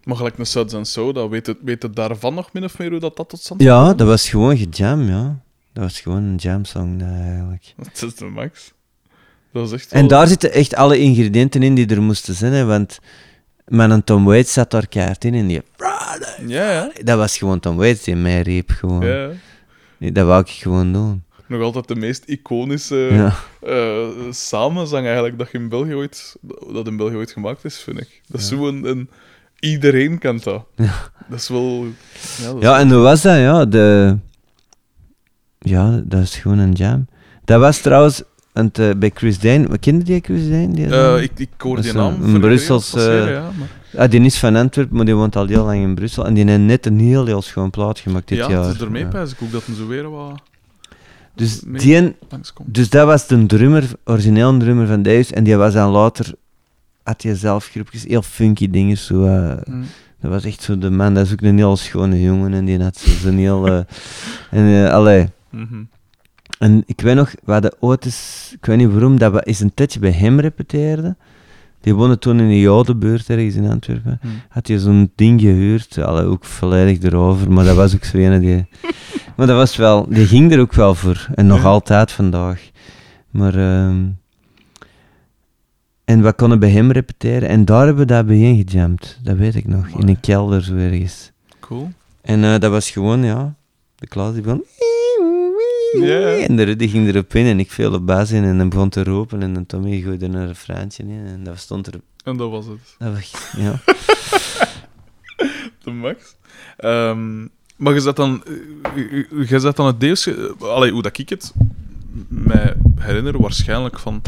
Maar 0.04 0.16
gelijk 0.16 0.38
een 0.38 0.46
Suds 0.46 0.74
en 0.74 0.84
Soda, 0.84 1.28
weet 1.28 1.46
het, 1.46 1.56
weet 1.62 1.82
het 1.82 1.96
daarvan 1.96 2.34
nog 2.34 2.52
min 2.52 2.64
of 2.64 2.78
meer 2.78 2.90
hoe 2.90 3.00
dat, 3.00 3.16
dat 3.16 3.28
tot 3.28 3.40
stand 3.40 3.62
ja, 3.62 3.94
dat 3.94 4.06
was 4.06 4.28
gewoon 4.28 4.56
gejam, 4.56 5.02
ja. 5.08 5.38
Dat 5.72 5.84
was 5.84 6.00
gewoon 6.00 6.22
een 6.22 6.36
jamsong 6.36 7.02
eigenlijk. 7.02 7.74
Dat 7.92 8.02
is 8.02 8.14
de 8.14 8.24
max. 8.24 8.72
Dat 9.52 9.66
is 9.66 9.72
echt 9.72 9.92
En 9.92 10.00
wel- 10.00 10.08
daar 10.08 10.26
zitten 10.26 10.52
echt 10.52 10.74
alle 10.74 10.98
ingrediënten 10.98 11.62
in 11.62 11.74
die 11.74 11.86
er 11.86 12.02
moesten 12.02 12.34
zijn, 12.34 12.52
hè, 12.52 12.64
want 12.64 12.98
mijn 13.66 14.04
Tom 14.04 14.24
Waits 14.24 14.52
zat 14.52 14.70
daar 14.70 14.86
keihard 14.86 15.24
in 15.24 15.34
en 15.34 15.46
die... 15.46 15.62
Ja, 16.46 16.72
ja. 16.72 16.90
Dat 17.04 17.18
was 17.18 17.38
gewoon 17.38 17.60
Tom 17.60 17.76
Waits 17.76 18.02
die 18.04 18.16
mij 18.16 18.40
riep, 18.42 18.70
gewoon. 18.70 19.06
ja. 19.06 19.28
Nee, 19.98 20.12
Dat 20.12 20.26
wou 20.26 20.40
ik 20.40 20.48
gewoon 20.48 20.92
doen. 20.92 21.24
nog 21.46 21.62
altijd 21.62 21.88
de 21.88 21.94
meest 21.96 22.24
iconische 22.24 22.96
Ja. 22.96 23.34
eh, 23.62 24.08
samenzang 24.30 25.04
eigenlijk 25.06 25.38
dat, 25.38 25.50
je 25.50 25.58
in 25.58 25.68
België 25.68 25.94
ooit, 25.94 26.36
dat 26.72 26.86
in 26.86 26.96
België 26.96 27.14
ooit 27.16 27.30
gemaakt 27.30 27.64
is, 27.64 27.78
vind 27.78 28.00
ik. 28.00 28.20
Dat 28.28 28.40
is 28.40 28.48
zo 28.48 28.68
een, 28.68 28.84
een... 28.84 29.10
Iedereen 29.60 30.18
kent 30.18 30.44
dat. 30.44 30.64
Dat 31.28 31.38
is 31.40 31.48
wel... 31.48 31.84
Ja, 31.84 32.46
dat 32.46 32.56
is- 32.56 32.62
Ja, 32.62 32.78
en 32.78 32.90
hoe 32.90 33.00
was 33.02 33.22
dat? 33.22 33.36
Ja, 33.36 33.64
de... 33.64 34.16
ja, 35.58 36.00
dat 36.04 36.22
is 36.22 36.36
gewoon 36.36 36.58
een 36.58 36.72
jam. 36.72 37.06
Dat 37.44 37.60
was 37.60 37.78
trouwens 37.80 38.22
want, 38.56 38.78
eh, 38.78 38.90
bij 38.98 39.10
Chris 39.14 39.38
Dane. 39.38 39.68
Wat 39.68 39.78
kende 39.78 40.04
die 40.04 40.20
Chris 40.20 40.48
Dane? 40.48 40.68
Die 40.74 40.86
Eh, 40.86 41.22
ik, 41.22 41.30
ik 41.36 41.48
hoor 41.58 41.82
die 41.82 41.92
naam. 41.92 42.12
een- 42.14 42.16
voor 42.16 42.26
een 42.26 42.32
de 42.34 42.40
Brussels, 42.40 42.92
wereld 42.92 43.12
passeren, 43.16 43.42
ja, 43.42 43.50
maar- 43.58 44.04
Ah, 44.04 44.10
die 44.10 44.20
is 44.20 44.38
van 44.38 44.56
Antwerpen, 44.56 44.96
maar 44.96 45.04
die 45.04 45.14
woont 45.14 45.36
al 45.36 45.46
heel 45.46 45.64
lang 45.64 45.82
in 45.82 45.94
Brussel. 45.94 46.26
En 46.26 46.34
die 46.34 46.44
heeft 46.44 46.60
net 46.62 46.86
een 46.86 46.98
heel, 47.00 47.26
heel 47.26 47.42
schoon 47.42 47.70
plaat 47.70 47.98
gemaakt 47.98 48.28
dit 48.28 48.38
ja, 48.38 48.48
jaar. 48.50 48.64
het 48.64 48.74
is 48.74 48.80
ermee, 48.80 49.02
Ja. 49.02 49.08
pijs 49.08 49.32
ik 49.32 49.36
ook 49.42 49.52
dat 49.52 49.64
hem 49.64 49.74
zo 49.76 49.86
weer 49.86 50.10
wat 50.10 50.40
Dus, 51.34 51.60
die, 51.60 52.16
dus 52.64 52.90
dat 52.90 53.06
was 53.06 53.26
de 53.26 53.46
drummer, 53.46 53.84
origineel 54.04 54.58
drummer 54.58 54.86
van 54.86 55.02
Deus. 55.02 55.32
En 55.32 55.44
die 55.44 55.56
was 55.56 55.72
dan 55.72 55.90
later, 55.90 56.32
had 57.02 57.22
hij 57.22 57.34
zelf 57.34 57.66
groepjes, 57.66 58.04
heel 58.04 58.22
funky 58.22 58.70
dingen. 58.70 58.96
Zo, 58.98 59.22
Hm. 59.26 59.82
dat 60.20 60.30
was 60.30 60.44
echt 60.44 60.62
zo 60.62 60.78
de 60.78 60.90
man, 60.90 61.14
dat 61.14 61.26
is 61.26 61.32
ook 61.32 61.40
een 61.40 61.56
heel 61.56 61.76
schone 61.76 62.20
jongen. 62.22 62.52
En 62.52 62.64
die 62.64 62.82
had 62.82 62.96
zo- 62.96 63.10
zo'n 63.22 63.36
heel... 63.36 63.84
en, 64.50 64.90
allee. 64.92 65.28
Mhm. 65.50 65.82
En 66.58 66.82
ik 66.86 67.00
weet 67.00 67.14
nog, 67.14 67.34
we 67.44 67.52
hadden 67.52 67.74
ooit 67.80 68.04
eens, 68.04 68.50
ik 68.60 68.66
weet 68.66 68.76
niet 68.76 68.90
waarom, 68.90 69.18
dat 69.18 69.32
we 69.32 69.42
eens 69.42 69.60
een 69.60 69.74
tijdje 69.74 69.98
bij 69.98 70.10
hem 70.10 70.40
repeteerden. 70.40 71.16
Die 71.80 71.94
woonde 71.94 72.18
toen 72.18 72.40
in 72.40 72.48
de 72.48 72.60
Jodenbuurt 72.60 73.30
ergens 73.30 73.54
in 73.54 73.70
Antwerpen. 73.70 74.18
Hm. 74.22 74.28
Had 74.48 74.68
je 74.68 74.78
zo'n 74.80 75.12
ding 75.14 75.40
gehuurd, 75.40 75.98
allee, 75.98 76.24
ook 76.24 76.44
volledig 76.44 77.02
erover, 77.02 77.52
maar 77.52 77.64
dat 77.64 77.76
was 77.76 77.94
ook 77.94 78.04
zo 78.04 78.16
ene 78.18 78.40
die... 78.40 78.66
Maar 79.36 79.46
dat 79.46 79.56
was 79.56 79.76
wel, 79.76 80.06
die 80.08 80.26
ging 80.26 80.52
er 80.52 80.60
ook 80.60 80.72
wel 80.74 80.94
voor. 80.94 81.26
En 81.34 81.46
nog 81.46 81.62
Ja. 81.62 81.64
altijd 81.68 82.12
vandaag. 82.12 82.70
Maar... 83.30 83.54
ehm, 83.54 84.04
en 86.04 86.22
we 86.22 86.32
konden 86.32 86.58
bij 86.58 86.70
hem 86.70 86.90
repeteren 86.92 87.48
en 87.48 87.64
daar 87.64 87.86
hebben 87.86 88.06
we 88.06 88.12
dat 88.12 88.26
bijeen 88.26 88.64
gejamd. 88.68 89.18
Dat 89.22 89.36
weet 89.36 89.54
ik 89.54 89.66
nog, 89.68 89.88
in 89.88 90.08
een 90.08 90.20
kelder 90.20 90.62
zo 90.64 90.74
ergens. 90.74 91.32
Cool. 91.60 91.90
En 92.22 92.44
eh, 92.44 92.58
dat 92.58 92.70
was 92.70 92.90
gewoon, 92.90 93.24
ja, 93.24 93.54
de 93.96 94.06
klas 94.06 94.32
die 94.32 94.42
begon... 94.42 94.64
En 96.46 96.56
de 96.56 96.62
Rudy 96.62 96.88
ging 96.88 97.08
erop 97.08 97.34
in 97.34 97.46
en 97.46 97.60
ik 97.60 97.70
viel 97.70 97.92
op 97.94 98.06
baas 98.06 98.30
in 98.30 98.44
en 98.44 98.58
dan 98.58 98.68
begon 98.68 98.88
te 98.88 99.04
roepen 99.04 99.42
en 99.42 99.54
dan 99.54 99.66
Tommy 99.66 100.00
gooide 100.00 100.24
een 100.26 100.46
refreintje 100.46 101.02
in 101.02 101.26
en 101.26 101.44
dat 101.44 101.58
stond 101.58 101.86
er... 101.86 101.94
En 102.24 102.36
dat 102.36 102.50
was 102.50 102.66
het. 102.66 102.78
Dat 102.98 103.12
was, 103.12 103.32
ja. 103.56 103.80
De 105.84 105.90
max. 105.90 106.36
Ehm, 106.76 107.46
maar 107.76 107.94
je 107.94 108.00
zet 108.00 108.16
dan, 108.16 108.42
eh, 108.44 108.52
je- 108.96 109.46
je 109.48 109.58
zet 109.58 109.76
dan 109.76 109.86
het 109.86 110.00
deels, 110.00 110.28
allee, 110.60 110.90
hoe 110.92 111.02
dat 111.02 111.18
ik 111.18 111.28
het 111.28 111.52
mij 112.28 112.74
herinner, 112.96 113.40
waarschijnlijk 113.40 113.98
van 113.98 114.22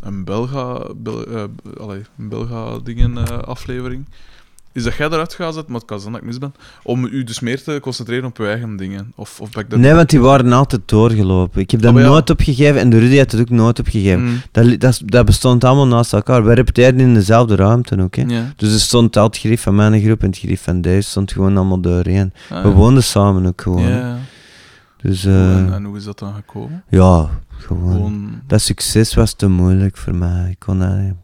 een 0.00 0.24
Belga, 0.24 0.88
Bel, 0.96 1.26
eh, 1.26 1.44
allee, 1.80 2.02
een 2.18 2.28
Belga 2.28 2.78
dingen 2.78 3.18
eh, 3.18 3.38
aflevering. 3.38 4.04
Is 4.76 4.82
dat 4.82 4.94
jij 4.94 5.06
eruit 5.06 5.34
gaat 5.34 5.54
zetten, 5.54 5.72
maar 5.72 5.80
het 5.80 5.88
kan 5.90 6.00
zijn 6.00 6.12
dat 6.12 6.20
ik 6.20 6.26
mis 6.26 6.38
ben, 6.38 6.54
om 6.82 7.04
u 7.04 7.24
dus 7.24 7.40
meer 7.40 7.62
te 7.62 7.78
concentreren 7.82 8.24
op 8.24 8.36
je 8.36 8.46
eigen 8.46 8.76
dingen? 8.76 9.12
Of, 9.14 9.40
of 9.40 9.50
ben 9.50 9.62
ik 9.62 9.70
dat... 9.70 9.78
Nee, 9.78 9.92
want 9.94 10.10
die 10.10 10.20
waren 10.20 10.52
altijd 10.52 10.80
doorgelopen. 10.88 11.60
Ik 11.60 11.70
heb 11.70 11.80
dat 11.82 11.94
Oh, 11.94 12.00
ja. 12.00 12.06
nooit 12.06 12.30
opgegeven 12.30 12.80
en 12.80 12.90
de 12.90 12.98
Rudy 12.98 13.16
had 13.18 13.32
het 13.32 13.40
ook 13.40 13.50
nooit 13.50 13.78
opgegeven. 13.78 14.24
Mm. 14.24 14.40
Dat, 14.50 14.80
dat, 14.80 15.00
dat 15.04 15.24
bestond 15.26 15.64
allemaal 15.64 15.86
naast 15.86 16.12
elkaar. 16.12 16.44
We 16.44 16.52
repeteerden 16.54 17.00
in 17.00 17.14
dezelfde 17.14 17.56
ruimte 17.56 18.00
ook. 18.02 18.14
Hè. 18.16 18.22
Ja. 18.22 18.52
Dus 18.56 18.72
er 18.72 18.80
stond 18.80 19.16
altijd 19.16 19.42
het 19.42 19.52
grief 19.52 19.62
van 19.62 19.74
mijn 19.74 20.02
groep 20.02 20.22
en 20.22 20.28
het 20.28 20.38
grief 20.38 20.62
van 20.62 20.80
deze 20.80 21.08
stond 21.08 21.32
gewoon 21.32 21.56
allemaal 21.56 21.80
doorheen. 21.80 22.32
Ah, 22.50 22.62
We 22.62 22.68
woonden 22.70 23.02
samen 23.02 23.46
ook 23.46 23.60
gewoon. 23.60 24.18
Dus 25.02 25.24
eh, 25.24 25.56
en, 25.56 25.72
en 25.72 25.84
hoe 25.84 25.96
is 25.96 26.04
dat 26.04 26.18
dan 26.18 26.34
gekomen? 26.34 26.84
ja, 26.88 27.28
gewoon. 27.48 27.92
Gewoon... 27.92 28.40
Dat 28.46 28.60
succes 28.60 29.14
was 29.14 29.32
te 29.32 29.48
moeilijk 29.48 29.96
voor 29.96 30.14
mij. 30.14 30.50
Ik 30.50 30.58
kon 30.58 30.78
dat 30.78 30.96
niet. 30.96 31.14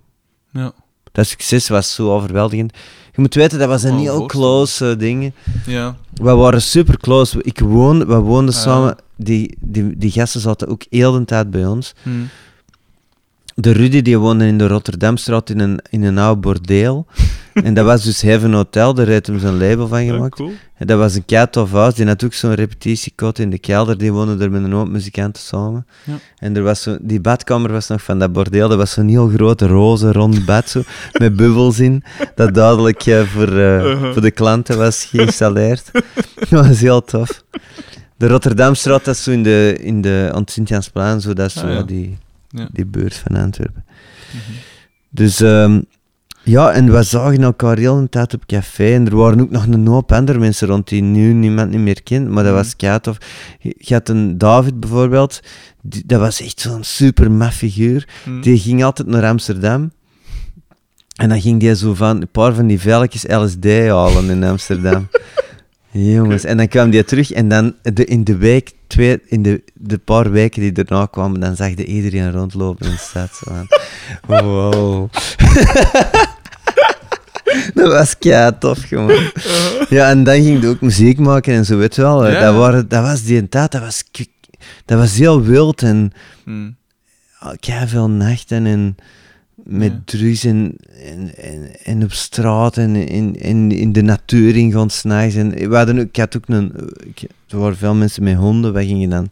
Ja. 0.53 0.73
Dat 1.13 1.27
succes 1.27 1.69
was 1.69 1.95
zo 1.95 2.15
overweldigend. 2.15 2.73
Je 3.15 3.21
moet 3.21 3.35
weten, 3.35 3.59
dat 3.59 3.69
was 3.69 3.83
een 3.83 3.93
Oh, 3.95 4.01
heel 4.01 4.27
close 4.27 4.91
eh, 4.91 4.99
ding. 4.99 5.33
Ja. 5.67 5.97
We 6.15 6.35
waren 6.35 6.63
super 6.63 6.99
close. 6.99 7.43
Ik 7.43 7.59
woon, 7.61 8.07
we 8.07 8.15
woonden 8.15 8.55
Ah. 8.55 8.61
samen. 8.61 8.97
Die, 9.17 9.57
die, 9.61 9.97
die 9.99 10.11
gasten 10.11 10.41
zaten 10.41 10.69
ook 10.69 10.83
heel 10.91 11.13
de 11.13 11.25
tijd 11.25 11.51
bij 11.51 11.67
ons. 11.67 11.95
Hm. 12.03 12.11
De 13.55 13.71
Rudy 13.71 14.03
die 14.03 14.19
woonde 14.19 14.47
in 14.47 14.59
de 14.59 14.67
Rotterdamstraat 14.67 15.51
in 15.51 15.59
een, 15.61 15.81
in 15.91 16.03
een 16.03 16.19
oud 16.19 16.41
bordeel. 16.41 17.07
En 17.55 17.75
dat 17.75 17.85
was 17.85 18.03
dus 18.05 18.21
Heaven 18.23 18.53
Hotel, 18.53 18.95
daar 18.95 19.07
heeft 19.07 19.27
hem 19.27 19.39
zijn 19.39 19.59
label 19.59 19.89
van 19.89 20.05
Ja, 20.05 20.13
gemaakt. 20.13 20.35
cool. 20.35 20.53
En 20.77 20.87
dat 20.87 20.99
was 20.99 21.15
een 21.15 21.25
kei 21.25 21.47
tof 21.51 21.73
huis. 21.73 21.95
Die 21.95 22.07
had 22.07 22.25
ook 22.25 22.35
zo'n 22.35 22.55
repetitiekot 22.55 23.39
in 23.39 23.51
de 23.51 23.59
kelder. 23.59 23.99
Die 23.99 24.13
woonde 24.13 24.45
er 24.45 24.51
met 24.51 24.63
een 24.65 24.73
hoop 24.73 24.89
muzikanten 24.89 25.43
samen. 25.43 25.87
Ja. 26.05 26.15
En 26.39 26.57
er 26.57 26.63
was 26.63 26.83
zo, 26.83 26.97
die 27.01 27.21
badkamer 27.21 27.73
was 27.73 27.89
nog 27.89 28.03
van 28.03 28.19
dat 28.19 28.33
bordeel. 28.33 28.69
Dat 28.69 28.79
was 28.79 28.93
zo'n 28.93 29.09
heel 29.09 29.29
groot 29.29 29.61
roze 29.61 30.13
rond 30.13 30.45
bad 30.45 30.69
zo, 30.69 30.83
met 31.13 31.37
bubbels 31.37 31.79
in. 31.79 32.03
Dat 32.35 32.55
duidelijk 32.55 33.07
eh, 33.07 33.21
voor, 33.23 33.49
eh, 33.49 33.85
Uh-huh. 33.85 34.13
voor 34.13 34.23
de 34.23 34.31
klanten 34.31 34.79
was 34.79 35.05
geïnstalleerd. 35.05 35.91
dat 36.51 36.67
was 36.67 36.81
heel 36.81 37.03
tof. 37.05 37.45
De 38.17 38.29
Rotterdamstraat, 38.29 39.05
dat 39.05 39.15
is 39.15 39.23
zo 39.23 39.31
in 39.31 39.43
de, 39.43 39.77
in 39.81 40.01
de 40.01 40.31
aan 40.33 40.41
het 40.41 40.51
Sint-Jansplein, 40.51 41.21
zo, 41.21 41.33
dat 41.33 41.47
is 41.47 41.53
zo 41.55 41.67
Ah, 41.67 41.73
ja. 41.73 41.83
die, 41.83 42.19
Ja. 42.49 42.69
die 42.73 42.87
buurt 42.87 43.15
van 43.27 43.37
Antwerpen. 43.37 43.85
Mhm. 44.31 44.53
Dus 45.11 45.41
ehm, 45.41 45.81
ja, 46.45 46.73
en 46.73 46.93
we 46.93 47.03
zagen 47.03 47.43
elkaar 47.43 47.77
heel 47.79 48.01
de 48.01 48.09
tijd 48.09 48.35
op 48.35 48.47
café. 48.47 48.95
En 48.95 49.07
er 49.07 49.17
waren 49.17 49.41
ook 49.41 49.51
nog 49.51 49.67
een 49.67 49.87
hoop 49.87 50.13
andere 50.13 50.39
mensen 50.39 50.69
rond 50.69 50.89
die 50.89 51.03
nu 51.03 51.33
niemand 51.33 51.71
niet 51.71 51.81
meer 51.81 52.03
kent. 52.03 52.29
Maar 52.29 52.45
dat 52.45 52.53
Mhm. 52.53 52.63
was 52.63 52.77
kei 52.77 53.01
tof. 53.01 53.17
Je 53.61 53.95
had 53.95 54.09
een 54.09 54.39
David 54.39 54.81
bijvoorbeeld. 54.81 55.41
Die, 55.83 56.03
dat 56.07 56.21
was 56.21 56.41
echt 56.41 56.61
zo'n 56.61 56.85
super 56.85 57.31
maf 57.31 57.55
figuur. 57.55 58.09
Hm. 58.25 58.41
Die 58.41 58.59
ging 58.59 58.85
altijd 58.85 59.09
naar 59.09 59.25
Amsterdam. 59.25 59.93
En 61.17 61.29
dan 61.29 61.41
ging 61.41 61.61
die 61.61 61.77
zo 61.77 61.95
van 61.95 62.21
een 62.21 62.29
paar 62.29 62.55
van 62.55 62.67
die 62.67 62.81
velletjes 62.81 63.25
LSD 63.29 63.65
halen 63.89 64.31
in 64.31 64.45
Amsterdam. 64.45 65.09
Jongens, 65.91 66.45
en 66.45 66.57
dan 66.57 66.69
kwam 66.69 66.91
die 66.91 67.05
terug 67.05 67.33
en 67.33 67.49
dan 67.49 67.75
de, 67.83 68.05
in 68.05 68.25
de 68.25 68.37
week, 68.37 68.73
twee, 68.87 69.21
in 69.27 69.43
de, 69.43 69.63
de 69.75 69.99
paar 69.99 70.31
weken 70.31 70.61
die 70.61 70.73
daarna 70.73 71.07
kwamen, 71.07 71.41
dan 71.41 71.57
zag 71.57 71.69
je 71.69 71.85
iedereen 71.85 72.33
rondlopen 72.33 72.87
in 72.87 72.93
de 72.93 72.99
stad. 72.99 73.41
Zo 73.45 73.53
wow. 74.43 75.09
dat 77.75 77.93
was 77.93 78.19
kei 78.19 78.51
tof, 78.59 78.79
gewoon. 78.83 79.31
Ja, 79.89 80.09
en 80.11 80.25
dan 80.25 80.35
ging 80.43 80.61
je 80.63 80.69
ook 80.69 80.81
muziek 80.81 81.19
maken 81.19 81.55
en 81.55 81.65
zo, 81.65 81.77
weet 81.77 81.95
je 81.95 82.03
wel. 82.03 82.29
Ja. 82.29 82.41
Dat, 82.41 82.55
waren, 82.55 82.89
dat 82.89 83.03
was 83.03 83.23
die 83.23 83.49
tijd, 83.49 83.73
dat 83.73 83.81
was, 83.81 84.03
dat 84.85 84.99
was 84.99 85.17
heel 85.17 85.43
wild 85.43 85.83
en 85.83 86.13
Hm. 86.45 86.71
kei 87.61 87.89
veel 87.89 88.11
nachten 88.11 88.67
en 88.67 88.97
met 89.65 89.93
Ja. 89.93 90.03
drugs 90.05 90.45
en, 90.45 90.77
en, 91.05 91.37
en, 91.37 91.71
en 91.85 92.03
op 92.03 92.13
straat 92.13 92.77
en 92.77 92.97
in, 92.97 93.35
in, 93.35 93.73
in 93.73 93.93
de 93.93 94.03
natuur 94.03 94.75
s'nachts. 94.87 95.35
En 95.35 95.69
we 95.69 95.77
hadden 95.77 95.99
ook, 95.99 96.05
ik 96.05 96.17
had 96.17 96.37
ook 96.37 96.45
een, 96.47 96.73
ik, 97.15 97.23
er 97.49 97.59
waren 97.59 97.77
veel 97.77 97.95
mensen 97.95 98.23
met 98.23 98.35
honden, 98.37 98.73
wij 98.73 98.87
gingen 98.87 99.11
dan 99.11 99.29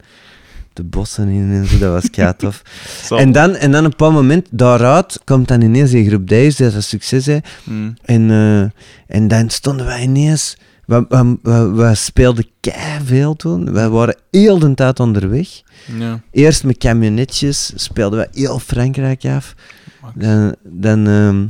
de 0.81 0.89
bossen 0.89 1.28
in 1.28 1.51
en 1.53 1.66
zo, 1.66 1.78
dat 1.78 1.93
was 1.93 2.11
kei 2.11 2.33
tof. 2.37 2.62
Zal. 3.07 3.18
en, 3.18 3.33
dan, 3.33 3.55
en 3.55 3.70
dan 3.70 3.81
op 3.81 3.85
een 3.85 3.91
bepaald 3.91 4.12
moment, 4.12 4.49
daaruit, 4.51 5.20
komt 5.24 5.49
dan 5.49 5.61
ineens 5.61 5.91
die 5.91 6.07
groep 6.07 6.28
Dijs, 6.28 6.57
dat 6.57 6.68
is 6.68 6.74
een 6.74 6.83
succes, 6.83 7.26
hè. 7.26 7.39
Hm. 7.64 7.91
En, 8.05 8.31
eh, 8.31 9.16
en 9.16 9.28
dan 9.28 9.51
stonden 9.51 9.87
wij 9.87 10.03
ineens... 10.03 10.57
We, 10.87 11.07
we, 11.09 11.37
we, 11.43 11.70
we 11.70 11.95
speelden 11.95 12.47
kei 12.61 13.05
veel 13.05 13.37
toen. 13.37 13.72
Wij 13.72 13.89
waren 13.89 14.16
heel 14.31 14.59
de 14.59 14.74
tijd 14.74 15.01
onderweg. 15.01 15.49
Ja. 15.99 16.20
Eerst 16.31 16.64
met 16.64 16.78
camionetjes 16.78 17.72
speelden 17.74 18.18
we 18.18 18.28
heel 18.41 18.59
Frankrijk 18.59 19.24
af. 19.24 19.55
Dan, 20.14 20.55
dan, 20.62 21.07
ehm, 21.07 21.47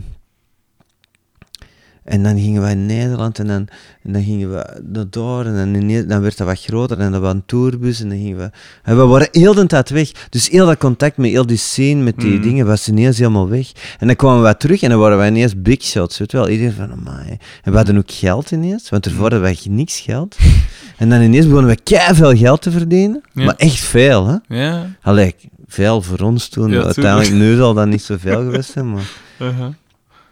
en 2.04 2.22
dan 2.22 2.38
gingen 2.38 2.62
we 2.62 2.70
in 2.70 2.86
Nederland 2.86 3.38
en 3.38 3.46
dan, 3.46 3.68
en 4.02 4.12
dan 4.12 4.22
gingen 4.22 4.50
we 4.50 4.80
naar 4.92 5.04
daar 5.10 5.46
en 5.46 6.08
dan, 6.08 6.20
werd 6.20 6.36
dat 6.36 6.46
wat 6.46 6.60
groter 6.60 6.98
en 6.98 7.12
dan 7.12 7.20
was 7.20 7.32
een 7.32 7.42
tourbus 7.46 8.00
en 8.00 8.08
dan 8.08 8.18
gingen 8.18 8.36
we... 8.36 8.50
En 8.82 8.96
we 8.96 9.02
waren 9.06 9.28
heel 9.32 9.54
de 9.54 9.66
tijd 9.66 9.90
weg. 9.90 10.10
Dus 10.30 10.48
heel 10.48 10.66
dat 10.66 10.78
contact 10.78 11.16
met 11.16 11.30
heel 11.30 11.46
die 11.46 11.56
scene, 11.56 12.02
met 12.02 12.16
die 12.18 12.32
Mhm. 12.32 12.42
dingen, 12.42 12.66
was 12.66 12.88
ineens 12.88 13.18
helemaal 13.18 13.48
weg. 13.48 13.72
En 13.98 14.06
dan 14.06 14.16
kwamen 14.16 14.42
we 14.42 14.56
terug 14.56 14.82
en 14.82 14.90
dan 14.90 14.98
waren 14.98 15.18
we 15.18 15.26
ineens 15.26 15.62
big 15.62 15.82
shots, 15.82 16.18
weet 16.18 16.30
je 16.30 16.36
wel. 16.36 16.48
Iedereen 16.48 16.72
van, 16.72 16.92
amai. 16.92 17.28
En 17.62 17.70
we 17.70 17.76
hadden 17.76 17.96
ook 17.98 18.10
geld 18.12 18.50
ineens, 18.50 18.88
want 18.88 19.04
ervoor 19.06 19.20
hadden 19.20 19.40
wij 19.40 19.58
niks 19.68 20.00
geld. 20.00 20.36
En 20.96 21.08
dan 21.08 21.20
ineens 21.20 21.46
begonnen 21.46 21.70
we 21.70 21.80
kei 21.82 22.14
veel 22.14 22.36
geld 22.36 22.62
te 22.62 22.70
verdienen. 22.70 23.22
Ja. 23.32 23.44
Maar 23.44 23.54
echt 23.56 23.78
veel, 23.78 24.26
hè. 24.26 24.36
Ja. 24.62 24.86
Allee, 25.02 25.34
veel 25.66 26.02
voor 26.02 26.18
ons 26.18 26.48
toen. 26.48 26.70
Ja, 26.70 26.82
Uiteindelijk 26.82 27.32
nu 27.32 27.56
zal 27.56 27.74
dat 27.74 27.86
niet 27.86 28.02
zoveel 28.02 28.36
geweest 28.38 28.70
zijn, 28.70 28.90
maar... 28.92 29.10
Uh-huh. 29.38 29.66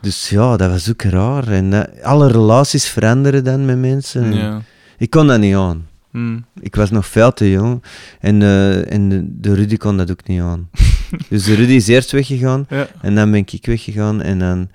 Dus 0.00 0.28
ja, 0.28 0.56
dat 0.56 0.70
was 0.70 0.90
ook 0.90 1.02
raar. 1.02 1.48
En 1.48 1.72
eh, 1.72 2.04
alle 2.04 2.28
relaties 2.30 2.88
veranderen 2.88 3.44
dan 3.44 3.64
met 3.64 3.78
mensen. 3.78 4.24
En 4.24 4.34
Ja. 4.34 4.62
Ik 4.98 5.10
kon 5.10 5.26
dat 5.26 5.40
niet 5.40 5.54
aan. 5.54 5.86
Hm. 6.10 6.38
Ik 6.60 6.74
was 6.74 6.90
nog 6.90 7.06
veel 7.06 7.32
te 7.32 7.50
jong. 7.50 7.82
En, 8.20 8.42
eh, 8.42 8.92
en 8.92 9.08
de, 9.08 9.24
de 9.40 9.54
Rudy 9.54 9.76
kon 9.76 9.96
dat 9.96 10.10
ook 10.10 10.26
niet 10.26 10.40
aan. 10.40 10.68
dus 11.28 11.44
de 11.44 11.54
Rudy 11.54 11.72
is 11.72 11.86
eerst 11.88 12.10
weggegaan. 12.10 12.66
Ja. 12.68 12.86
En 13.02 13.14
dan 13.14 13.30
ben 13.30 13.44
ik 13.50 13.66
weggegaan. 13.66 14.22
En 14.22 14.38
dan... 14.38 14.70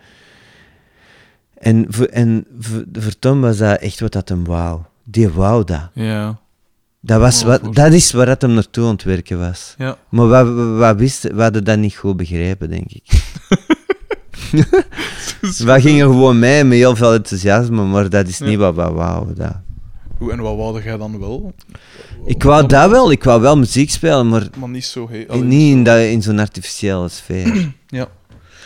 En 1.57 1.85
voor, 1.89 2.05
en 2.05 2.45
voor, 2.59 2.83
voor 2.93 3.19
Tom 3.19 3.41
was 3.41 3.57
dat 3.57 3.79
echt 3.79 3.99
wat 3.99 4.11
dat 4.11 4.29
hem 4.29 4.43
wou. 4.45 4.81
Die 5.03 5.29
wou 5.29 5.63
dat. 5.63 5.89
Ja. 5.93 6.39
Dat, 6.99 7.19
was 7.19 7.43
wat, 7.43 7.75
dat 7.75 7.93
is 7.93 8.11
waar 8.11 8.27
het 8.27 8.41
hem 8.41 8.53
naartoe 8.53 8.85
aan 8.85 8.91
het 8.91 9.03
werken 9.03 9.39
was. 9.39 9.75
Ja. 9.77 9.97
Maar 10.09 10.29
we, 10.29 10.51
we, 10.51 10.63
we 10.63 10.95
wisten, 10.95 11.35
we 11.35 11.41
hadden 11.41 11.63
dat 11.63 11.77
niet 11.77 11.95
goed 11.95 12.17
begrepen, 12.17 12.69
denk 12.69 12.91
ik. 12.91 13.03
we 15.57 15.81
gingen 15.81 16.05
gewoon 16.07 16.39
mee 16.39 16.63
met 16.63 16.77
heel 16.77 16.95
veel 16.95 17.13
enthousiasme, 17.13 17.83
maar 17.83 18.09
dat 18.09 18.27
is 18.27 18.37
Ja. 18.37 18.45
niet 18.45 18.57
wat 18.57 18.75
we 18.75 18.81
wouden. 18.91 19.35
Dat. 19.35 19.55
Hoe 20.17 20.31
en 20.31 20.39
wat 20.41 20.55
wou 20.55 20.83
jij 20.83 20.97
dan 20.97 21.19
wel? 21.19 21.53
Ik 22.25 22.43
wou 22.43 22.67
dat 22.67 22.89
wel, 22.89 23.11
ik 23.11 23.23
wou 23.23 23.41
wel 23.41 23.57
muziek 23.57 23.89
spelen, 23.91 24.27
maar 24.29 24.47
Maar 24.57 24.69
niet 24.69 24.85
zo... 24.85 25.09
Niet 25.41 25.71
in, 25.71 25.83
dat, 25.83 25.99
in 25.99 26.21
zo'n 26.21 26.39
artificiële 26.39 27.09
sfeer. 27.09 27.71
Ja. 27.87 28.07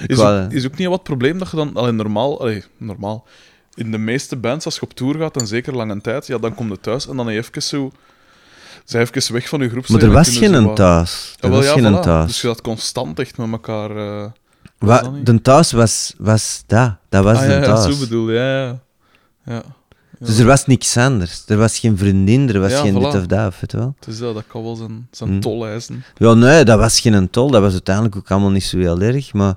Is 0.08 0.18
wou- 0.18 0.44
ook, 0.46 0.52
is 0.52 0.66
ook 0.66 0.78
niet 0.78 0.88
wat 0.88 1.04
probleem 1.04 1.38
dat 1.40 1.50
je 1.52 1.56
dan... 1.58 1.74
Allee, 1.74 1.92
normaal... 1.92 2.40
Allee, 2.40 2.64
normaal. 2.78 3.26
In 3.74 3.92
de 3.92 3.98
meeste 3.98 4.36
bands, 4.36 4.66
als 4.66 4.76
je 4.76 4.82
op 4.82 4.94
tour 4.94 5.16
gaat, 5.16 5.40
en 5.40 5.48
zeker 5.48 5.76
lange 5.76 6.02
tijd, 6.02 6.28
ja, 6.28 6.38
dan 6.38 6.56
kom 6.56 6.70
je 6.70 6.80
thuis 6.80 7.08
en 7.08 7.16
dan 7.18 7.28
even 7.30 7.62
zo... 7.64 7.92
Zij 8.86 9.02
even 9.02 9.34
weg 9.34 9.50
van 9.50 9.60
je 9.62 9.70
groep. 9.70 9.88
maar 9.88 10.02
er 10.02 10.12
was 10.12 10.38
geen 10.38 10.74
thuis. 10.76 11.36
Er 11.40 11.46
Ja, 11.46 11.50
wel, 11.50 11.58
was 11.58 11.68
ja, 11.68 11.74
geen 11.82 11.98
voilà. 11.98 12.00
thuis. 12.04 12.28
Dus 12.28 12.42
je 12.42 12.48
had 12.48 12.62
constant 12.62 13.20
echt 13.20 13.38
met 13.38 13.52
elkaar... 13.52 13.90
eh, 13.98 14.26
De 15.24 15.42
thuis 15.42 15.72
was, 15.72 16.14
was 16.18 16.64
dat. 16.68 16.96
Dat 17.10 17.24
was 17.24 17.38
ah, 17.38 17.44
de 17.44 17.48
ja, 17.50 17.60
ja, 17.60 17.66
thuis. 17.76 17.94
zo 17.94 18.00
bedoel 18.00 18.32
ja, 18.32 18.64
ja. 18.66 18.80
ja. 19.46 19.64
Ja. 20.20 20.26
Dus 20.26 20.38
er 20.40 20.46
was 20.46 20.66
niks 20.66 20.98
anders. 20.98 21.44
Er 21.48 21.58
was 21.58 21.80
geen 21.80 21.98
vriendin, 21.98 22.50
er 22.54 22.60
was 22.60 22.72
Ja, 22.72 22.82
geen 22.82 22.94
dit 22.94 23.04
voilà. 23.04 23.18
of 23.18 23.26
dat, 23.26 23.54
weet 23.60 23.72
je 23.72 23.78
wel. 23.78 23.96
Is 24.08 24.18
dat, 24.18 24.34
dat 24.34 24.44
kan 24.48 24.64
wel 24.64 24.76
zijn, 24.76 25.08
zijn 25.12 25.30
Hm. 25.30 25.40
tol 25.40 25.68
eisen. 25.68 26.04
Ja, 26.16 26.34
nee, 26.34 26.64
dat 26.66 26.80
was 26.80 27.00
geen 27.00 27.30
tol. 27.30 27.52
Dat 27.52 27.62
was 27.62 27.72
uiteindelijk 27.72 28.16
ook 28.16 28.32
allemaal 28.32 28.50
niet 28.50 28.64
zo 28.64 28.78
heel 28.78 29.02
erg. 29.02 29.34
Maar 29.34 29.56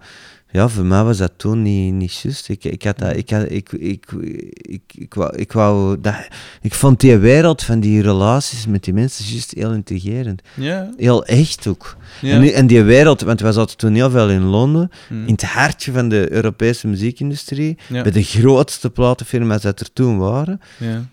ja, 0.53 0.68
voor 0.68 0.84
mij 0.84 1.05
was 1.05 1.16
dat 1.18 1.32
toen 1.36 1.62
niet, 1.62 1.92
niet 1.94 2.12
juist. 2.20 2.48
Ik, 2.48 2.64
ik, 2.64 2.82
had 2.82 2.98
dat, 2.98 3.16
ik, 3.16 3.30
had, 3.30 3.51
ik, 3.51 3.72
ik, 3.72 4.07
ik, 4.53 4.82
ik, 4.94 5.14
wou, 5.14 5.36
ik, 5.36 5.53
wou 5.53 6.01
dat, 6.01 6.14
ik 6.62 6.74
vond 6.74 7.01
die 7.01 7.16
wereld 7.16 7.62
van 7.62 7.80
die 7.80 8.03
relaties 8.03 8.66
met 8.66 8.84
die 8.84 8.94
mensen 8.94 9.24
juist 9.24 9.51
heel 9.55 9.72
intrigerend. 9.72 10.42
Ja, 10.55 10.90
Heel 10.96 11.24
echt 11.24 11.66
ook. 11.66 11.96
ja. 12.20 12.34
En, 12.34 12.53
en 12.53 12.66
die 12.66 12.82
wereld, 12.82 13.20
want 13.20 13.40
we 13.40 13.53
zaten 13.53 13.76
toen 13.76 13.94
heel 13.94 14.11
veel 14.11 14.30
in 14.30 14.42
Londen, 14.44 14.90
Hm. 15.09 15.14
in 15.26 15.32
het 15.32 15.42
hartje 15.44 15.92
van 15.92 16.09
de 16.09 16.32
Europese 16.32 16.86
muziekindustrie, 16.88 17.78
Ja. 17.88 18.03
bij 18.03 18.12
de 18.12 18.22
grootste 18.22 18.90
platenfirma's 18.90 19.62
dat 19.62 19.80
er 19.80 19.92
toen 19.92 20.18
waren. 20.18 20.61
Ja, 20.78 21.05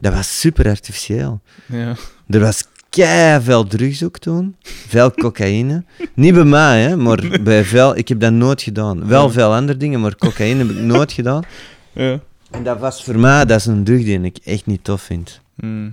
Dat 0.00 0.12
was 0.14 0.40
super 0.40 0.66
artificieel. 0.68 1.40
ja. 1.66 1.94
Er 2.28 2.40
was 2.40 2.64
kei 2.90 3.40
veel 3.42 3.64
drugs 3.66 4.04
ook 4.04 4.18
toen. 4.18 4.56
Veel 4.62 5.10
cocaïne. 5.12 5.84
Niet 6.14 6.34
bij 6.34 6.44
mij, 6.44 6.82
hè, 6.82 6.96
maar 6.96 7.40
bij 7.42 7.64
veel. 7.64 7.96
Ik 7.96 8.08
heb 8.08 8.20
dat 8.20 8.32
nooit 8.32 8.62
gedaan. 8.62 9.06
Wel 9.06 9.30
veel 9.30 9.54
andere 9.54 9.78
dingen, 9.78 10.00
maar 10.00 10.16
cocaïne 10.16 10.58
heb 10.58 10.70
ik 10.70 10.82
nooit 10.82 11.12
gedaan. 11.12 11.42
ja. 11.92 12.20
En 12.50 12.62
dat 12.64 12.78
was 12.78 13.04
voor 13.04 13.18
mij 13.18 13.44
dat 13.44 13.58
is 13.58 13.66
een 13.66 13.84
drug 13.84 14.04
die 14.04 14.20
ik 14.20 14.38
echt 14.44 14.66
niet 14.66 14.84
tof 14.84 15.02
vind. 15.02 15.40
Hm. 15.60 15.88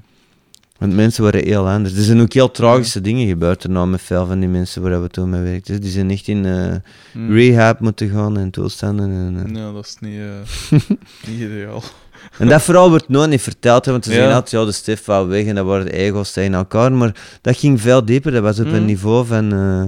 Want 0.78 0.96
mensen 0.96 1.24
waren 1.24 1.44
heel 1.46 1.70
anders. 1.70 1.96
Er 1.98 2.04
zijn 2.04 2.22
ook 2.22 2.34
heel 2.34 2.52
tragische 2.52 3.02
dingen 3.02 3.28
gebeurd 3.28 3.64
erna 3.64 3.86
met 3.86 4.02
veel 4.02 4.26
van 4.26 4.40
die 4.40 4.50
mensen 4.50 4.82
waar 4.82 5.02
we 5.02 5.08
toen 5.08 5.30
mee 5.30 5.42
werkten. 5.42 5.82
Die 5.82 5.92
zijn 5.92 6.12
echt 6.12 6.28
in 6.28 6.46
eh, 6.46 6.76
Hm. 7.12 7.32
rehab 7.34 7.80
moeten 7.80 8.10
gaan 8.10 8.38
en 8.38 8.50
toestanden. 8.50 9.10
En, 9.12 9.46
eh. 9.46 9.56
Ja, 9.62 9.72
dat 9.72 9.86
is 9.86 9.96
niet, 10.00 10.20
eh, 10.20 10.80
niet 11.28 11.40
ideaal. 11.40 11.84
En 12.38 12.48
dat 12.48 12.62
vooral 12.62 12.90
wordt 12.90 13.10
nooit 13.10 13.30
niet 13.30 13.42
verteld, 13.42 13.86
hè, 13.86 13.92
want 13.92 14.04
ze 14.04 14.10
Ja. 14.12 14.16
zeggen 14.18 14.36
altijd, 14.36 14.86
ja, 14.86 14.94
de 14.96 15.02
wou 15.06 15.28
weg 15.28 15.46
en 15.46 15.56
dat 15.56 15.84
de 15.84 15.92
ego's 15.94 16.32
tegen 16.32 16.54
elkaar, 16.54 16.92
maar 16.92 17.38
dat 17.42 17.58
ging 17.58 17.82
veel 17.82 18.06
dieper, 18.06 18.32
dat 18.32 18.42
was 18.44 18.60
op 18.60 18.66
een 18.66 18.80
Mm. 18.80 18.86
niveau 18.86 19.26
van, 19.26 19.54
eh, 19.54 19.84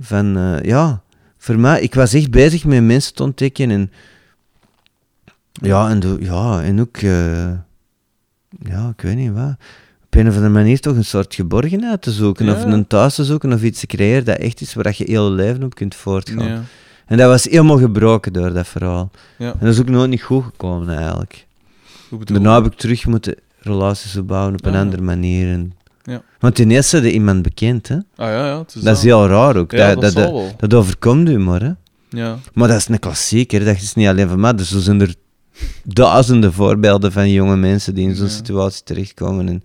van 0.00 0.36
eh, 0.36 0.62
ja, 0.62 1.02
voor 1.38 1.58
mij, 1.58 1.80
ik 1.80 1.94
was 1.94 2.12
echt 2.14 2.30
bezig 2.30 2.64
met 2.64 2.82
mensen 2.82 3.14
te 3.14 3.22
ontdekken 3.22 3.70
en 3.70 3.90
ja, 5.52 5.88
en, 5.88 6.00
de, 6.00 6.16
ja, 6.20 6.62
en 6.62 6.80
ook, 6.80 6.96
eh, 6.96 7.50
ja, 8.62 8.92
ik 8.96 9.00
weet 9.02 9.16
niet 9.16 9.32
wat, 9.32 9.54
op 10.04 10.14
een 10.14 10.28
of 10.28 10.34
andere 10.34 10.52
manier 10.52 10.80
toch 10.80 10.96
een 10.96 11.04
soort 11.04 11.34
geborgenheid 11.34 12.02
te 12.02 12.10
zoeken, 12.12 12.48
of 12.48 12.64
een 12.64 12.86
thuis 12.86 13.14
te 13.14 13.24
zoeken, 13.24 13.52
of 13.52 13.62
iets 13.62 13.80
te 13.80 13.86
creëren 13.86 14.24
dat 14.24 14.38
echt 14.38 14.60
is, 14.60 14.74
waar 14.74 14.94
je 14.96 15.04
heel 15.06 15.30
leven 15.30 15.62
op 15.62 15.74
kunt 15.74 15.94
voortgaan. 15.94 16.48
Ja. 16.48 16.62
En 17.06 17.16
dat 17.16 17.28
was 17.28 17.44
helemaal 17.44 17.78
gebroken 17.78 18.32
door 18.32 18.52
dat 18.52 18.68
verhaal. 18.68 19.10
Ja. 19.38 19.50
En 19.52 19.58
dat 19.60 19.68
is 19.68 19.80
ook 19.80 19.88
nooit 19.88 20.10
niet 20.10 20.22
goed 20.22 20.44
gekomen 20.44 20.96
eigenlijk. 20.96 21.45
Daarna 22.24 22.54
heb 22.62 22.72
ik 22.72 22.78
terug 22.78 23.06
moeten 23.06 23.34
relaties 23.58 24.16
opbouwen 24.16 24.54
op 24.54 24.64
een 24.66 24.74
Ah. 24.74 24.80
andere 24.80 25.02
manier. 25.02 25.52
En... 25.52 25.72
Ja. 26.02 26.22
Want 26.38 26.58
eerste 26.58 26.96
had 26.96 27.06
iemand 27.06 27.42
bekend, 27.42 27.88
hè? 27.88 27.94
Ah 27.96 28.02
ja, 28.16 28.46
ja, 28.46 28.58
het 28.58 28.74
is 28.74 28.82
dat 28.82 28.96
is 28.96 29.02
heel 29.02 29.26
raar 29.26 29.56
ook. 29.56 29.70
Ja, 29.72 29.94
dat, 29.94 30.12
dat, 30.14 30.58
dat, 30.58 30.74
overkomt 30.74 31.28
u 31.28 31.38
maar, 31.38 31.62
hè? 31.62 31.72
Ja. 32.08 32.38
Maar 32.54 32.68
dat 32.68 32.76
is 32.76 32.88
een 32.88 32.98
klassieker, 32.98 33.64
dat 33.64 33.76
is 33.76 33.94
niet 33.94 34.08
alleen 34.08 34.28
van 34.28 34.40
mij. 34.40 34.54
Dus 34.54 34.72
er 34.72 34.80
zijn 34.80 35.00
er 35.00 35.14
duizenden 35.84 36.52
voorbeelden 36.52 37.12
van 37.12 37.30
jonge 37.30 37.56
mensen 37.56 37.94
die 37.94 38.08
in 38.08 38.14
zo'n 38.14 38.26
Ja. 38.26 38.32
situatie 38.32 38.82
terechtkomen. 38.84 39.48
En 39.48 39.62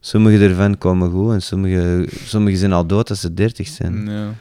sommige 0.00 0.44
ervan 0.44 0.78
komen 0.78 1.10
goed 1.10 1.32
en 1.32 1.42
sommige, 1.42 2.08
sommige 2.24 2.56
zijn 2.56 2.72
al 2.72 2.86
dood 2.86 3.10
als 3.10 3.20
ze 3.20 3.34
dertig 3.34 3.68
zijn. 3.68 4.06
Ja. 4.10 4.34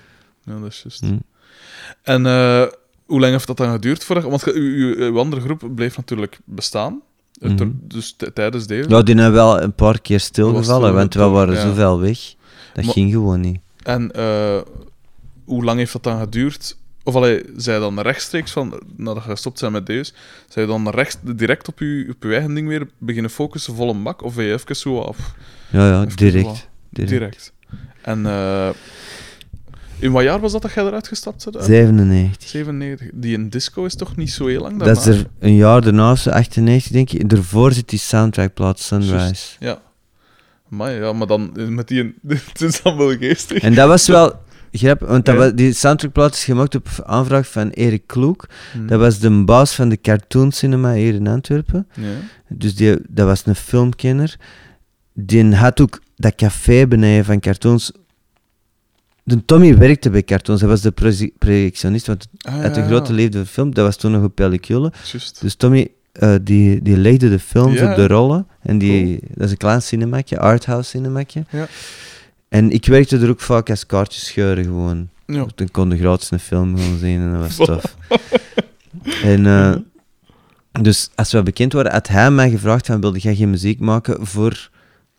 ja, 0.46 0.60
dat 0.60 0.70
is 0.72 0.82
juist. 0.84 1.00
Hm. 1.00 1.18
En 2.04 2.26
eh, 2.26 2.64
hoe 3.06 3.20
lang 3.20 3.32
heeft 3.32 3.48
dat 3.48 3.58
dan 3.58 3.72
geduurd? 3.72 4.04
Voor, 4.04 4.22
want 4.30 4.44
ge- 4.44 4.54
uw, 4.54 4.96
uw, 4.96 4.96
uw 5.12 5.20
andere 5.20 5.42
groep 5.42 5.70
bleef 5.76 5.98
natuurlijk 5.98 6.40
bestaan. 6.46 7.02
Het 7.42 7.60
Mhm. 7.60 7.70
Dus 7.82 8.16
tijdens 8.34 8.68
deze. 8.68 8.90
Ja, 8.90 9.02
die 9.02 9.16
hebben 9.16 9.34
wel 9.34 9.62
een 9.62 9.74
paar 9.74 10.02
keer 10.02 10.20
stilgevallen, 10.20 10.64
stil, 10.90 10.94
want 10.94 11.14
we 11.14 11.24
waren 11.24 11.54
ja. 11.54 11.62
zoveel 11.62 12.00
weg. 12.00 12.20
Dat 12.74 12.86
Maar- 12.86 12.94
ging 12.94 13.12
gewoon 13.12 13.40
niet. 13.42 13.60
En 13.84 14.12
eh, 14.12 14.62
hoe 15.46 15.64
lang 15.64 15.78
heeft 15.78 15.94
dat 15.94 16.04
dan 16.04 16.20
geduurd? 16.20 16.78
Of 17.04 17.16
allee, 17.16 17.44
zij 17.58 17.80
dan 17.80 18.00
rechtstreeks 18.00 18.52
van, 18.52 18.82
nadat 18.96 19.24
je 19.24 19.30
gestopt 19.30 19.60
zijn 19.60 19.72
met 19.72 19.86
Deus, 19.86 20.14
zij 20.50 20.66
dan 20.66 20.90
rechts, 20.90 21.18
direct 21.22 21.68
op 21.68 21.80
je, 21.80 22.08
op 22.10 22.24
uw 22.24 22.32
eigen 22.32 22.54
ding 22.54 22.68
weer 22.68 22.88
beginnen 22.98 23.32
focussen, 23.32 23.76
vol 23.76 23.90
een 23.90 24.04
bak? 24.04 24.24
Of 24.24 24.36
ben 24.36 24.46
je 24.46 24.54
even 24.54 24.76
zo 24.76 25.00
af? 25.00 25.18
Ja, 25.70 25.88
ja, 25.88 26.06
direct. 26.06 26.70
direct. 26.90 27.10
Direct. 27.12 27.54
En 28.02 28.26
eh, 28.26 28.70
in 30.02 30.12
wat 30.12 30.24
jaar 30.24 30.40
was 30.40 30.52
dat 30.52 30.62
dat 30.62 30.72
jij 30.74 30.86
eruit 30.86 31.08
gestapt 31.08 31.44
bent? 31.44 31.58
Uit 31.58 31.66
97. 31.66 32.50
97. 32.50 33.08
Die 33.14 33.34
in 33.34 33.50
disco 33.50 33.86
is 33.86 33.96
toch 33.96 34.16
niet 34.16 34.32
zo 34.32 34.48
heel 34.48 34.62
lang 34.62 34.84
Dat 34.84 34.98
is 34.98 35.06
er 35.06 35.26
een 35.40 35.56
jaar 35.56 35.82
daarna, 35.82 36.16
zo 36.16 36.30
98 36.30 36.92
denk 36.92 37.12
ik. 37.12 37.30
Daarvoor 37.30 37.72
zit 37.74 37.90
die 37.90 38.00
soundtrackplaat 38.00 38.80
Sunrise. 38.80 39.46
Ja. 39.60 39.82
Maar 40.68 40.92
ja, 40.92 41.14
maar 41.14 41.28
dan 41.28 41.58
eh, 41.58 41.68
met 41.68 41.88
die... 41.88 42.16
Het 42.28 42.62
is 42.62 42.82
dan 42.82 42.98
wel 42.98 43.18
geestig. 43.18 43.62
En 43.62 43.74
dat 43.76 43.88
was 43.88 44.08
wel 44.08 44.34
grappig, 44.72 45.08
want 45.08 45.26
dat 45.26 45.36
Ja. 45.36 45.42
was, 45.42 45.52
die 45.54 45.74
soundtrackplaat 45.74 46.34
is 46.34 46.44
gemaakt 46.44 46.76
op 46.76 46.88
aanvraag 47.06 47.48
van 47.48 47.70
Erik 47.70 48.04
Kloek. 48.08 48.48
Hm. 48.72 48.88
Dat 48.88 49.00
was 49.00 49.20
de 49.20 49.44
baas 49.44 49.76
van 49.76 49.90
de 49.90 50.02
Cartoon 50.02 50.52
Cinema 50.52 50.94
hier 50.94 51.14
in 51.14 51.28
Antwerpen. 51.28 51.88
Ja. 51.96 52.04
Dus 52.48 52.76
die, 52.76 52.98
dat 53.10 53.26
was 53.28 53.46
een 53.46 53.56
filmkenner. 53.56 54.36
Die 55.14 55.56
had 55.56 55.82
ook 55.82 56.02
dat 56.16 56.36
café 56.36 56.88
beneden 56.88 57.26
van 57.26 57.40
cartoons. 57.40 57.92
De 59.24 59.46
Tommy 59.46 59.78
werkte 59.78 60.10
bij 60.10 60.24
cartoons. 60.24 60.60
Hij 60.60 60.70
was 60.70 60.82
de 60.82 60.92
proje- 60.92 61.32
projectionist, 61.38 62.08
want 62.08 62.28
Ah, 62.42 62.56
ja, 62.56 62.76
een 62.78 62.86
grote 62.88 63.10
ja. 63.12 63.16
liefde 63.18 63.38
voor 63.38 63.48
film. 63.48 63.74
Dat 63.74 63.86
was 63.86 63.96
toen 63.98 64.12
nog 64.12 64.24
op 64.24 64.36
pellicule. 64.36 64.92
Dus 65.42 65.56
Tommy 65.56 65.88
eh, 66.12 66.36
die, 66.42 66.82
die 66.82 66.98
legde 66.98 67.30
de 67.30 67.40
films 67.40 67.82
op 67.82 67.96
de 67.96 68.08
rollen. 68.08 68.48
En 68.62 68.78
die, 68.78 69.20
dat 69.34 69.46
is 69.46 69.52
een 69.52 69.58
klein 69.58 69.82
cinemakje, 69.82 70.40
arthouse 70.40 70.90
cinemakje. 70.90 71.46
Ja. 71.50 71.68
En 72.50 72.72
ik 72.72 72.86
werkte 72.86 73.18
er 73.18 73.30
ook 73.30 73.40
vaak 73.42 73.70
als 73.70 73.86
kaartjes 73.86 74.26
scheuren 74.26 74.64
gewoon. 74.64 75.10
Ja. 75.26 75.46
Dan 75.56 75.72
kon 75.72 75.90
de 75.90 75.98
grootste 75.98 76.40
film 76.40 76.78
gewoon 76.78 76.98
zien 76.98 77.20
en 77.22 77.32
dat 77.32 77.42
was 77.42 77.56
tof. 77.68 77.96
en 79.24 79.46
eh, 79.46 79.76
dus 80.82 81.10
als 81.16 81.32
we 81.32 81.44
bekend 81.44 81.74
waren, 81.74 81.92
had 81.92 82.08
hij 82.08 82.32
mij 82.32 82.50
gevraagd 82.50 82.86
van 82.86 83.02
wilde 83.02 83.20
jij 83.20 83.36
geen 83.36 83.50
muziek 83.50 83.80
maken 83.80 84.26
voor 84.28 84.70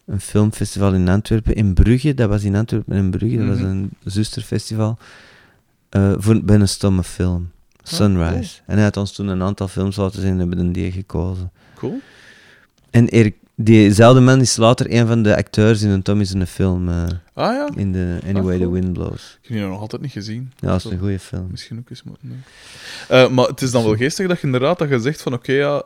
een 0.07 0.21
filmfestival 0.21 0.93
in 0.95 1.09
Antwerpen, 1.09 1.55
in 1.55 1.75
Brugge. 1.75 2.15
Dat 2.15 2.29
was 2.29 2.43
in 2.45 2.55
Antwerpen 2.57 2.97
in 2.97 3.11
Brugge, 3.11 3.37
dat 3.37 3.47
was 3.47 3.59
Mhm. 3.59 3.67
een 3.67 3.91
zusterfestival. 4.05 4.99
eh 5.89 6.13
voor, 6.17 6.45
bij 6.45 6.57
een 6.61 6.69
stomme 6.69 7.03
film. 7.05 7.51
Sunrise. 7.83 8.33
cool. 8.33 8.67
En 8.67 8.75
hij 8.75 8.83
had 8.83 8.97
ons 8.97 9.13
toen 9.13 9.27
een 9.29 9.43
aantal 9.43 9.69
films 9.69 9.97
laten 9.97 10.21
zien 10.21 10.31
en 10.31 10.39
hebben 10.39 10.73
die 10.73 10.93
gekozen. 10.93 11.51
Cool. 11.75 12.01
En 12.91 13.09
Erik, 13.09 13.35
diezelfde 13.55 14.21
man 14.21 14.41
is 14.41 14.57
later 14.57 14.93
een 14.95 15.07
van 15.07 15.23
de 15.23 15.37
acteurs 15.37 15.83
in 15.83 15.91
een 15.91 16.03
Tommy's 16.03 16.33
in 16.33 16.41
een 16.41 16.47
film, 16.47 16.89
eh, 16.89 17.03
Ah 17.35 17.55
ja. 17.55 17.69
in 17.77 17.93
de 17.93 18.19
Anyway 18.27 18.59
the. 18.59 18.71
Wind 18.71 18.93
Blows. 18.93 19.39
Ik 19.43 19.49
heb 19.49 19.57
die 19.59 19.67
nog 19.67 19.81
altijd 19.81 20.03
niet 20.03 20.13
gezien. 20.13 20.53
Ja, 20.59 20.69
dat 20.69 20.85
is 20.85 20.91
een 20.91 20.99
goede 20.99 21.19
film. 21.19 21.49
Misschien 21.51 21.79
ook 21.79 21.91
eens 21.91 22.03
moeten 22.03 22.29
doen. 22.29 22.43
Eh, 23.09 23.29
maar 23.29 23.47
het 23.47 23.63
is 23.63 23.71
dan 23.71 23.85
wel 23.85 23.97
geestig 23.97 24.29
dat 24.29 24.39
je 24.41 24.47
inderdaad 24.47 24.79
dat 24.79 24.89
je 24.89 24.99
zegt 25.01 25.23
van 25.23 25.33
oké, 25.33 25.53
ja, 25.53 25.83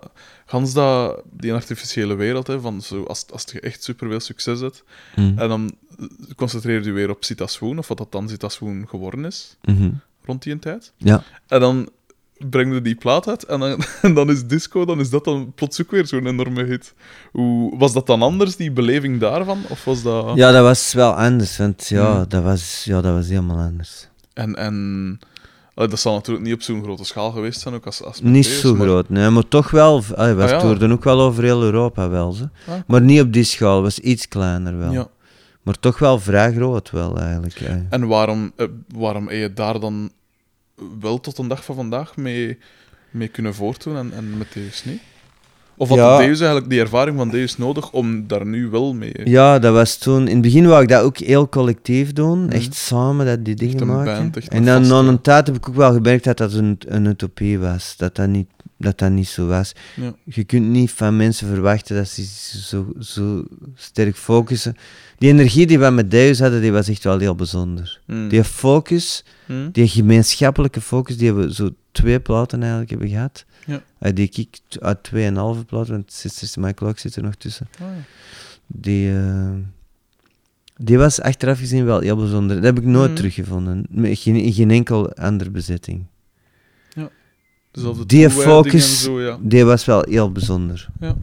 gans 0.47 0.73
dat, 0.73 1.23
die 1.31 1.53
artificiële 1.53 2.15
wereld, 2.15 2.47
hè, 2.47 2.61
van 2.61 2.83
zo, 2.83 3.03
als, 3.03 3.25
als 3.33 3.45
je 3.53 3.61
echt 3.61 3.83
superveel 3.83 4.21
succes 4.21 4.61
hebt, 4.61 4.85
Mm. 5.17 5.39
en 5.39 5.49
dan 5.49 5.75
concentreer 6.37 6.85
je 6.85 6.93
weer 6.93 7.11
op 7.11 7.25
Citaswoon, 7.25 7.79
of 7.79 7.89
wat 7.89 7.99
dat 7.99 8.13
dan 8.13 8.29
Citaswoon 8.29 8.89
geworden 8.89 9.25
is, 9.25 9.57
Mhm. 9.63 9.91
rond 10.25 10.43
die 10.43 10.59
tijd. 10.59 10.93
Ja. 10.97 11.23
En 11.47 11.61
dan 11.61 11.89
breng 12.51 12.75
je 12.75 12.83
die 12.83 12.95
plaat 12.95 13.29
uit, 13.29 13.45
en 13.45 13.61
dan, 13.61 13.83
en 14.03 14.15
dan 14.15 14.31
is 14.31 14.47
disco, 14.47 14.85
dan 14.85 15.01
is 15.01 15.11
dat 15.11 15.25
dan 15.25 15.53
plots 15.55 15.81
ook 15.83 15.91
weer 15.91 16.07
zo'n 16.07 16.27
enorme 16.27 16.65
hit. 16.65 16.95
Hoe, 17.33 17.79
was 17.79 17.93
dat 17.93 18.07
dan 18.07 18.23
anders, 18.23 18.57
die 18.57 18.71
beleving 18.73 19.21
daarvan? 19.21 19.59
Of 19.69 19.85
was 19.85 20.03
dat... 20.03 20.37
ja, 20.37 20.51
dat 20.53 20.63
was 20.63 20.93
wel 20.93 21.13
anders, 21.15 21.57
want 21.59 21.87
ja, 21.89 22.15
Mm. 22.19 22.25
dat, 22.29 22.43
was, 22.43 22.83
ja 22.85 23.01
dat 23.01 23.15
was 23.15 23.29
helemaal 23.29 23.59
anders. 23.59 24.09
En, 24.33 24.55
en 24.55 25.19
dat 25.75 25.99
zal 26.01 26.15
natuurlijk 26.15 26.45
niet 26.47 26.55
op 26.55 26.63
zo'n 26.63 26.83
grote 26.83 27.05
schaal 27.05 27.31
geweest 27.31 27.61
zijn, 27.61 27.75
ook 27.75 27.87
als, 27.87 28.03
als 28.03 28.21
Niet 28.21 28.47
zo 28.47 28.75
maar- 28.75 28.87
groot, 28.87 29.09
nee, 29.09 29.31
maar 29.31 29.49
toch 29.49 29.71
wel. 29.71 30.03
Allee, 30.15 30.35
we 30.35 30.43
Ah, 30.43 30.79
ja. 30.81 30.89
ook 30.93 31.05
wel 31.05 31.21
over 31.21 31.43
heel 31.43 31.63
Europa 31.63 32.09
wel. 32.09 32.33
Ze. 32.33 32.49
Ah. 32.67 32.75
Maar 32.87 33.01
niet 33.01 33.21
op 33.21 33.33
die 33.33 33.45
schaal, 33.45 33.83
was 33.83 33.99
iets 33.99 34.29
kleiner 34.29 34.79
wel. 34.79 34.93
Ja. 34.93 35.09
Maar 35.63 35.79
toch 35.81 35.99
wel 35.99 36.19
vrij 36.19 36.53
groot 36.53 36.91
wel 36.91 37.19
eigenlijk. 37.19 37.61
En 37.91 38.07
waarom, 38.07 38.53
eh, 38.57 38.67
waarom 38.95 39.29
heb 39.29 39.39
je 39.39 39.53
daar 39.53 39.81
dan 39.81 40.11
wel 41.01 41.21
tot 41.21 41.39
een 41.39 41.49
dag 41.49 41.65
van 41.65 41.75
vandaag 41.75 42.17
mee, 42.17 42.59
mee 43.11 43.29
kunnen 43.29 43.55
voortdoen 43.55 43.97
en, 43.97 44.13
en 44.13 44.39
met 44.39 44.53
Deus 44.53 44.85
niet? 44.85 45.01
Of 45.77 45.89
had 45.89 45.99
Ja. 45.99 46.19
Deus 46.19 46.39
eigenlijk 46.41 46.71
die 46.71 46.81
ervaring 46.81 47.17
van 47.17 47.29
Deus 47.29 47.59
nodig 47.59 47.93
om 47.93 48.27
daar 48.27 48.47
nu 48.47 48.69
wel 48.69 48.95
mee... 48.95 49.13
Ja, 49.25 49.59
dat 49.59 49.73
was 49.75 49.97
toen... 49.99 50.29
In 50.29 50.33
het 50.33 50.43
begin 50.43 50.67
wou 50.67 50.83
ik 50.83 50.89
dat 50.89 51.03
ook 51.03 51.19
heel 51.19 51.49
collectief 51.49 52.13
doen. 52.13 52.45
Mhm. 52.45 52.53
Echt 52.53 52.75
samen 52.75 53.27
dat 53.27 53.45
die 53.45 53.55
dingen 53.55 53.87
maken. 53.87 54.31
band, 54.33 54.49
en 54.49 54.65
dan 54.65 54.87
na 54.87 54.99
een 54.99 55.21
tijd 55.21 55.47
heb 55.47 55.57
ik 55.57 55.69
ook 55.69 55.75
wel 55.75 55.93
gemerkt 55.93 56.25
dat 56.25 56.37
dat 56.37 56.53
een, 56.53 56.79
een 56.87 57.05
utopie 57.05 57.59
was. 57.59 57.95
Dat 57.97 58.17
dat, 58.17 58.29
niet, 58.29 58.49
dat 58.79 58.99
dat 58.99 59.11
niet 59.11 59.29
zo 59.29 59.47
was. 59.47 59.73
Ja. 59.97 60.15
Je 60.25 60.45
kunt 60.45 60.67
niet 60.67 60.91
van 60.91 61.17
mensen 61.17 61.49
verwachten 61.49 61.97
dat 61.97 62.09
ze 62.09 62.25
zo, 62.59 62.93
zo 63.01 63.45
sterk 63.75 64.17
focussen. 64.17 64.77
Die 65.19 65.29
energie 65.31 65.67
die 65.67 65.79
we 65.79 65.91
met 65.91 66.11
Deus 66.11 66.39
hadden, 66.41 66.61
die 66.61 66.73
was 66.73 66.89
echt 66.89 67.05
wel 67.05 67.19
heel 67.19 67.35
bijzonder. 67.35 68.01
Hmm. 68.07 68.29
Die 68.29 68.45
focus, 68.45 69.25
Hmm. 69.47 69.69
die 69.73 69.89
gemeenschappelijke 69.89 70.81
focus, 70.81 71.17
die 71.17 71.33
we 71.35 71.55
zo 71.55 71.71
twee 71.93 72.21
platen 72.21 72.61
eigenlijk 72.61 72.91
hebben 72.91 73.09
gehad. 73.09 73.45
Ja. 73.67 73.83
Uit 73.99 74.17
die 74.17 74.29
ik 74.33 74.59
uit 74.81 75.03
tweeënhalve 75.03 75.65
platen, 75.65 75.93
want 75.93 76.13
Sisters 76.13 76.57
in 76.57 76.63
My 76.63 76.75
Clock 76.75 76.99
zit 76.99 77.17
er 77.17 77.23
nog 77.23 77.35
tussen. 77.35 77.69
Ah, 77.81 77.87
ja. 77.87 78.03
Die, 78.67 79.13
eh, 79.17 79.51
die 80.77 80.99
was 80.99 81.21
achteraf 81.21 81.59
gezien 81.59 81.85
wel 81.85 82.01
heel 82.01 82.17
bijzonder. 82.17 82.57
Dat 82.57 82.65
heb 82.65 82.79
ik 82.79 82.85
nooit 82.85 83.07
Mhm. 83.07 83.17
teruggevonden. 83.17 83.87
Met 83.91 84.19
Geen, 84.19 84.37
in 84.37 84.53
geen 84.53 84.71
enkel 84.71 85.13
andere 85.13 85.51
bezetting. 85.51 86.05
Die 88.07 88.31
focus, 88.31 89.03
zo, 89.03 89.21
ja. 89.21 89.39
die 89.41 89.65
was 89.65 89.85
wel 89.85 90.05
heel 90.09 90.33
bijzonder. 90.33 90.89
Ja. 91.01 91.15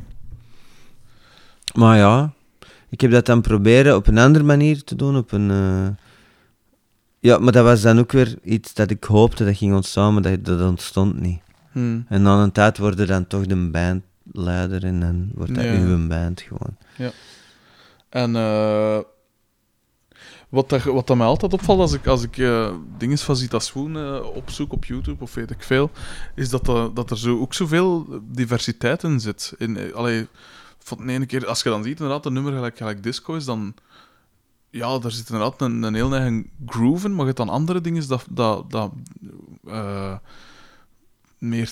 Maar 1.73 1.97
ja, 1.97 2.33
ik 2.89 3.01
heb 3.01 3.11
dat 3.11 3.25
dan 3.25 3.41
proberen 3.41 3.95
op 3.95 4.07
een 4.07 4.17
andere 4.17 4.43
manier 4.43 4.83
te 4.83 4.95
doen. 4.95 5.17
Op 5.17 5.31
een, 5.31 5.51
eh, 5.51 5.87
Ja, 7.19 7.37
maar 7.37 7.51
dat 7.51 7.63
was 7.63 7.81
dan 7.81 7.99
ook 7.99 8.11
weer 8.11 8.35
iets 8.43 8.73
dat 8.73 8.89
ik 8.89 9.03
hoopte 9.03 9.45
dat 9.45 9.57
ging 9.57 9.73
ontstaan, 9.73 10.13
maar 10.13 10.21
dat, 10.21 10.45
dat 10.45 10.61
ontstond 10.61 11.19
niet. 11.19 11.39
Hmm. 11.71 12.05
En 12.09 12.21
na 12.21 12.43
een 12.43 12.51
tijd 12.51 12.77
worden 12.77 13.07
dan 13.07 13.27
toch 13.27 13.45
de 13.45 13.55
bandleider 13.69 14.83
en 14.83 14.99
dan 14.99 15.31
wordt 15.33 15.55
dat 15.55 15.63
Ja. 15.63 15.73
uw 15.73 16.07
band 16.07 16.41
gewoon. 16.41 16.77
En 18.09 18.35
eh, 18.35 18.97
wat, 20.53 20.69
dat, 20.69 20.83
wat 20.83 21.07
dat 21.07 21.17
mij 21.17 21.27
altijd 21.27 21.53
opvalt 21.53 21.79
als 21.79 21.93
ik, 21.93 22.07
als 22.07 22.23
ik 22.23 22.37
eh, 22.37 22.73
dingen 22.97 23.17
van 23.17 23.35
Zita 23.35 23.59
Swoon 23.59 23.97
eh, 23.97 24.25
opzoek 24.35 24.71
op 24.73 24.85
YouTube 24.85 25.23
of 25.23 25.33
weet 25.33 25.51
ik 25.51 25.63
veel, 25.63 25.91
is 26.35 26.49
dat, 26.49 26.67
er- 26.67 26.93
dat 26.93 27.11
er 27.11 27.17
zo, 27.17 27.39
ook 27.39 27.53
zoveel 27.53 28.21
diversiteit 28.23 29.03
in 29.03 29.19
zit. 29.19 29.53
In, 29.57 29.77
eh, 29.77 29.93
allee, 29.93 30.27
van 30.79 31.05
de 31.05 31.11
ene 31.13 31.25
keer, 31.25 31.47
als 31.47 31.63
je 31.63 31.69
dan 31.69 31.83
ziet 31.83 31.99
inderdaad 31.99 32.25
een 32.25 32.33
nummer 32.33 32.53
gelijk, 32.53 32.77
gelijk 32.77 33.03
disco 33.03 33.35
is, 33.35 33.45
dan 33.45 33.73
ja, 34.69 34.99
daar 34.99 35.11
zit 35.11 35.29
inderdaad 35.29 35.61
een, 35.61 35.83
een 35.83 35.93
heel 35.93 36.13
eigen 36.15 36.49
groove 36.65 37.05
in, 37.05 37.11
maar 37.11 37.19
je 37.19 37.25
hebt 37.25 37.37
dan 37.37 37.49
andere 37.49 37.81
dingen 37.81 38.07
dat, 38.07 38.25
dat, 38.29 38.71
dat 38.71 38.91
eh, 39.65 40.15
meer 41.37 41.71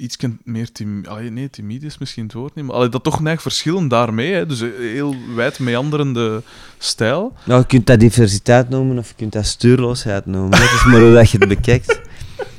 iets 0.00 0.16
meer 0.44 0.72
tim 0.72 1.04
allee, 1.06 1.30
nee, 1.30 1.50
timide 1.50 1.86
is 1.86 1.98
misschien 1.98 2.24
het 2.24 2.32
woord 2.32 2.54
niet, 2.54 2.64
maar 2.64 2.74
allee, 2.74 2.88
dat 2.88 3.04
toch 3.04 3.20
neig 3.20 3.42
verschillen 3.42 3.88
daarmee. 3.88 4.32
Hè. 4.32 4.46
Dus 4.46 4.60
een 4.60 4.72
heel 4.78 5.14
wijd 5.34 5.58
meanderende 5.58 6.42
stijl. 6.78 7.32
Nou, 7.44 7.60
je 7.60 7.66
kunt 7.66 7.86
dat 7.86 8.00
diversiteit 8.00 8.68
noemen 8.68 8.98
of 8.98 9.08
je 9.08 9.14
kunt 9.16 9.32
dat 9.32 9.46
stuurloosheid 9.46 10.26
noemen. 10.26 10.50
Dat 10.50 10.60
is 10.60 10.84
maar 10.84 11.00
hoe 11.00 11.12
dat 11.12 11.30
je 11.30 11.38
het 11.38 11.48
bekijkt. 11.48 12.00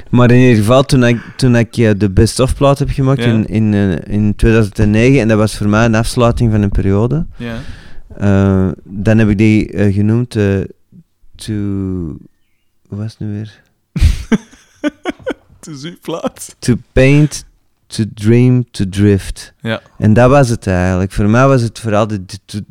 Maar 0.10 0.32
in 0.32 0.40
ieder 0.40 0.56
geval, 0.56 0.84
toen 0.86 1.04
ik, 1.04 1.22
toen 1.38 1.56
ik 1.56 1.78
eh, 1.78 1.92
de 1.98 2.10
best-of 2.10 2.56
plaat 2.56 2.80
heb 2.80 2.90
gemaakt 2.90 3.20
in, 3.20 3.46
in, 3.48 3.74
eh, 3.74 4.14
in 4.14 4.36
2009, 4.36 5.20
en 5.20 5.28
dat 5.28 5.38
was 5.38 5.58
voor 5.58 5.70
mij 5.70 5.86
een 5.86 5.96
afsluiting 5.96 6.52
van 6.52 6.62
een 6.62 6.70
periode, 6.70 7.26
Ja. 7.38 7.58
eh, 8.18 8.68
dan 8.84 9.18
heb 9.18 9.30
ik 9.30 9.38
die 9.38 9.72
eh, 9.72 9.94
genoemd 9.94 10.36
eh, 10.36 10.60
To... 11.36 11.54
Hoe 12.88 12.98
was 12.98 13.12
het 13.12 13.20
nu 13.20 13.32
weer? 13.34 13.62
Uw 15.70 15.96
plaats. 16.02 16.56
To 16.60 16.76
paint, 16.94 17.46
to 17.88 18.04
dream, 18.14 18.66
to 18.72 18.86
drift. 18.90 19.54
Ja. 19.62 19.82
En 19.98 20.14
dat 20.14 20.30
was 20.30 20.50
het 20.50 20.68
eigenlijk. 20.68 21.12
Voor 21.12 21.30
mij 21.30 21.48
was 21.48 21.62
het 21.62 21.80
vooral 21.80 22.08
de, 22.08 22.26
de- 22.26 22.40
de- 22.46 22.66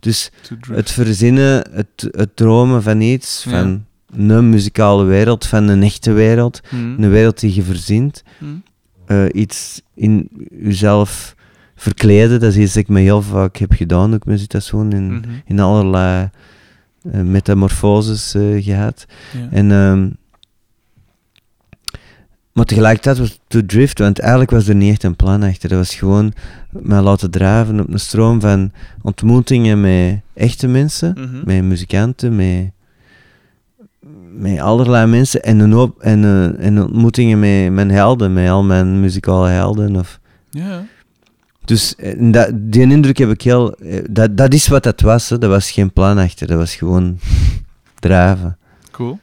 dus 0.00 0.30
To 0.42 0.74
het 0.74 0.90
verzinnen, 0.90 1.66
het, 1.72 2.08
het 2.10 2.36
dromen 2.36 2.82
van 2.82 3.00
iets, 3.00 3.44
Ja. 3.44 3.50
van 3.50 3.84
een 4.16 4.48
muzikale 4.50 5.04
wereld, 5.04 5.46
van 5.46 5.68
een 5.68 5.82
echte 5.82 6.12
wereld, 6.12 6.60
Hmm. 6.68 6.96
een 7.02 7.10
wereld 7.10 7.40
die 7.40 7.54
je 7.54 7.62
verzint. 7.62 8.22
Hmm. 8.38 8.62
Eh, 9.06 9.24
iets 9.32 9.80
in 9.94 10.28
jezelf 10.62 11.34
verkleden, 11.76 12.40
dat 12.40 12.50
is 12.50 12.56
iets 12.56 12.72
dat 12.72 12.82
ik 12.82 12.88
me 12.88 13.00
heel 13.00 13.22
vaak 13.22 13.56
heb 13.56 13.72
gedaan, 13.72 14.14
ook 14.14 14.24
met 14.24 14.40
Zitazoon, 14.40 14.92
in, 14.92 15.12
Mhm. 15.14 15.28
in 15.46 15.60
allerlei 15.60 16.30
eh, 17.12 17.20
metamorfoses 17.20 18.34
eh, 18.34 18.64
gehad. 18.64 19.04
Ja. 19.32 19.48
En, 19.50 19.72
ehm, 19.72 20.08
maar 22.54 22.64
tegelijkertijd 22.64 23.18
was 23.18 23.28
het 23.28 23.40
to 23.46 23.60
drift, 23.66 23.98
want 23.98 24.18
eigenlijk 24.18 24.50
was 24.50 24.68
er 24.68 24.74
niet 24.74 24.90
echt 24.90 25.02
een 25.02 25.16
plan 25.16 25.42
achter. 25.42 25.68
Dat 25.68 25.78
was 25.78 25.94
gewoon 25.94 26.32
mij 26.70 27.00
laten 27.00 27.30
drijven 27.30 27.80
op 27.80 27.92
een 27.92 28.00
stroom 28.00 28.40
van 28.40 28.72
ontmoetingen 29.02 29.80
met 29.80 30.20
echte 30.34 30.66
mensen, 30.66 31.12
Mhm. 31.16 31.40
met 31.44 31.62
muzikanten, 31.62 32.36
met, 32.36 32.70
met 34.36 34.58
allerlei 34.60 35.06
mensen 35.06 35.42
en, 35.42 35.58
een 35.58 35.72
hoop, 35.72 36.00
en, 36.00 36.24
eh, 36.24 36.66
en 36.66 36.82
ontmoetingen 36.82 37.38
met 37.40 37.72
mijn 37.72 37.90
helden, 37.90 38.32
met 38.32 38.48
al 38.50 38.62
mijn 38.62 39.00
muzikale 39.00 39.48
helden. 39.48 39.96
Of, 39.96 40.20
Ja. 40.50 40.84
dus 41.64 41.94
eh, 41.96 42.32
dat, 42.32 42.50
die 42.54 42.80
indruk 42.90 43.16
heb 43.18 43.30
ik 43.30 43.42
heel... 43.42 43.74
eh, 43.74 44.04
Dat, 44.10 44.36
dat 44.36 44.54
is 44.54 44.68
wat 44.68 44.82
dat 44.82 45.00
was, 45.00 45.28
hè. 45.28 45.38
dat 45.38 45.50
was 45.50 45.70
geen 45.70 45.92
plan 45.92 46.18
achter, 46.18 46.46
dat 46.46 46.58
was 46.58 46.74
gewoon 46.74 47.18
drijven. 47.98 48.56
Cool. 48.90 49.18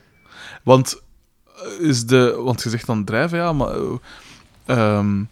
Want 0.63 1.01
is 1.79 2.05
de, 2.05 2.39
want 2.43 2.61
je 2.63 2.69
zegt 2.69 2.85
dan 2.85 3.03
drijven, 3.03 3.37
ja, 3.37 3.53
maar 3.53 3.75
ehm, 4.65 5.23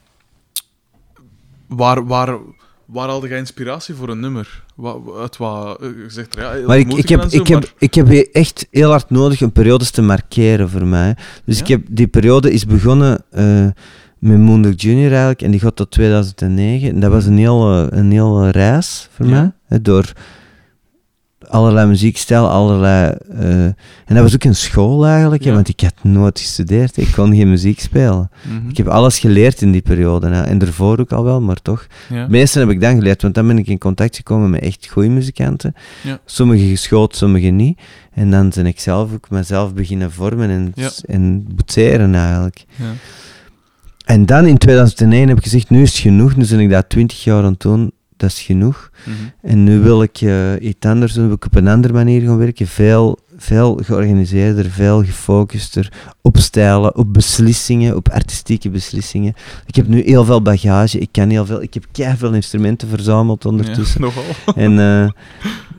waar, 1.67 2.05
waar, 2.05 2.37
waar 2.85 3.07
haalde 3.07 3.27
jij 3.27 3.37
inspiratie 3.37 3.95
voor 3.95 4.09
een 4.09 4.19
nummer? 4.19 4.63
Wat, 4.75 4.97
uit 5.19 5.37
wat, 5.37 5.81
eh, 5.81 5.87
je 5.87 6.05
zegt 6.07 6.35
ja, 6.35 6.51
heel 6.51 6.67
Maar 6.67 6.77
ik, 6.77 6.93
ik, 6.93 7.09
heb, 7.09 7.21
zo, 7.29 7.37
ik, 7.37 7.47
heb, 7.47 7.73
ik 7.77 7.93
heb 7.93 8.07
echt 8.09 8.67
heel 8.71 8.89
hard 8.89 9.09
nodig 9.09 9.41
om 9.41 9.51
periodes 9.51 9.91
te 9.91 10.01
markeren 10.01 10.69
voor 10.69 10.85
mij. 10.85 11.15
Dus 11.45 11.55
Ja? 11.57 11.61
ik 11.61 11.67
heb, 11.67 11.81
die 11.89 12.07
periode 12.07 12.51
is 12.51 12.65
begonnen 12.65 13.23
eh, 13.31 13.67
met 14.19 14.37
Moondog 14.39 14.73
Junior 14.75 15.09
eigenlijk, 15.09 15.41
en 15.41 15.51
die 15.51 15.59
gaat 15.59 15.75
tot 15.75 15.91
2009. 15.91 16.89
En 16.89 16.99
dat 16.99 17.11
was 17.11 17.25
een 17.25 17.37
hele, 17.37 17.87
een 17.91 18.11
hele 18.11 18.49
reis 18.51 19.07
voor 19.11 19.25
Ja. 19.25 19.31
mij, 19.31 19.51
hè, 19.65 19.81
door 19.81 20.13
allerlei 21.49 21.87
muziekstijl, 21.87 22.49
allerlei... 22.49 23.15
eh, 23.37 23.63
en 23.63 23.75
dat 24.15 24.21
was 24.21 24.33
ook 24.33 24.43
een 24.43 24.55
school 24.55 25.05
eigenlijk, 25.05 25.43
hè, 25.43 25.53
want 25.53 25.67
ik 25.69 25.81
had 25.81 25.93
nooit 26.01 26.39
gestudeerd, 26.39 26.97
ik 26.97 27.11
kon 27.11 27.35
geen 27.35 27.49
muziek 27.49 27.79
spelen. 27.79 28.29
Mhm. 28.43 28.69
Ik 28.69 28.77
heb 28.77 28.87
alles 28.87 29.19
geleerd 29.19 29.61
in 29.61 29.71
die 29.71 29.81
periode, 29.81 30.27
hè, 30.29 30.41
en 30.41 30.57
daarvoor 30.57 30.99
ook 30.99 31.11
al 31.11 31.23
wel, 31.23 31.41
maar 31.41 31.61
toch. 31.61 31.87
ja. 32.09 32.15
Het 32.15 32.29
meeste 32.29 32.59
heb 32.59 32.69
ik 32.69 32.81
dan 32.81 32.95
geleerd, 32.95 33.21
want 33.21 33.33
dan 33.33 33.47
ben 33.47 33.57
ik 33.57 33.67
in 33.67 33.77
contact 33.77 34.15
gekomen 34.15 34.49
met 34.49 34.61
echt 34.61 34.87
goede 34.91 35.09
muzikanten. 35.09 35.73
Ja. 36.03 36.19
Sommige 36.25 36.65
geschoold, 36.65 37.15
sommige 37.15 37.47
niet. 37.47 37.79
En 38.13 38.31
dan 38.31 38.51
ben 38.55 38.65
ik 38.65 38.79
zelf 38.79 39.13
ook 39.13 39.29
mezelf 39.29 39.73
beginnen 39.73 40.11
vormen 40.11 40.49
en, 40.49 40.73
en 41.05 41.47
boetseren 41.55 42.15
eigenlijk. 42.15 42.65
Ja. 42.75 42.85
En 44.05 44.25
dan 44.25 44.45
in 44.45 44.57
2001 44.57 45.27
heb 45.27 45.37
ik 45.37 45.43
gezegd, 45.43 45.69
nu 45.69 45.81
is 45.81 45.91
het 45.91 45.99
genoeg. 45.99 46.35
Nu 46.35 46.47
ben 46.47 46.59
ik 46.59 46.69
dat 46.69 46.89
20 46.89 47.23
jaar 47.23 47.43
aan 47.43 47.51
het 47.51 47.61
doen, 47.61 47.91
dat 48.19 48.29
is 48.29 48.41
genoeg. 48.41 48.91
Mhm. 49.03 49.15
En 49.41 49.63
nu 49.63 49.79
wil 49.79 50.01
ik 50.01 50.21
eh, 50.21 50.53
iets 50.61 50.85
anders 50.85 51.13
doen, 51.13 51.25
wil 51.25 51.35
ik 51.35 51.45
op 51.45 51.55
een 51.55 51.67
andere 51.67 51.93
manier 51.93 52.21
gaan 52.21 52.37
werken. 52.37 52.67
Veel, 52.67 53.19
veel 53.37 53.79
georganiseerder, 53.83 54.65
veel 54.65 55.03
gefocuster 55.03 55.91
op 56.21 56.37
stijlen, 56.37 56.95
op 56.95 57.13
beslissingen, 57.13 57.95
op 57.95 58.09
artistieke 58.09 58.69
beslissingen. 58.69 59.33
Ik 59.65 59.75
heb 59.75 59.87
nu 59.87 60.01
heel 60.05 60.25
veel 60.25 60.41
bagage, 60.41 60.99
ik 60.99 61.09
kan 61.11 61.29
heel 61.29 61.45
veel, 61.45 61.61
ik 61.61 61.73
heb 61.73 62.17
veel 62.17 62.33
instrumenten 62.33 62.87
verzameld 62.87 63.45
ondertussen. 63.45 64.01
Ja, 64.01 64.05
nogal. 64.07 64.23
En, 64.55 64.79
eh, 64.79 65.09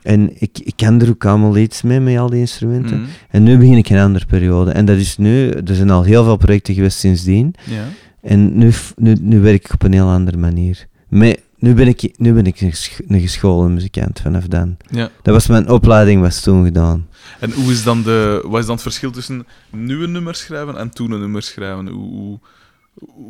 en 0.02 0.30
ik, 0.40 0.58
ik 0.58 0.76
kan 0.76 1.00
er 1.00 1.08
ook 1.08 1.24
allemaal 1.24 1.56
iets 1.56 1.82
mee, 1.82 2.00
met 2.00 2.18
al 2.18 2.30
die 2.30 2.40
instrumenten. 2.40 3.00
Mhm. 3.00 3.08
En 3.30 3.42
nu 3.42 3.58
begin 3.58 3.76
ik 3.76 3.88
een 3.88 3.98
andere 3.98 4.26
periode. 4.26 4.70
En 4.70 4.84
dat 4.84 4.96
is 4.96 5.16
nu, 5.16 5.48
er 5.48 5.74
zijn 5.74 5.90
al 5.90 6.02
heel 6.02 6.24
veel 6.24 6.36
projecten 6.36 6.74
geweest 6.74 6.98
sindsdien. 6.98 7.54
Ja. 7.64 7.84
En 8.22 8.58
nu, 8.58 8.72
nu, 8.96 9.16
nu 9.20 9.40
werk 9.40 9.64
ik 9.64 9.72
op 9.72 9.82
een 9.82 9.92
heel 9.92 10.08
andere 10.08 10.36
manier. 10.36 10.86
Met, 11.08 11.40
nu 11.60 11.74
ben 11.74 11.88
ik, 11.88 12.14
nu 12.16 12.32
ben 12.32 12.46
ik 12.46 12.60
een, 12.60 12.72
sch- 12.72 13.00
een 13.08 13.20
gescholen 13.20 13.74
muzikant 13.74 14.20
vanaf 14.20 14.46
dan. 14.46 14.76
ja. 14.90 15.10
Dat 15.22 15.34
was 15.34 15.46
mijn 15.46 15.68
opleiding, 15.68 16.20
was 16.20 16.40
toen 16.40 16.64
gedaan. 16.64 17.08
En 17.40 17.52
hoe 17.52 17.72
is 17.72 17.82
dan 17.82 18.02
de, 18.02 18.44
wat 18.46 18.60
is 18.60 18.66
dan 18.66 18.74
het 18.74 18.82
verschil 18.82 19.10
tussen 19.10 19.46
nu 19.70 20.02
een 20.02 20.12
nummer 20.12 20.34
schrijven 20.34 20.76
en 20.76 20.90
toen 20.90 21.10
een 21.10 21.20
nummer 21.20 21.42
schrijven? 21.42 21.88
Hoe, 21.88 22.08
hoe, 22.10 22.38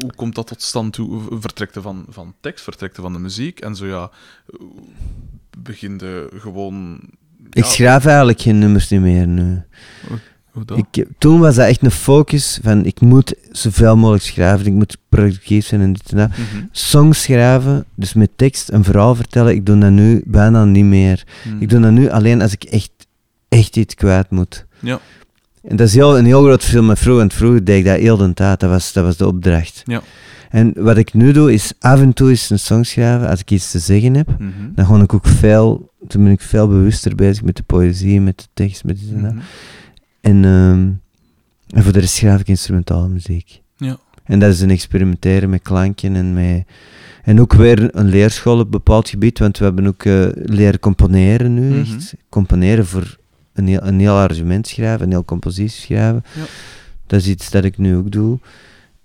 hoe 0.01 0.15
komt 0.15 0.35
dat 0.35 0.47
tot 0.47 0.63
stand? 0.63 0.97
Hoe 0.97 1.23
vertrekt 1.41 1.77
er 1.77 1.83
van, 1.83 2.05
van 2.09 2.35
tekst, 2.41 2.65
vertrekt 2.65 2.97
er 2.97 3.03
van 3.03 3.13
de 3.13 3.19
muziek? 3.19 3.61
En 3.61 3.77
zo 3.77 3.87
ja, 3.87 4.11
begin 5.59 5.99
de 5.99 6.29
gewoon... 6.37 7.01
Ik 7.51 7.65
schrijf 7.65 8.05
eigenlijk 8.07 8.41
geen 8.41 8.59
nummers 8.59 8.89
niet 8.89 9.01
meer 9.01 9.27
nu. 9.27 9.63
Hoe 10.53 10.65
dat? 10.65 10.79
Ik, 10.79 11.07
toen 11.19 11.41
was 11.41 11.55
dat 11.55 11.69
echt 11.69 11.83
een 11.83 11.91
focus 11.91 12.59
van 12.63 12.85
ik 12.85 13.01
moet 13.01 13.35
zoveel 13.51 13.97
mogelijk 13.97 14.25
schrijven, 14.25 14.67
ik 14.67 14.73
moet 14.73 14.97
productief 15.09 15.67
zijn 15.67 15.81
en 15.81 15.93
dit 15.93 16.11
en 16.11 16.17
dat. 16.17 16.29
Mhm. 16.29 16.65
Songs 16.71 17.23
schrijven, 17.23 17.85
dus 17.95 18.13
met 18.13 18.31
tekst 18.37 18.71
een 18.71 18.85
verhaal 18.85 19.15
vertellen, 19.15 19.55
ik 19.55 19.67
doe 19.67 19.79
dat 19.79 19.91
nu 19.91 20.23
bijna 20.27 20.65
niet 20.65 20.85
meer. 20.85 21.25
Mhm. 21.45 21.63
Ik 21.63 21.69
doe 21.69 21.81
dat 21.81 21.93
nu 21.93 22.11
alleen 22.11 22.43
als 22.43 22.53
ik 22.53 22.65
echt, 22.65 22.91
echt 23.49 23.77
iets 23.77 23.95
kwijt 23.95 24.31
moet. 24.31 24.67
Ja. 24.79 25.01
En 25.63 25.77
dat 25.77 25.87
is 25.87 25.95
heel, 25.95 26.19
een 26.19 26.25
heel 26.25 26.43
groot 26.43 26.61
verschil 26.61 26.83
met 26.83 26.99
vroeger. 26.99 27.21
Want 27.21 27.35
vroeger 27.35 27.65
deed 27.65 27.79
ik 27.79 27.85
dat 27.85 27.99
heel 27.99 28.17
de 28.17 28.35
tijd, 28.35 28.61
dat 28.61 28.71
was, 28.71 28.93
dat 28.93 29.05
was 29.05 29.17
de 29.17 29.27
opdracht. 29.27 29.83
Ja. 29.85 30.03
En 30.51 30.73
wat 30.77 30.97
ik 30.97 31.15
nu 31.15 31.33
doe, 31.33 31.53
is 31.53 31.73
af 31.79 32.01
en 32.01 32.13
toe 32.13 32.29
eens 32.29 32.51
een 32.51 32.59
song 32.59 32.83
schrijven, 32.83 33.29
als 33.29 33.41
ik 33.41 33.51
iets 33.51 33.71
te 33.71 33.79
zeggen 33.79 34.15
heb. 34.15 34.29
Mhm. 34.39 34.51
Dan 34.75 34.85
gewoon 34.85 35.03
ik 35.03 35.15
ook 35.15 35.27
veel, 35.27 35.93
toen 36.09 36.25
ben 36.25 36.33
ik 36.33 36.41
veel 36.41 36.69
bewuster 36.69 37.15
bezig 37.15 37.43
met 37.43 37.57
de 37.57 37.63
poëzie, 37.63 38.21
met 38.21 38.39
de 38.39 38.47
tekst, 38.55 38.85
met 38.85 38.99
dit 38.99 39.15
en 39.15 39.23
dat. 39.23 39.33
Mhm. 39.33 39.43
En, 40.21 40.45
ehm, 40.45 40.89
en 41.77 41.83
voor 41.83 41.93
de 41.93 41.99
rest 42.01 42.15
schrijf 42.15 42.41
ik 42.41 42.49
instrumentale 42.49 43.09
muziek. 43.09 43.63
Ja. 43.77 43.99
En 44.25 44.39
dat 44.39 44.53
is 44.53 44.61
een 44.61 44.71
experimenteren 44.71 45.51
met 45.51 45.63
klanken 45.63 46.17
en 46.17 46.35
met... 46.35 46.65
En 47.23 47.41
ook 47.41 47.53
weer 47.53 47.97
een 47.97 48.09
leerschool 48.09 48.59
op 48.59 48.65
een 48.65 48.71
bepaald 48.71 49.09
gebied, 49.09 49.39
want 49.39 49.59
we 49.59 49.65
hebben 49.65 49.87
ook 49.87 50.05
eh, 50.05 50.27
leren 50.35 50.81
componeren 50.81 51.55
nu, 51.55 51.69
Mhm. 51.71 51.95
echt. 51.95 52.15
Componeren 52.29 52.87
voor 52.87 53.17
een 53.53 53.67
heel, 53.67 53.81
een 53.83 54.01
heel 54.01 54.15
arrangement 54.17 54.67
schrijven, 54.67 55.05
een 55.07 55.11
heel 55.13 55.25
compositie 55.25 55.81
schrijven. 55.83 56.23
Ja. 56.35 56.43
Dat 57.07 57.21
is 57.21 57.27
iets 57.29 57.51
dat 57.51 57.65
ik 57.65 57.79
nu 57.79 57.97
ook 57.97 58.11
doe. 58.11 58.39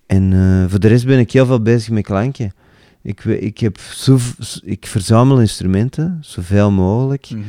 En 0.05 0.33
eh, 0.33 0.69
voor 0.69 0.79
de 0.79 0.87
rest 0.87 1.05
ben 1.05 1.19
ik 1.19 1.31
heel 1.31 1.45
veel 1.45 1.61
bezig 1.61 1.89
met 1.89 2.03
klanken. 2.03 2.53
Ik, 3.01 3.23
ik, 3.23 3.57
heb 3.57 3.77
zo, 3.79 4.17
ik 4.63 4.87
verzamel 4.87 5.39
instrumenten, 5.39 6.17
zoveel 6.21 6.71
mogelijk. 6.71 7.29
Mhm. 7.29 7.41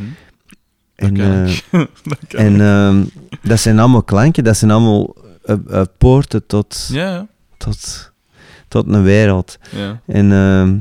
En, 0.96 1.16
eh. 1.20 1.56
Dat 2.04 2.18
kan 2.28 2.40
en 2.40 2.54
ik. 2.54 2.60
ehm, 2.60 3.04
dat 3.48 3.60
zijn 3.60 3.78
allemaal 3.78 4.02
klanken, 4.02 4.44
dat 4.44 4.56
zijn 4.56 4.70
allemaal 4.70 5.14
eh, 5.44 5.56
eh, 5.70 5.82
poorten 5.98 6.46
tot, 6.46 6.88
Ja, 6.92 7.26
tot, 7.56 8.12
tot 8.68 8.86
een 8.88 9.02
wereld. 9.02 9.58
ja. 9.70 10.00
En 10.06 10.32
ehm, 10.32 10.76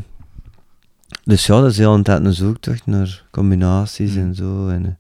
dus 1.23 1.45
ja, 1.45 1.61
dat 1.61 1.71
is 1.71 1.77
heel 1.77 1.93
een 1.93 2.03
tijd 2.03 2.25
een 2.25 2.33
zoektocht 2.33 2.85
naar 2.85 3.23
combinaties 3.31 4.11
Mm. 4.11 4.17
en 4.21 4.35
zo. 4.35 4.67
En, 4.67 4.85
eh, 4.85 4.91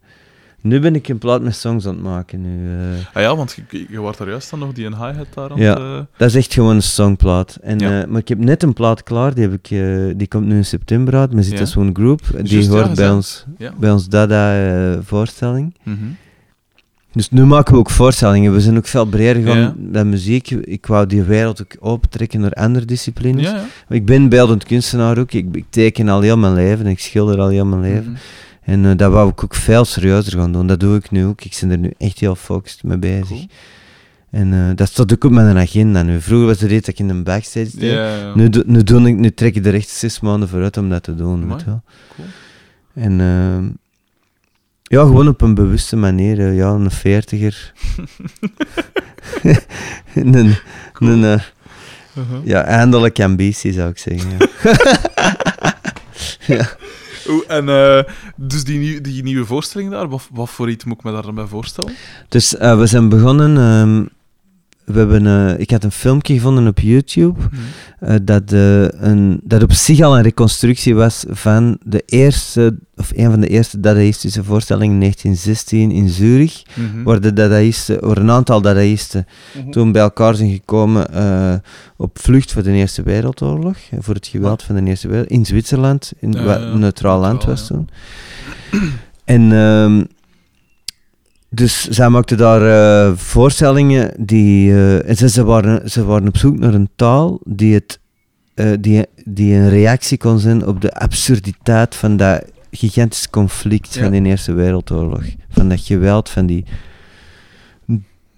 nu 0.65 0.79
ben 0.79 0.95
ik 0.95 1.07
een 1.07 1.17
plaat 1.17 1.41
met 1.41 1.55
songs 1.55 1.85
aan 1.87 1.93
het 1.93 2.03
maken. 2.03 2.41
Nu, 2.41 2.69
eh. 2.71 3.15
Ah 3.15 3.21
ja, 3.21 3.35
want 3.35 3.57
je, 3.69 3.85
je, 3.89 3.99
was 4.01 4.17
daar 4.17 4.29
juist 4.29 4.49
dan 4.49 4.59
nog 4.59 4.73
die 4.73 4.85
een 4.85 4.95
hi-hat 4.95 5.27
daar 5.33 5.51
aan 5.51 5.57
Ja. 5.57 5.75
eh, 5.77 5.99
dat 6.17 6.29
is 6.29 6.35
echt 6.35 6.53
gewoon 6.53 6.75
een 6.75 6.81
songplaat. 6.81 7.57
En, 7.61 7.79
Ja. 7.79 8.01
eh, 8.01 8.07
maar 8.07 8.21
ik 8.21 8.27
heb 8.27 8.37
net 8.37 8.63
een 8.63 8.73
plaat 8.73 9.03
klaar, 9.03 9.33
die, 9.33 9.43
heb 9.49 9.53
ik, 9.53 9.67
die 10.17 10.27
komt 10.27 10.45
nu 10.45 10.55
in 10.55 10.65
september 10.65 11.15
uit. 11.15 11.33
We 11.33 11.41
zitten 11.43 11.65
Ja. 11.65 11.71
zo'n 11.71 11.89
groep, 11.93 12.21
die 12.43 12.69
hoort 12.69 12.95
bij, 12.95 13.09
ons, 13.11 13.45
bij 13.77 13.91
ons 13.91 14.07
Dada-voorstelling. 14.09 15.73
mhm. 15.83 15.95
Dus 17.11 17.29
nu 17.29 17.45
maken 17.45 17.73
we 17.73 17.79
ook 17.79 17.89
voorstellingen. 17.89 18.53
We 18.53 18.61
zijn 18.61 18.77
ook 18.77 18.87
veel 18.87 19.05
breder 19.05 19.43
gegaan 19.43 19.57
Ja. 19.59 19.73
dan 19.77 20.09
muziek. 20.09 20.51
Ik 20.51 20.85
wou 20.85 21.05
die 21.07 21.23
wereld 21.23 21.61
ook 21.61 21.75
opentrekken 21.79 22.39
naar 22.39 22.51
andere 22.51 22.85
disciplines. 22.85 23.43
Ja, 23.43 23.55
ja. 23.55 23.95
Ik 23.95 24.05
ben 24.05 24.29
beeldend 24.29 24.63
kunstenaar 24.63 25.17
ook. 25.17 25.31
Ik, 25.31 25.45
ik 25.55 25.65
teken 25.69 26.09
al 26.09 26.21
heel 26.21 26.37
mijn 26.37 26.53
leven. 26.53 26.87
Ik 26.87 26.99
schilder 26.99 27.39
al 27.39 27.47
heel 27.47 27.65
mijn 27.65 27.81
leven. 27.81 28.11
Mhm. 28.11 28.19
En 28.65 28.85
eh, 28.85 28.91
dat 28.97 29.11
wou 29.11 29.29
ik 29.29 29.43
ook 29.43 29.55
veel 29.55 29.85
serieuzer 29.85 30.39
gaan 30.39 30.51
doen. 30.51 30.67
Dat 30.67 30.79
doe 30.79 30.95
ik 30.97 31.11
nu 31.11 31.25
ook. 31.25 31.41
Ik 31.43 31.57
ben 31.61 31.71
er 31.71 31.77
nu 31.77 31.91
echt 31.97 32.19
heel 32.19 32.35
focused 32.35 32.83
mee 32.83 32.97
bezig. 32.97 33.27
Cool. 33.27 33.47
En 34.31 34.53
eh, 34.53 34.75
dat 34.75 34.87
staat 34.89 35.13
ook 35.13 35.23
op 35.23 35.31
mijn 35.31 35.57
agenda 35.57 36.03
nu. 36.03 36.21
Vroeger 36.21 36.47
was 36.47 36.59
het 36.61 36.69
dat 36.69 36.87
ik 36.87 36.99
in 36.99 37.09
een 37.09 37.23
backstage 37.23 37.77
deed. 37.77 38.35
Nu, 38.35 38.49
doe- 38.49 38.63
nu, 38.65 38.83
doe 38.83 39.07
ik, 39.07 39.15
nu 39.15 39.33
trek 39.33 39.55
ik 39.55 39.65
er 39.65 39.73
echt 39.73 39.89
zes 39.89 40.19
maanden 40.19 40.49
vooruit 40.49 40.77
om 40.77 40.89
dat 40.89 41.03
te 41.03 41.15
doen. 41.15 41.49
Weet 41.49 41.59
je 41.59 41.65
wel. 41.65 41.81
Cool. 42.15 42.27
En 42.93 43.19
ehm, 43.21 43.65
ja, 44.83 45.01
gewoon 45.01 45.27
op 45.27 45.41
een 45.41 45.53
bewuste 45.55 45.95
manier. 45.95 46.39
eh, 46.39 46.55
ja, 46.57 46.67
een 46.69 46.91
veertiger. 46.91 47.73
een, 50.13 50.33
een, 50.33 50.55
Uh-huh. 52.17 52.39
ja, 52.43 52.63
eindelijk 52.63 53.19
ambitie 53.19 53.73
zou 53.73 53.89
ik 53.89 53.97
zeggen. 53.97 54.29
Ja. 56.47 56.67
En 57.47 57.69
eh, 57.69 57.99
dus 58.35 58.63
die, 58.63 59.01
die 59.01 59.23
nieuwe 59.23 59.45
voorstelling 59.45 59.91
daar, 59.91 60.09
wat, 60.09 60.27
wat 60.31 60.49
voor 60.49 60.69
iets 60.69 60.83
moet 60.83 60.97
ik 60.97 61.03
me 61.03 61.11
daarbij 61.11 61.45
voorstellen? 61.45 61.93
Dus 62.29 62.57
eh, 62.57 62.77
we 62.77 62.85
zijn 62.85 63.09
begonnen. 63.09 63.57
ehm, 63.57 64.05
we 64.85 64.97
hebben, 64.97 65.27
eh, 65.27 65.59
ik 65.59 65.71
had 65.71 65.83
een 65.83 65.91
filmpje 65.91 66.33
gevonden 66.33 66.67
op 66.67 66.79
YouTube. 66.79 67.39
eh, 67.99 68.15
dat, 68.23 68.51
eh, 68.51 68.83
een, 68.87 69.39
dat 69.43 69.63
op 69.63 69.71
zich 69.71 69.99
al 69.99 70.17
een 70.17 70.23
reconstructie 70.23 70.95
was 70.95 71.25
van 71.29 71.77
de 71.83 72.03
eerste, 72.05 72.77
of 72.95 73.11
een 73.15 73.31
van 73.31 73.39
de 73.39 73.47
eerste 73.47 73.79
Dadaïstische 73.79 74.43
voorstellingen 74.43 74.93
in 74.93 74.99
1916 74.99 75.91
in 75.91 76.09
Zurich. 76.09 76.63
Mhm. 76.73 77.03
Waar, 77.03 77.21
de 77.21 77.33
Dadaïsten, 77.33 78.07
waar 78.07 78.17
een 78.17 78.31
aantal 78.31 78.61
Dadaïsten 78.61 79.25
Mhm. 79.57 79.71
toen 79.71 79.91
bij 79.91 80.01
elkaar 80.01 80.35
zijn 80.35 80.51
gekomen 80.51 81.07
op 81.97 82.19
vlucht 82.19 82.51
voor 82.51 82.63
de 82.63 82.71
Eerste 82.71 83.03
Wereldoorlog, 83.03 83.77
voor 83.99 84.13
het 84.13 84.27
geweld 84.27 84.63
van 84.63 84.75
de 84.75 84.83
Eerste 84.83 85.07
Wereldoorlog, 85.07 85.39
in 85.39 85.45
Zwitserland, 85.45 86.13
in, 86.19 86.43
wat 86.43 86.61
een 86.61 86.79
neutraal 86.79 87.19
land 87.19 87.43
was 87.43 87.67
toen. 87.67 87.89
En 89.25 89.51
ehm, 89.51 90.03
dus 91.55 91.87
zij 91.87 92.09
maakten 92.09 92.37
daar 92.37 92.61
eh, 93.07 93.15
voorstellingen 93.17 94.11
die. 94.25 94.71
eh, 94.71 95.09
en 95.09 95.15
ze, 95.15 95.29
ze, 95.29 95.43
waren, 95.43 95.89
ze 95.89 96.05
waren 96.05 96.27
op 96.27 96.37
zoek 96.37 96.57
naar 96.59 96.73
een 96.73 96.89
taal 96.95 97.39
die, 97.43 97.73
het, 97.73 97.99
eh, 98.53 98.71
die, 98.79 99.05
die 99.25 99.53
een 99.55 99.69
reactie 99.69 100.17
kon 100.17 100.39
zijn 100.39 100.67
op 100.67 100.81
de 100.81 100.93
absurditeit 100.93 101.95
van 101.95 102.17
dat 102.17 102.43
gigantisch 102.71 103.29
conflict 103.29 103.93
Ja. 103.93 104.01
van 104.01 104.11
de 104.11 104.29
Eerste 104.29 104.53
Wereldoorlog. 104.53 105.23
Van 105.49 105.69
dat 105.69 105.79
geweld 105.79 106.29
van 106.29 106.45
die 106.45 106.65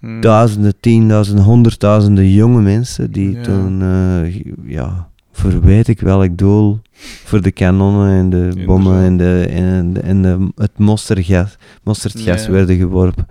Mhm. 0.00 0.20
duizenden, 0.20 0.74
tienduizenden, 0.80 1.44
honderdduizenden 1.44 2.30
jonge 2.32 2.60
mensen 2.60 3.10
die 3.12 3.30
Ja. 3.32 3.42
toen, 3.42 3.82
ja, 4.66 5.08
voor 5.38 5.60
weet 5.60 5.88
ik 5.88 6.00
welk 6.00 6.36
doel, 6.38 6.80
voor 7.24 7.42
de 7.42 7.50
kanonnen 7.50 8.10
en 8.10 8.30
de 8.30 8.62
bommen 8.66 9.02
en, 9.02 9.16
de, 9.16 9.46
en, 9.50 9.92
de, 9.92 10.00
en 10.00 10.22
de, 10.22 10.48
het 10.54 10.78
mosterdgas, 10.78 11.56
mosterdgas 11.82 12.44
Ja. 12.46 12.50
werden 12.50 12.76
geworpen. 12.76 13.26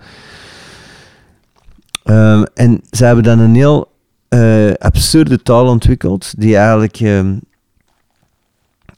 Ehm, 2.04 2.42
en 2.54 2.80
ze 2.90 3.04
hebben 3.04 3.24
dan 3.24 3.38
een 3.38 3.54
heel 3.54 3.92
eh, 4.28 4.72
absurde 4.72 5.42
taal 5.42 5.66
ontwikkeld, 5.66 6.34
die 6.40 6.56
eigenlijk 6.56 7.00
ehm, 7.00 7.36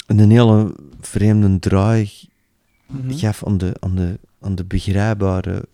een 0.07 0.31
hele 0.31 0.75
vreemde 1.01 1.59
draai 1.59 2.11
Mhm. 2.87 3.13
gaf 3.17 3.45
aan 3.47 3.59
de, 3.59 3.73
aan 3.81 3.95
de, 3.95 4.19
aan 4.41 4.55
de 4.55 4.65
begrijpbare 4.65 5.65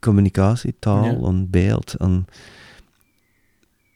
communicatietaal, 0.00 1.04
Ja. 1.04 1.26
aan 1.26 1.46
beeld, 1.50 1.94
aan 1.98 2.26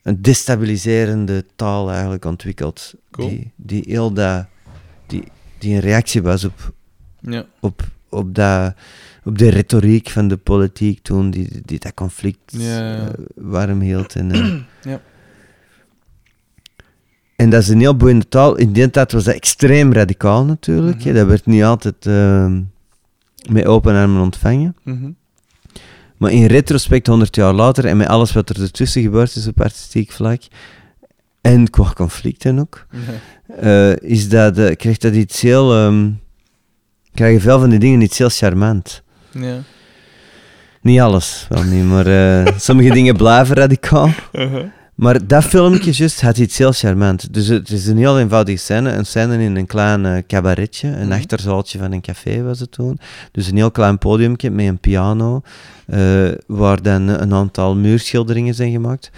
een 0.03 0.23
destabiliserende 0.23 1.45
taal 1.57 1.91
eigenlijk 1.91 2.25
ontwikkeld. 2.25 2.95
Cool. 3.11 3.29
Die, 3.29 3.53
die 3.57 3.85
heel 3.87 4.13
dat, 4.13 4.47
die, 5.07 5.25
die 5.59 5.75
een 5.75 5.81
reactie 5.81 6.23
was 6.23 6.45
op, 6.45 6.73
Ja. 7.21 7.45
op, 7.61 7.83
op, 8.09 8.35
dat, 8.35 8.75
op 9.25 9.39
de 9.39 9.49
retoriek 9.49 10.09
van 10.09 10.29
de 10.29 10.37
politiek 10.37 11.03
toen, 11.03 11.31
die, 11.31 11.61
die 11.65 11.79
dat 11.79 11.95
conflict 11.95 12.41
Ja, 12.47 12.79
ja. 12.95 13.07
eh, 13.09 13.13
warm 13.35 13.81
hield. 13.81 14.15
En, 14.17 14.31
eh, 14.33 14.55
Ja. 14.93 15.01
en 17.37 17.51
dat 17.51 17.63
is 17.63 17.69
een 17.69 17.81
heel 17.81 17.97
boeiende 17.97 18.29
taal. 18.29 18.57
In 18.57 18.73
die 18.73 18.91
tijd 18.91 19.13
was 19.13 19.25
dat 19.25 19.35
extreem 19.35 19.93
radicaal 19.93 20.45
natuurlijk. 20.45 21.05
Mhm. 21.05 21.15
Dat 21.15 21.27
werd 21.27 21.47
niet 21.47 21.63
altijd 21.63 22.07
ehm, 22.07 22.63
met 23.51 23.65
open 23.67 23.95
armen 23.95 24.23
ontvangen. 24.23 24.77
Mhm. 24.83 25.11
Maar 26.23 26.33
in 26.33 26.47
retrospect, 26.47 27.07
100 27.07 27.37
jaar 27.37 27.53
later, 27.53 27.85
en 27.87 27.97
met 27.97 28.07
alles 28.09 28.33
wat 28.33 28.49
er 28.51 28.61
ertussen 28.63 29.03
gebeurd 29.03 29.37
is 29.37 29.47
op 29.47 29.61
artistiek 29.61 30.13
vlak, 30.13 30.41
en 31.41 31.71
qua 31.71 31.93
conflicten 31.95 32.59
ook, 32.59 32.87
Ja. 32.91 33.55
eh, 33.57 34.11
is 34.11 34.29
dat, 34.29 34.59
eh, 34.59 34.77
krijgt 34.77 35.03
dat 35.03 35.15
iets 35.15 35.41
heel... 35.41 35.75
ehm 35.75 36.11
krijgen 37.15 37.41
veel 37.41 37.59
van 37.61 37.71
die 37.71 37.79
dingen 37.79 38.01
iets 38.01 38.19
heel 38.19 38.29
charmant. 38.29 39.03
Ja. 39.31 39.59
Niet 40.81 41.01
alles, 41.01 41.47
wel 41.49 41.63
niet, 41.63 41.85
maar 41.85 42.07
eh, 42.07 42.59
sommige 42.59 42.91
dingen 42.93 43.17
blijven 43.23 43.57
radicaal. 43.57 44.11
Uh-huh. 44.33 44.65
Maar 45.03 45.27
dat 45.27 45.45
filmpje 45.45 45.93
juist 45.93 46.21
had 46.21 46.39
iets 46.39 46.59
heel 46.59 46.73
charmant. 46.73 47.35
Dus 47.35 47.47
het 47.47 47.71
is 47.71 47.87
een 47.87 47.97
heel 47.97 48.19
eenvoudige 48.19 48.59
scène. 48.59 48.91
Een 48.93 49.07
scène 49.07 49.39
in 49.43 49.57
een 49.57 49.67
klein 49.67 50.07
eh, 50.07 50.23
cabaretje. 50.27 50.89
Een 50.89 51.07
Mhm. 51.07 51.13
achterzaaltje 51.13 51.79
van 51.79 51.93
een 51.93 52.01
café 52.01 52.43
was 52.43 52.61
het 52.61 52.71
toen. 52.73 52.99
Dus 53.33 53.47
een 53.49 53.57
heel 53.57 53.71
klein 53.71 53.99
podiumje 53.99 54.51
met 54.51 54.67
een 54.67 54.79
piano. 54.79 55.41
eh, 55.87 56.29
waar 56.47 56.83
dan 56.83 57.09
een 57.09 57.33
aantal 57.35 57.77
muurschilderingen 57.77 58.55
zijn 58.55 58.71
gemaakt. 58.73 59.11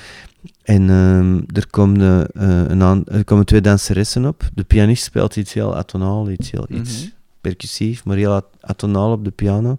En 0.62 0.90
ehm, 0.90 1.40
er, 1.58 1.66
komen, 1.70 2.26
eh, 2.34 2.62
een 2.68 2.82
aan- 2.82 3.04
er 3.06 3.24
komen 3.24 3.44
twee 3.46 3.60
danseressen 3.60 4.24
op. 4.26 4.42
De 4.54 4.64
pianist 4.64 5.04
speelt 5.04 5.36
iets 5.36 5.52
heel 5.52 5.76
atonaal, 5.76 6.30
iets 6.30 6.50
heel 6.50 6.66
iets 6.70 7.00
Mhm. 7.00 7.10
percussief, 7.40 8.04
maar 8.04 8.16
heel 8.16 8.32
at- 8.32 8.46
atonaal 8.60 9.12
op 9.12 9.24
de 9.24 9.30
piano. 9.30 9.76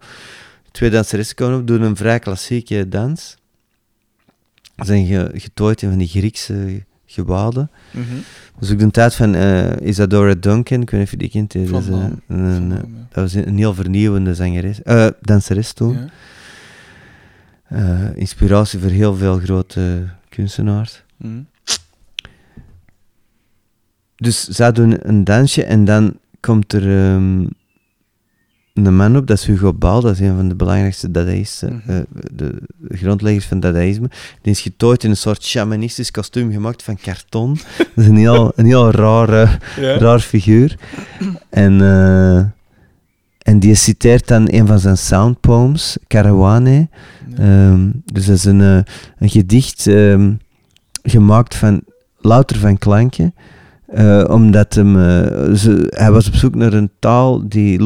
Twee 0.72 0.90
danseressen 0.90 1.36
komen 1.36 1.60
op, 1.60 1.68
doen 1.68 1.82
een 1.82 1.95
vrij 1.95 2.19
klassieke 2.19 2.90
dans. 2.90 3.38
Zijn 4.76 5.06
ge- 5.06 5.31
getooid 5.34 5.81
in 5.81 5.89
van 5.89 5.97
die 5.97 6.07
Griekse 6.07 6.84
gewaden. 7.06 7.69
Mhm. 7.91 8.03
Dat 8.53 8.64
is 8.64 8.72
ook 8.72 8.80
de 8.80 8.91
tijd 8.91 9.15
van 9.15 9.35
eh, 9.35 9.88
Isadora 9.88 10.34
Duncan, 10.39 10.81
ik 10.81 10.89
weet 10.89 10.99
niet 10.99 11.03
of 11.03 11.11
je 11.11 11.18
die 11.18 11.30
kent. 11.30 11.56
Is, 11.56 11.69
eh, 11.69 12.06
een, 12.27 12.69
ja. 12.69 12.76
dat 13.10 13.23
was 13.23 13.34
een 13.34 13.57
heel 13.57 13.73
vernieuwende 13.73 14.35
zangeres, 14.35 14.81
eh, 14.84 15.07
danseres 15.22 15.73
toen. 15.73 15.97
Ja. 17.69 18.11
inspiratie 18.15 18.80
voor 18.80 18.89
heel 18.89 19.15
veel 19.15 19.39
grote 19.39 20.07
kunstenaars. 20.30 21.03
Mhm. 21.18 21.39
Dus 24.15 24.47
zij 24.47 24.72
doen 24.72 25.10
een 25.10 25.23
dansje 25.23 25.64
en 25.64 25.85
dan 25.85 26.18
komt 26.39 26.73
er 26.73 27.14
ehm, 27.14 27.45
een 28.84 28.95
man 28.95 29.18
op, 29.18 29.27
dat 29.27 29.38
is 29.38 29.45
Hugo 29.45 29.73
Ball, 29.73 30.02
dat 30.02 30.11
is 30.11 30.19
een 30.19 30.35
van 30.35 30.49
de 30.49 30.56
belangrijkste 30.56 31.11
dadaïsten, 31.11 31.73
Mhm. 31.85 31.89
eh, 31.97 32.03
de, 32.34 32.56
de 32.77 32.97
grondleggers 32.97 33.45
van 33.45 33.60
dadaïsme. 33.60 34.10
Die 34.41 34.52
is 34.53 34.61
getooid 34.61 35.03
in 35.03 35.10
een 35.10 35.18
soort 35.18 35.43
shamanistisch 35.43 36.11
kostuum 36.11 36.52
gemaakt 36.52 36.84
van 36.84 36.97
karton. 37.02 37.53
dat 37.77 37.88
is 37.95 38.07
een 38.07 38.18
heel, 38.18 38.52
een 38.56 38.65
heel 38.65 38.91
raar, 38.91 39.60
raar 39.77 40.19
figuur. 40.19 40.77
En, 41.49 41.81
eh, 41.81 42.38
en 43.41 43.60
die 43.60 43.76
citeert 43.76 44.27
dan 44.27 44.47
een 44.52 44.68
van 44.68 44.80
zijn 44.80 44.97
soundpoems, 44.97 45.97
Karawane. 46.07 46.88
Ja. 47.27 47.38
Ehm, 47.38 47.89
dus 48.06 48.26
dat 48.26 48.35
is 48.35 48.45
een, 48.45 48.61
eh, 48.61 48.80
een 49.19 49.30
gedicht 49.30 49.88
ehm, 49.88 50.34
gemaakt 51.03 51.56
van 51.56 51.81
louter 52.18 52.57
van 52.57 52.77
klanken. 52.77 53.34
omdat 54.27 54.73
hem, 54.73 54.93
ze, 55.56 55.88
hij 55.95 56.11
was 56.11 56.27
op 56.27 56.35
zoek 56.35 56.56
naar 56.56 56.73
een 56.73 56.89
taal 56.99 57.47
die 57.49 57.80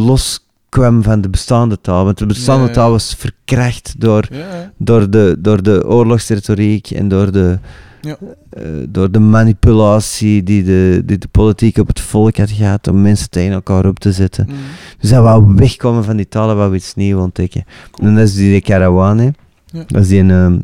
loskwam 0.69 1.03
van 1.03 1.21
de 1.21 1.29
bestaande 1.29 1.81
taal. 1.81 2.03
Want 2.05 2.17
de 2.17 2.25
bestaande 2.25 2.69
taal 2.71 2.91
was 2.91 3.15
verkracht 3.17 3.95
door, 3.97 4.27
Ja. 4.31 4.71
door, 4.77 5.09
de, 5.09 5.35
door 5.39 5.63
de 5.63 5.87
oorlogsretoriek 5.87 6.91
en 6.91 7.07
door 7.07 7.31
de, 7.31 7.59
Ja. 8.01 8.17
eh, 8.49 8.63
door 8.89 9.11
de 9.11 9.19
manipulatie 9.19 10.43
die 10.43 10.63
de, 10.63 11.01
die 11.05 11.17
de 11.17 11.27
politiek 11.27 11.77
op 11.77 11.87
het 11.87 11.99
volk 11.99 12.37
had 12.37 12.51
gehad 12.51 12.87
om 12.87 13.01
mensen 13.01 13.29
tegen 13.29 13.51
elkaar 13.53 13.85
op 13.85 13.99
te 13.99 14.11
zetten. 14.11 14.45
Mhm. 14.45 14.55
Dus 14.99 15.09
hij 15.09 15.21
wou 15.21 15.53
wegkomen 15.55 16.03
van 16.03 16.15
die 16.15 16.27
talen, 16.27 16.55
wou 16.55 16.75
iets 16.75 16.95
nieuws 16.95 17.21
ontdekken. 17.21 17.63
Cool. 17.91 18.07
En 18.09 18.15
dat 18.15 18.27
is 18.27 18.35
die 18.35 18.61
de. 18.61 19.35
Ja. 19.65 19.83
Dat 19.87 20.01
is 20.01 20.07
die 20.07 20.19
een 20.19 20.29
um, 20.29 20.61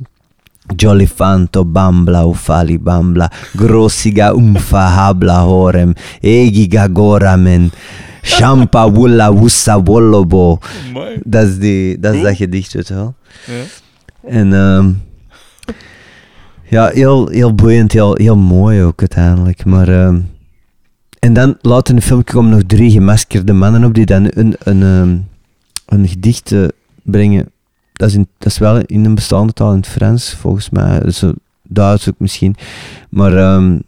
Jolifanto 0.76 1.66
bambla 1.66 2.24
ufali 2.24 2.80
bambla 2.80 3.32
grossiga 3.56 4.32
umfa 4.34 4.88
habla 4.88 5.44
horem 5.44 5.94
egiga 6.22 6.88
goramen 6.94 7.72
wussa 9.40 9.84
wollobo. 9.84 10.60
Amai. 10.90 11.20
Dat 11.24 11.48
is, 11.48 11.58
die, 11.60 12.00
dat, 12.00 12.14
is 12.14 12.22
dat 12.22 12.36
gedicht, 12.36 12.74
weet 12.74 12.88
je 12.88 12.94
wel. 12.94 13.16
Ja. 13.46 13.64
En 14.30 14.54
ehm, 14.54 14.92
ja, 16.70 16.88
heel, 16.88 17.28
heel 17.28 17.56
boeiend, 17.56 17.92
heel, 17.92 18.16
heel 18.16 18.38
mooi 18.38 18.84
ook 18.84 19.00
uiteindelijk. 19.00 19.66
Maar, 19.66 19.88
ehm, 19.88 20.20
en 21.20 21.34
dan 21.34 21.58
later 21.62 21.94
in 21.94 22.00
de 22.00 22.06
film 22.06 22.24
komen 22.24 22.52
nog 22.52 22.62
drie 22.68 22.92
gemaskerde 22.92 23.54
mannen 23.54 23.84
op 23.84 23.94
die 23.94 24.06
dan 24.06 24.28
een, 24.34 24.56
een, 24.60 24.84
ehm, 24.84 25.18
een 25.86 26.08
gedicht 26.08 26.52
eh, 26.52 26.64
brengen. 27.04 27.50
Dat 27.94 28.10
is, 28.10 28.16
in, 28.16 28.28
dat 28.38 28.52
is 28.52 28.58
wel 28.58 28.78
in 28.80 29.06
een 29.06 29.16
bestaande 29.16 29.54
taal 29.54 29.72
in 29.72 29.78
het 29.78 29.88
Frans, 29.88 30.34
volgens 30.34 30.70
mij. 30.70 31.12
Zo 31.12 31.34
Duits 31.68 32.10
ook 32.10 32.16
misschien. 32.18 32.56
Maar 33.10 33.38
ehm, 33.38 33.80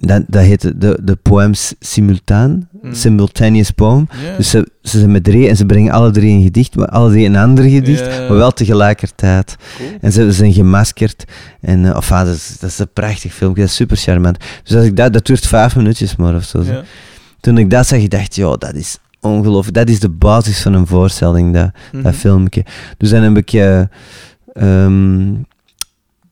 dat, 0.00 0.22
dat 0.26 0.42
heet 0.42 0.60
de, 0.80 0.98
de, 1.02 1.16
poems 1.16 1.74
simultaan, 1.80 2.68
Mhm. 2.82 2.94
simultaneous 2.94 3.70
poem. 3.70 4.08
Dus 4.36 4.50
ze, 4.50 4.68
ze 4.82 4.98
zijn 4.98 5.10
met 5.10 5.24
drie 5.24 5.48
en 5.48 5.56
ze 5.56 5.66
brengen 5.66 5.92
alle 5.92 6.10
drie 6.10 6.32
een 6.36 6.42
gedicht, 6.42 6.76
maar 6.76 6.86
alle 6.88 7.10
drie 7.10 7.26
een 7.26 7.36
ander 7.36 7.64
gedicht, 7.64 8.06
maar 8.06 8.34
wel 8.36 8.50
tegelijkertijd. 8.52 9.56
Cool. 9.76 9.88
En 10.00 10.12
ze 10.12 10.32
zijn 10.32 10.52
gemaskerd. 10.52 11.24
En 11.60 11.80
uh, 11.84 11.96
enfin, 11.96 12.24
dat, 12.24 12.34
is, 12.34 12.56
dat 12.60 12.70
is 12.70 12.78
een 12.78 12.92
prachtig 12.92 13.32
filmpje, 13.34 13.60
dat 13.60 13.70
is 13.70 13.76
super 13.76 13.96
charmant. 13.96 14.38
Dus 14.64 14.76
als 14.76 14.84
ik 14.84 14.96
dat, 14.96 15.12
dat 15.12 15.26
duurt 15.26 15.46
vijf 15.46 15.76
minuutjes 15.76 16.16
maar 16.16 16.34
of 16.34 16.44
zo. 16.44 16.62
Toen 17.40 17.58
ik 17.58 17.70
dat 17.70 17.86
zag, 17.86 17.98
ik 17.98 18.10
dacht 18.10 18.34
ja, 18.34 18.56
dat 18.56 18.74
is 18.74 18.98
ongelooflijk. 19.20 19.76
Dat 19.76 19.88
is 19.88 20.00
de 20.00 20.08
basis 20.08 20.62
van 20.62 20.72
een 20.74 20.86
voorstelling, 20.86 21.54
dat, 21.54 21.70
Mhm. 21.92 22.02
dat 22.02 22.14
filmpje. 22.14 22.64
Dus 22.96 23.10
dan 23.10 23.22
heb 23.22 23.36
ik... 23.36 23.52
eh, 23.52 23.80
ehm, 24.52 25.32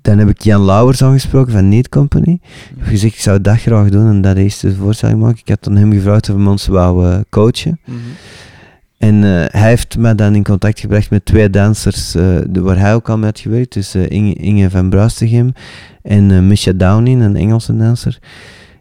dan 0.02 0.18
heb 0.18 0.28
ik 0.28 0.42
Jan 0.42 0.64
Lauwers 0.64 1.02
aangesproken 1.02 1.52
van 1.52 1.68
Need 1.68 1.88
Company. 1.88 2.32
Ik 2.42 2.76
heb 2.76 2.86
gezegd, 2.86 3.14
ik 3.14 3.20
zou 3.20 3.40
dat 3.40 3.60
graag 3.60 3.88
doen 3.88 4.06
en 4.08 4.20
dat 4.20 4.36
eerste 4.36 4.74
voorstelling 4.74 5.20
maken. 5.20 5.38
Ik 5.38 5.48
had 5.48 5.64
dan 5.64 5.76
hem 5.76 5.92
gevraagd 5.92 6.30
of 6.30 6.36
hij 6.36 6.46
ons 6.46 6.66
wou 6.66 7.06
eh, 7.06 7.18
coachen. 7.28 7.80
Mhm. 7.84 7.96
En 8.98 9.14
eh, 9.24 9.60
hij 9.60 9.68
heeft 9.68 9.98
me 9.98 10.14
dan 10.14 10.34
in 10.34 10.44
contact 10.44 10.80
gebracht 10.80 11.10
met 11.10 11.24
twee 11.24 11.50
dansers 11.50 12.12
de, 12.12 12.60
waar 12.60 12.78
hij 12.78 12.94
ook 12.94 13.08
al 13.08 13.16
mee 13.16 13.26
had 13.26 13.40
gewerkt. 13.40 13.72
Dus 13.72 13.94
Inge, 13.94 14.34
Inge 14.34 14.70
van 14.70 14.90
Bruistegem 14.90 15.52
en 16.02 16.46
Misha 16.46 16.72
Downing, 16.72 17.22
een 17.22 17.36
Engelse 17.36 17.76
danser. 17.76 18.18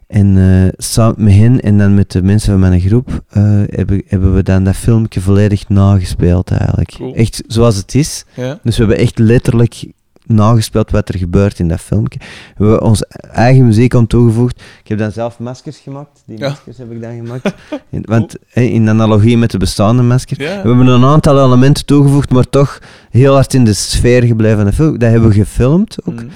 En 0.06 0.72
samen 0.76 1.24
met 1.24 1.34
hen 1.34 1.60
en 1.60 1.78
dan 1.78 1.94
met 1.94 2.12
de 2.12 2.22
mensen 2.22 2.50
van 2.50 2.60
mijn 2.60 2.80
groep 2.80 3.22
hebben, 3.70 4.02
hebben 4.06 4.34
we 4.34 4.42
dan 4.42 4.64
dat 4.64 4.76
filmpje 4.76 5.20
volledig 5.20 5.68
nagespeeld 5.68 6.50
eigenlijk. 6.50 6.94
Cool. 6.96 7.14
Echt 7.14 7.42
zoals 7.46 7.76
het 7.76 7.94
is. 7.94 8.24
Ja. 8.34 8.58
Dus 8.62 8.76
we 8.76 8.84
hebben 8.84 9.02
echt 9.02 9.18
letterlijk 9.18 9.84
nagespeeld 10.28 10.90
wat 10.90 11.08
er 11.08 11.18
gebeurt 11.18 11.58
in 11.58 11.68
dat 11.68 11.80
filmpje. 11.80 12.18
We 12.56 12.64
hebben 12.64 12.82
onze 12.82 13.08
eigen 13.32 13.66
muziek 13.66 13.94
aan 13.94 14.06
toegevoegd. 14.06 14.60
Ik 14.82 14.88
heb 14.88 14.98
dan 14.98 15.12
zelf 15.12 15.38
maskers 15.38 15.78
gemaakt. 15.78 16.22
Die 16.26 16.38
Ja. 16.38 16.48
maskers 16.48 16.78
heb 16.78 16.90
ik 16.92 17.02
dan 17.02 17.16
gemaakt. 17.16 17.54
In- 17.90 18.04
want 18.08 18.36
in 18.52 18.88
analogie 18.88 19.38
met 19.38 19.50
de 19.50 19.58
bestaande 19.58 20.02
maskers. 20.02 20.38
Ja. 20.38 20.62
We 20.62 20.68
hebben 20.68 20.86
een 20.86 21.04
aantal 21.04 21.44
elementen 21.44 21.86
toegevoegd, 21.86 22.30
maar 22.30 22.48
toch 22.50 22.78
heel 23.10 23.34
hard 23.34 23.54
in 23.54 23.64
de 23.64 23.72
sfeer 23.72 24.22
gebleven 24.22 24.56
van 24.56 24.66
de 24.66 24.72
film. 24.72 24.98
Dat 24.98 25.10
hebben 25.10 25.28
we 25.28 25.34
gefilmd 25.34 25.96
ook. 26.04 26.14
Mhm. 26.14 26.26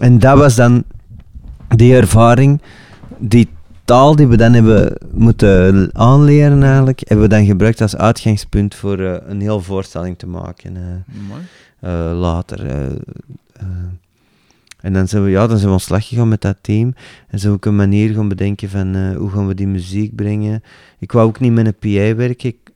En 0.00 0.18
dat 0.18 0.38
was 0.38 0.54
dan 0.54 0.84
die 1.76 1.94
ervaring, 1.96 2.60
die 3.18 3.48
taal 3.84 4.16
die 4.16 4.26
we 4.26 4.36
dan 4.36 4.52
hebben 4.52 4.92
moeten 5.12 5.90
aanleren 5.92 6.62
eigenlijk, 6.62 7.00
hebben 7.04 7.28
we 7.28 7.34
dan 7.34 7.44
gebruikt 7.46 7.80
als 7.80 7.96
uitgangspunt 7.96 8.74
voor 8.74 8.98
eh, 8.98 9.14
een 9.26 9.40
heel 9.40 9.60
voorstelling 9.60 10.18
te 10.18 10.26
maken. 10.26 10.76
eh. 10.76 10.82
Eh, 11.84 12.18
later. 12.18 12.66
eh, 12.66 12.86
eh. 13.52 13.66
en 14.80 14.92
dan 14.92 15.08
zijn 15.08 15.24
we, 15.24 15.30
ja, 15.30 15.46
dan 15.46 15.56
zijn 15.56 15.66
we 15.66 15.72
aan 15.72 15.76
de 15.76 15.82
slag 15.82 16.08
gegaan 16.08 16.28
met 16.28 16.40
dat 16.40 16.56
team. 16.60 16.94
En 17.28 17.38
zijn 17.38 17.52
we 17.52 17.58
ook 17.58 17.64
een 17.64 17.76
manier 17.76 18.14
gaan 18.14 18.28
bedenken 18.28 18.68
van 18.68 19.14
hoe 19.14 19.30
gaan 19.30 19.46
we 19.46 19.54
die 19.54 19.66
muziek 19.66 20.14
brengen. 20.14 20.62
Ik 20.98 21.12
wou 21.12 21.26
ook 21.26 21.40
niet 21.40 21.52
met 21.52 21.66
een 21.66 21.74
PA 21.78 22.14
werken. 22.14 22.48
Ik, 22.48 22.72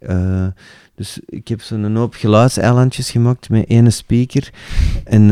dus 0.95 1.21
ik 1.27 1.49
heb 1.49 1.61
zo'n 1.61 1.97
hoop 1.97 2.15
geluidseilandjes 2.15 3.11
gemaakt 3.11 3.51
met 3.51 3.67
één 3.67 3.93
speaker. 3.93 4.51
En 5.05 5.31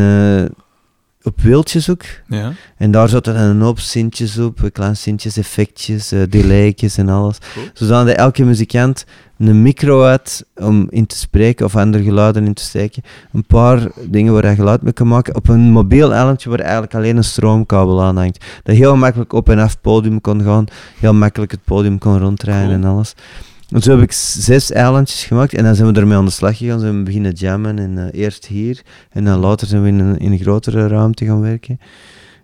op 1.27 1.41
wieltjes 1.41 1.91
ook. 1.91 2.03
Ja. 2.27 2.53
En 2.77 2.91
daar 2.91 3.09
zaten 3.09 3.35
dan 3.35 3.43
een 3.43 3.61
hoop 3.61 3.79
sintjes 3.79 4.39
op, 4.39 4.69
kleine 4.73 4.95
sintjes, 4.95 5.37
effectjes, 5.37 6.13
eh 6.13 6.21
delaytjes 6.29 6.97
en 6.97 7.09
alles. 7.09 7.39
Cool. 7.55 7.67
Zodat 7.73 8.09
elke 8.09 8.45
muzikant 8.45 9.05
een 9.39 9.63
micro 9.63 10.05
had 10.05 10.45
om 10.55 10.87
in 10.91 11.07
te 11.07 11.17
spreken 11.17 11.67
of 11.67 11.77
andere 11.77 12.05
geluiden 12.05 12.47
in 12.47 12.55
te 12.55 12.63
steken. 12.63 13.03
Een 13.33 13.45
paar 13.45 13.89
dingen 14.09 14.33
waar 14.33 14.43
hij 14.43 14.55
geluid 14.55 14.83
mee 14.83 14.93
kan 14.93 15.09
maken. 15.09 15.35
Op 15.35 15.49
een 15.49 15.71
mobiel 15.71 16.13
eilandje 16.15 16.51
waar 16.51 16.61
eigenlijk 16.61 16.95
alleen 16.95 17.17
een 17.17 17.25
stroomkabel 17.25 18.03
aan 18.03 18.17
hangt. 18.17 18.45
Dat 18.63 18.77
heel 18.77 18.97
makkelijk 18.97 19.33
op 19.33 19.49
en 19.49 19.59
af 19.59 19.71
het 19.71 19.81
podium 19.81 20.21
kon 20.21 20.43
gaan. 20.43 20.65
Heel 20.99 21.15
makkelijk 21.15 21.51
het 21.51 21.65
podium 21.65 21.99
kon 21.99 22.37
Cool. 22.37 22.71
en 22.71 22.85
alles. 22.85 23.15
En 23.71 23.83
zo 23.83 23.91
heb 23.91 24.01
ik 24.03 24.13
zes 24.13 24.73
eilandjes 24.73 25.25
gemaakt 25.25 25.55
en 25.55 25.65
dan 25.65 25.75
zijn 25.75 25.93
we 25.93 26.01
ermee 26.01 26.17
aan 26.17 26.25
de 26.25 26.31
slag 26.31 26.57
gegaan. 26.57 26.81
Zijn 26.81 26.97
we 26.99 27.03
beginnen 27.03 27.33
jammen 27.33 27.79
en 27.79 27.99
eh, 27.99 28.21
eerst 28.21 28.47
hier 28.47 28.83
en 29.11 29.25
dan 29.25 29.39
later 29.39 29.67
zijn 29.67 29.83
we 29.83 29.89
in 29.89 29.99
een, 29.99 30.19
in 30.19 30.33
een 30.33 30.39
grotere 30.39 30.87
ruimte 30.87 31.25
gaan 31.25 31.41
werken. 31.41 31.81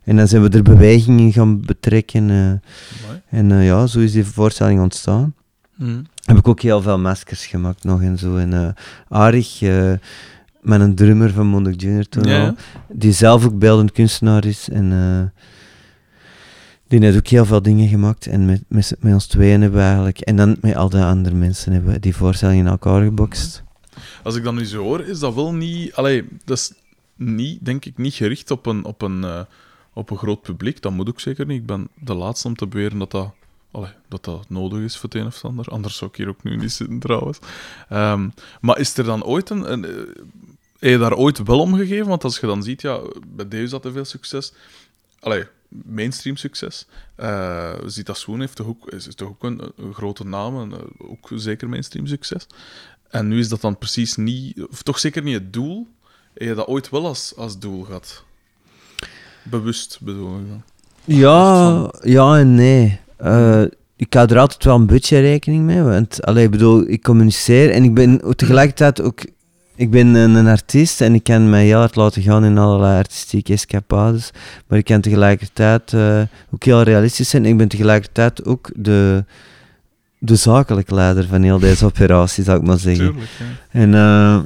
En 0.05 0.17
dan 0.17 0.29
zijn 0.29 0.43
we 0.43 0.49
er 0.49 0.63
beweging 0.63 1.21
in 1.21 1.33
gaan 1.33 1.61
betrekken. 1.61 2.31
eh, 2.31 3.39
en 3.39 3.53
eh, 3.53 3.67
ja, 3.67 3.87
zo 3.87 3.99
is 3.99 4.13
die 4.13 4.25
voorstelling 4.25 4.81
ontstaan. 4.81 5.35
Mhm. 5.77 6.03
Heb 6.25 6.39
ik 6.39 6.49
ook 6.49 6.61
heel 6.61 6.83
veel 6.83 6.99
maskers 6.99 7.47
gemaakt 7.47 7.85
nog 7.85 8.03
en 8.03 8.19
zo. 8.19 8.37
En 8.37 8.53
uh, 8.53 8.69
Arig, 9.09 9.61
met 10.61 10.81
een 10.81 10.95
drummer 10.95 11.31
van 11.33 11.47
Mondig 11.47 11.75
Junior 11.77 12.09
toen 12.09 12.25
Ja, 12.25 12.47
al, 12.47 12.55
die 12.89 13.13
zelf 13.13 13.45
ook 13.45 13.59
beeldend 13.59 13.93
kunstenaar 13.93 14.45
is. 14.45 14.69
En 14.69 14.93
die 16.99 17.05
heeft 17.05 17.17
ook 17.17 17.27
heel 17.27 17.45
veel 17.45 17.63
dingen 17.63 17.89
gemaakt. 17.89 18.27
En 18.27 18.45
met, 18.45 18.63
met, 18.69 18.97
met 19.01 19.13
ons 19.13 19.27
tweeën 19.27 19.61
hebben 19.61 19.79
we 19.79 19.87
eigenlijk... 19.87 20.21
En 20.21 20.37
dan 20.37 20.57
met 20.61 20.77
al 20.77 20.89
de 20.89 21.05
andere 21.05 21.35
mensen 21.35 21.73
hebben 21.73 21.93
we 21.93 22.01
die 22.01 22.17
voorstelling 22.17 22.61
in 22.61 22.67
elkaar 22.67 23.03
gebokst. 23.03 23.63
Als 24.23 24.37
ik 24.37 24.45
dat 24.45 24.55
nu 24.55 24.65
zo 24.65 24.83
hoor, 24.83 25.01
is 25.01 25.19
dat 25.19 25.35
wel 25.35 25.55
niet... 25.55 25.95
Allee, 25.95 26.29
dat 26.45 26.59
is 26.59 26.73
niet, 27.17 27.65
denk 27.65 27.85
ik, 27.85 27.99
niet 27.99 28.15
gericht 28.15 28.51
op 28.51 28.67
een, 28.67 28.85
op 28.85 29.03
een, 29.03 29.25
eh, 29.25 29.41
op 29.93 30.11
een 30.11 30.17
groot 30.17 30.43
publiek. 30.43 30.83
Dat 30.83 30.93
moet 30.93 31.09
ook 31.09 31.21
zeker 31.21 31.47
niet. 31.47 31.61
Ik 31.61 31.67
ben 31.67 31.89
de 31.95 32.15
laatste 32.15 32.49
om 32.49 32.57
te 32.57 32.67
beweren 32.67 32.99
dat 32.99 33.11
dat, 33.11 33.35
dat, 34.09 34.25
dat 34.25 34.49
nodig 34.49 34.81
is 34.81 34.97
voor 34.97 35.09
het 35.11 35.19
een 35.19 35.27
of 35.27 35.45
ander. 35.45 35.67
Anders 35.67 35.97
zou 35.97 36.11
ik 36.11 36.17
hier 36.17 36.29
ook 36.29 36.43
nu 36.43 36.57
niet 36.57 36.73
zitten, 36.73 36.99
trouwens. 36.99 37.39
Ehm, 37.89 38.29
maar 38.61 38.79
is 38.79 38.97
er 38.97 39.05
dan 39.05 39.25
ooit 39.25 39.51
een... 39.51 39.73
een 39.73 39.85
eh, 39.85 39.91
heb 40.79 40.91
je 40.91 40.99
daar 40.99 41.15
ooit 41.15 41.43
wel 41.43 41.61
om 41.61 41.75
gegeven? 41.75 42.09
Want 42.09 42.25
als 42.25 42.39
je 42.39 42.47
dan 42.47 42.63
ziet, 42.63 42.83
ja, 42.83 43.01
bij 43.27 43.49
Deus 43.49 43.71
had 43.71 43.85
er 43.85 43.93
veel 43.93 44.05
succes. 44.05 44.53
Allee, 45.21 45.45
mainstream 45.85 46.37
succes. 46.37 46.87
Eh 47.15 47.73
Zita 47.87 48.15
Swoon 48.15 48.41
heeft 48.41 48.57
toch 48.57 48.67
ook, 48.67 48.91
is 48.91 49.15
toch 49.15 49.29
ook 49.29 49.43
een, 49.43 49.61
een 49.77 49.95
grote 49.95 50.25
naam, 50.25 50.61
en, 50.61 50.73
eh, 50.73 51.11
ook 51.11 51.31
zeker 51.35 51.69
mainstream 51.69 52.07
succes. 52.07 52.47
En 53.09 53.29
nu 53.29 53.39
is 53.39 53.49
dat 53.49 53.61
dan 53.61 53.79
precies 53.79 54.17
niet, 54.17 54.63
of 54.71 54.83
toch 54.83 54.99
zeker 54.99 55.23
niet 55.23 55.35
het 55.35 55.53
doel. 55.53 55.89
Heb 56.35 56.49
je 56.49 56.55
dat 56.55 56.67
ooit 56.67 56.91
wel 56.91 57.07
als, 57.07 57.37
als 57.37 57.59
doel 57.59 57.83
gehad? 57.83 58.25
Bewust 59.43 59.99
bedoel 60.01 60.39
ik 60.39 60.49
dan. 60.49 60.63
Ja, 61.05 61.93
ja 62.01 62.39
en 62.39 62.55
nee. 62.55 63.01
Eh, 63.17 63.63
ik 63.97 64.15
hou 64.15 64.29
er 64.29 64.39
altijd 64.39 64.65
wel 64.65 64.77
een 64.77 64.87
beetje 64.87 65.21
rekening 65.21 65.65
mee. 65.65 65.83
Want 65.83 66.23
allee, 66.25 66.45
ik 66.45 66.51
bedoel, 66.51 66.89
ik 66.89 67.03
communiceer 67.03 67.71
en 67.71 67.85
ik 67.85 67.95
ben 67.95 68.37
tegelijkertijd 68.37 69.01
ook 69.01 69.21
ik 69.75 69.91
ben 69.91 70.15
een, 70.15 70.35
een 70.35 70.47
artiest 70.47 71.01
en 71.01 71.15
ik 71.15 71.25
kan 71.25 71.51
mij 71.51 71.65
heel 71.65 71.79
hard 71.79 71.97
laten 71.97 72.23
gaan 72.23 72.45
in 72.45 72.59
allerlei 72.59 72.99
artistieke 72.99 73.53
escapades. 73.53 74.31
Maar 74.67 74.79
ik 74.79 74.85
kan 74.85 75.01
tegelijkertijd 75.01 75.93
eh, 75.93 76.21
ook 76.51 76.65
heel 76.65 76.83
realistisch 76.83 77.29
zijn. 77.29 77.47
Ik 77.47 77.57
ben 77.57 77.69
tegelijkertijd 77.69 78.45
ook 78.45 78.71
de, 78.75 79.25
de 80.19 80.37
zakelijke 80.37 80.95
leider 80.95 81.27
van 81.27 81.43
heel 81.43 81.59
deze 81.59 81.85
operatie, 81.85 82.45
zou 82.45 82.59
ik 82.59 82.67
maar 82.67 82.79
zeggen. 82.79 83.07
Tuurlijk. 83.07 83.31
En, 83.71 83.95
eh, 83.95 84.39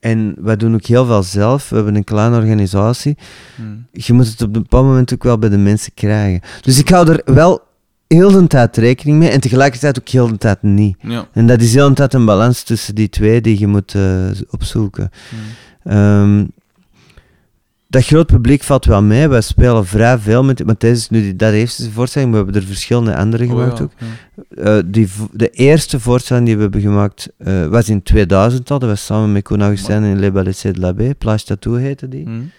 en 0.00 0.34
wij 0.38 0.56
doen 0.56 0.74
ook 0.74 0.86
heel 0.86 1.06
veel 1.06 1.22
zelf. 1.22 1.68
We 1.68 1.76
hebben 1.76 1.94
een 1.94 2.04
kleine 2.04 2.36
organisatie. 2.36 3.16
Hmm. 3.56 3.86
Je 3.92 4.12
moet 4.12 4.26
het 4.26 4.42
op 4.42 4.56
een 4.56 4.62
bepaald 4.62 4.86
moment 4.86 5.14
ook 5.14 5.22
wel 5.22 5.38
bij 5.38 5.48
de 5.48 5.58
mensen 5.58 5.94
krijgen. 5.94 6.40
Dus 6.60 6.78
ik 6.78 6.88
hou 6.88 7.10
er 7.10 7.34
wel 7.34 7.68
heel 8.14 8.30
de 8.30 8.46
tijd 8.46 8.76
rekening 8.76 9.18
mee 9.18 9.28
en 9.28 9.40
tegelijkertijd 9.40 10.00
ook 10.00 10.08
heel 10.08 10.28
de 10.28 10.38
tijd 10.38 10.62
niet. 10.62 10.96
Ja. 11.00 11.28
En 11.32 11.46
dat 11.46 11.60
is 11.60 11.74
heel 11.74 11.88
de 11.88 11.94
tijd 11.94 12.14
een 12.14 12.24
balans 12.24 12.62
tussen 12.62 12.94
die 12.94 13.08
twee 13.08 13.40
die 13.40 13.58
je 13.58 13.66
moet 13.66 13.94
eh, 13.94 14.30
opzoeken. 14.50 15.10
Hmm. 15.28 15.92
Ehm, 15.92 16.46
dat 17.86 18.04
groot 18.04 18.26
publiek 18.26 18.62
valt 18.62 18.84
wel 18.84 19.02
mee. 19.02 19.28
Wij 19.28 19.40
spelen 19.40 19.86
vrij 19.86 20.18
veel 20.18 20.44
met... 20.44 20.62
Want 20.62 20.80
deze 20.80 21.00
is 21.00 21.08
nu 21.10 21.20
die, 21.20 21.36
dat 21.36 21.52
eerste 21.52 21.90
voorstelling, 21.90 22.30
we 22.30 22.36
hebben 22.36 22.54
er 22.54 22.62
verschillende 22.62 23.16
andere 23.16 23.44
Oh, 23.44 23.50
gemaakt 23.50 23.78
ja, 23.78 23.84
ook. 23.84 23.92
ja. 23.98 24.76
Eh, 24.76 24.82
die, 24.86 25.08
de 25.32 25.50
eerste 25.50 26.00
voorstelling 26.00 26.46
die 26.46 26.56
we 26.56 26.62
hebben 26.62 26.80
gemaakt 26.80 27.28
eh, 27.38 27.66
was 27.66 27.88
in 27.88 28.02
2000 28.02 28.70
al. 28.70 28.78
Dat 28.78 28.88
was 28.88 29.04
samen 29.04 29.32
met 29.32 29.42
Koen 29.42 29.62
Augustin 29.62 30.02
in 30.02 30.18
Le 30.18 30.30
Ballet 30.30 30.60
de. 30.62 31.14
Plage 31.18 31.44
Tattoo 31.44 31.74
heette 31.74 32.08
die. 32.08 32.24
Hmm. 32.24 32.50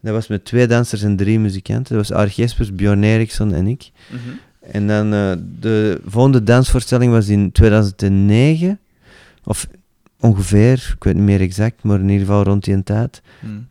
Dat 0.00 0.14
was 0.14 0.26
met 0.26 0.44
twee 0.44 0.66
dansers 0.66 1.02
en 1.02 1.16
drie 1.16 1.40
muzikanten. 1.40 1.96
Dat 1.96 2.08
was 2.08 2.34
Jespers, 2.34 2.74
Bjorn 2.74 3.02
Eriksson 3.02 3.54
en 3.54 3.66
ik. 3.66 3.90
Mhm. 4.10 4.20
En 4.70 4.86
dan 4.86 5.12
eh, 5.12 5.32
de 5.60 6.00
volgende 6.06 6.42
dansvoorstelling 6.42 7.12
was 7.12 7.28
in 7.28 7.52
2009. 7.52 8.78
Of 9.44 9.66
ongeveer, 10.20 10.92
ik 10.96 11.04
weet 11.04 11.14
niet 11.14 11.24
meer 11.24 11.40
exact, 11.40 11.82
maar 11.82 12.00
in 12.00 12.08
ieder 12.08 12.26
geval 12.26 12.42
rond 12.42 12.64
die 12.64 12.82
tijd. 12.82 13.22
Hmm. 13.40 13.66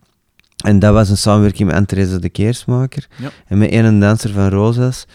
En 0.64 0.80
dat 0.80 0.94
was 0.94 1.10
een 1.10 1.18
samenwerking 1.18 1.66
met 1.68 1.76
Anne-Therese 1.76 2.20
de 2.20 2.30
Keersmaker. 2.30 3.08
Ja. 3.18 3.30
En 3.48 3.58
met 3.58 3.72
een 3.74 4.00
danser 4.00 4.30
van 4.30 4.50
Rosas. 4.50 5.06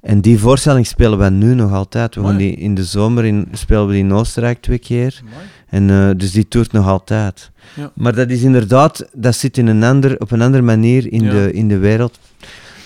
En 0.00 0.20
die 0.20 0.38
voorstelling 0.38 0.86
spelen 0.86 1.18
we 1.18 1.30
nu 1.30 1.54
nog 1.54 1.72
altijd. 1.72 2.14
We 2.14 2.20
gaan 2.24 2.36
die 2.36 2.54
in 2.56 2.74
de 2.74 2.84
zomer 2.84 3.24
in, 3.24 3.48
spelen 3.52 3.86
we 3.86 3.92
die 3.92 4.02
in 4.02 4.12
Oostenrijk 4.12 4.60
twee 4.60 4.78
keer. 4.78 5.20
En, 5.68 5.90
eh, 5.90 6.10
dus 6.16 6.30
die 6.30 6.48
toert 6.48 6.72
nog 6.72 6.86
altijd. 6.86 7.50
Ja. 7.74 7.90
Maar 7.94 8.14
dat 8.14 8.30
is 8.30 8.42
inderdaad, 8.42 9.06
dat 9.12 9.34
zit 9.34 9.58
in 9.58 9.66
een 9.66 9.82
ander, 9.82 10.20
op 10.20 10.30
een 10.30 10.42
andere 10.42 10.62
manier 10.62 11.12
in, 11.12 11.22
Ja. 11.22 11.30
de, 11.30 11.52
in 11.52 11.68
de 11.68 11.78
wereld 11.78 12.18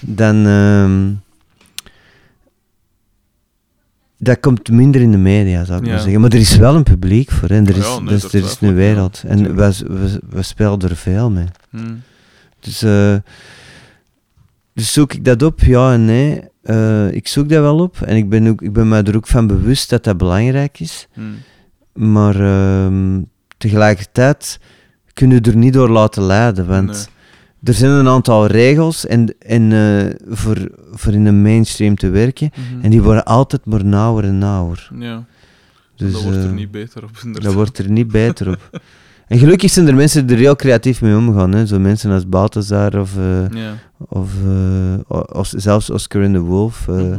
dan. 0.01 0.47
ehm, 0.47 1.09
dat 4.23 4.41
komt 4.41 4.71
minder 4.71 5.01
in 5.01 5.11
de 5.11 5.17
media, 5.19 5.65
zou 5.65 5.79
ik 5.81 5.85
Ja. 5.87 5.91
maar 5.93 6.01
zeggen. 6.01 6.21
Maar 6.21 6.31
er 6.31 6.39
is 6.39 6.57
wel 6.57 6.75
een 6.75 6.83
publiek 6.83 7.31
voor. 7.31 7.49
Hè. 7.49 7.55
Er, 7.55 7.77
Ja, 7.77 7.83
is, 7.83 7.99
nee, 7.99 8.09
dus, 8.09 8.33
er 8.33 8.45
is 8.45 8.57
een 8.61 8.75
wereld. 8.75 9.23
En 9.27 9.57
we, 9.57 9.75
we, 9.87 10.21
we 10.31 10.43
spelen 10.43 10.79
er 10.81 10.97
veel 10.97 11.31
mee. 11.31 11.47
Hmm. 11.71 12.03
Dus, 12.61 12.83
eh, 12.83 13.15
dus 14.75 14.93
zoek 14.93 15.13
ik 15.13 15.25
dat 15.25 15.43
op? 15.43 15.61
Ja 15.61 15.93
en 15.93 16.05
nee. 16.05 16.41
Eh, 16.63 17.13
ik 17.13 17.29
zoek 17.29 17.49
dat 17.49 17.61
wel 17.61 17.79
op. 17.79 18.01
En 18.01 18.17
ik 18.17 18.29
ben, 18.29 18.47
ook, 18.49 18.63
ik 18.63 18.73
ben 18.73 18.89
me 18.89 19.03
er 19.03 19.17
ook 19.17 19.27
van 19.27 19.47
bewust 19.47 19.91
dat 19.91 20.05
dat 20.05 20.17
belangrijk 20.17 20.81
is. 20.81 21.09
Hmm. 21.13 21.35
Maar 21.93 22.41
ehm, 22.41 23.21
tegelijkertijd 23.59 24.59
kun 25.13 25.31
je 25.31 25.41
er 25.41 25.57
niet 25.57 25.73
door 25.73 25.89
laten 25.91 26.23
leiden. 26.23 26.67
Want 26.67 26.87
Nee. 26.87 27.05
Er 27.63 27.75
zijn 27.75 27.91
een 27.91 28.09
aantal 28.09 28.47
regels 28.47 29.07
en, 29.07 29.35
en, 29.39 29.73
eh, 29.73 30.15
voor, 30.37 30.57
voor 30.93 31.13
in 31.13 31.25
de 31.25 31.33
mainstream 31.33 31.95
te 31.97 32.09
werken. 32.09 32.51
Mhm. 32.55 32.85
En 32.85 32.91
die 32.91 33.03
worden 33.03 33.25
altijd 33.25 33.65
maar 33.67 33.85
nauwer 33.85 34.25
en 34.25 34.39
nauwer. 34.39 34.91
Ja, 34.99 35.25
Dus, 35.97 36.13
dat 36.13 36.23
wordt 36.23 36.37
er 36.37 36.45
eh, 36.45 36.51
niet 36.53 36.71
beter 36.71 37.03
op, 37.05 37.11
inderdaad. 37.17 37.43
dat 37.43 37.53
wordt 37.55 37.79
er 37.79 37.91
niet 37.91 38.09
beter 38.09 38.49
op. 38.49 38.81
En 39.29 39.39
gelukkig 39.39 39.71
zijn 39.71 39.87
er 39.89 39.95
mensen 39.95 40.27
die 40.27 40.37
er 40.37 40.43
heel 40.43 40.57
creatief 40.57 41.01
mee 41.03 41.17
omgaan. 41.17 41.53
Hè. 41.53 41.67
Zo 41.67 41.79
mensen 41.79 42.11
als 42.11 42.29
Balthazar 42.29 43.01
of, 43.01 43.17
eh, 43.17 43.49
Ja. 43.51 43.73
of 43.99 44.31
eh, 44.47 45.21
os- 45.37 45.51
zelfs 45.51 45.91
Oscar 45.91 46.23
in 46.23 46.33
the 46.33 46.41
Wolf. 46.41 46.89
eh, 46.89 46.95
Mhm. 46.95 47.19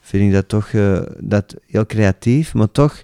vind 0.00 0.24
ik 0.24 0.32
dat 0.32 0.48
toch 0.48 0.68
eh, 0.68 0.98
dat 1.18 1.54
heel 1.66 1.86
creatief, 1.86 2.54
maar 2.54 2.70
toch. 2.72 3.02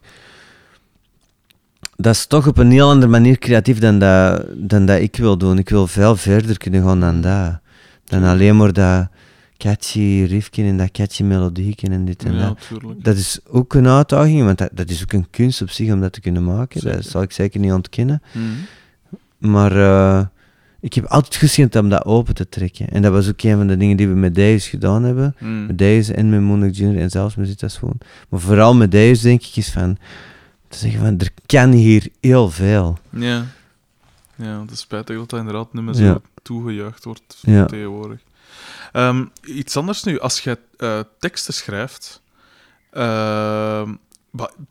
Dat 1.97 2.14
is 2.14 2.27
toch 2.27 2.47
op 2.47 2.59
een 2.59 2.70
heel 2.70 2.89
andere 2.89 3.10
manier 3.10 3.39
creatief 3.39 3.78
dan 3.78 3.98
dat, 3.98 4.44
dan 4.56 4.86
dat 4.86 5.01
ik 5.01 5.16
wil 5.16 5.36
doen. 5.39 5.59
Ik 5.59 5.68
wil 5.68 5.86
veel 5.86 6.16
verder 6.16 6.59
kunnen 6.59 6.82
gaan 6.82 7.01
dan 7.01 7.20
dat. 7.20 7.59
Dan 8.05 8.24
alleen 8.24 8.56
maar 8.56 8.73
dat 8.73 9.09
catchy 9.56 10.27
riffje 10.28 10.62
en 10.64 10.77
dat 10.77 10.90
catchy 10.90 11.23
melodieken 11.23 11.93
en 11.93 12.05
dit 12.05 12.24
en 12.24 12.35
Ja, 12.35 12.47
dat. 12.47 12.59
tuurlijk. 12.68 13.05
Dat 13.05 13.16
is 13.16 13.39
ook 13.48 13.74
een 13.74 13.89
uitdaging, 13.89 14.44
want 14.44 14.59
dat, 14.59 14.70
dat 14.73 14.90
is 14.90 15.02
ook 15.02 15.12
een 15.12 15.31
kunst 15.31 15.62
op 15.62 15.70
zich 15.70 15.93
om 15.93 16.01
dat 16.01 16.12
te 16.12 16.20
kunnen 16.20 16.44
maken. 16.44 16.81
Zeker. 16.81 16.97
Dat 16.97 17.06
zal 17.06 17.23
ik 17.23 17.32
zeker 17.32 17.60
niet 17.60 17.73
ontkennen. 17.73 18.23
Mhm. 18.32 18.44
Maar 19.39 19.77
eh, 19.77 20.24
ik 20.81 20.94
heb 20.94 21.05
altijd 21.05 21.36
geschikt 21.36 21.77
om 21.77 21.89
dat 21.89 22.05
open 22.05 22.35
te 22.35 22.48
trekken. 22.48 22.89
En 22.89 23.02
dat 23.02 23.12
was 23.12 23.28
ook 23.28 23.43
een 23.43 23.56
van 23.56 23.66
de 23.66 23.77
dingen 23.77 23.97
die 23.97 24.09
we 24.09 24.14
met 24.14 24.35
Deus 24.35 24.68
gedaan 24.68 25.02
hebben. 25.02 25.35
Mhm. 25.39 25.66
Met 25.66 25.78
deze 25.78 26.14
en 26.14 26.31
met 26.31 26.40
Monarch 26.40 26.77
Junior 26.77 27.02
en 27.02 27.10
zelfs 27.10 27.35
met 27.35 27.48
Zitasfoon. 27.48 27.98
Maar 28.28 28.40
vooral 28.40 28.74
met 28.74 28.90
deze 28.90 29.23
denk 29.23 29.43
ik 29.43 29.56
is 29.56 29.70
van... 29.73 29.97
Te 30.68 30.78
zeggen 30.78 31.01
van, 31.01 31.18
er 31.18 31.30
kan 31.47 31.70
hier 31.72 32.09
heel 32.20 32.51
veel. 32.51 32.98
Ja. 33.10 33.47
Ja, 34.34 34.60
het 34.60 34.70
is 34.70 34.80
spijtig 34.80 35.16
dat 35.16 35.30
dat 35.30 35.38
inderdaad 35.38 35.72
niet 35.72 35.82
meer 35.84 35.94
zo 35.94 36.05
Ja. 36.05 36.20
toegejuicht 36.43 37.05
wordt 37.05 37.38
Ja. 37.40 37.66
tegenwoordig. 37.66 38.20
Ehm, 38.93 39.24
iets 39.44 39.76
anders 39.76 40.02
nu, 40.02 40.18
als 40.20 40.40
jij 40.40 40.56
eh, 40.76 41.01
teksten 41.18 41.55
schrijft, 41.55 42.22
ehm, 42.90 43.94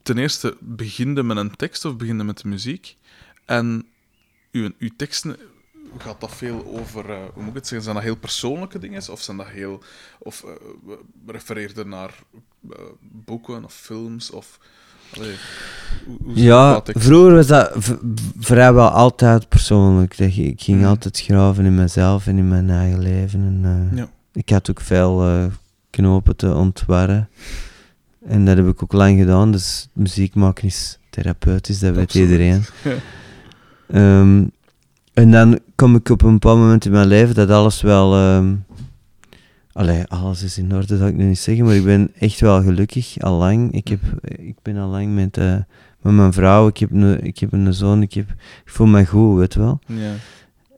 ten 0.03 0.17
eerste 0.17 0.57
begin 0.59 1.15
je 1.15 1.23
met 1.23 1.38
een 1.38 1.55
tekst 1.55 1.85
of 1.85 1.95
begin 1.95 2.17
je 2.17 2.23
met 2.23 2.38
de 2.41 2.47
muziek? 2.47 2.97
En 3.45 3.85
uw, 4.51 4.72
uw 4.80 4.89
teksten, 4.97 5.38
gaat 5.97 6.22
dat 6.22 6.35
veel 6.35 6.65
over, 6.65 7.09
eh, 7.09 7.17
hoe 7.34 7.41
moet 7.43 7.47
ik 7.49 7.55
het 7.55 7.67
zeggen, 7.67 7.81
zijn 7.84 7.95
dat 7.95 8.03
heel 8.05 8.15
persoonlijke 8.17 8.80
dingen 8.80 9.11
of 9.11 9.22
zijn 9.22 9.38
dat 9.38 9.47
heel, 9.47 9.84
of 10.19 10.43
eh, 10.43 10.51
refereer 11.26 11.72
je 11.76 11.84
naar 11.84 12.13
boeken 13.01 13.63
of 13.63 13.73
films 13.73 14.31
of... 14.31 14.59
Allee, 15.17 15.35
hoe, 16.05 16.17
hoe 16.23 16.33
zit 16.35 16.43
Ja, 16.43 16.81
vroeger 16.85 17.33
was 17.33 17.47
dat 17.47 17.71
vrijwel 18.39 18.89
altijd 18.89 19.49
persoonlijk. 19.49 20.17
Dat 20.17 20.35
je- 20.35 20.43
ik 20.43 20.61
ging 20.61 20.79
Mhm. 20.79 20.87
altijd 20.89 21.19
graven 21.21 21.65
in 21.65 21.75
mezelf 21.75 22.27
en 22.27 22.37
in 22.37 22.47
mijn 22.47 22.69
eigen 22.69 22.99
leven. 22.99 23.39
En, 23.39 23.89
eh, 23.91 23.97
Ja. 23.97 24.07
Ik 24.33 24.49
had 24.49 24.69
ook 24.69 24.81
veel 24.81 25.23
eh, 25.27 25.45
knopen 25.89 26.35
te 26.35 26.53
ontwarren. 26.53 27.29
En 28.27 28.45
dat 28.45 28.57
heb 28.57 28.67
ik 28.67 28.83
ook 28.83 28.93
lang 28.93 29.19
gedaan. 29.19 29.51
Dus 29.51 29.87
muziek 29.93 30.35
maken 30.35 30.65
is 30.65 30.99
therapeutisch, 31.09 31.79
dat 31.79 31.95
weet 31.95 32.03
Absoluut. 32.03 32.29
iedereen. 32.29 32.63
Ja. 32.83 32.91
Ehm, 33.87 34.43
en 35.13 35.31
dan 35.31 35.59
kom 35.75 35.95
ik 35.95 36.09
op 36.09 36.21
een 36.21 36.31
bepaald 36.33 36.57
moment 36.59 36.85
in 36.85 36.91
mijn 36.91 37.07
leven 37.07 37.35
dat 37.35 37.49
alles 37.49 37.81
wel. 37.81 38.15
ehm 38.15 38.53
allee, 39.76 40.03
alles 40.06 40.43
is 40.43 40.57
in 40.57 40.73
orde, 40.73 40.97
zou 40.97 41.10
ik 41.10 41.15
nu 41.15 41.23
niet 41.26 41.39
zeggen, 41.39 41.65
maar 41.65 41.76
ik 41.76 41.84
ben 41.84 42.11
echt 42.19 42.39
wel 42.39 42.61
gelukkig, 42.64 43.19
al 43.19 43.38
lang. 43.38 43.72
Ik, 43.72 43.88
heb, 43.88 43.99
ik 44.22 44.56
ben 44.61 44.77
al 44.77 44.89
lang 44.89 45.14
met, 45.14 45.38
eh, 45.38 45.56
met 46.02 46.14
mijn 46.14 46.34
vrouw, 46.34 46.68
ik 46.68 46.77
heb, 46.77 46.91
een, 46.91 47.23
ik 47.23 47.39
heb 47.39 47.53
een 47.53 47.73
zoon, 47.73 48.02
ik, 48.02 48.14
heb, 48.14 48.30
ik 48.30 48.72
voel 48.72 48.88
me 48.88 49.06
goed, 49.06 49.38
weet 49.38 49.56
wel. 49.56 49.80
Ja. 49.85 50.14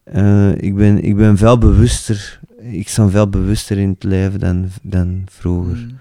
Eh, 0.03 0.61
ik, 0.61 0.75
ben, 0.75 1.03
ik 1.03 1.15
ben 1.15 1.37
veel 1.37 1.57
bewuster, 1.57 2.39
ik 2.61 2.89
sta 2.89 3.09
veel 3.09 3.29
bewuster 3.29 3.77
in 3.77 3.89
het 3.89 4.03
leven 4.03 4.39
dan, 4.39 4.69
dan 4.81 5.23
vroeger. 5.29 5.75
Mm. 5.77 5.99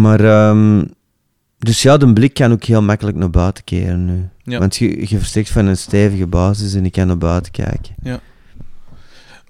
Maar, 0.00 0.20
ehm, 0.20 0.84
dus 1.58 1.82
ja, 1.82 1.96
de 1.96 2.12
blik 2.12 2.34
kan 2.34 2.52
ook 2.52 2.64
heel 2.64 2.82
makkelijk 2.82 3.16
naar 3.16 3.30
buiten 3.30 3.64
keren 3.64 4.04
nu. 4.04 4.28
Ja. 4.42 4.58
Want 4.58 4.76
je, 4.76 5.08
je 5.08 5.18
verstrekt 5.18 5.50
van 5.50 5.66
een 5.66 5.76
stevige 5.76 6.26
basis 6.26 6.74
en 6.74 6.84
ik 6.84 6.92
kan 6.92 7.06
naar 7.06 7.18
buiten 7.18 7.52
kijken. 7.52 7.94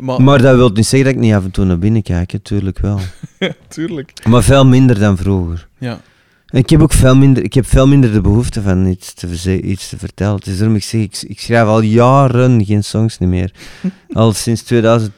Maar, 0.03 0.23
Maar 0.23 0.43
dat 0.43 0.57
wil 0.57 0.71
niet 0.71 0.87
zeggen 0.87 1.09
dat 1.09 1.19
ik 1.19 1.29
niet 1.29 1.35
af 1.35 1.45
en 1.45 1.51
toe 1.51 1.65
naar 1.65 1.79
binnen 1.79 2.03
kijk, 2.03 2.33
natuurlijk 2.33 2.79
wel. 2.79 2.99
tuurlijk. 3.69 4.13
Maar 4.29 4.43
veel 4.43 4.67
minder 4.67 4.99
dan 4.99 5.17
vroeger. 5.17 5.69
Ja. 5.79 6.01
En 6.47 6.59
ik 6.59 6.71
heb 6.71 6.83
ook 6.83 6.93
veel 6.93 7.17
minder, 7.17 7.43
ik 7.43 7.55
heb 7.55 7.67
veel 7.67 7.87
minder 7.87 8.13
de 8.13 8.21
behoefte 8.21 8.63
van 8.63 8.87
iets 8.87 9.15
te, 9.15 9.61
iets 9.63 9.89
te 9.89 9.99
vertellen. 9.99 10.35
Het 10.35 10.47
is 10.47 10.59
daarom 10.59 10.77
ik 10.77 10.83
zeg, 10.83 11.01
ik, 11.01 11.23
ik 11.23 11.41
schrijf 11.41 11.67
al 11.67 11.81
jaren 11.81 12.65
geen 12.65 12.85
songs 12.85 13.19
meer. 13.19 13.53
al 14.13 14.33
sinds 14.33 14.63
2000, 14.63 15.13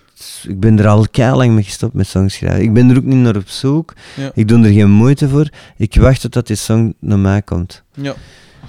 ik 0.48 0.60
ben 0.60 0.78
er 0.78 0.86
al 0.86 1.06
lang 1.12 1.52
mee 1.52 1.64
gestopt 1.64 1.94
met 1.94 2.06
songs 2.06 2.34
schrijven. 2.34 2.62
Ik 2.62 2.72
ben 2.72 2.90
er 2.90 2.96
ook 2.96 3.04
niet 3.04 3.18
naar 3.18 3.36
op 3.36 3.48
zoek. 3.48 3.92
Ja. 4.16 4.30
Ik 4.34 4.48
doe 4.48 4.64
er 4.64 4.72
geen 4.72 4.90
moeite 4.90 5.28
voor. 5.28 5.48
Ik 5.76 5.94
wacht 5.94 6.20
totdat 6.20 6.46
die 6.46 6.56
song 6.56 6.94
naar 6.98 7.18
mij 7.18 7.42
komt. 7.42 7.82
ja. 7.94 8.14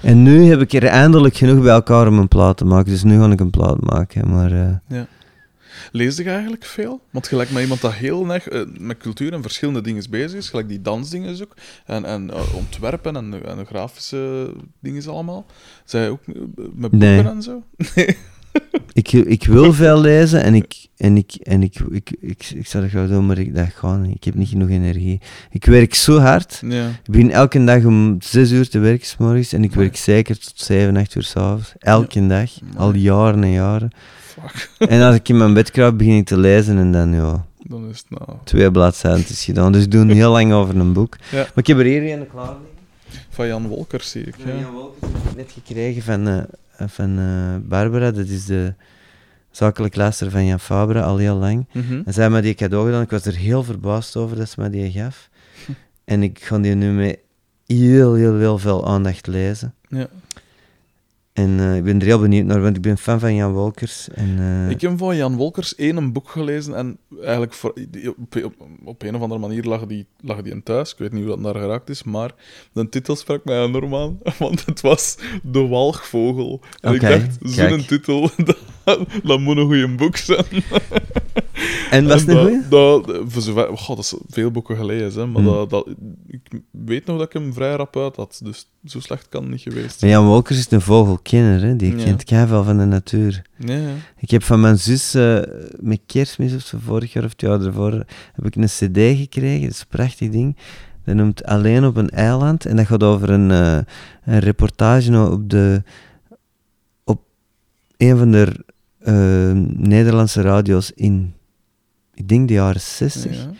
En 0.02 0.22
nu 0.22 0.44
heb 0.44 0.60
ik 0.60 0.72
er 0.72 0.84
eindelijk 0.84 1.36
genoeg 1.36 1.62
bij 1.62 1.72
elkaar 1.72 2.06
om 2.06 2.18
een 2.18 2.28
plaat 2.28 2.56
te 2.56 2.64
maken. 2.64 2.92
Dus 2.92 3.02
nu 3.02 3.18
ga 3.20 3.30
ik 3.30 3.40
een 3.40 3.50
plaat 3.50 3.80
maken. 3.80 4.30
Maar 4.30 4.52
eh, 4.52 5.00
Lees 5.92 6.16
je 6.16 6.24
eigenlijk 6.24 6.64
veel? 6.64 7.00
Want 7.10 7.28
gelijk 7.28 7.50
met 7.50 7.62
iemand 7.62 7.80
dat 7.80 7.92
heel 7.92 8.32
erg 8.32 8.48
eh, 8.48 8.62
met 8.78 8.96
cultuur 8.98 9.32
en 9.32 9.42
verschillende 9.42 9.80
dingen 9.80 10.04
bezig 10.10 10.38
is, 10.38 10.48
gelijk 10.48 10.68
die 10.68 10.82
dansdingen 10.82 11.42
ook, 11.42 11.54
en, 11.86 12.04
en 12.04 12.30
eh, 12.30 12.54
ontwerpen 12.54 13.16
en, 13.16 13.44
en 13.44 13.66
grafische 13.66 14.52
dingen 14.80 15.06
allemaal. 15.06 15.46
Zij 15.84 16.10
ook 16.10 16.20
met 16.26 16.90
boeken 16.90 16.98
Nee. 16.98 17.22
en 17.22 17.42
zo? 17.42 17.62
Nee. 17.94 18.16
Ik, 18.92 19.12
ik 19.12 19.44
wil 19.44 19.72
veel 19.72 20.00
lezen 20.00 20.42
en 20.42 20.54
ik, 20.54 20.86
en 20.96 21.16
ik, 21.16 21.34
en 21.34 21.62
ik, 21.62 21.78
ik, 21.90 22.10
ik, 22.20 22.50
ik, 22.54 22.66
zou 22.66 22.82
dat 22.82 22.92
graag 22.92 23.08
doen, 23.08 23.26
maar 23.26 23.38
ik 23.38 23.52
gaat 23.74 24.00
niet. 24.00 24.16
Ik 24.16 24.24
heb 24.24 24.34
niet 24.34 24.48
genoeg 24.48 24.68
energie. 24.68 25.20
Ik 25.50 25.64
werk 25.64 25.94
zo 25.94 26.18
hard. 26.18 26.62
Ja. 26.68 26.88
Ik 26.88 27.10
begin 27.10 27.30
elke 27.30 27.64
dag 27.64 27.84
om 27.84 28.16
6 28.20 28.50
uur 28.50 28.68
te 28.68 28.78
werken, 28.78 29.06
's 29.06 29.16
morgens, 29.18 29.52
en 29.52 29.64
ik 29.64 29.72
werk 29.72 29.96
zeker 29.96 30.38
tot 30.38 30.52
7, 30.54 30.96
8 30.96 31.14
uur 31.14 31.22
s'avonds. 31.22 31.72
Elke 31.78 32.26
dag. 32.26 32.50
Al 32.76 32.94
jaren 32.94 33.42
en 33.42 33.50
jaren. 33.50 33.90
Fuck. 34.40 34.70
En 34.90 35.02
als 35.02 35.14
ik 35.14 35.28
in 35.28 35.36
mijn 35.36 35.54
bed 35.54 35.70
kruip, 35.70 35.98
begin 35.98 36.16
ik 36.16 36.26
te 36.26 36.38
lezen 36.38 36.78
en 36.78 36.92
dan, 36.92 37.12
ja, 37.12 37.46
Dan 37.58 37.88
is 37.88 38.04
het 38.08 38.18
nou... 38.18 38.38
twee 38.44 38.70
bladzijden 38.70 39.24
is 39.28 39.44
gedaan. 39.44 39.72
Dus 39.72 39.82
ik 39.84 39.90
doe 39.90 40.12
heel 40.12 40.30
lang 40.32 40.52
over 40.52 40.76
een 40.76 40.92
boek. 40.92 41.16
Ja. 41.30 41.36
Maar 41.36 41.50
ik 41.54 41.66
heb 41.66 41.78
er 41.78 41.84
hier 41.84 42.12
een 42.12 42.28
klaar 42.28 42.46
liggen. 42.46 43.24
Van 43.30 43.46
Jan 43.46 43.66
Wolkers, 43.66 44.10
zie 44.10 44.24
ik. 44.24 44.34
Ja. 44.44 44.52
Ja. 44.52 44.60
Jan 44.60 44.72
Wolkers 44.72 45.12
heb 45.12 45.30
ik 45.30 45.36
net 45.36 45.52
gekregen 45.52 46.02
van, 46.02 46.28
eh, 46.28 46.86
van 46.88 47.18
eh, 47.18 47.68
Barbara. 47.68 48.10
Dat 48.10 48.26
is 48.26 48.44
de 48.44 48.74
zakelijk 49.50 49.96
luister 49.96 50.30
van 50.30 50.46
Jan 50.46 50.60
Fabre, 50.60 51.02
al 51.02 51.16
heel 51.16 51.36
lang. 51.36 51.66
Mhm. 51.72 52.02
En 52.04 52.12
zij 52.12 52.30
mij 52.30 52.40
die 52.40 52.54
cadeau 52.54 52.86
gedaan. 52.86 53.02
Ik 53.02 53.10
was 53.10 53.24
er 53.24 53.36
heel 53.36 53.62
verbaasd 53.62 54.16
over 54.16 54.36
dat 54.36 54.48
ze 54.48 54.60
mij 54.60 54.70
die 54.70 54.90
gaf. 54.90 55.28
En 56.04 56.22
ik 56.22 56.44
ga 56.44 56.58
die 56.58 56.74
nu 56.74 56.90
met 56.92 57.18
heel, 57.66 58.14
heel, 58.14 58.38
heel 58.38 58.58
veel 58.58 58.86
aandacht 58.86 59.26
lezen. 59.26 59.74
Ja. 59.88 60.08
En 61.36 61.60
eh, 61.60 61.76
ik 61.76 61.84
ben 61.84 61.98
er 62.00 62.06
heel 62.06 62.20
benieuwd 62.20 62.44
naar, 62.46 62.60
want 62.60 62.76
ik 62.76 62.82
ben 62.82 62.98
fan 62.98 63.20
van 63.20 63.34
Jan 63.34 63.52
Wolkers. 63.52 64.08
En, 64.08 64.38
eh, 64.38 64.70
Ik 64.70 64.80
heb 64.80 64.98
van 64.98 65.16
Jan 65.16 65.36
Wolkers 65.36 65.74
één 65.74 65.96
een 65.96 66.12
boek 66.12 66.28
gelezen 66.28 66.74
en 66.74 66.98
eigenlijk 67.20 67.52
voor, 67.52 67.74
op, 68.16 68.36
op, 68.44 68.54
op 68.84 69.02
een 69.02 69.14
of 69.14 69.20
andere 69.20 69.40
manier 69.40 69.64
lag 69.64 69.86
die, 69.86 70.06
lag 70.20 70.42
die 70.42 70.52
in 70.52 70.62
thuis. 70.62 70.92
Ik 70.92 70.98
weet 70.98 71.12
niet 71.12 71.20
hoe 71.24 71.30
dat 71.30 71.40
naar 71.40 71.54
geraakt 71.54 71.88
is, 71.88 72.02
maar 72.02 72.34
de 72.72 72.88
titel 72.88 73.16
sprak 73.16 73.44
mij 73.44 73.62
enorm 73.62 73.94
aan, 73.94 74.18
want 74.38 74.66
het 74.66 74.80
was 74.80 75.18
De 75.42 75.66
Walgvogel. 75.66 76.60
En 76.80 76.94
ik 76.94 77.00
dacht, 77.00 77.38
zo'n 77.40 77.84
titel, 77.86 78.30
dat, 78.44 78.58
dat 79.24 79.40
moet 79.40 79.56
een 79.56 79.64
goede 79.64 79.88
boek 79.94 80.16
zijn. 80.16 80.44
en 81.90 82.06
was 82.06 82.20
het 82.20 82.28
een 82.30 82.34
dat, 82.36 82.44
goeie? 82.46 82.68
dat, 82.68 83.20
voor 83.26 83.42
zover, 83.42 83.76
goh, 83.78 83.96
dat 83.96 84.04
is 84.04 84.14
veel 84.28 84.50
boeken 84.50 84.76
gelezen, 84.76 85.20
hè, 85.20 85.26
maar 85.26 85.42
Hmm. 85.42 85.52
dat, 85.52 85.70
dat, 85.70 85.88
ik 86.28 86.40
weet 86.70 87.06
nog 87.06 87.18
dat 87.18 87.26
ik 87.26 87.32
hem 87.32 87.52
vrij 87.52 87.74
rap 87.74 87.96
uit 87.96 88.16
had, 88.16 88.40
dus 88.44 88.68
zo 88.84 89.00
slecht 89.00 89.28
kan 89.28 89.42
het 89.42 89.50
niet 89.50 89.60
geweest 89.60 89.82
Maar 89.84 89.94
zijn. 89.98 90.10
Jan 90.10 90.26
Wolkers 90.26 90.58
is 90.58 90.70
een 90.70 90.80
vogelkenner, 90.80 91.60
hè? 91.62 91.76
die 91.76 91.96
Ja. 91.96 92.04
kent 92.04 92.24
keiveel 92.24 92.64
van 92.64 92.78
de 92.78 92.84
natuur. 92.84 93.42
Ja, 93.58 93.74
ja. 93.76 93.90
Ik 94.18 94.30
heb 94.30 94.42
van 94.42 94.60
mijn 94.60 94.78
zus 94.78 95.14
eh, 95.14 95.38
met 95.80 96.00
kerstmis 96.06 96.54
of 96.54 96.60
zo, 96.62 96.78
vorig 96.84 97.12
jaar 97.12 97.24
of 97.24 97.30
het 97.30 97.40
jaar 97.40 97.60
ervoor, 97.60 97.92
heb 98.34 98.44
ik 98.46 98.54
een 98.56 98.64
cd 98.64 99.18
gekregen. 99.18 99.62
Dat 99.62 99.70
is 99.70 99.80
een 99.80 99.86
prachtig 99.88 100.30
ding. 100.30 100.56
Dat 101.04 101.14
noemt 101.14 101.44
Alleen 101.44 101.84
op 101.84 101.96
een 101.96 102.10
eiland. 102.10 102.66
En 102.66 102.76
dat 102.76 102.86
gaat 102.86 103.02
over 103.02 103.30
een, 103.30 103.50
eh, 103.50 103.78
een 104.24 104.38
reportage 104.38 105.10
nou 105.10 105.32
op, 105.32 105.50
de, 105.50 105.82
op 107.04 107.20
een 107.96 108.16
van 108.16 108.30
de 108.30 108.64
eh, 109.06 109.14
Nederlandse 109.88 110.40
radio's 110.40 110.92
in, 110.94 111.34
ik 112.14 112.28
denk 112.28 112.48
de 112.48 112.54
jaren 112.54 112.80
60. 112.80 113.34
Ja. 113.36 113.50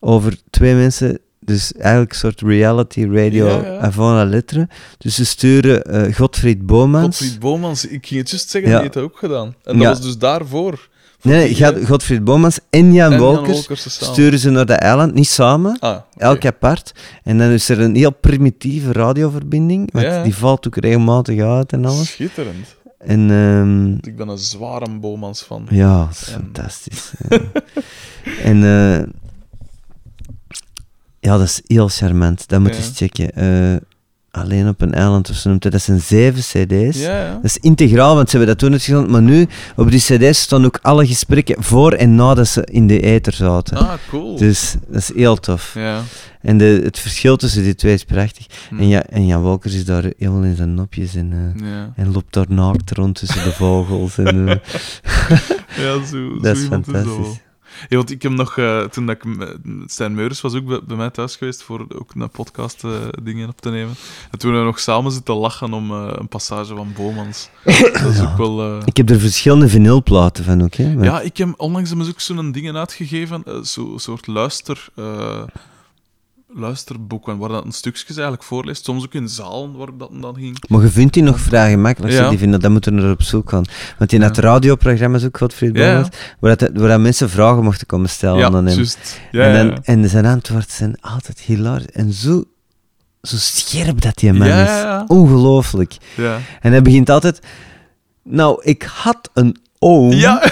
Over 0.00 0.36
twee 0.50 0.74
mensen, 0.74 1.18
dus 1.40 1.72
eigenlijk 1.72 2.12
een 2.12 2.18
soort 2.18 2.40
reality 2.40 3.04
radio 3.10 3.46
Ja, 3.46 3.62
ja. 3.64 3.78
avant 3.78 4.14
la 4.14 4.24
lettre. 4.24 4.68
Dus 4.98 5.14
ze 5.14 5.24
sturen 5.26 5.82
eh 5.84 6.14
Godfried 6.14 6.66
Bomans. 6.66 7.18
Godfried 7.18 7.38
Bomans, 7.40 7.86
ik 7.86 8.06
ging 8.06 8.20
het 8.20 8.30
juist 8.30 8.48
zeggen, 8.50 8.70
die 8.70 8.80
heeft 8.80 8.92
dat 8.92 9.02
ook 9.02 9.18
gedaan. 9.18 9.54
En 9.64 9.78
dat 9.78 9.86
was 9.86 10.00
dus 10.00 10.18
daarvoor. 10.18 10.88
Voor 11.18 11.30
Nee, 11.30 11.84
Godfried 11.86 12.24
Bomans 12.24 12.58
en 12.70 12.92
Jan 12.92 13.12
en 13.12 13.18
Wolkers 13.18 13.86
sturen 13.88 14.38
ze 14.38 14.50
naar 14.50 14.66
dat 14.66 14.78
eiland, 14.78 15.14
niet 15.14 15.28
samen, 15.28 15.78
Ah, 15.80 15.98
elk 16.16 16.44
apart. 16.44 16.92
En 17.22 17.38
dan 17.38 17.48
is 17.50 17.68
er 17.68 17.80
een 17.80 17.94
heel 17.94 18.12
primitieve 18.14 18.92
radioverbinding, 18.92 19.92
want 19.92 20.04
Ja. 20.04 20.22
die 20.22 20.34
valt 20.34 20.66
ook 20.66 20.76
regelmatig 20.76 21.40
uit 21.40 21.72
en 21.72 21.84
alles. 21.84 22.08
Schitterend. 22.10 22.75
En 22.98 23.30
ehm, 23.30 23.92
Ik 24.08 24.16
ben 24.16 24.28
een 24.28 24.38
zware 24.38 24.90
Bomans 24.98 25.42
van. 25.42 25.66
ja, 25.70 26.04
dat 26.04 26.10
is 26.10 26.28
En- 26.28 26.32
fantastisch. 26.40 27.12
ja. 27.28 27.40
en 28.50 28.64
eh, 28.64 29.06
ja, 31.20 31.36
dat 31.36 31.42
is 31.46 31.60
heel 31.66 31.88
charmant. 31.88 32.48
Dat 32.48 32.60
moet 32.60 32.74
je 32.74 32.80
Ja. 32.80 32.86
eens 32.86 32.96
checken. 32.96 33.32
Eh, 33.32 33.76
Alleen 34.36 34.68
op 34.68 34.80
een 34.80 34.94
eiland 34.94 35.30
of 35.30 35.36
zo 35.36 35.48
noemt 35.48 35.62
hij. 35.62 35.72
Dat 35.72 35.82
zijn 35.82 36.00
zeven 36.00 36.40
cd's. 36.40 37.00
Ja, 37.00 37.22
ja. 37.22 37.32
Dat 37.34 37.44
is 37.44 37.58
integraal, 37.58 38.14
want 38.14 38.30
ze 38.30 38.36
hebben 38.36 38.56
dat 38.56 38.64
toen 38.64 38.72
het 38.72 38.82
gedaan. 38.82 39.10
Maar 39.10 39.22
nu, 39.22 39.46
op 39.76 39.90
die 39.90 40.00
cd's 40.00 40.40
staan 40.40 40.64
ook 40.64 40.78
alle 40.82 41.06
gesprekken 41.06 41.62
voor 41.62 41.92
en 41.92 42.14
nadat 42.14 42.48
ze 42.48 42.66
in 42.70 42.86
de 42.86 43.00
ether 43.00 43.32
zaten. 43.32 43.76
Ah, 43.76 43.92
cool. 44.08 44.36
Dus 44.36 44.74
dat 44.88 45.00
is 45.00 45.14
heel 45.14 45.36
tof. 45.36 45.74
Ja. 45.74 46.00
En 46.40 46.58
de, 46.58 46.80
het 46.84 46.98
verschil 46.98 47.36
tussen 47.36 47.62
die 47.62 47.74
twee 47.74 47.94
is 47.94 48.04
prachtig. 48.04 48.46
Hm. 48.68 48.78
En, 48.78 48.88
ja, 48.88 49.04
en 49.04 49.26
Jan 49.26 49.42
Wolkers 49.42 49.74
is 49.74 49.84
daar 49.84 50.04
helemaal 50.18 50.42
in 50.42 50.56
zijn 50.56 50.74
nopjes 50.74 51.14
en, 51.14 51.32
eh, 51.32 51.68
Ja, 51.68 51.92
en 51.96 52.12
loopt 52.12 52.34
daar 52.34 52.46
naakt 52.48 52.90
rond 52.90 53.14
tussen 53.14 53.44
de 53.44 53.52
vogels. 53.52 54.18
En, 54.18 54.46
ja 55.82 56.04
zo, 56.04 56.38
dat 56.40 56.56
zo 56.56 56.62
is 56.62 56.68
fantastisch. 56.68 57.40
Ja, 57.88 57.96
want 57.96 58.10
ik 58.10 58.22
heb 58.22 58.32
nog, 58.32 58.58
eh, 58.58 58.82
toen 58.82 59.06
dat 59.06 59.16
ik, 59.16 59.48
Stijn 59.86 60.14
Meurens 60.14 60.40
was 60.40 60.54
ook 60.54 60.64
bij, 60.66 60.80
bij 60.86 60.96
mij 60.96 61.10
thuis 61.10 61.36
geweest 61.36 61.62
voor 61.62 61.86
ook 61.98 62.10
een 62.14 62.30
podcast 62.30 62.84
eh, 62.84 62.90
dingen 63.22 63.48
op 63.48 63.60
te 63.60 63.70
nemen. 63.70 63.94
En 64.30 64.38
toen 64.38 64.58
we 64.58 64.64
nog 64.64 64.78
samen 64.80 65.12
zitten 65.12 65.34
lachen 65.34 65.72
om 65.72 65.90
eh, 65.90 66.10
een 66.12 66.28
passage 66.28 66.74
van 66.74 66.92
Bomans. 66.96 67.48
Dat 67.92 68.12
is 68.12 68.20
ook 68.20 68.36
wel... 68.36 68.78
Ik 68.84 68.96
heb 68.96 69.10
er 69.10 69.20
verschillende 69.20 69.68
vinylplaten 69.68 70.44
van 70.44 70.62
ook. 70.62 70.74
Hè, 70.74 70.94
maar- 70.94 71.04
Ja, 71.04 71.20
ik 71.20 71.36
heb 71.36 71.54
onlangs 71.56 71.90
ze 71.90 71.96
ook 72.08 72.20
zo'n 72.20 72.52
dingen 72.52 72.76
uitgegeven, 72.76 73.42
zo'n 73.62 73.98
soort 73.98 74.26
luister, 74.26 74.88
luisterboeken, 76.48 77.38
waar 77.38 77.48
dat 77.48 77.64
een 77.64 77.72
stukjes 77.72 78.08
eigenlijk 78.16 78.42
voorleest. 78.42 78.84
Soms 78.84 79.04
ook 79.04 79.14
in 79.14 79.28
zalen 79.28 79.76
waar 79.76 79.96
dat 79.98 80.10
dan 80.20 80.34
ging. 80.34 80.68
Maar 80.68 80.82
je 80.82 80.88
vindt 80.88 81.14
die 81.14 81.22
nog 81.22 81.40
vrij 81.40 81.70
gemakkelijk. 81.70 82.12
Ja. 82.12 82.22
Ja. 82.22 82.28
Die 82.28 82.38
vinden, 82.38 82.60
dat 82.60 82.70
moeten 82.70 82.96
we 82.96 83.02
er 83.02 83.10
op 83.10 83.22
zoek 83.22 83.50
gaan. 83.50 83.64
Want 83.98 84.12
in 84.12 84.20
Ja. 84.20 84.26
het 84.26 84.38
radioprogramma's 84.38 85.24
ook, 85.24 85.38
Godfried 85.38 85.76
Ja, 85.76 85.84
ja. 85.90 86.08
Waar, 86.40 86.56
dat, 86.56 86.70
waar 86.74 86.88
dat 86.88 87.00
mensen 87.00 87.30
vragen 87.30 87.62
mochten 87.62 87.86
komen 87.86 88.08
stellen 88.08 88.38
ja, 88.38 88.46
aan 88.46 88.54
hem. 88.66 88.66
juist. 88.74 89.20
Ja, 89.32 89.42
en, 89.42 89.52
ja, 89.52 89.56
dan, 89.62 89.66
ja. 89.66 89.78
en 89.82 90.08
zijn 90.08 90.26
antwoorden 90.26 90.70
zijn 90.70 91.00
altijd 91.00 91.40
hilarisch. 91.40 91.90
En 91.90 92.12
zo, 92.12 92.44
zo 93.22 93.36
scherp 93.36 94.00
dat 94.00 94.16
die 94.18 94.32
man 94.32 94.48
Ja, 94.48 94.62
is. 94.62 94.68
ja, 94.68 94.80
ja. 94.80 95.04
Ongelooflijk. 95.06 95.96
ja. 96.16 96.38
En 96.60 96.70
hij 96.70 96.82
begint 96.82 97.10
altijd... 97.10 97.40
Nou, 98.22 98.62
ik 98.62 98.82
had 98.82 99.30
een 99.34 99.56
oom. 99.78 100.12
Ja, 100.12 100.42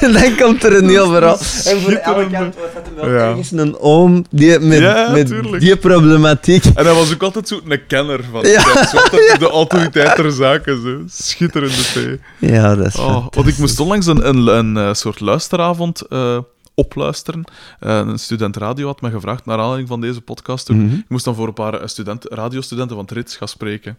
En 0.00 0.12
dan 0.18 0.36
komt 0.36 0.64
er 0.64 0.76
een 0.76 0.88
heel 0.88 1.10
verhaal. 1.12 1.38
En 1.64 1.80
voor 1.80 1.92
elke 1.92 2.30
kant 2.30 2.54
was 2.54 2.64
dat 2.74 2.82
wel 2.96 3.10
Ja. 3.10 3.28
ergens 3.28 3.50
een 3.52 3.78
oom 3.78 4.24
die 4.30 4.58
met, 4.58 4.78
Ja, 4.78 5.10
met 5.12 5.26
tuurlijk. 5.26 5.60
die 5.62 5.76
problematiek... 5.76 6.64
en 6.64 6.84
hij 6.84 6.94
was 6.94 7.12
ook 7.14 7.22
altijd 7.22 7.48
zo 7.48 7.60
een 7.68 7.86
kenner 7.86 8.20
van 8.32 8.46
Ja. 8.50 8.62
de 9.38 9.48
autoriteit 9.50 10.14
ter 10.14 10.32
zake. 10.32 10.80
Zo. 10.84 10.98
Schitterende 11.08 11.82
thee. 11.92 12.20
Ja, 12.50 12.74
dat 12.74 12.86
is 12.86 12.96
Oh, 12.96 13.26
want 13.30 13.46
ik 13.46 13.58
moest 13.58 13.80
onlangs 13.80 14.06
een, 14.06 14.28
een, 14.28 14.46
een, 14.46 14.76
eh, 14.76 14.92
soort 14.94 15.20
luisteravond 15.20 16.00
eh, 16.00 16.38
opluisteren. 16.74 17.44
Eh, 17.80 17.96
een 18.06 18.18
student 18.18 18.56
radio 18.56 18.86
had 18.86 19.00
me 19.00 19.10
gevraagd, 19.10 19.46
naar 19.46 19.58
aanleiding 19.58 19.88
van 19.88 20.00
deze 20.00 20.20
podcast. 20.20 20.68
Mhm. 20.68 20.94
Ik 20.94 21.04
moest 21.08 21.24
dan 21.24 21.34
voor 21.34 21.46
een 21.46 21.52
paar 21.54 21.88
student, 21.88 22.24
radiostudenten 22.28 22.96
van 22.96 23.04
het 23.04 23.14
RITS 23.14 23.36
gaan 23.36 23.48
spreken. 23.48 23.98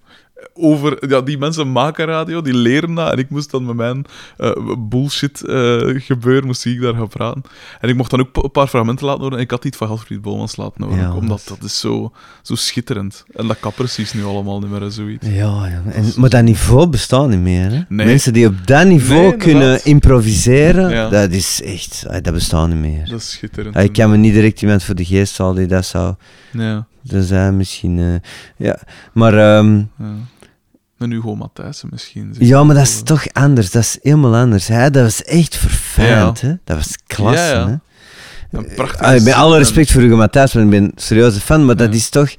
Over, 0.54 1.10
ja, 1.10 1.22
die 1.22 1.38
mensen 1.38 1.72
maken 1.72 2.06
radio, 2.06 2.42
die 2.42 2.54
leren 2.54 2.94
dat. 2.96 3.12
En 3.12 3.18
ik 3.18 3.30
moest 3.30 3.52
dan 3.52 3.66
met 3.66 3.76
mijn 3.76 4.06
eh, 4.38 4.52
bullshit 4.80 5.44
eh, 5.46 5.80
gebeuren, 5.98 6.46
moest 6.46 6.66
ik 6.66 6.82
daar 6.82 6.94
gaan 6.94 7.08
praten. 7.08 7.42
En 7.80 7.90
ik 7.90 7.96
mocht 7.96 8.10
dan 8.12 8.20
ook 8.20 8.44
een 8.44 8.52
paar 8.52 8.68
fragmenten 8.68 9.06
laten 9.06 9.22
horen. 9.22 9.38
En 9.38 9.44
ik 9.44 9.52
had 9.52 9.66
iets 9.66 9.78
van 9.78 9.88
Alfred 9.88 10.22
Bomans 10.22 10.56
laten 10.56 10.84
horen. 10.84 10.98
Ja, 11.00 11.14
omdat 11.16 11.42
dat 11.48 11.64
is 11.64 11.80
zo, 11.80 12.12
zo 12.42 12.56
schitterend. 12.56 13.26
En 13.36 13.48
dat 13.48 13.60
kan 13.60 13.72
precies 13.74 14.14
nu 14.14 14.24
allemaal 14.24 14.60
niet 14.60 14.70
meer 14.70 14.82
en 14.82 14.92
zoiets. 14.92 15.28
Ja, 15.28 15.68
ja. 15.68 15.82
En, 15.92 16.12
maar 16.16 16.30
dat 16.30 16.44
niveau 16.44 16.88
bestaat 16.88 17.30
niet 17.30 17.40
meer. 17.40 17.72
Hè? 17.72 17.82
Nee. 17.90 18.06
Mensen 18.08 18.34
die 18.34 18.48
op 18.48 18.68
dat 18.68 18.86
niveau 18.86 19.22
Nee, 19.22 19.36
kunnen 19.38 19.86
improviseren, 19.86 20.90
Ja. 20.90 21.10
dat 21.10 21.32
is 21.32 21.62
echt... 21.64 22.06
Dat 22.24 22.34
bestaat 22.34 22.68
niet 22.68 22.78
meer. 22.78 23.10
Dat 23.10 23.20
is 23.20 23.30
schitterend. 23.32 23.76
Ah, 23.76 23.84
ik 23.84 23.94
kan 23.94 24.10
me 24.10 24.18
niet 24.18 24.34
direct 24.34 24.62
iemand 24.62 24.84
voor 24.84 24.96
de 24.96 25.06
geest 25.06 25.38
halen 25.38 25.56
die 25.56 25.68
dat 25.68 25.86
zou... 25.86 26.16
Ja, 26.52 26.86
Dat 27.10 27.24
zijn 27.26 27.58
misschien... 27.58 28.00
eh, 28.00 28.30
ja, 28.68 28.80
maar... 29.14 29.34
ehm, 29.34 29.78
ja. 29.78 29.86
En 30.98 31.12
Hugo 31.12 31.36
Matthijssen 31.36 31.90
misschien. 31.92 32.36
ja, 32.40 32.64
maar 32.64 32.76
dat 32.76 32.84
is 32.84 33.02
toch 33.04 33.26
anders. 33.34 33.72
Dat 33.72 33.82
is 33.84 33.98
helemaal 34.02 34.36
anders. 34.36 34.68
Hè? 34.68 34.90
Dat 34.90 35.04
was 35.04 35.24
echt 35.24 35.56
verfijnd. 35.56 36.42
Hè? 36.42 36.54
Dat 36.64 36.78
was 36.78 36.96
klasse. 37.08 37.44
Ja, 37.44 37.52
ja. 37.52 37.68
Hè? 37.68 37.76
Een 38.58 38.68
prachtige 38.76 39.20
stem 39.20 39.34
alle 39.34 39.58
respect 39.58 39.92
voor 39.92 40.02
Hugo 40.02 40.16
Matthijs, 40.16 40.54
want 40.54 40.66
ik 40.66 40.72
ben 40.72 40.84
een 40.84 40.92
serieuze 40.96 41.40
fan, 41.40 41.66
maar 41.66 41.76
dat 41.76 41.94
is 41.94 42.10
toch... 42.10 42.36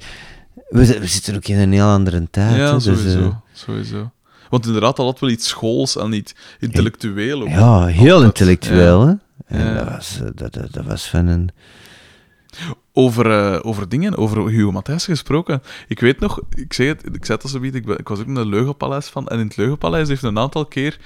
We, 0.69 0.85
zi- 0.85 0.99
we 0.99 1.07
zitten 1.07 1.35
ook 1.35 1.45
in 1.47 1.57
een 1.57 1.71
heel 1.71 1.87
andere 1.87 2.27
tijd. 2.31 2.55
Ja, 2.55 2.65
hè, 2.65 2.73
dus, 2.73 2.83
sowieso, 2.83 3.19
eh, 3.19 3.35
sowieso. 3.53 4.11
Want 4.49 4.65
inderdaad, 4.65 4.95
dat 4.95 5.05
had 5.05 5.19
wel 5.19 5.29
iets 5.29 5.47
schools 5.47 5.97
en 5.97 6.09
niet 6.09 6.35
intellectueel. 6.59 7.41
Ook. 7.41 7.47
ja, 7.49 7.85
heel 7.85 8.23
intellectueel. 8.23 9.07
Hè? 9.07 9.13
En 9.47 9.75
dat, 9.75 9.89
was, 9.89 10.19
eh, 10.21 10.27
dat, 10.35 10.53
dat, 10.53 10.71
dat 10.73 10.85
was 10.85 11.09
van 11.09 11.27
een... 11.27 11.49
Over, 12.93 13.31
eh, 13.31 13.59
over 13.61 13.89
dingen, 13.89 14.17
over 14.17 14.47
Hugo 14.49 14.71
Matthijssen 14.71 15.11
gesproken. 15.11 15.61
Ik 15.87 15.99
weet 15.99 16.19
nog, 16.19 16.41
ik 16.49 16.73
zeg 16.73 16.87
het, 16.87 17.15
ik 17.15 17.25
zei 17.25 17.37
het 17.37 17.43
al 17.43 17.49
zo 17.49 17.61
ik, 17.61 17.87
ik 17.87 18.07
was 18.07 18.19
ook 18.19 18.27
in 18.27 18.35
het 18.35 18.47
Leugenpaleis 18.47 19.07
van. 19.07 19.27
En 19.27 19.39
in 19.39 19.47
het 19.47 19.57
Leugenpaleis 19.57 20.07
heeft 20.07 20.23
een 20.23 20.39
aantal 20.39 20.65
keer 20.65 20.99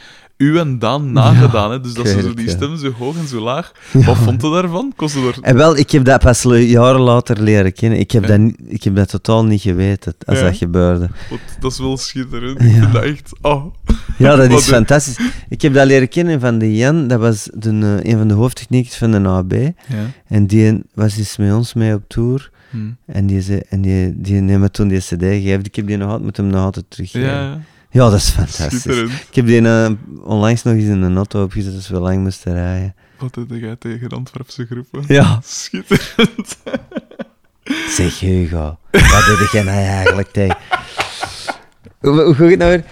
u 0.43 0.57
en 0.59 0.79
Daan 0.79 1.11
nagedaan. 1.11 1.71
hè? 1.71 1.79
Dus 1.81 1.93
dat 1.93 2.07
ze 2.07 2.21
zo 2.21 2.33
die 2.33 2.49
stem 2.49 2.77
zo 2.77 2.91
hoog 2.91 3.17
en 3.17 3.27
zo 3.27 3.41
laag. 3.41 3.71
Wat 3.91 4.17
vond 4.17 4.41
je 4.41 4.49
daarvan? 4.49 4.93
Kon 4.95 5.09
ze 5.09 5.19
er... 5.19 5.37
En 5.41 5.55
wel, 5.55 5.77
ik 5.77 5.91
heb 5.91 6.05
dat 6.05 6.21
pas 6.21 6.41
jaren 6.43 6.99
later 7.01 7.41
leren 7.41 7.73
kennen. 7.73 7.99
Ik 7.99 8.11
heb, 8.11 8.27
dat, 8.27 8.39
niet- 8.39 8.57
ik 8.67 8.83
heb 8.83 8.95
dat 8.95 9.09
totaal 9.09 9.45
niet 9.45 9.61
geweten 9.61 10.15
als 10.25 10.37
Ja. 10.39 10.43
dat 10.43 10.57
gebeurde. 10.57 11.09
Want 11.29 11.41
dat 11.59 11.71
is 11.71 11.79
wel 11.79 11.97
schitterend. 11.97 12.61
Ik 12.61 12.71
vind 12.71 12.93
dat 12.93 13.03
echt... 13.03 13.29
Oh. 13.41 13.65
Ja, 14.17 14.35
dat 14.35 14.47
Wat 14.47 14.59
is 14.59 14.65
fantastisch. 14.67 15.17
Ik 15.49 15.61
heb 15.61 15.73
dat 15.73 15.85
leren 15.87 16.09
kennen 16.09 16.39
van 16.39 16.57
de 16.57 16.75
Jan, 16.75 17.07
dat 17.07 17.19
was 17.19 17.49
de, 17.53 17.69
eh, 18.03 18.11
een 18.11 18.17
van 18.17 18.27
de 18.27 18.33
hoofdtechniekers 18.33 18.95
van 18.97 19.11
de 19.11 19.27
AB. 19.27 19.53
Ja. 19.53 19.71
En 20.27 20.47
die 20.47 20.83
was 20.93 21.17
eens 21.17 21.37
met 21.37 21.53
ons 21.53 21.73
mee 21.73 21.93
op 21.93 22.03
tour. 22.07 22.51
Hm. 22.69 22.77
En 23.05 23.25
die, 23.27 23.41
zei, 23.41 23.61
en 23.69 23.81
die, 23.81 24.13
die 24.21 24.41
heeft 24.43 24.59
me 24.59 24.71
toen 24.71 24.87
die 24.87 24.97
cd 24.99 25.07
gegeven. 25.21 25.63
Ik 25.63 25.75
heb 25.75 25.87
die 25.87 25.97
nog 25.97 26.05
altijd, 26.07 26.23
moet 26.23 26.37
hem 26.37 26.47
nog 26.47 26.63
altijd 26.63 26.85
teruggeven. 26.89 27.27
Ja, 27.27 27.59
Ja, 27.93 28.09
dat 28.09 28.13
is 28.13 28.29
fantastisch. 28.29 28.81
schitterend. 28.81 29.11
Ik 29.11 29.35
heb 29.35 29.45
die 29.45 29.67
eh, 29.67 29.89
onlangs 30.23 30.63
nog 30.63 30.73
eens 30.73 30.83
in 30.83 31.01
een 31.01 31.15
auto 31.15 31.43
opgezet 31.43 31.75
als 31.75 31.87
we 31.87 31.99
lang 31.99 32.23
moesten 32.23 32.53
rijden. 32.53 32.95
Wat 33.17 33.35
heb 33.35 33.45
jij 33.49 33.75
tegen 33.75 34.09
Antwerpse 34.09 34.65
groepen? 34.65 35.03
Ja. 35.07 35.39
Schitterend. 35.43 36.57
Zeg 37.97 38.19
Hugo, 38.19 38.77
wat 38.91 39.25
doe 39.25 39.49
jij 39.51 39.63
nou 39.63 39.77
eigenlijk 39.77 40.31
tegen? 40.31 40.57
Hoe, 41.99 42.21
hoe 42.21 42.33
gaat 42.35 42.49
het 42.49 42.59
nou 42.59 42.71
weer? 42.71 42.83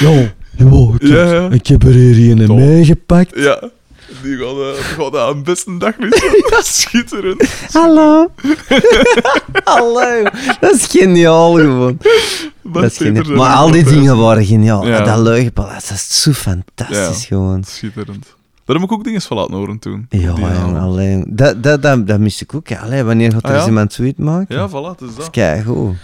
Jo, 0.00 0.28
jo, 0.56 0.94
ik, 0.94 1.00
heb, 1.00 1.10
ja. 1.10 1.50
ik 1.50 1.66
heb 1.66 1.82
er 1.82 1.92
hier 1.92 2.40
een 2.40 2.54
meegepakt. 2.54 3.38
Ja. 3.38 3.70
Die 4.26 4.36
gaat, 4.36 4.56
uh, 4.56 4.72
gaat 4.74 5.16
aan 5.16 5.42
beste 5.42 5.76
dag 5.78 5.98
nu. 5.98 6.08
Schitterend. 6.62 7.42
Hallo. 7.72 8.30
Hallo. 9.64 10.22
Dat 10.60 10.74
is 10.74 10.86
geniaal 10.86 11.52
gewoon. 11.54 11.98
Dat 12.62 12.82
is 12.82 12.98
beter 12.98 13.24
geniaal. 13.24 13.36
Maar 13.36 13.54
al 13.56 13.70
die 13.70 13.84
dingen 13.84 14.16
waren 14.16 14.44
geniaal. 14.44 14.86
Ja. 14.86 15.00
Dat 15.00 15.18
Leugenpaleis, 15.18 15.86
dat 15.88 15.96
is 15.96 16.22
zo 16.22 16.32
fantastisch 16.32 17.24
gewoon. 17.26 17.64
Schitterend. 17.64 18.34
Daar 18.64 18.76
heb 18.76 18.84
ik 18.84 18.92
ook 18.92 19.04
dingen 19.04 19.20
van 19.22 19.36
laten 19.36 19.54
horen 19.54 19.78
toen. 19.78 20.06
Ja, 20.08 20.18
jongen, 20.20 20.50
avond. 20.50 20.76
alleen. 20.78 21.24
Dat, 21.28 21.62
dat, 21.62 21.82
dat, 21.82 22.06
dat 22.06 22.18
mis 22.18 22.42
ik 22.42 22.54
ook. 22.54 22.68
Ja, 22.68 22.80
Allee, 22.80 23.02
wanneer 23.02 23.32
gaat 23.32 23.42
er 23.44 23.50
Ah, 23.50 23.56
ja? 23.56 23.66
iemand 23.66 23.92
zoiets 23.92 24.18
maken? 24.18 24.56
Ja, 24.56 24.68
voilà, 24.68 24.72
het 24.72 25.00
is 25.00 25.06
Dat 25.06 25.08
is 25.08 25.14
dat. 25.16 25.30
keigoed. 25.30 25.94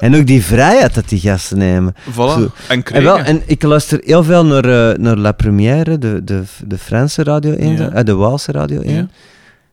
En 0.00 0.14
ook 0.14 0.26
die 0.26 0.42
vrijheid 0.44 0.94
dat 0.94 1.08
die 1.08 1.20
gasten 1.20 1.58
nemen. 1.58 1.94
Voilà. 2.10 2.14
Zo. 2.14 2.50
En 2.68 3.02
wel, 3.02 3.18
en 3.18 3.42
ik 3.46 3.62
luister 3.62 4.00
heel 4.04 4.24
veel 4.24 4.44
naar, 4.46 4.64
eh, 4.64 4.98
naar 4.98 5.16
La 5.16 5.32
Première, 5.32 5.98
de, 5.98 6.24
de, 6.24 6.42
de 6.66 6.78
Franse 6.78 7.22
Radio 7.22 7.52
1, 7.52 7.76
Ja. 7.76 7.90
eh, 7.90 8.04
de 8.04 8.14
Waalse 8.14 8.52
Radio 8.52 8.80
1. 8.80 8.94
Ja. 8.94 9.08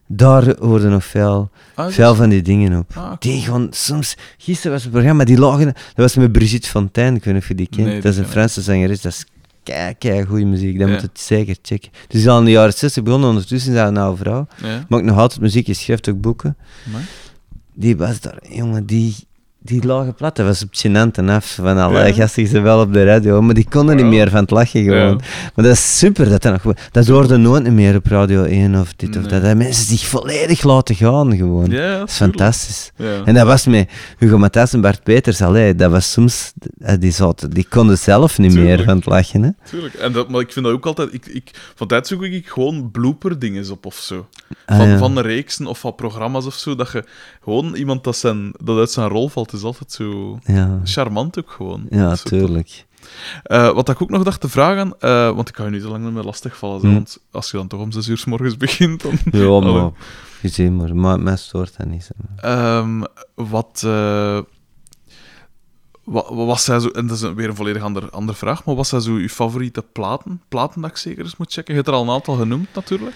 Daar 0.08 0.56
hoorden 0.60 0.92
nog 0.92 1.06
veel, 1.06 1.50
Ah, 1.76 1.88
veel 1.92 2.16
van 2.16 2.30
die 2.30 2.42
dingen 2.42 2.80
op. 2.80 2.92
Ah. 2.96 3.12
Die 3.20 3.42
gewoon 3.42 3.68
soms... 3.72 4.16
Gisteren 4.38 4.72
was 4.72 4.84
het 4.84 4.92
programma, 4.92 5.24
die 5.24 5.38
lagen... 5.38 5.66
Dat 5.66 5.74
was 5.96 6.16
met 6.16 6.32
Brigitte 6.32 6.70
Fontaine, 6.70 7.18
ik 7.18 7.24
weet 7.24 7.34
niet 7.34 7.44
of 7.44 7.48
je 7.50 7.56
die 7.56 7.68
kent. 7.70 7.88
Nee, 7.88 8.02
dat 8.02 8.12
is 8.12 8.18
een. 8.18 8.26
Franse 8.26 8.62
zangeres, 8.62 9.02
dat 9.02 9.12
is 9.12 9.26
kei, 9.64 9.94
kei 9.98 10.26
goede 10.26 10.46
muziek. 10.46 10.80
Dat 10.80 10.88
Ja. 10.88 10.94
moet 10.94 11.02
het 11.02 11.20
zeker 11.20 11.56
checken. 11.62 11.92
Dus 12.08 12.22
is 12.22 12.28
al 12.28 12.40
in 12.40 12.46
de 12.46 12.52
jaren 12.52 12.74
60 12.74 13.04
begonnen, 13.04 13.30
ondertussen 13.30 13.72
is 13.72 13.78
dat 13.78 13.88
een 13.88 13.98
oude 13.98 14.18
vrouw. 14.18 14.48
Ja. 14.64 14.86
Maakt 14.90 15.04
nog 15.04 15.18
altijd 15.18 15.42
muziek, 15.42 15.68
je 15.68 15.74
schrijft 15.74 16.10
ook 16.10 16.22
boeken. 16.22 16.58
Die 17.74 17.98
was 17.98 18.20
daar, 18.20 18.38
jongen, 18.50 18.86
die, 18.86 19.16
die 19.66 19.86
lage 19.86 20.14
plat, 20.14 20.36
dat 20.36 20.46
was 20.46 20.64
op 20.64 20.70
het 20.72 20.88
gênante 20.88 21.30
af 21.30 21.58
van 21.62 21.78
alle 21.78 22.00
Ja. 22.00 22.14
gasten 22.14 22.44
die 22.44 22.52
ze 22.52 22.60
wel 22.60 22.80
op 22.82 22.94
de 22.94 23.04
radio, 23.04 23.42
maar 23.42 23.54
die 23.56 23.68
konden 23.70 23.96
niet 23.96 24.06
meer 24.06 24.30
van 24.30 24.40
het 24.42 24.50
lachen 24.52 24.84
gewoon. 24.84 25.22
Maar 25.56 25.66
dat 25.66 25.74
is 25.74 25.98
super, 25.98 26.30
dat 26.30 26.42
dat 26.42 26.64
nog 26.64 26.76
Dat 26.92 27.08
hoorde 27.08 27.38
nooit 27.38 27.72
meer 27.72 27.96
op 27.96 28.06
Radio 28.06 28.44
1 28.44 28.76
of 28.76 28.94
dit 28.96 29.18
of 29.18 29.24
dat. 29.24 29.42
Dat 29.42 29.58
mensen 29.58 29.86
zich 29.86 30.06
volledig 30.08 30.64
laten 30.64 30.96
gaan 30.96 31.36
gewoon. 31.38 31.70
Ja, 31.70 31.98
dat 31.98 32.10
is 32.10 32.16
fantastisch. 32.16 32.92
Ja. 32.96 33.22
En 33.26 33.34
dat 33.34 33.46
was 33.46 33.66
met 33.66 33.90
Hugo 34.18 34.38
Matthijs 34.38 34.74
en 34.74 34.82
Bart 34.82 35.04
Peters, 35.04 35.42
allee, 35.42 35.76
dat 35.76 35.92
was 35.92 36.12
soms, 36.12 36.54
eh, 36.80 36.96
die, 37.00 37.12
zaten, 37.12 37.50
die 37.50 37.66
konden 37.70 37.98
zelf 37.98 38.38
niet 38.38 38.54
meer 38.54 38.84
van 38.84 38.96
het 38.96 39.06
lachen. 39.06 39.44
Hè? 39.44 39.50
Tuurlijk. 39.70 39.94
En 39.94 40.12
dat, 40.12 40.30
maar 40.30 40.42
ik 40.42 40.52
vind 40.52 40.66
dat 40.66 40.74
ook 40.74 40.86
altijd... 40.86 41.14
Ik, 41.14 41.26
ik, 41.26 41.52
van 41.76 41.88
tijd 41.88 42.08
zoek 42.08 42.24
ik 42.24 42.48
gewoon 42.48 42.92
blooper-dingen 42.92 43.72
op 43.72 43.86
of 43.86 43.96
zo. 43.96 44.28
Ah, 44.66 44.78
Van, 44.78 44.88
ja. 44.88 44.98
van 44.98 45.16
de 45.16 45.22
reeksen 45.22 45.66
of 45.68 45.80
van 45.80 45.96
programma's 45.96 46.46
of 46.46 46.54
zo. 46.54 46.76
Dat 46.76 46.92
je 46.92 47.04
gewoon 47.44 47.76
iemand 47.76 48.04
dat, 48.04 48.16
zijn, 48.18 48.54
dat 48.64 48.78
uit 48.78 48.92
zijn 48.92 49.08
rol 49.10 49.30
valt, 49.30 49.52
is 49.56 49.64
altijd 49.64 49.92
zo 49.92 50.40
Ja, 50.44 50.80
charmant 50.84 51.40
ook 51.40 51.52
gewoon. 51.52 51.86
ja 51.90 52.16
tuurlijk. 52.16 52.86
Eh, 53.44 53.72
wat 53.74 53.90
ik 53.90 54.02
ook 54.02 54.10
nog 54.10 54.24
dacht 54.24 54.42
te 54.42 54.50
vragen, 54.50 54.96
eh, 55.00 55.32
want 55.36 55.48
ik 55.48 55.54
kan 55.54 55.66
je 55.66 55.72
niet 55.72 55.82
te 55.82 55.88
lang 55.88 56.12
meer 56.14 56.24
lastig 56.24 56.58
vallen, 56.58 56.80
Hm. 56.82 56.94
want 56.94 57.18
als 57.32 57.52
je 57.52 57.58
dan 57.58 57.68
toch 57.68 57.80
om 57.80 57.92
zes 57.92 58.08
uur 58.08 58.18
s 58.18 58.26
morgens 58.26 58.58
begint, 58.66 59.02
dan... 59.02 59.18
Ja, 59.32 59.60
maar, 59.60 59.92
je 60.42 60.48
ziet 60.48 60.72
maar, 60.72 60.96
maar 60.96 61.20
mij 61.20 61.36
stoort 61.38 61.78
dat 61.78 61.88
niet. 61.88 62.10
Ehm, 62.38 63.04
wat, 63.36 63.82
eh, 63.86 64.40
wat, 66.04 66.28
wat 66.30 66.46
was 66.46 66.64
zij 66.64 66.80
zo... 66.80 66.88
En 66.90 67.08
dat 67.08 67.16
is 67.18 67.22
een- 67.24 67.36
weer 67.36 67.50
een 67.50 67.56
volledig 67.56 67.82
ander, 67.82 68.10
andere 68.10 68.38
vraag, 68.38 68.66
maar 68.66 68.76
wat 68.76 68.88
zijn 68.88 69.02
zo 69.02 69.20
je 69.20 69.30
favoriete 69.30 69.82
platen? 69.92 70.42
Platen 70.48 70.82
dat 70.82 70.90
ik 70.90 70.98
zeker 70.98 71.24
eens 71.24 71.38
moet 71.38 71.54
checken? 71.54 71.74
Je 71.74 71.80
hebt 71.80 71.88
er 71.92 71.96
al 71.96 72.04
een 72.04 72.10
aantal 72.14 72.36
genoemd, 72.36 72.68
natuurlijk. 72.74 73.16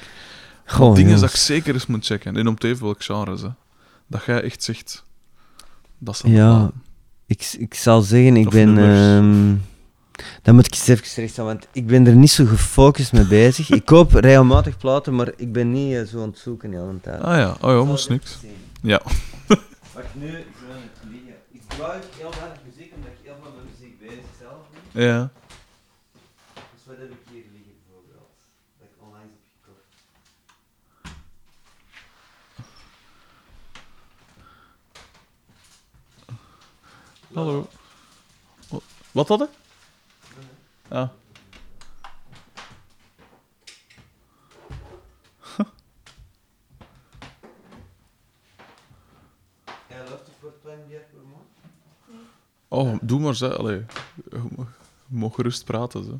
Goh, 0.65 0.79
Dingen 0.95 1.01
jongens. 1.01 1.21
dat 1.21 1.29
ik 1.29 1.35
zeker 1.35 1.73
eens 1.73 1.85
moet 1.85 2.05
checken. 2.05 2.35
En 2.37 2.47
om 2.47 2.57
te 2.57 2.67
even 2.67 2.83
welk 2.83 3.03
genre 3.03 3.37
ze. 3.37 3.51
Dat 4.07 4.23
jij 4.25 4.41
echt 4.43 4.63
zegt... 4.63 5.03
Dat 5.99 6.19
de 6.23 6.29
Ja, 6.29 6.71
ik, 7.25 7.55
ik 7.59 7.73
zal 7.73 8.01
zeggen, 8.01 8.35
ik 8.35 8.47
Of 8.47 8.53
ben... 8.53 8.77
ehm, 8.77 9.55
dan 10.41 10.55
moet 10.55 10.65
ik 10.65 10.71
eens 10.73 10.87
even 10.87 11.05
recht 11.15 11.31
staan, 11.31 11.45
want 11.45 11.67
ik 11.71 11.87
ben 11.87 12.07
er 12.07 12.15
niet 12.15 12.31
zo 12.31 12.45
gefocust 12.45 13.13
mee 13.13 13.25
bezig. 13.27 13.69
ik 13.69 13.85
koop 13.85 14.11
regelmatig 14.13 14.77
platen, 14.77 15.15
maar 15.15 15.31
ik 15.37 15.51
ben 15.51 15.71
niet 15.71 15.95
eh, 15.95 16.03
zo 16.03 16.21
aan 16.21 16.29
het 16.29 16.37
zoeken 16.37 16.71
de 16.71 16.77
hele 16.77 16.99
tijd. 17.01 17.21
Ah 17.21 17.37
ja, 17.37 17.57
oh 17.61 17.69
ja, 17.77 17.83
maar 17.83 17.93
is 17.93 18.07
niks. 18.07 18.37
Ja. 18.81 19.01
Wacht, 19.93 20.15
nu, 20.15 20.27
ik 20.27 20.45
ben 20.67 20.75
aan 20.75 20.81
het 20.81 21.11
liggen. 21.11 21.33
Ik 21.51 21.61
gebruik 21.67 22.03
heel 22.17 22.31
weinig 22.39 22.59
muziek, 22.65 22.91
omdat 22.95 23.09
ik 23.11 23.17
heel 23.23 23.35
veel 23.41 23.51
met 23.55 23.65
muziek 23.79 23.99
bezig 23.99 24.25
zelf 24.41 24.59
ben. 24.91 25.03
Ja. 25.03 25.29
Dus 26.53 26.83
wat 26.85 26.95
heb 26.97 27.09
ik 27.11 27.21
hier 27.31 27.43
liggen 27.53 27.73
bijvoorbeeld? 27.85 28.31
Dat 28.79 28.87
ik 28.91 28.95
onlangs 29.05 29.33
heb 29.35 29.43
gekocht. 29.61 29.87
Hallo. 36.27 36.27
Wat- 36.27 36.27
Wat 36.27 36.27
had 36.27 36.27
het? 36.27 36.27
Ah. 36.29 36.35
Jij 36.35 36.37
luistert 36.37 36.37
voor 36.89 37.13
het 37.13 37.18
klein 50.61 50.81
bier 50.87 51.03
per 51.11 51.21
maand? 51.31 51.47
Oh, 52.67 52.97
doe 53.01 53.19
maar, 53.19 53.35
ze. 53.35 53.57
Allee. 53.57 53.85
Je 54.31 54.37
mag- 54.55 54.77
je 55.07 55.15
mag 55.17 55.35
gerust 55.35 55.65
praten, 55.65 56.03
ze. 56.03 56.17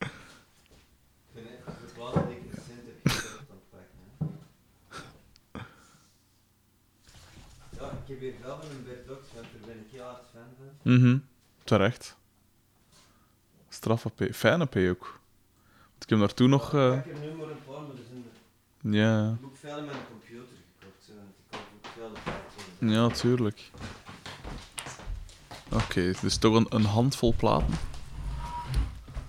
Ik 0.00 1.34
ben 1.34 1.44
even 1.46 1.72
de 1.86 1.92
platen 1.94 2.26
die 2.26 2.36
ik 2.36 2.42
recent 2.54 2.82
heb 2.86 3.12
gekocht 3.12 3.50
aan 3.50 3.56
het 3.56 3.70
pakken. 3.70 3.98
hè. 7.78 7.96
Ja, 8.20 8.20
heb 8.20 8.34
hier 8.34 8.46
wel 8.46 8.58
een 8.70 8.84
Bert 8.84 9.06
Dox, 9.06 9.20
want 9.34 9.46
daar 9.52 9.66
ben 9.68 9.78
ik 9.86 9.90
heel 9.92 10.02
hard 10.04 10.22
fan 10.32 10.42
van. 10.82 10.92
Mhm. 10.92 11.18
Terecht. 11.64 12.16
Straffe 13.68 14.08
P. 14.10 14.34
Fijne 14.34 14.66
P 14.66 14.76
ook. 14.76 15.20
Want 15.90 16.02
ik 16.02 16.08
heb 16.08 16.18
daartoe 16.18 16.48
nog... 16.48 16.74
eh, 16.74 16.92
Ik 16.96 17.04
heb 17.04 17.20
nu 17.20 17.32
maar 17.34 17.48
een 17.48 17.64
paar, 17.66 17.80
maar 17.82 17.90
er 17.96 18.02
zijn 18.08 18.24
er... 18.24 18.90
Ja. 18.98 19.36
Ik 19.40 19.44
ook 19.46 19.56
veel 19.56 19.78
in 19.78 19.84
mijn 19.84 19.96
computer 20.10 20.56
gekocht, 20.78 21.04
zo, 21.06 21.12
want 21.14 21.28
ik 21.28 21.44
koop 21.50 21.60
ook 21.76 21.92
veel 21.94 22.06
op 22.06 22.18
iTunes. 22.78 22.94
Ja, 22.96 23.08
tuurlijk. 23.08 23.70
Oké, 25.72 26.12
dus 26.20 26.36
toch 26.36 26.54
een, 26.54 26.66
een 26.68 26.84
handvol 26.84 27.34
platen. 27.36 27.74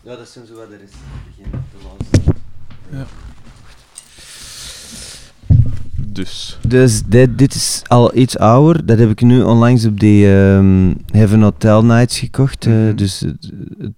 Ja, 0.02 0.16
dat 0.16 0.28
zijn 0.30 0.46
zo 0.46 0.56
wat 0.56 0.72
er 0.72 0.82
is. 0.82 0.92
Begin 1.28 1.52
te 1.52 1.78
luisteren. 1.88 2.44
Dus. 6.16 6.58
Dus 6.68 7.04
dit, 7.04 7.38
dit 7.38 7.56
is 7.56 7.82
al 7.88 8.16
iets 8.18 8.38
ouder. 8.38 8.86
Dat 8.86 8.98
heb 8.98 9.10
ik 9.10 9.22
nu 9.22 9.42
onlangs 9.42 9.86
op 9.86 10.00
die 10.00 10.26
ehm 10.36 10.94
Heaven 11.12 11.42
Hotel 11.42 11.86
Nights 11.86 12.20
gekocht. 12.20 12.66
Mhm. 12.66 12.96
dus 12.96 13.20
het, 13.20 13.52
het 13.78 13.94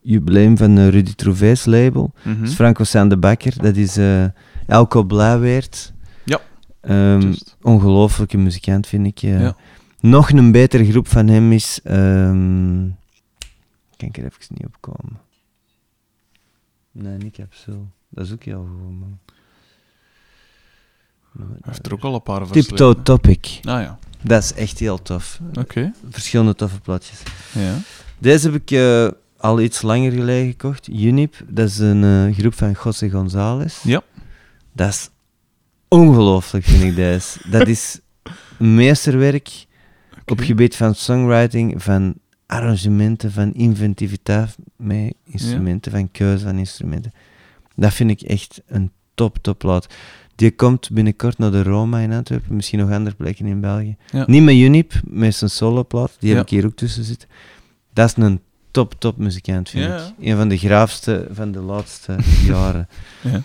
jubileum 0.00 0.56
van 0.56 0.78
eh, 0.78 0.88
Rudy 0.88 1.14
Trouvé's 1.14 1.64
label. 1.64 2.12
Dat 2.24 2.48
is 2.48 2.54
Franco 2.54 2.84
San 2.84 3.08
de 3.08 3.16
Bakker. 3.16 3.62
Dat 3.62 3.76
is 3.76 3.96
eh 3.96 4.24
Elko 4.66 5.02
Blijweert. 5.02 5.92
Ja. 6.24 6.40
Juist. 7.18 7.56
ongelooflijke 7.62 8.38
muzikant, 8.38 8.86
vind 8.86 9.06
ik. 9.06 9.22
eh. 9.22 9.40
Ja. 9.40 9.56
Nog 10.00 10.30
een 10.30 10.52
betere 10.52 10.90
groep 10.90 11.08
van 11.08 11.28
hem 11.28 11.52
is... 11.52 11.80
ehm 11.84 12.88
kan 13.96 14.08
ik 14.08 14.16
er 14.16 14.24
even 14.24 14.54
niet 14.54 14.66
op 14.66 14.76
komen. 14.80 15.18
Nee, 16.92 17.16
niet 17.16 17.34
Capsule. 17.36 17.76
Dat 18.08 18.26
is 18.26 18.32
ook 18.32 18.42
heel 18.42 18.66
goed, 18.80 18.98
man. 19.00 19.18
Hij 21.38 21.46
heeft 21.62 21.86
er 21.86 21.92
ook 21.92 22.02
al 22.02 22.14
een 22.14 22.22
paar 22.22 22.46
Tiptoe. 22.50 23.02
Topic. 23.02 23.58
Ah 23.62 23.80
ja, 23.82 23.98
Dat 24.22 24.42
is 24.42 24.54
echt 24.54 24.78
heel 24.78 25.02
tof. 25.02 25.40
oké. 25.54 25.92
Verschillende 26.10 26.54
toffe 26.54 26.80
platjes. 26.80 27.22
Ja. 27.52 27.74
Deze 28.18 28.50
heb 28.50 28.60
ik 28.60 28.70
eh, 28.70 29.08
al 29.36 29.60
iets 29.60 29.82
langer 29.82 30.12
geleden 30.12 30.50
gekocht. 30.50 30.88
Unip, 30.88 31.36
dat 31.48 31.68
is 31.68 31.78
een 31.78 32.04
eh, 32.28 32.38
groep 32.38 32.54
van 32.54 32.76
José 32.84 33.10
González. 33.10 33.82
Ja. 33.82 34.02
Dat 34.72 34.88
is 34.88 35.08
ongelooflijk, 35.88 36.64
vind 36.64 36.82
ik 36.82 36.94
deze. 36.96 37.38
Dat 37.50 37.68
is 37.68 38.00
meesterwerk 38.58 39.66
op 40.24 40.30
Oké. 40.30 40.44
gebied 40.44 40.76
van 40.76 40.94
songwriting, 40.94 41.82
van 41.82 42.14
arrangementen, 42.46 43.32
van 43.32 43.52
inventiviteit 43.54 44.56
met 44.76 45.14
instrumenten, 45.24 45.92
van 45.92 46.10
keuze 46.10 46.44
van 46.44 46.58
instrumenten. 46.58 47.12
Dat 47.76 47.92
vind 47.92 48.10
ik 48.10 48.20
echt 48.20 48.60
een 48.66 48.90
top, 49.14 49.38
top 49.38 49.58
plaat. 49.58 49.86
Die 50.34 50.50
komt 50.50 50.90
binnenkort 50.90 51.38
naar 51.38 51.50
de 51.50 51.62
Roma 51.62 51.98
in 51.98 52.12
Antwerpen, 52.12 52.56
misschien 52.56 52.78
nog 52.78 52.90
andere 52.90 53.16
plekken 53.16 53.46
in 53.46 53.60
België. 53.60 53.96
Ja. 54.10 54.24
Niet 54.26 54.42
met 54.42 54.54
Unip, 54.54 54.92
met 55.04 55.34
zijn 55.34 55.50
soloplaat, 55.50 56.16
die 56.18 56.34
heb 56.34 56.42
ik 56.42 56.50
hier 56.50 56.66
ook 56.66 56.76
tussen 56.76 57.04
zitten. 57.04 57.28
Dat 57.92 58.08
is 58.08 58.24
een 58.24 58.40
top, 58.70 58.94
top 58.98 59.16
muzikant, 59.16 59.70
vind 59.70 59.84
ik. 59.84 60.28
Een 60.28 60.36
van 60.36 60.48
de 60.48 60.58
graafste 60.58 61.28
van 61.32 61.52
de 61.52 61.60
laatste 61.60 62.16
jaren. 62.46 62.88
Ja. 63.20 63.42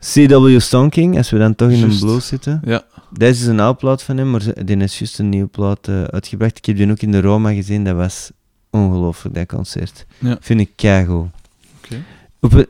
C.W. 0.00 0.60
Stonking, 0.60 1.16
als 1.16 1.30
we 1.30 1.38
dan 1.38 1.54
toch 1.54 1.70
in 1.70 1.82
een 1.82 1.98
blues 1.98 2.26
zitten. 2.26 2.60
Ja. 2.64 2.84
Deze 3.10 3.42
is 3.42 3.46
een 3.46 3.60
oude 3.60 3.78
plaat 3.78 4.02
van 4.02 4.16
hem, 4.16 4.30
maar 4.30 4.64
die 4.64 4.76
is 4.76 4.98
juist 4.98 5.18
een 5.18 5.28
nieuwe 5.28 5.48
plaat 5.48 5.88
eh, 5.88 6.02
uitgebracht. 6.02 6.58
Ik 6.58 6.64
heb 6.64 6.76
die 6.76 6.90
ook 6.90 7.00
in 7.00 7.12
de 7.12 7.20
Roma 7.20 7.52
gezien, 7.52 7.84
dat 7.84 7.96
was 7.96 8.30
ongelooflijk, 8.70 9.34
dat 9.34 9.46
concert. 9.46 10.06
Ja. 10.18 10.36
Vind 10.40 10.60
ik 10.60 10.70
keigoed. 10.76 11.28
Oké. 11.78 12.04
Op 12.40 12.66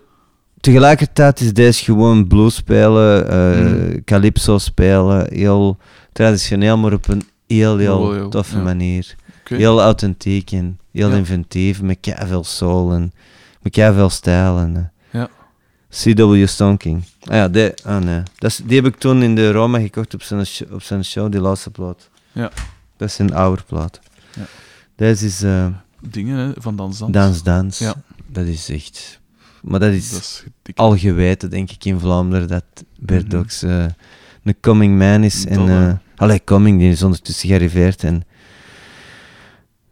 tegelijkertijd 0.60 1.40
is 1.40 1.52
deze 1.52 1.84
gewoon 1.84 2.26
blues 2.26 2.54
spelen, 2.54 3.28
eh, 3.30 3.60
Mm. 3.60 4.04
calypso 4.04 4.58
spelen, 4.58 5.26
heel 5.34 5.76
traditioneel, 6.12 6.78
maar 6.78 6.92
op 6.92 7.08
een 7.08 7.22
heel, 7.46 7.76
heel 7.76 8.28
toffe 8.28 8.56
ja. 8.56 8.62
manier. 8.62 9.14
Heel 9.44 9.80
authentiek 9.82 10.50
en 10.52 10.78
heel 10.92 11.10
Ja. 11.10 11.16
inventief, 11.16 11.82
met 11.82 11.98
veel 12.26 12.44
soul 12.44 12.92
en 12.92 13.12
met 13.62 13.74
veel 13.74 14.10
stijl. 14.10 14.58
En, 14.58 14.76
eh. 14.76 15.20
Ja. 15.20 15.28
C.W. 16.02 16.46
Stonking. 16.46 17.02
Ah 17.24 17.34
ja, 17.34 17.48
die, 17.48 17.72
ah 17.84 18.02
nee. 18.02 18.22
Dat 18.38 18.50
is, 18.50 18.60
die 18.64 18.76
heb 18.76 18.86
ik 18.86 18.96
toen 18.96 19.22
in 19.22 19.34
de 19.34 19.52
Roma 19.52 19.78
gekocht 19.80 20.14
op 20.14 20.22
zijn, 20.22 20.46
op 20.70 20.82
zijn 20.82 21.04
show, 21.04 21.32
die 21.32 21.40
laatste 21.40 21.70
plaat. 21.70 22.08
Ja. 22.32 22.50
Dat 22.96 23.08
is 23.08 23.18
een 23.18 23.34
oude 23.34 23.62
plaat. 23.66 24.00
Ja. 24.36 24.42
Deze 24.96 25.26
is 25.26 25.42
eh, 25.42 25.66
Dingen 26.00 26.38
hè, 26.38 26.52
van 26.56 26.76
Dans 26.76 26.98
Dans. 26.98 27.12
Dans 27.12 27.42
Dans. 27.42 27.78
Ja. 27.78 27.94
Dat 28.26 28.44
is 28.46 28.68
echt... 28.68 29.17
Maar 29.62 29.80
dat 29.80 29.92
is, 29.92 30.10
Dat 30.10 30.20
is 30.20 30.44
dik. 30.62 30.78
al 30.78 30.96
geweten, 30.98 31.50
denk 31.50 31.70
ik, 31.70 31.84
in 31.84 31.98
Vlaanderen, 31.98 32.48
dat 32.48 32.64
Bert 32.98 33.28
Mhm. 33.32 33.36
Ox, 33.38 33.62
eh, 33.62 33.84
een 34.44 34.56
coming 34.60 34.98
man 34.98 35.22
is. 35.24 35.46
En, 35.46 35.66
Dat 35.66 35.96
allee, 36.16 36.44
coming, 36.44 36.78
die 36.78 36.90
is 36.90 37.02
ondertussen 37.02 37.48
gearriveerd. 37.48 38.04
En 38.04 38.22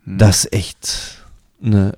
Hm. 0.03 0.17
dat 0.17 0.29
is 0.29 0.49
echt 0.49 1.15
een 1.63 1.93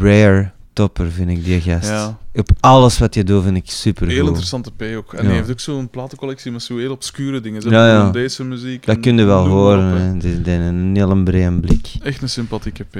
rare 0.00 0.50
topper, 0.72 1.10
vind 1.10 1.30
ik, 1.30 1.44
die 1.44 1.60
gast. 1.60 1.88
Ja. 1.88 2.18
Op 2.34 2.50
alles 2.60 2.98
wat 2.98 3.14
je 3.14 3.24
doet, 3.24 3.42
vind 3.42 3.56
ik 3.56 3.70
super 3.70 4.08
Heel 4.08 4.26
interessante 4.26 4.70
P 4.72 4.82
ook. 4.96 5.12
En 5.12 5.22
Ja. 5.22 5.28
hij 5.28 5.36
heeft 5.38 5.50
ook 5.50 5.60
zo'n 5.60 5.88
platencollectie 5.90 6.52
met 6.52 6.62
zo 6.62 6.76
heel 6.76 6.90
obscure 6.92 7.40
dingen. 7.40 7.62
Zo 7.62 7.70
Ja, 7.70 7.86
ja. 7.88 8.10
Deze 8.10 8.44
muziek. 8.44 8.86
Dat 8.86 9.00
kun 9.00 9.16
je 9.18 9.24
wel 9.24 9.46
horen, 9.46 10.20
een 10.24 10.96
heel 10.96 11.22
brede 11.22 11.60
blik. 11.60 11.88
Echt 12.02 12.22
een 12.22 12.28
sympathieke 12.28 12.84
P. 12.84 12.96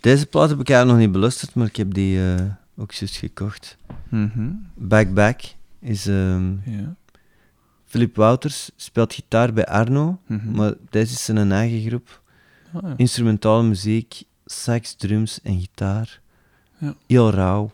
Deze 0.00 0.26
plaat 0.26 0.48
heb 0.48 0.60
ik 0.60 0.68
eigenlijk 0.68 0.98
nog 0.98 1.06
niet 1.06 1.16
beluisterd, 1.16 1.54
maar 1.54 1.66
ik 1.66 1.76
heb 1.76 1.94
die 1.94 2.34
eh, 2.34 2.44
ook 2.76 2.92
juist 2.92 3.16
gekocht. 3.16 3.76
Mhm. 4.08 4.50
Back 4.74 5.14
Back 5.14 5.40
is... 5.80 6.06
ehm 6.06 6.52
Ja. 6.70 6.94
Philip 7.86 8.16
Wouters 8.16 8.70
speelt 8.76 9.14
gitaar 9.14 9.52
bij 9.52 9.66
Arno, 9.66 10.18
Mhm. 10.26 10.50
maar 10.50 10.74
deze 10.90 11.12
is 11.12 11.24
zijn 11.24 11.52
eigen 11.52 11.88
groep. 11.88 12.20
Ah, 12.72 12.82
ja. 12.82 12.94
Instrumentale 12.96 13.62
muziek, 13.62 14.22
sax, 14.46 14.94
drums 14.94 15.40
en 15.42 15.60
gitaar. 15.60 16.20
Ja. 16.78 16.94
Heel 17.06 17.30
rauw. 17.30 17.70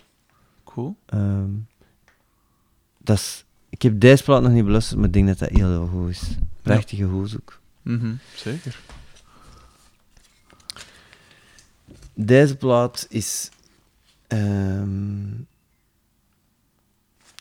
Cool. 0.64 0.96
Ehm, 1.06 1.50
dat 2.98 3.16
is, 3.16 3.44
ik 3.68 3.82
heb 3.82 4.00
deze 4.00 4.22
plaat 4.22 4.42
nog 4.42 4.52
niet 4.52 4.64
beluisterd, 4.64 4.96
maar 4.98 5.06
ik 5.06 5.12
denk 5.12 5.26
dat 5.26 5.38
dat 5.38 5.48
heel, 5.48 5.68
heel 5.68 5.86
goed 5.86 6.10
is. 6.10 6.22
Prachtige 6.62 7.04
hoes 7.04 7.34
ook. 7.36 7.60
Mhm. 7.82 8.12
Zeker. 8.34 8.78
Deze 12.18 12.56
plaat 12.56 13.06
is... 13.08 13.48
ehm, 14.26 15.26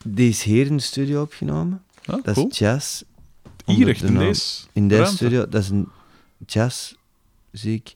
die 0.06 0.30
is 0.30 0.44
hier 0.44 0.66
in 0.66 0.78
de 0.78 0.84
studio 0.84 1.22
opgenomen. 1.22 1.84
Ah, 2.06 2.24
Dat 2.24 2.34
cool. 2.36 2.48
is 2.50 2.58
jazz. 2.58 3.02
Hier 3.66 3.76
onder 3.76 3.88
echt 3.90 4.00
de 4.00 4.08
in 4.08 4.18
deze 4.18 4.66
In 4.74 4.88
deze 4.88 5.02
ruimte. 5.02 5.16
studio, 5.18 5.50
dat 5.50 5.62
is 5.64 5.70
een 5.70 5.88
jazzmuziek. 6.46 7.96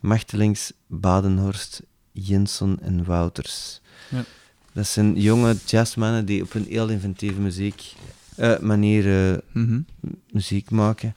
Machtelings, 0.00 0.72
Badenhorst, 0.86 1.82
Jensen 2.12 2.78
en 2.80 3.04
Wouters. 3.04 3.80
Ja. 4.10 4.24
Dat 4.72 4.86
zijn 4.86 5.20
jonge 5.20 5.56
jazzmannen 5.66 6.26
die 6.26 6.42
op 6.42 6.54
een 6.54 6.66
heel 6.68 6.88
inventieve 6.88 7.40
muziek, 7.40 7.92
eh, 8.36 8.58
manier 8.58 9.32
eh, 9.32 9.38
Mhm. 9.52 9.80
muziek 10.30 10.70
maken. 10.70 11.14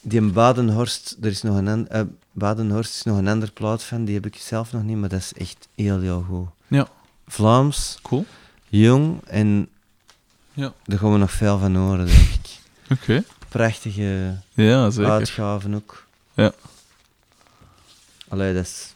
Die 0.00 0.20
in 0.20 0.32
Badenhorst, 0.32 1.16
er 1.20 1.30
is 1.30 1.42
nog 1.42 1.56
een, 1.56 1.88
eh, 1.88 2.02
Badenhorst 2.32 2.94
is 2.94 3.02
nog 3.02 3.18
een 3.18 3.28
ander 3.28 3.52
plaat 3.52 3.82
van, 3.82 4.04
die 4.04 4.14
heb 4.14 4.26
ik 4.26 4.36
zelf 4.36 4.72
nog 4.72 4.82
niet, 4.82 4.96
maar 4.96 5.08
dat 5.08 5.18
is 5.20 5.32
echt 5.32 5.68
heel, 5.74 6.00
heel 6.00 6.24
goed. 6.28 6.48
Ja. 6.68 6.88
Vlaams, 7.26 7.98
Cool. 8.02 8.24
jong 8.68 9.20
en 9.26 9.68
Ja. 10.52 10.72
daar 10.84 10.98
gaan 10.98 11.12
we 11.12 11.18
nog 11.18 11.30
veel 11.32 11.58
van 11.58 11.74
horen, 11.76 12.06
denk 12.06 12.18
ik. 12.18 12.58
Oké. 12.90 13.22
Prachtige 13.48 14.36
Ja, 14.54 14.90
zeker. 14.90 15.10
uitgaven 15.10 15.74
ook. 15.74 16.06
Ja. 16.34 16.52
Allee, 18.28 18.54
dat 18.54 18.62
is... 18.64 18.94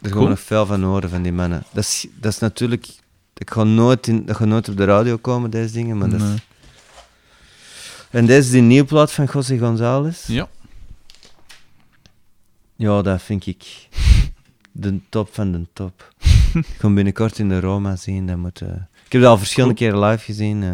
Gaan 0.00 0.10
Cool. 0.10 0.22
we 0.24 0.28
nog 0.30 0.40
veel 0.40 0.66
van 0.66 0.82
horen 0.82 1.10
van 1.10 1.22
die 1.22 1.32
mannen. 1.32 1.64
Dat 1.72 1.84
is, 1.84 2.06
dat 2.14 2.32
is 2.32 2.38
natuurlijk... 2.38 2.86
Dat 3.34 3.50
gaat, 3.50 3.66
nooit 3.66 4.06
in, 4.06 4.24
dat 4.26 4.36
gaat 4.36 4.46
nooit 4.48 4.68
op 4.68 4.76
de 4.76 4.84
radio 4.84 5.16
komen, 5.16 5.50
deze 5.50 5.72
dingen, 5.72 5.98
maar 5.98 6.08
dat 6.08 6.20
is-. 6.20 6.40
En 8.10 8.26
deze 8.26 8.38
is 8.46 8.50
die 8.50 8.62
nieuwe 8.62 8.86
plaat 8.86 9.12
van 9.12 9.28
José 9.32 9.58
González. 9.58 10.26
Ja. 10.26 10.48
Ja, 12.76 13.02
dat 13.02 13.22
vind 13.22 13.46
ik 13.46 13.88
de 14.72 14.98
top 15.08 15.34
van 15.34 15.52
de 15.52 15.66
top. 15.72 16.12
ik 16.54 16.94
binnenkort 16.94 17.38
in 17.38 17.48
de 17.48 17.60
Roma 17.60 17.96
zien. 17.96 18.26
Dat 18.26 18.36
moet, 18.36 18.60
eh, 18.60 18.68
Ik 19.06 19.12
heb 19.12 19.20
dat 19.22 19.30
al 19.30 19.38
verschillende 19.38 19.74
keren 19.74 19.98
live 20.04 20.24
gezien. 20.24 20.62
eh. 20.62 20.72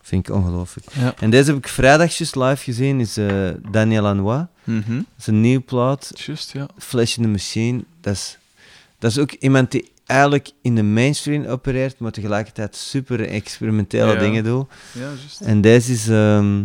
vind 0.00 0.28
ik 0.28 0.34
ongelooflijk. 0.34 0.86
Ja. 0.92 1.14
En 1.18 1.30
deze 1.30 1.50
heb 1.50 1.58
ik 1.58 1.68
vrijdag 1.68 2.16
juist 2.16 2.36
live 2.36 2.62
gezien. 2.64 3.00
is 3.00 3.16
eh, 3.16 3.48
Daniel 3.70 4.02
Lanois. 4.02 4.44
Mhm. 4.64 4.94
Dat 4.96 5.04
is 5.18 5.26
een 5.26 5.40
nieuwe 5.40 5.62
plaat. 5.62 6.10
Juist, 6.14 6.52
ja. 6.52 6.68
Flash 6.78 7.16
in 7.16 7.22
the 7.22 7.28
Machine. 7.28 7.84
Dat 8.00 8.12
is, 8.14 8.38
dat 8.98 9.10
is 9.10 9.18
ook 9.18 9.32
iemand 9.32 9.70
die 9.70 9.90
eigenlijk 10.06 10.50
in 10.62 10.74
de 10.74 10.82
mainstream 10.82 11.44
opereert, 11.44 11.98
maar 11.98 12.10
tegelijkertijd 12.12 12.76
super 12.76 13.28
experimentele 13.28 14.12
Ja. 14.12 14.18
dingen 14.18 14.44
doet. 14.44 14.68
Ja. 14.92 15.10
En 15.40 15.60
deze 15.60 15.92
is 15.92 16.08
ehm, 16.08 16.64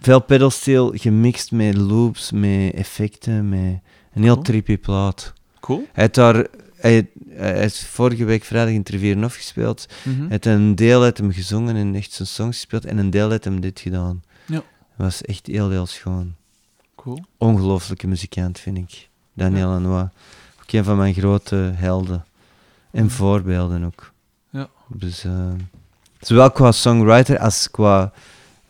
veel 0.00 0.20
pedalsteel 0.20 0.92
gemixt 0.96 1.52
met 1.52 1.76
loops, 1.76 2.30
met 2.32 2.74
effecten, 2.74 3.48
met 3.48 3.78
een 4.14 4.22
heel 4.22 4.32
Cool. 4.32 4.44
trippy 4.44 4.78
plaat. 4.78 5.32
Cool. 5.60 5.78
Hij 5.92 6.02
heeft 6.02 6.14
daar, 6.14 6.46
hij, 6.76 7.08
hij 7.30 7.64
is 7.64 7.86
vorige 7.86 8.24
week 8.24 8.44
vrijdag 8.44 8.74
in 8.74 8.82
Trivierenhof 8.82 9.34
gespeeld. 9.34 9.86
Mhm. 10.02 10.18
Hij 10.18 10.26
heeft 10.28 10.46
een 10.46 10.74
deel 10.74 11.02
uit 11.02 11.18
hem 11.18 11.32
gezongen 11.32 11.76
en 11.76 11.94
echt 11.94 12.12
zijn 12.12 12.28
songs 12.28 12.56
gespeeld 12.56 12.84
en 12.84 12.98
een 12.98 13.10
deel 13.10 13.30
uit 13.30 13.44
hem 13.44 13.60
dit 13.60 13.80
gedaan. 13.80 14.22
Ja. 14.46 14.62
Was 14.96 15.22
echt 15.22 15.46
heel, 15.46 15.70
heel 15.70 15.86
schoon. 15.86 16.34
Cool. 16.96 17.24
Ongelooflijke 17.38 18.06
muzikant, 18.06 18.58
vind 18.58 18.78
ik. 18.78 19.08
Daniel 19.34 19.68
Lanois. 19.68 20.08
Ook 20.62 20.72
een 20.72 20.84
van 20.84 20.96
mijn 20.96 21.14
grote 21.14 21.72
helden. 21.74 22.24
En 22.90 23.04
Mhm. 23.04 23.12
voorbeelden 23.14 23.84
ook. 23.84 24.12
Ja. 24.50 24.68
Dus, 24.88 25.24
eh, 25.24 25.50
zowel 26.20 26.50
qua 26.50 26.72
songwriter 26.72 27.38
als 27.38 27.70
qua 27.70 28.12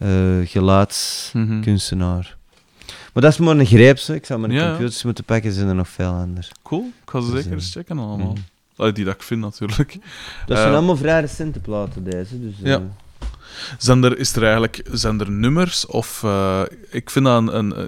eh 0.00 0.08
gelaatskunstenaar. 0.44 2.36
Mhm. 2.36 2.38
Maar 3.12 3.22
dat 3.22 3.32
is 3.32 3.38
maar 3.38 3.56
een 3.58 3.66
greep. 3.66 3.98
Ik 3.98 4.26
zou 4.26 4.40
mijn 4.40 4.52
Ja, 4.52 4.62
ja. 4.62 4.68
computers 4.68 5.02
moeten 5.02 5.24
pakken, 5.24 5.52
zijn 5.52 5.68
er 5.68 5.74
nog 5.74 5.88
veel 5.88 6.10
anders. 6.12 6.50
Cool. 6.62 6.92
Ik 7.04 7.10
ga 7.10 7.20
ze 7.20 7.26
zeker 7.30 7.46
eh, 7.46 7.52
eens 7.52 7.72
checken 7.72 7.98
allemaal. 7.98 8.34
Allee, 8.76 8.92
die 8.92 9.04
dat 9.04 9.14
ik 9.14 9.22
vind, 9.22 9.40
natuurlijk. 9.40 9.96
Dat 10.46 10.56
Eh, 10.56 10.62
zijn 10.62 10.74
allemaal 10.74 10.96
vrij 10.96 11.20
recente 11.20 11.58
platen, 11.60 12.04
deze. 12.04 12.40
Dus, 12.40 12.54
Ja. 12.62 12.74
eh, 12.76 12.80
Zijn 13.78 14.02
er, 14.04 14.18
is 14.18 14.36
er 14.36 14.42
eigenlijk, 14.42 14.82
zijn 14.92 15.20
er 15.20 15.30
nummers 15.30 15.86
of... 15.86 16.22
eh, 16.22 16.62
ik 16.90 17.10
vind 17.10 17.24
dat 17.24 17.36
een... 17.38 17.56
een 17.56 17.74
eh, 17.76 17.84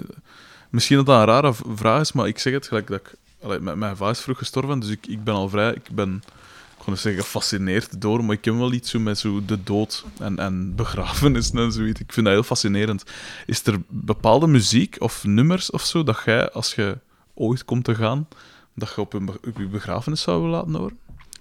misschien 0.69 0.97
dat 0.97 1.05
dat 1.05 1.19
een 1.19 1.25
rare 1.25 1.53
vraag 1.75 2.01
is, 2.01 2.11
maar 2.11 2.27
ik 2.27 2.39
zeg 2.39 2.53
het 2.53 2.67
gelijk 2.67 2.87
dat 2.87 2.99
ik... 2.99 3.13
Allee, 3.43 3.59
mijn, 3.59 3.77
mijn 3.79 3.95
vader 3.95 4.13
is 4.15 4.21
vroeg 4.21 4.37
gestorven, 4.37 4.79
dus 4.79 4.89
ik, 4.89 5.07
ik 5.07 5.23
ben 5.23 5.33
al 5.33 5.49
vrij... 5.49 5.71
Ik 5.73 5.89
ben, 5.91 6.23
kon 6.83 6.93
niet 6.93 7.01
zeggen 7.01 7.23
gefascineerd 7.23 8.01
door, 8.01 8.23
maar 8.23 8.35
ik 8.35 8.45
heb 8.45 8.55
wel 8.55 8.73
iets 8.73 8.89
zo 8.89 8.99
met 8.99 9.17
zo 9.17 9.45
de 9.45 9.63
dood 9.63 10.05
en, 10.19 10.39
en 10.39 10.75
begrafenissen 10.75 11.57
en 11.59 11.71
zoiets. 11.71 11.99
Ik 11.99 12.13
vind 12.13 12.25
dat 12.25 12.35
heel 12.35 12.43
fascinerend. 12.43 13.03
Is 13.45 13.65
er 13.65 13.81
bepaalde 13.87 14.47
muziek 14.47 14.95
of 14.99 15.23
nummers 15.23 15.71
of 15.71 15.81
zo 15.83 16.03
dat 16.03 16.21
jij, 16.25 16.51
als 16.51 16.75
je 16.75 16.97
ooit 17.33 17.65
komt 17.65 17.83
te 17.83 17.95
gaan, 17.95 18.27
dat 18.75 18.91
je 18.95 19.01
op, 19.01 19.13
een, 19.13 19.29
op 19.29 19.57
je 19.57 19.67
begrafenis 19.67 20.21
zou 20.21 20.41
willen 20.41 20.55
laten 20.55 20.75
horen? 20.75 20.97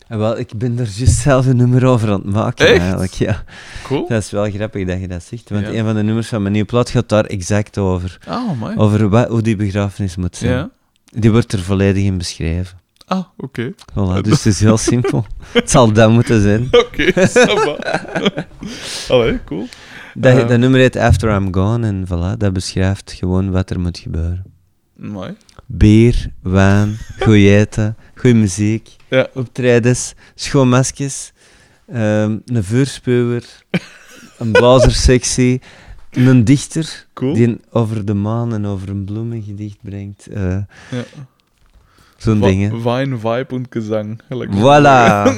en 0.09 0.19
wel, 0.19 0.39
ik 0.39 0.59
ben 0.59 0.79
er 0.79 0.89
juist 0.97 1.19
zelf 1.19 1.47
een 1.47 1.57
nummer 1.57 1.87
over 1.87 2.11
aan 2.11 2.21
het 2.21 2.33
maken, 2.33 2.67
Echt? 2.67 2.81
eigenlijk. 2.81 3.13
Ja. 3.13 3.45
Cool. 3.83 4.09
Dat 4.09 4.23
is 4.23 4.31
wel 4.31 4.51
grappig 4.51 4.87
dat 4.87 5.01
je 5.01 5.09
dat 5.09 5.23
zegt, 5.23 5.51
want 5.51 5.67
Ja. 5.67 5.73
een 5.73 5.85
van 5.85 5.95
de 5.95 6.03
nummers 6.03 6.29
van 6.29 6.41
mijn 6.41 6.53
nieuwe 6.53 6.69
plaat 6.69 6.91
gaat 6.91 7.09
daar 7.09 7.25
exact 7.25 7.79
over. 7.79 8.19
Ah, 8.27 8.59
mooi. 8.59 8.77
Over 8.77 9.09
wat, 9.09 9.29
hoe 9.29 9.43
die 9.43 9.57
begrafenis 9.57 10.17
moet 10.17 10.37
zijn. 10.37 10.53
Ja. 10.53 10.71
Die 11.05 11.31
wordt 11.33 11.53
er 11.53 11.59
volledig 11.63 12.03
in 12.05 12.19
beschreven. 12.19 12.79
Ah, 13.13 13.25
oké. 13.37 13.73
Voilà, 13.93 14.21
dus 14.21 14.33
het 14.45 14.47
is 14.47 14.61
heel 14.61 14.79
simpel. 14.93 15.27
Het 15.53 15.71
zal 15.71 15.93
dat 15.93 16.11
moeten 16.11 16.43
zijn. 16.43 16.69
Oké, 16.71 17.13
va. 17.29 17.77
Allee, 19.15 19.39
cool. 19.45 19.67
Dat, 20.15 20.37
Eh. 20.39 20.49
dat 20.49 20.59
nummer 20.59 20.81
heet 20.81 20.97
After 20.97 21.37
I'm 21.37 21.55
Gone 21.55 21.87
en 21.87 22.07
voilà, 22.07 22.37
dat 22.39 22.53
beschrijft 22.53 23.13
gewoon 23.13 23.51
wat 23.51 23.71
er 23.71 23.81
moet 23.81 23.99
gebeuren. 23.99 24.45
Mooi. 24.97 25.35
Bier, 25.67 26.31
wijn, 26.43 26.97
goeie 27.21 27.57
eten, 27.59 27.97
goede 28.15 28.37
muziek, 28.37 28.89
Ja, 29.09 29.27
optredens, 29.35 30.15
schoonmaskjes, 30.35 31.33
ehm, 31.89 32.39
een 32.47 32.65
vuurspuwer, 32.65 33.45
een 34.39 34.53
blazerssectie, 34.53 35.61
een 36.11 36.45
dichter 36.45 37.07
cool. 37.15 37.35
die 37.35 37.61
over 37.71 38.05
de 38.05 38.15
maan 38.15 38.55
en 38.55 38.67
over 38.67 38.89
een 38.89 39.05
bloem 39.05 39.33
een 39.33 39.43
gedicht 39.43 39.79
brengt. 39.83 40.27
eh, 40.27 40.43
Ja. 40.91 41.05
Zo'n 42.23 42.39
Va- 42.41 42.47
dingen. 42.47 42.83
Wine, 42.83 43.17
vibe 43.19 43.47
en 43.55 43.67
gezang. 43.71 44.21
Voilà! 44.51 45.33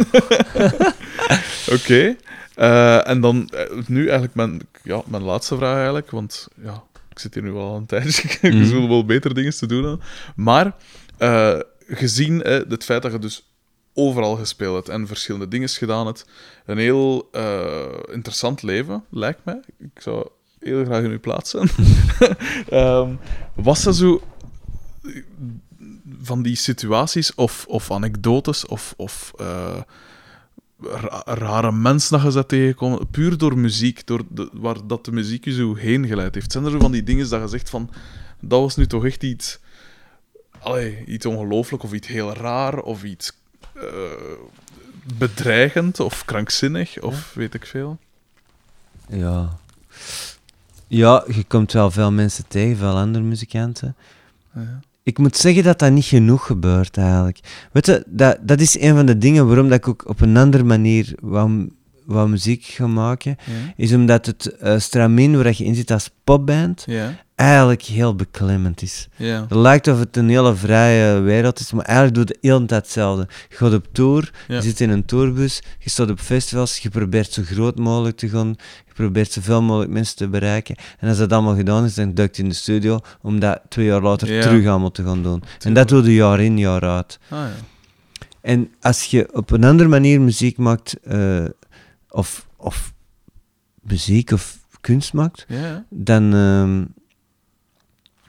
Oké. 1.77 2.17
Eh, 2.55 3.09
en 3.09 3.21
dan 3.21 3.49
eh, 3.49 3.71
nu 3.87 4.03
eigenlijk 4.03 4.35
mijn, 4.35 4.61
ja, 4.83 5.03
mijn 5.07 5.23
laatste 5.23 5.57
vraag 5.57 5.75
eigenlijk, 5.77 6.11
want 6.11 6.49
ja, 6.63 6.83
ik 7.11 7.19
zit 7.19 7.35
hier 7.35 7.43
nu 7.43 7.53
al 7.53 7.77
een 7.77 7.87
tijdje, 7.93 8.29
ik 8.29 8.65
zullen 8.65 8.89
wel 8.89 9.05
beter 9.05 9.35
dingen 9.35 9.55
te 9.57 9.67
doen. 9.67 9.83
hebben. 9.85 10.01
Maar 10.37 10.73
eh, 11.19 11.59
gezien 11.89 12.43
eh, 12.43 12.61
het 12.69 12.85
feit 12.85 13.03
dat 13.03 13.13
je 13.13 13.19
dus 13.19 13.49
overal 13.95 14.37
gespeeld 14.37 14.75
hebt 14.75 14.89
en 14.89 15.07
verschillende 15.07 15.49
dingen 15.49 15.69
gedaan 15.69 16.07
hebt, 16.07 16.27
een 16.67 16.79
heel 16.79 17.31
interessant 18.13 18.63
leven, 18.63 19.05
lijkt 19.11 19.41
mij. 19.45 19.61
Ik 19.79 20.01
zou 20.01 20.29
heel 20.61 20.85
graag 20.85 21.03
in 21.03 21.11
uw 21.11 21.21
plaats 21.21 21.51
zijn. 21.51 21.69
Ehm, 22.69 23.09
was 23.55 23.83
dat 23.83 23.97
zo 23.97 24.23
van 26.25 26.43
die 26.43 26.57
situaties 26.57 27.35
of, 27.35 27.65
of 27.69 27.91
anekdotes 27.91 28.67
of, 28.67 28.95
of 28.97 29.33
eh, 29.39 29.81
ra- 30.83 31.23
rare 31.25 31.73
mensen 31.73 32.13
dat 32.17 32.23
je 32.27 32.31
zat 32.31 32.49
tegenkomen, 32.49 33.11
puur 33.11 33.39
door 33.39 33.59
muziek, 33.59 34.07
door 34.07 34.23
de, 34.29 34.49
waar 34.53 34.87
dat 34.87 35.05
de 35.05 35.13
muziek 35.13 35.45
je 35.45 35.53
zo 35.53 35.75
heen 35.75 36.07
geleid 36.07 36.35
heeft? 36.35 36.53
Zijn 36.53 36.65
er 36.65 36.71
zo 36.71 36.79
van 36.79 36.93
die 36.93 37.03
dingen 37.03 37.29
dat 37.29 37.41
je 37.41 37.49
zegt 37.49 37.71
van, 37.71 37.91
dat 38.41 38.61
was 38.61 38.77
nu 38.77 38.87
toch 38.87 39.05
echt 39.05 39.23
iets, 39.23 39.59
allee, 40.59 41.05
iets 41.07 41.27
ongelooflijk 41.27 41.83
of 41.83 41.93
iets 41.93 42.09
heel 42.09 42.33
raar 42.33 42.79
of 42.79 43.05
iets 43.05 43.33
eh, 43.75 43.83
bedreigend 45.19 46.01
of 46.01 46.25
krankzinnig 46.25 47.01
of 47.01 47.35
weet 47.35 47.55
ik 47.55 47.67
veel? 47.67 47.99
ja. 49.09 49.59
Ja, 50.87 51.25
je 51.27 51.45
komt 51.45 51.73
wel 51.73 51.91
veel 51.91 52.13
mensen 52.13 52.45
tegen, 52.49 52.77
veel 52.77 52.97
andere 52.97 53.25
muzikanten. 53.25 53.97
Ja. 54.55 54.81
Ik 55.05 55.19
moet 55.19 55.37
zeggen 55.37 55.65
dat 55.65 55.79
dat 55.79 55.93
niet 55.93 56.05
genoeg 56.05 56.47
gebeurt 56.47 56.97
eigenlijk. 56.97 57.69
Weet 57.73 57.87
je, 57.87 58.05
dat, 58.07 58.39
dat 58.41 58.61
is 58.61 58.81
een 58.81 58.95
van 58.95 59.07
de 59.07 59.19
dingen 59.19 59.47
waarom 59.47 59.69
dat 59.69 59.79
ik 59.79 59.89
ook 59.89 60.09
op 60.09 60.21
een 60.21 60.37
andere 60.37 60.65
manier 60.65 61.15
wou 62.07 62.29
muziek 62.29 62.65
ga 62.65 62.87
maken. 62.87 63.37
Ja. 63.45 63.73
Is 63.77 63.93
omdat 63.93 64.27
het 64.27 64.47
eh 64.57 64.79
stramien 64.79 65.37
waar 65.37 65.55
je 65.57 65.65
in 65.65 65.75
zit 65.75 65.91
als 65.91 66.11
popband 66.25 66.83
Ja. 66.87 67.15
eigenlijk 67.35 67.83
heel 67.83 68.15
beklemmend 68.15 68.83
is. 68.83 69.09
Ja. 69.17 69.41
Het 69.41 69.51
lijkt 69.59 69.89
of 69.89 69.99
het 69.99 70.17
een 70.17 70.29
hele 70.29 70.55
vrije 70.55 71.21
wereld 71.21 71.61
is, 71.61 71.73
maar 71.73 71.85
eigenlijk 71.85 72.17
doe 72.17 72.27
je 72.27 72.39
de 72.41 72.49
hele 72.49 72.67
tijd 72.67 72.83
hetzelfde. 72.83 73.27
Je 73.49 73.57
gaat 73.57 73.73
op 73.75 73.87
tour, 73.93 74.31
je 74.49 74.63
zit 74.63 74.81
in 74.81 74.91
een 74.91 75.05
tourbus, 75.05 75.63
je 75.79 75.91
staat 75.91 76.11
op 76.11 76.21
festivals, 76.21 76.79
je 76.79 76.89
probeert 76.89 77.33
zo 77.33 77.43
groot 77.45 77.79
mogelijk 77.79 78.17
te 78.17 78.29
gaan, 78.29 78.55
je 78.87 78.93
probeert 78.95 79.33
zoveel 79.33 79.63
mogelijk 79.63 79.91
mensen 79.93 80.17
te 80.17 80.29
bereiken. 80.29 80.77
En 80.99 81.09
als 81.09 81.19
dat 81.19 81.33
allemaal 81.33 81.57
gedaan 81.57 81.85
is, 81.85 81.95
dan 81.95 82.15
duikt 82.15 82.37
je 82.37 82.43
in 82.43 82.49
de 82.49 82.55
studio 82.55 83.01
om 83.23 83.39
dat 83.41 83.61
twee 83.69 83.87
jaar 83.87 84.03
later 84.03 84.41
terug 84.41 84.67
allemaal 84.67 84.91
te 84.91 85.03
gaan 85.05 85.23
doen. 85.23 85.43
En 85.61 85.75
dat 85.75 85.89
doe 85.89 86.03
je 86.05 86.15
jaar 86.15 86.41
in, 86.41 86.59
jaar 86.59 86.83
uit. 86.83 87.19
Ah. 87.29 87.45
En 88.41 88.71
als 88.81 89.05
je 89.05 89.29
op 89.33 89.51
een 89.51 89.65
andere 89.65 89.89
manier 89.89 90.21
muziek 90.21 90.57
maakt, 90.59 90.97
eh, 91.03 91.45
of, 92.15 92.47
of 92.57 92.93
muziek 93.81 94.31
of 94.33 94.59
kunst 94.81 95.13
maakt, 95.13 95.45
Ja. 95.49 95.85
dan, 95.91 96.35
ehm, 96.35 96.85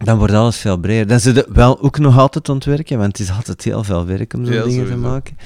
dan 0.06 0.18
wordt 0.18 0.34
alles 0.34 0.58
veel 0.58 0.78
breder. 0.78 1.08
Dan 1.08 1.20
zit 1.20 1.36
het 1.36 1.48
wel 1.50 1.82
ook 1.82 2.00
nog 2.00 2.18
altijd 2.18 2.50
aan 2.50 2.56
het 2.56 2.66
werken, 2.66 2.98
want 2.98 3.18
het 3.18 3.28
is 3.28 3.36
altijd 3.36 3.64
heel 3.64 3.84
veel 3.84 4.06
werk 4.06 4.34
om 4.34 4.46
zo'n 4.46 4.54
Ja, 4.56 4.64
dingen 4.64 4.86
te 4.86 4.96
maken. 4.98 5.38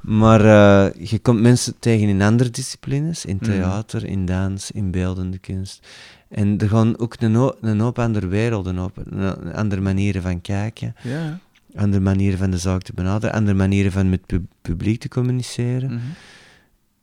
Maar 0.00 0.40
eh, 0.40 1.08
je 1.08 1.18
komt 1.18 1.40
mensen 1.40 1.74
tegen 1.78 2.08
in 2.08 2.22
andere 2.22 2.50
disciplines, 2.50 3.24
in 3.24 3.36
Mhm. 3.40 3.44
theater, 3.50 4.04
in 4.04 4.24
dans, 4.26 4.70
in 4.70 4.90
beeldende 4.90 5.38
kunst. 5.38 5.86
En 6.28 6.58
er 6.58 6.68
gaan 6.68 6.98
ook 6.98 7.14
een 7.18 7.34
hoop, 7.34 7.58
een 7.60 7.80
hoop 7.80 7.98
andere 7.98 8.26
werelden 8.26 8.78
op, 8.78 8.96
een- 9.04 9.52
andere 9.54 9.80
manieren 9.80 10.22
van 10.22 10.40
kijken, 10.40 10.94
Ja. 11.02 11.38
andere 11.76 12.02
manieren 12.02 12.38
van 12.38 12.50
de 12.50 12.58
zaak 12.58 12.82
te 12.82 12.92
benaderen, 12.94 13.34
andere 13.34 13.56
manieren 13.56 13.92
van 13.92 14.10
met 14.10 14.20
het 14.26 14.40
publiek 14.62 15.00
te 15.00 15.08
communiceren. 15.08 15.90
Mhm. 15.92 16.00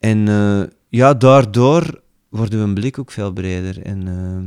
En 0.04 0.28
eh, 0.28 0.62
ja, 0.90 1.14
daardoor 1.14 2.02
wordt 2.30 2.54
een 2.54 2.74
blik 2.74 3.00
ook 3.00 3.12
veel 3.12 3.32
breder. 3.32 3.82
En, 3.82 4.08
ehm, 4.08 4.46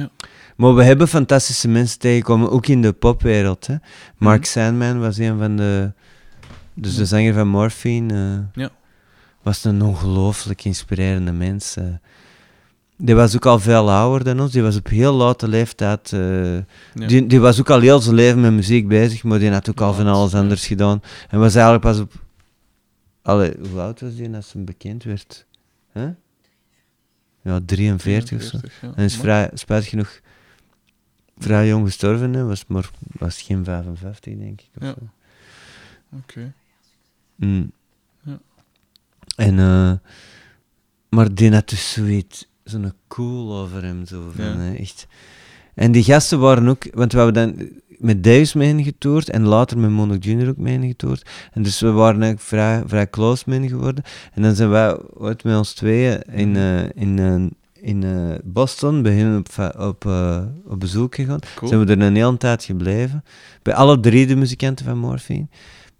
Ja. 0.00 0.08
Maar 0.56 0.74
we 0.74 0.84
hebben 0.84 1.08
fantastische 1.08 1.68
mensen 1.68 1.98
tegengekomen, 1.98 2.50
ook 2.50 2.66
in 2.66 2.82
de 2.82 2.92
popwereld. 2.92 3.66
Hè. 3.66 3.74
Mark 4.18 4.40
Mhm. 4.40 4.48
Sandman 4.48 5.00
was 5.00 5.18
een 5.18 5.38
van 5.38 5.56
de... 5.56 5.92
Dus 6.74 6.94
de 6.96 7.06
zanger 7.06 7.34
van 7.34 7.48
Morphine. 7.48 8.14
eh, 8.54 8.62
Ja. 8.62 8.70
Was 9.42 9.64
een 9.64 9.82
ongelooflijk 9.82 10.64
inspirerende 10.64 11.32
mens. 11.32 11.76
eh. 11.76 11.84
Die 12.96 13.14
was 13.14 13.34
ook 13.34 13.46
al 13.46 13.58
veel 13.58 13.90
ouder 13.90 14.24
dan 14.24 14.40
ons. 14.40 14.52
Die 14.52 14.62
was 14.62 14.76
op 14.76 14.88
heel 14.88 15.12
late 15.14 15.48
leeftijd... 15.48 16.12
eh, 16.12 16.54
Ja. 16.54 16.60
die, 17.06 17.26
die 17.26 17.40
was 17.40 17.60
ook 17.60 17.70
al 17.70 17.80
heel 17.80 18.00
zijn 18.00 18.14
leven 18.14 18.40
met 18.40 18.52
muziek 18.52 18.88
bezig, 18.88 19.22
maar 19.24 19.38
die 19.38 19.50
had 19.50 19.70
ook 19.70 19.80
al 19.80 19.94
van 19.94 20.06
alles 20.06 20.34
anders 20.34 20.66
gedaan. 20.66 21.02
En 21.28 21.38
was 21.38 21.54
eigenlijk 21.54 21.84
pas 21.84 21.98
op... 22.00 22.12
Allee, 23.22 23.54
hoe 23.70 23.80
oud 23.80 24.00
was 24.00 24.14
die 24.16 24.34
als 24.34 24.52
hij 24.52 24.64
bekend 24.64 25.02
werd? 25.04 25.46
Huh? 25.92 26.08
Ja, 27.42 27.60
43 27.66 28.36
of 28.38 28.42
zo. 28.42 28.58
43, 28.58 28.80
ja. 28.80 28.92
En 28.96 29.04
is 29.04 29.16
vrij, 29.16 29.50
spijtig 29.54 29.88
genoeg 29.88 30.20
vrij 31.38 31.68
jong 31.68 31.86
gestorven, 31.86 32.32
hè. 32.32 32.44
Was, 32.44 32.64
maar 32.66 32.90
was 33.18 33.42
geen 33.42 33.64
55, 33.64 34.36
denk 34.36 34.60
ik. 34.60 34.68
Of 34.76 34.82
Ja. 34.82 34.94
Oké. 36.12 36.52
Mm. 37.36 37.72
Ja. 38.22 38.40
En, 39.36 39.58
eh, 39.58 39.92
maar 41.08 41.34
die 41.34 41.52
had 41.52 41.68
dus 41.68 41.92
zoiets, 41.92 42.48
zo'n 42.64 42.92
cool 43.08 43.54
over 43.56 43.82
hem, 43.82 44.06
zo 44.06 44.30
van, 44.34 44.44
Ja. 44.44 44.56
hè, 44.56 44.74
echt. 44.74 45.06
En 45.74 45.92
die 45.92 46.04
gasten 46.04 46.40
waren 46.40 46.68
ook, 46.68 46.94
want 46.94 47.12
we 47.12 47.18
hebben 47.20 47.56
dan 47.56 47.68
met 48.00 48.24
Davis 48.24 48.52
mee 48.54 48.82
getoerd 48.82 49.30
en 49.30 49.42
later 49.42 49.78
met 49.78 49.90
Monok 49.90 50.22
Junior 50.22 50.48
ook 50.48 50.56
mee 50.56 50.86
getoerd. 50.86 51.30
En 51.52 51.62
dus 51.62 51.80
we 51.80 51.90
waren 51.90 52.22
eigenlijk 52.22 52.40
vrij, 52.40 52.82
vrij 52.86 53.10
close 53.10 53.44
mee 53.46 53.68
geworden. 53.68 54.04
En 54.34 54.42
dan 54.42 54.54
zijn 54.54 54.70
wij 54.70 54.98
ooit 55.14 55.44
met 55.44 55.56
ons 55.56 55.72
tweeën 55.72 56.22
in, 56.22 56.50
Mhm. 56.50 56.58
eh, 56.58 56.84
in, 56.94 57.18
eh, 57.18 57.88
in 57.90 58.04
eh, 58.04 58.38
Boston 58.44 59.02
bij 59.02 59.12
hen 59.12 59.36
op, 59.38 59.74
op, 59.78 60.04
op 60.66 60.80
bezoek 60.80 61.14
gegaan. 61.14 61.38
Cool. 61.54 61.70
Zijn 61.70 61.84
we 61.86 61.92
er 61.92 62.00
een 62.00 62.14
hele 62.16 62.36
tijd 62.36 62.64
gebleven. 62.64 63.24
Bij 63.62 63.74
alle 63.74 64.00
drie 64.00 64.26
de 64.26 64.36
muzikanten 64.36 64.84
van 64.84 64.98
Morphine. 64.98 65.46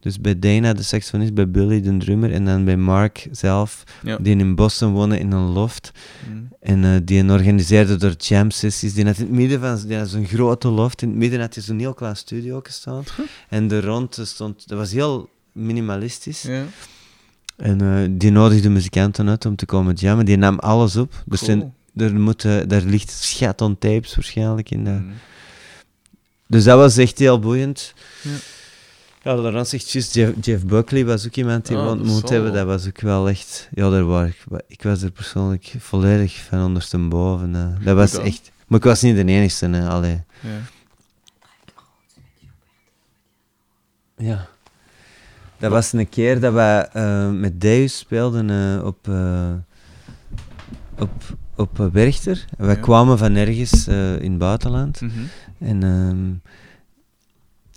Dus 0.01 0.21
bij 0.21 0.39
Dana, 0.39 0.73
de 0.73 0.83
saxofonist, 0.83 1.35
bij 1.35 1.51
Billy, 1.51 1.81
de 1.81 1.97
drummer, 1.97 2.33
en 2.33 2.45
dan 2.45 2.65
bij 2.65 2.77
Mark 2.77 3.29
zelf, 3.31 3.85
Ja. 4.03 4.17
die 4.21 4.37
in 4.37 4.55
Boston 4.55 4.93
woonde 4.93 5.19
in 5.19 5.33
een 5.33 5.49
loft. 5.53 5.91
Mm. 6.31 6.49
En 6.61 6.85
eh, 6.85 6.91
die 7.05 7.31
organiseerde 7.31 7.97
door 7.97 8.15
jam 8.19 8.51
sessies. 8.51 8.95
Die 8.95 9.05
had 9.05 9.17
in 9.19 9.23
het 9.25 9.33
midden 9.33 9.61
van 9.61 9.89
die 9.89 9.97
had 9.97 10.09
zo'n 10.09 10.27
grote 10.27 10.69
loft. 10.69 11.03
In 11.03 11.09
het 11.09 11.17
midden 11.19 11.41
had 11.41 11.55
hij 11.55 11.63
zo'n 11.63 11.79
heel 11.79 11.95
klein 11.95 12.17
studio 12.17 12.61
gestaan. 12.63 13.05
en 13.49 13.71
er 13.73 13.85
rond 13.85 14.19
stond, 14.23 14.69
dat 14.69 14.79
was 14.79 14.93
heel 14.93 15.29
minimalistisch. 15.53 16.43
Ja. 16.43 16.65
En 17.57 17.81
eh, 17.81 18.09
die 18.11 18.31
nodigde 18.31 18.69
muzikanten 18.69 19.29
uit 19.29 19.47
om 19.47 19.57
te 19.57 19.67
komen 19.67 19.95
jammen. 19.95 20.25
Die 20.25 20.37
nam 20.37 20.59
alles 20.59 20.97
op. 20.97 21.23
Dus 21.27 21.39
Cool. 21.41 21.51
zijn- 21.51 21.75
er, 21.97 22.21
moet, 22.21 22.45
eh, 22.45 22.57
daar 22.67 22.83
ligt 22.83 23.11
schat 23.11 23.63
aan 23.63 23.79
tapes 23.79 24.15
waarschijnlijk 24.15 24.71
in. 24.71 24.85
de- 24.85 24.91
Mm. 24.91 25.13
dus 26.47 26.65
dat 26.65 26.79
was 26.79 26.97
echt 26.97 27.19
heel 27.19 27.39
boeiend. 27.39 27.95
Ja. 28.23 28.31
Ja, 29.23 29.35
Laurent 29.35 29.69
zegt 29.69 29.91
juist, 29.91 30.15
Jeff, 30.15 30.33
Jeff 30.41 30.65
Buckley 30.67 31.05
was 31.05 31.27
ook 31.27 31.35
iemand 31.37 31.67
die 31.67 31.77
Ah, 31.77 31.83
we 31.83 31.89
dat 31.89 31.99
ontmoet 31.99 32.29
hebben. 32.29 32.53
Dat 32.53 32.67
was 32.67 32.87
ook 32.87 33.01
wel 33.01 33.29
echt... 33.29 33.69
Ja, 33.75 33.91
daar 33.91 34.05
was 34.05 34.27
ik, 34.29 34.37
ik 34.67 34.83
was 34.83 35.03
er 35.03 35.11
persoonlijk 35.11 35.75
volledig 35.79 36.35
van 36.49 36.65
ondersteboven. 36.65 37.55
eh. 37.55 37.85
Dat 37.85 37.97
was 37.97 38.19
echt... 38.19 38.51
Maar 38.67 38.79
ik 38.79 38.85
was 38.85 39.03
niet 39.03 39.17
de 39.17 39.25
enige, 39.25 39.67
hè. 39.67 39.89
Allee. 39.89 40.23
Ja. 40.41 40.59
Ja. 44.17 44.47
Dat 45.59 45.71
was 45.71 45.93
een 45.93 46.09
keer 46.09 46.41
dat 46.41 46.53
wij 46.53 46.89
eh, 46.93 47.31
met 47.31 47.61
Deus 47.61 47.99
speelden 47.99 48.51
eh, 48.51 48.85
op, 48.87 49.09
eh, 49.09 49.53
op, 50.99 51.11
op 51.57 51.77
Werchter. 51.93 52.45
En 52.59 52.67
wij 52.67 52.75
Ja. 52.75 52.81
kwamen 52.81 53.19
van 53.19 53.35
ergens 53.35 53.89
in 53.89 54.31
het 54.31 54.39
buitenland. 54.39 55.01
Mhm. 55.01 55.11
En, 55.59 55.83
ehm, 55.83 56.51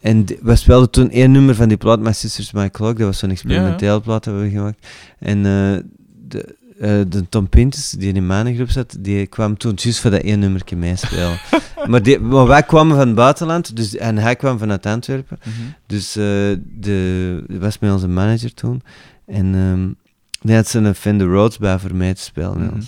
en 0.03 0.25
we 0.41 0.55
speelden 0.55 0.89
toen 0.89 1.09
één 1.09 1.31
nummer 1.31 1.55
van 1.55 1.67
die 1.67 1.77
plaat, 1.77 1.99
My 1.99 2.13
Sisters 2.13 2.51
My 2.51 2.69
Clock. 2.69 2.97
Dat 2.97 3.07
was 3.07 3.17
zo'n 3.17 3.30
experimenteel 3.30 4.01
plaat 4.01 4.23
dat 4.23 4.39
we 4.39 4.49
gemaakt. 4.49 4.88
En 5.19 5.38
eh, 5.38 5.84
de, 6.27 6.55
eh, 6.80 7.01
de 7.07 7.30
Tom 7.30 7.49
Pintus, 7.49 7.89
die 7.89 8.13
in 8.13 8.27
mijn 8.27 8.55
groep 8.55 8.69
zat, 8.69 8.95
die 8.99 9.27
kwam 9.27 9.57
toen 9.57 9.73
juist 9.75 9.99
voor 9.99 10.11
dat 10.11 10.21
één 10.21 10.39
nummertje 10.39 10.75
meespelen. 10.75 11.39
maar, 11.89 12.03
die, 12.03 12.19
maar 12.19 12.47
wij 12.47 12.63
kwamen 12.63 12.97
van 12.97 13.07
het 13.07 13.15
buitenland, 13.15 13.75
dus, 13.75 13.95
en 13.95 14.17
hij 14.17 14.35
kwam 14.35 14.57
vanuit 14.57 14.85
Antwerpen. 14.85 15.39
Mhm. 15.39 15.51
Dus 15.85 16.15
eh, 16.15 16.23
de, 16.80 17.43
die 17.47 17.59
was 17.59 17.80
met 17.80 17.91
onze 17.91 18.07
manager 18.07 18.53
toen. 18.53 18.81
En 19.25 19.55
ehm 19.55 19.89
die 20.41 20.55
had 20.55 20.67
zijn 20.67 20.95
Fender 20.95 21.27
Rhodes 21.27 21.57
bij 21.57 21.80
voor 21.80 21.95
mij 21.95 22.13
te 22.13 22.21
spelen. 22.21 22.63
Mhm. 22.63 22.81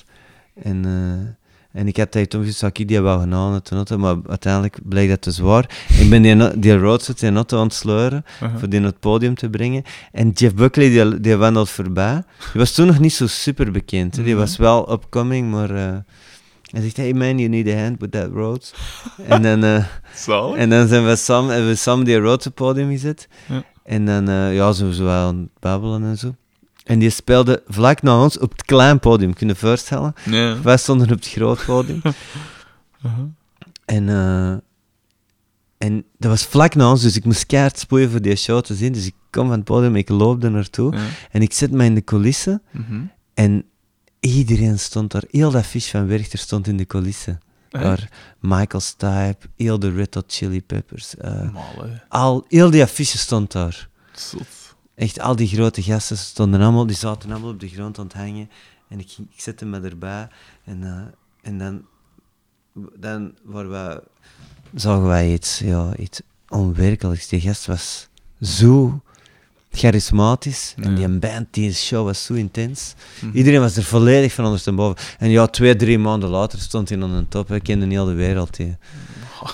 En, 0.54 1.38
en 1.76 1.88
ik 1.88 1.98
had 1.98 2.12
tegen 2.12 2.30
Tom 2.30 2.40
gezegd, 2.40 2.58
zou 2.60 2.72
ik 2.76 2.88
die 2.88 3.02
wel 3.02 3.20
genomen, 3.20 3.60
de 3.64 3.76
auto, 3.76 3.98
maar 3.98 4.16
uiteindelijk 4.28 4.78
bleek 4.84 5.10
dat 5.10 5.22
te 5.22 5.32
zwaar. 5.32 5.70
Ik 6.00 6.10
ben 6.10 6.22
die, 6.22 6.60
die 6.60 6.78
Rhodes 6.78 7.08
uit 7.08 7.20
zijn 7.20 7.36
auto 7.36 7.58
aan 7.58 7.64
het 7.66 7.74
sleuren, 7.74 8.26
voor 8.58 8.70
die 8.70 8.80
naar 8.80 8.90
het 8.90 9.00
podium 9.00 9.36
te 9.36 9.50
brengen. 9.50 9.84
En 10.12 10.30
Jeff 10.30 10.54
Buckley, 10.54 10.90
die, 10.90 11.20
die 11.20 11.36
wandelt 11.36 11.70
voorbij. 11.70 12.14
Die 12.52 12.62
was 12.62 12.72
toen 12.72 12.88
nog 12.88 13.00
niet 13.00 13.14
zo 13.14 13.28
super 13.28 13.72
bekend. 13.72 14.16
hè. 14.16 14.24
Die 14.24 14.34
Mhm. 14.34 14.42
was 14.42 14.58
wel 14.58 14.92
upcoming, 14.92 15.52
maar... 15.52 15.70
eh, 15.76 15.98
hij 16.66 16.82
zegt, 16.82 16.98
hey 16.98 17.14
man, 17.14 17.38
you 17.38 17.48
need 17.50 17.68
a 17.68 17.78
hand 17.82 18.00
with 18.00 18.12
that 18.12 18.30
Rhodes. 18.34 18.74
en 19.28 19.42
dan... 19.42 19.64
eh, 19.64 19.86
en 20.58 20.70
dan 20.70 20.88
zijn 20.88 21.06
we 21.06 21.16
Sam, 21.16 21.50
hebben 21.50 21.70
we 21.70 21.76
Sam 21.76 22.04
die 22.04 22.32
op 22.32 22.44
het 22.44 22.54
podium 22.54 22.90
gezet. 22.90 23.28
Ja. 23.48 23.64
En 23.84 24.06
dan, 24.06 24.30
eh, 24.30 24.56
ja, 24.56 24.72
zo, 24.72 24.92
zo 24.92 25.08
aan 25.08 25.36
het 25.38 25.60
babbelen 25.60 26.04
en 26.04 26.18
zo. 26.18 26.36
En 26.86 27.00
die 27.00 27.10
speelde 27.10 27.64
vlak 27.68 28.02
na 28.02 28.22
ons 28.22 28.40
op 28.40 28.52
het 28.52 28.64
klein 28.64 29.00
podium, 29.00 29.34
kun 29.34 29.48
je 29.48 29.54
je 29.54 29.60
voorstellen? 29.60 30.14
Wij 30.64 30.78
stonden 30.78 31.12
op 31.12 31.16
het 31.16 31.28
groot 31.28 31.66
podium. 31.66 32.02
Aha. 33.02 33.28
en, 33.96 34.10
eh, 34.10 34.52
en 35.78 36.06
dat 36.18 36.32
was 36.32 36.46
vlak 36.46 36.76
na 36.76 36.90
ons, 36.90 37.02
dus 37.02 37.16
ik 37.16 37.26
moest 37.26 37.46
keihard 37.46 37.80
spoeien 37.80 38.10
voor 38.10 38.22
die 38.22 38.36
show 38.36 38.62
te 38.62 38.76
zien. 38.76 38.94
Dus 38.94 39.06
ik 39.06 39.14
kom 39.30 39.48
van 39.48 39.56
het 39.56 39.64
podium, 39.64 39.96
ik 39.96 40.10
loop 40.10 40.44
er 40.44 40.52
naartoe. 40.52 40.96
Ja. 40.96 41.04
En 41.32 41.42
ik 41.42 41.54
zet 41.54 41.72
me 41.72 41.86
in 41.86 41.96
de 41.96 42.04
coulissen. 42.04 42.62
Mhm. 42.72 43.02
En 43.34 43.66
iedereen 44.20 44.80
stond 44.80 45.12
daar. 45.12 45.24
Heel 45.30 45.52
dat 45.52 45.66
fiche 45.66 45.90
van 45.90 46.08
Werchter 46.08 46.40
stond 46.40 46.68
in 46.68 46.78
de 46.78 46.86
coulissen. 46.86 47.40
Echt? 47.72 47.84
Daar 47.84 48.10
Michael 48.40 48.82
Stipe, 48.82 49.38
heel 49.56 49.80
de 49.80 49.92
Red 49.92 50.14
Hot 50.14 50.26
Chili 50.28 50.62
Peppers. 50.62 51.18
eh, 51.18 51.56
al, 52.08 52.46
heel 52.48 52.70
die 52.70 52.84
affiche 52.84 53.18
stond 53.18 53.52
daar. 53.52 53.90
Zot. 54.14 54.48
Echt, 54.96 55.20
al 55.20 55.36
die 55.36 55.48
grote 55.48 55.82
gasten 55.84 56.18
stonden 56.18 56.62
allemaal, 56.62 56.86
die 56.86 56.96
zaten 56.96 57.32
allemaal 57.32 57.50
op 57.50 57.60
de 57.60 57.68
grond 57.70 58.00
aan 58.00 58.06
het 58.06 58.14
hangen. 58.14 58.50
En 58.88 59.00
ik, 59.00 59.12
ging- 59.12 59.28
ik 59.34 59.42
zette 59.42 59.66
me 59.66 59.80
erbij. 59.82 60.28
En, 60.64 60.84
eh, 60.84 61.50
en 61.50 61.58
dan, 61.58 61.82
dan 62.96 63.34
waren 63.44 63.70
wij, 63.70 64.00
zagen 64.74 65.06
wij 65.08 65.34
iets, 65.34 65.60
ja, 65.60 65.96
iets 65.96 66.22
onwerkelijks. 66.50 67.28
Die 67.28 67.42
gast 67.42 67.66
was 67.66 68.08
zo 68.42 69.02
charismatisch. 69.72 70.74
En 70.82 70.96
die 70.96 71.08
band, 71.10 71.48
die 71.54 71.74
show 71.74 72.06
was 72.06 72.24
zo 72.26 72.34
intens. 72.34 72.94
Mhm. 73.22 73.38
Iedereen 73.38 73.60
was 73.60 73.78
er 73.78 73.84
volledig 73.84 74.34
van 74.34 74.46
ondersteboven. 74.46 75.04
En 75.20 75.30
ja, 75.30 75.48
twee, 75.48 75.76
drie 75.76 76.00
maanden 76.00 76.30
later 76.30 76.60
stond 76.60 76.90
hij 76.90 77.02
aan 77.02 77.18
de 77.18 77.28
top. 77.28 77.52
Ik 77.52 77.64
kende 77.64 77.86
heel 77.88 78.06
de 78.06 78.14
wereld. 78.14 78.58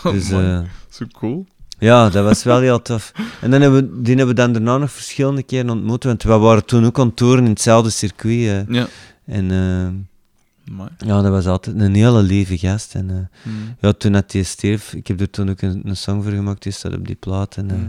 Dus, 0.04 0.30
eh, 0.30 0.62
Zo 0.90 1.06
cool. 1.20 1.46
Ja, 1.90 2.10
dat 2.10 2.24
was 2.24 2.44
wel 2.44 2.60
heel 2.60 2.82
tof. 2.82 3.12
En 3.42 3.52
dan 3.52 3.62
hebben 3.62 3.82
we, 3.96 4.02
die 4.02 4.16
hebben 4.16 4.36
we 4.36 4.42
dan 4.42 4.52
daarna 4.54 4.78
nog 4.78 4.92
verschillende 4.92 5.44
keren 5.44 5.70
ontmoet, 5.70 6.04
want 6.04 6.24
we 6.24 6.38
waren 6.38 6.66
toen 6.66 6.86
ook 6.86 7.00
aan 7.00 7.14
toeren 7.14 7.44
in 7.44 7.50
hetzelfde 7.50 7.90
circuit. 7.90 8.68
eh. 8.68 8.76
Ja. 8.76 8.88
en 9.26 9.52
eh, 9.52 10.74
Amai. 10.74 10.90
ja, 10.98 11.22
dat 11.22 11.32
was 11.32 11.46
altijd 11.48 11.80
een 11.80 11.96
hele 11.96 12.22
lieve 12.22 12.58
gast. 12.58 12.96
En 12.96 13.10
eh, 13.10 13.16
Mhm. 13.52 13.56
ja, 13.80 13.94
toen 13.94 14.14
had 14.14 14.32
hij 14.32 14.44
stierf, 14.44 14.94
ik 14.94 15.08
heb 15.08 15.20
er 15.20 15.30
toen 15.30 15.50
ook 15.50 15.62
een, 15.62 15.82
een 15.86 15.98
song 15.98 16.22
voor 16.24 16.32
gemaakt, 16.32 16.64
die 16.64 16.72
staat 16.72 16.94
op 16.94 17.08
die 17.08 17.16
plaat. 17.16 17.58
En 17.58 17.70
eh, 17.72 17.78
Mhm. 17.78 17.88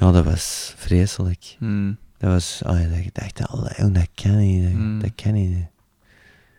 ja, 0.00 0.12
dat 0.12 0.24
was 0.24 0.74
vreselijk. 0.76 1.56
Mhm. 1.58 1.92
Dat 2.18 2.30
was, 2.32 2.60
oh, 2.66 2.80
ja, 2.80 2.86
dat 2.88 2.98
ik 2.98 3.14
dacht, 3.14 3.52
oh, 3.52 3.62
dat 3.92 4.08
kan 4.14 4.36
niet, 4.38 4.62
dat, 4.72 5.00
dat 5.00 5.22
kan 5.24 5.32
niet. 5.32 5.56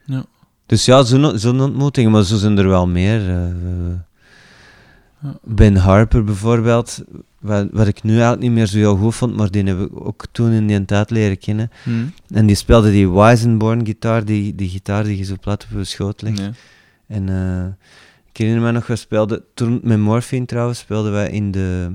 Ja. 0.05 0.25
Dus 0.65 0.85
ja, 0.85 1.03
zo'n 1.03 1.39
zo'n 1.39 1.61
ontmoetingen, 1.61 2.11
maar 2.11 2.23
zo 2.23 2.37
zijn 2.37 2.57
er 2.57 2.67
wel 2.67 2.87
meer. 2.87 3.19
Eh. 5.23 5.29
Ben 5.43 5.75
Harper 5.75 6.23
bijvoorbeeld, 6.23 7.03
wat, 7.39 7.67
wat 7.71 7.87
ik 7.87 8.03
nu 8.03 8.11
eigenlijk 8.11 8.41
niet 8.41 8.51
meer 8.51 8.65
zo 8.65 8.77
heel 8.77 8.95
goed 8.95 9.15
vond, 9.15 9.35
maar 9.35 9.51
die 9.51 9.63
heb 9.63 9.79
ik 9.79 9.89
ook 10.05 10.25
toen 10.31 10.51
in 10.51 10.67
die 10.67 10.85
tijd 10.85 11.09
leren 11.09 11.37
kennen. 11.37 11.71
Mhm. 11.83 12.05
En 12.33 12.45
die 12.45 12.55
speelde 12.55 12.91
die 12.91 13.09
Weisenborn 13.09 13.85
gitaar, 13.85 14.25
die, 14.25 14.55
die 14.55 14.69
gitaar 14.69 15.03
die 15.03 15.17
je 15.17 15.23
zo 15.23 15.35
plat 15.41 15.65
op 15.71 15.77
je 15.77 15.83
schoot 15.83 16.21
legt. 16.21 16.41
En 17.07 17.29
eh, 17.29 17.65
ik 18.31 18.37
herinner 18.37 18.63
me 18.63 18.71
nog, 18.71 18.87
we 18.87 18.95
speelden, 18.95 19.43
toen 19.53 19.79
met 19.83 19.99
Morphine 19.99 20.45
trouwens, 20.45 20.79
speelden 20.79 21.11
wij 21.11 21.29
in 21.29 21.51
de 21.51 21.91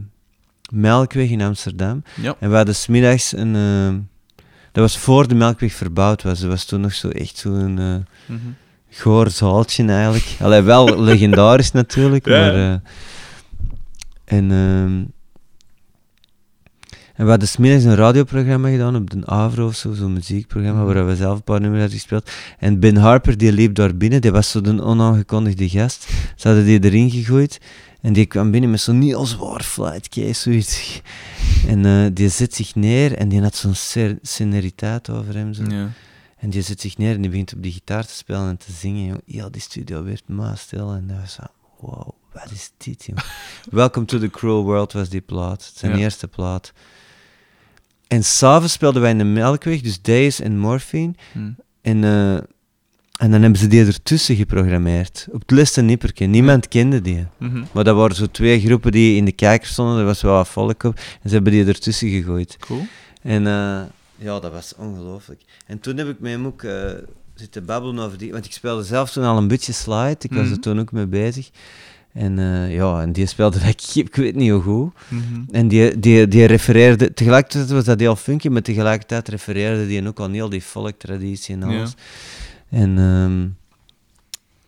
Melkweg 0.72 1.30
in 1.30 1.42
Amsterdam. 1.42 2.02
Ja. 2.22 2.36
En 2.40 2.50
we 2.50 2.56
hadden 2.56 2.74
smiddags 2.74 3.36
een... 3.36 3.54
eh, 3.54 3.94
dat 4.72 4.82
was 4.82 4.98
voor 4.98 5.28
de 5.28 5.34
Melkweg 5.34 5.72
verbouwd 5.72 6.22
was. 6.22 6.40
Dat 6.40 6.50
was 6.50 6.64
toen 6.64 6.80
nog 6.80 6.92
zo 6.94 7.08
echt 7.08 7.36
zo'n 7.36 7.78
eh 7.78 8.36
goor 8.90 9.30
zaaltje 9.30 9.84
eigenlijk. 9.86 10.36
Allee, 10.40 10.60
wel 10.60 11.00
legendarisch 11.10 11.72
natuurlijk, 11.72 12.26
Ja, 12.26 12.38
maar... 12.40 12.56
ja. 12.56 12.82
En, 14.28 14.50
ehm, 14.50 15.04
en 17.14 17.24
we 17.24 17.30
hadden 17.30 17.48
smiddags 17.48 17.84
een 17.84 17.94
radioprogramma 17.94 18.68
gedaan 18.68 18.96
op 18.96 19.10
de 19.10 19.26
Avro 19.26 19.66
of 19.66 19.76
zo, 19.76 19.92
zo'n 19.92 20.12
muziekprogramma, 20.12 20.82
Mhm. 20.84 20.92
waar 20.94 21.06
we 21.06 21.16
zelf 21.16 21.36
een 21.36 21.44
paar 21.44 21.60
nummers 21.60 21.80
hadden 21.80 21.98
gespeeld. 21.98 22.30
En 22.58 22.80
Ben 22.80 22.96
Harper, 22.96 23.36
die 23.38 23.52
liep 23.52 23.74
daar 23.74 23.96
binnen, 23.96 24.20
die 24.20 24.30
was 24.30 24.50
zo 24.50 24.60
de 24.60 24.82
onaangekondigde 24.82 25.68
gast. 25.68 26.08
Ze 26.36 26.48
hadden 26.48 26.64
die 26.66 26.84
erin 26.84 27.10
gegooid. 27.10 27.58
En 28.00 28.12
die 28.12 28.26
kwam 28.26 28.50
binnen 28.50 28.70
met 28.70 28.80
zo'n 28.80 29.02
heel 29.02 29.26
zwaar 29.26 29.62
flight 29.62 30.08
case, 30.08 30.40
zoiets. 30.40 31.00
En 31.66 31.84
eh, 31.84 32.06
die 32.12 32.28
zet 32.28 32.54
zich 32.54 32.74
neer 32.74 33.16
en 33.16 33.28
die 33.28 33.40
had 33.42 33.54
zo'n 33.56 33.74
sceneriteit 34.22 35.10
over 35.10 35.34
hem. 35.34 35.52
Zo. 35.54 35.62
Ja. 35.62 35.90
En 36.38 36.50
die 36.50 36.62
zet 36.62 36.80
zich 36.80 36.96
neer 36.98 37.14
en 37.14 37.20
die 37.20 37.30
begint 37.30 37.54
op 37.54 37.62
die 37.62 37.72
gitaar 37.72 38.06
te 38.06 38.14
spelen 38.14 38.48
en 38.48 38.56
te 38.56 38.72
zingen. 38.72 39.20
Heel 39.26 39.50
die 39.50 39.60
studio 39.60 40.04
werd 40.04 40.22
maar 40.26 40.56
stil. 40.58 40.92
En 40.92 41.06
dat 41.06 41.16
was 41.20 41.32
zo, 41.32 41.42
wow, 41.80 42.08
wat 42.42 42.50
is 42.52 42.70
dit, 42.76 43.04
jong. 43.04 43.18
Welcome 43.70 44.06
to 44.06 44.18
the 44.18 44.30
Cruel 44.30 44.62
World 44.64 44.92
was 44.92 45.08
die 45.08 45.20
plaat. 45.20 45.72
Zijn 45.74 45.92
Ja. 45.92 45.98
eerste 45.98 46.28
plaat. 46.28 46.72
En 48.06 48.24
s'avonds 48.24 48.72
speelden 48.72 49.02
wij 49.02 49.10
in 49.10 49.18
de 49.18 49.24
Melkweg, 49.24 49.80
dus 49.80 50.02
Days 50.02 50.40
en 50.40 50.58
Morphine. 50.58 51.14
Mhm. 51.34 51.50
En, 51.80 52.04
eh, 52.04 52.34
en 53.18 53.30
dan 53.30 53.42
hebben 53.42 53.56
ze 53.58 53.66
die 53.66 53.84
ertussen 53.86 54.36
geprogrammeerd. 54.36 55.26
Op 55.30 55.40
het 55.40 55.50
laatste 55.50 55.80
nippertje. 55.80 56.26
Niemand 56.26 56.68
kende 56.68 57.00
die. 57.00 57.26
Mhm. 57.38 57.64
Maar 57.72 57.84
dat 57.84 57.96
waren 57.96 58.16
zo 58.16 58.26
twee 58.26 58.60
groepen 58.60 58.92
die 58.92 59.16
in 59.16 59.24
de 59.24 59.32
kijker 59.32 59.68
stonden. 59.68 59.98
Er 59.98 60.04
was 60.04 60.22
wel 60.22 60.34
wat 60.34 60.48
volk 60.48 60.82
op. 60.82 60.94
En 61.22 61.28
ze 61.28 61.34
hebben 61.34 61.52
die 61.52 61.66
ertussen 61.66 62.08
gegooid. 62.08 62.56
Cool. 62.56 62.86
En 63.22 63.46
eh, 63.46 63.80
ja, 64.16 64.40
dat 64.40 64.52
was 64.52 64.74
ongelooflijk. 64.76 65.42
En 65.66 65.80
toen 65.80 65.96
heb 65.96 66.08
ik 66.08 66.16
hem 66.22 66.46
ook 66.46 66.62
eh, 66.62 66.90
zitten 67.34 67.64
babbelen 67.64 68.04
over 68.04 68.18
die... 68.18 68.32
Want 68.32 68.44
ik 68.44 68.52
speelde 68.52 68.82
zelf 68.84 69.10
toen 69.10 69.24
al 69.24 69.36
een 69.36 69.48
beetje 69.48 69.72
slide. 69.72 70.16
Ik 70.20 70.32
was 70.32 70.44
Mhm. 70.44 70.52
er 70.52 70.60
toen 70.60 70.80
ook 70.80 70.92
mee 70.92 71.06
bezig. 71.06 71.50
En 72.18 72.38
eh, 72.38 72.74
ja, 72.74 73.00
en 73.00 73.12
die 73.12 73.26
speelde 73.26 73.58
dat 73.58 73.68
ik, 73.68 73.82
ik 74.06 74.16
weet 74.16 74.34
niet 74.34 74.50
hoe 74.50 74.62
goed. 74.62 74.92
Mhm. 75.08 75.40
En 75.50 75.68
die, 75.68 75.98
die, 75.98 76.28
die 76.28 76.44
refereerde... 76.44 77.14
Tegelijkertijd 77.14 77.70
was 77.70 77.84
dat 77.84 78.00
heel 78.00 78.16
funky, 78.16 78.48
maar 78.48 78.62
tegelijkertijd 78.62 79.28
refereerde 79.28 79.86
die 79.86 80.06
ook 80.06 80.20
aan 80.20 80.32
heel 80.32 80.48
die 80.48 80.64
volktraditie 80.64 81.54
en 81.54 81.70
Ja. 81.70 81.78
alles. 81.78 81.94
En 82.70 82.98
ehm, 82.98 83.46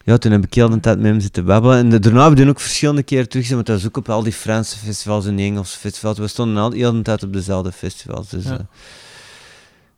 ja, 0.04 0.18
toen 0.18 0.32
heb 0.32 0.44
ik 0.44 0.54
heel 0.54 0.68
de 0.68 0.80
tijd 0.80 0.96
met 0.98 1.06
hem 1.10 1.20
zitten 1.20 1.44
babbelen. 1.44 1.78
En 1.78 1.88
de- 1.90 1.98
daarna 1.98 2.26
hebben 2.26 2.44
we 2.44 2.50
ook 2.50 2.60
verschillende 2.60 3.02
keren 3.02 3.28
teruggezien, 3.28 3.54
want 3.56 3.66
dat 3.68 3.76
was 3.76 3.86
ook 3.86 3.96
op 3.96 4.08
al 4.08 4.22
die 4.22 4.32
Franse 4.32 4.78
festivals 4.78 5.26
en 5.26 5.36
die 5.36 5.46
Engelse 5.46 5.78
festivals. 5.78 6.18
We 6.18 6.26
stonden 6.28 6.56
al 6.62 6.70
heel 6.72 6.92
de 6.92 7.02
tijd 7.02 7.22
op 7.22 7.32
dezelfde 7.32 7.72
festivals. 7.72 8.28
Dus, 8.28 8.44
Ja. 8.44 8.66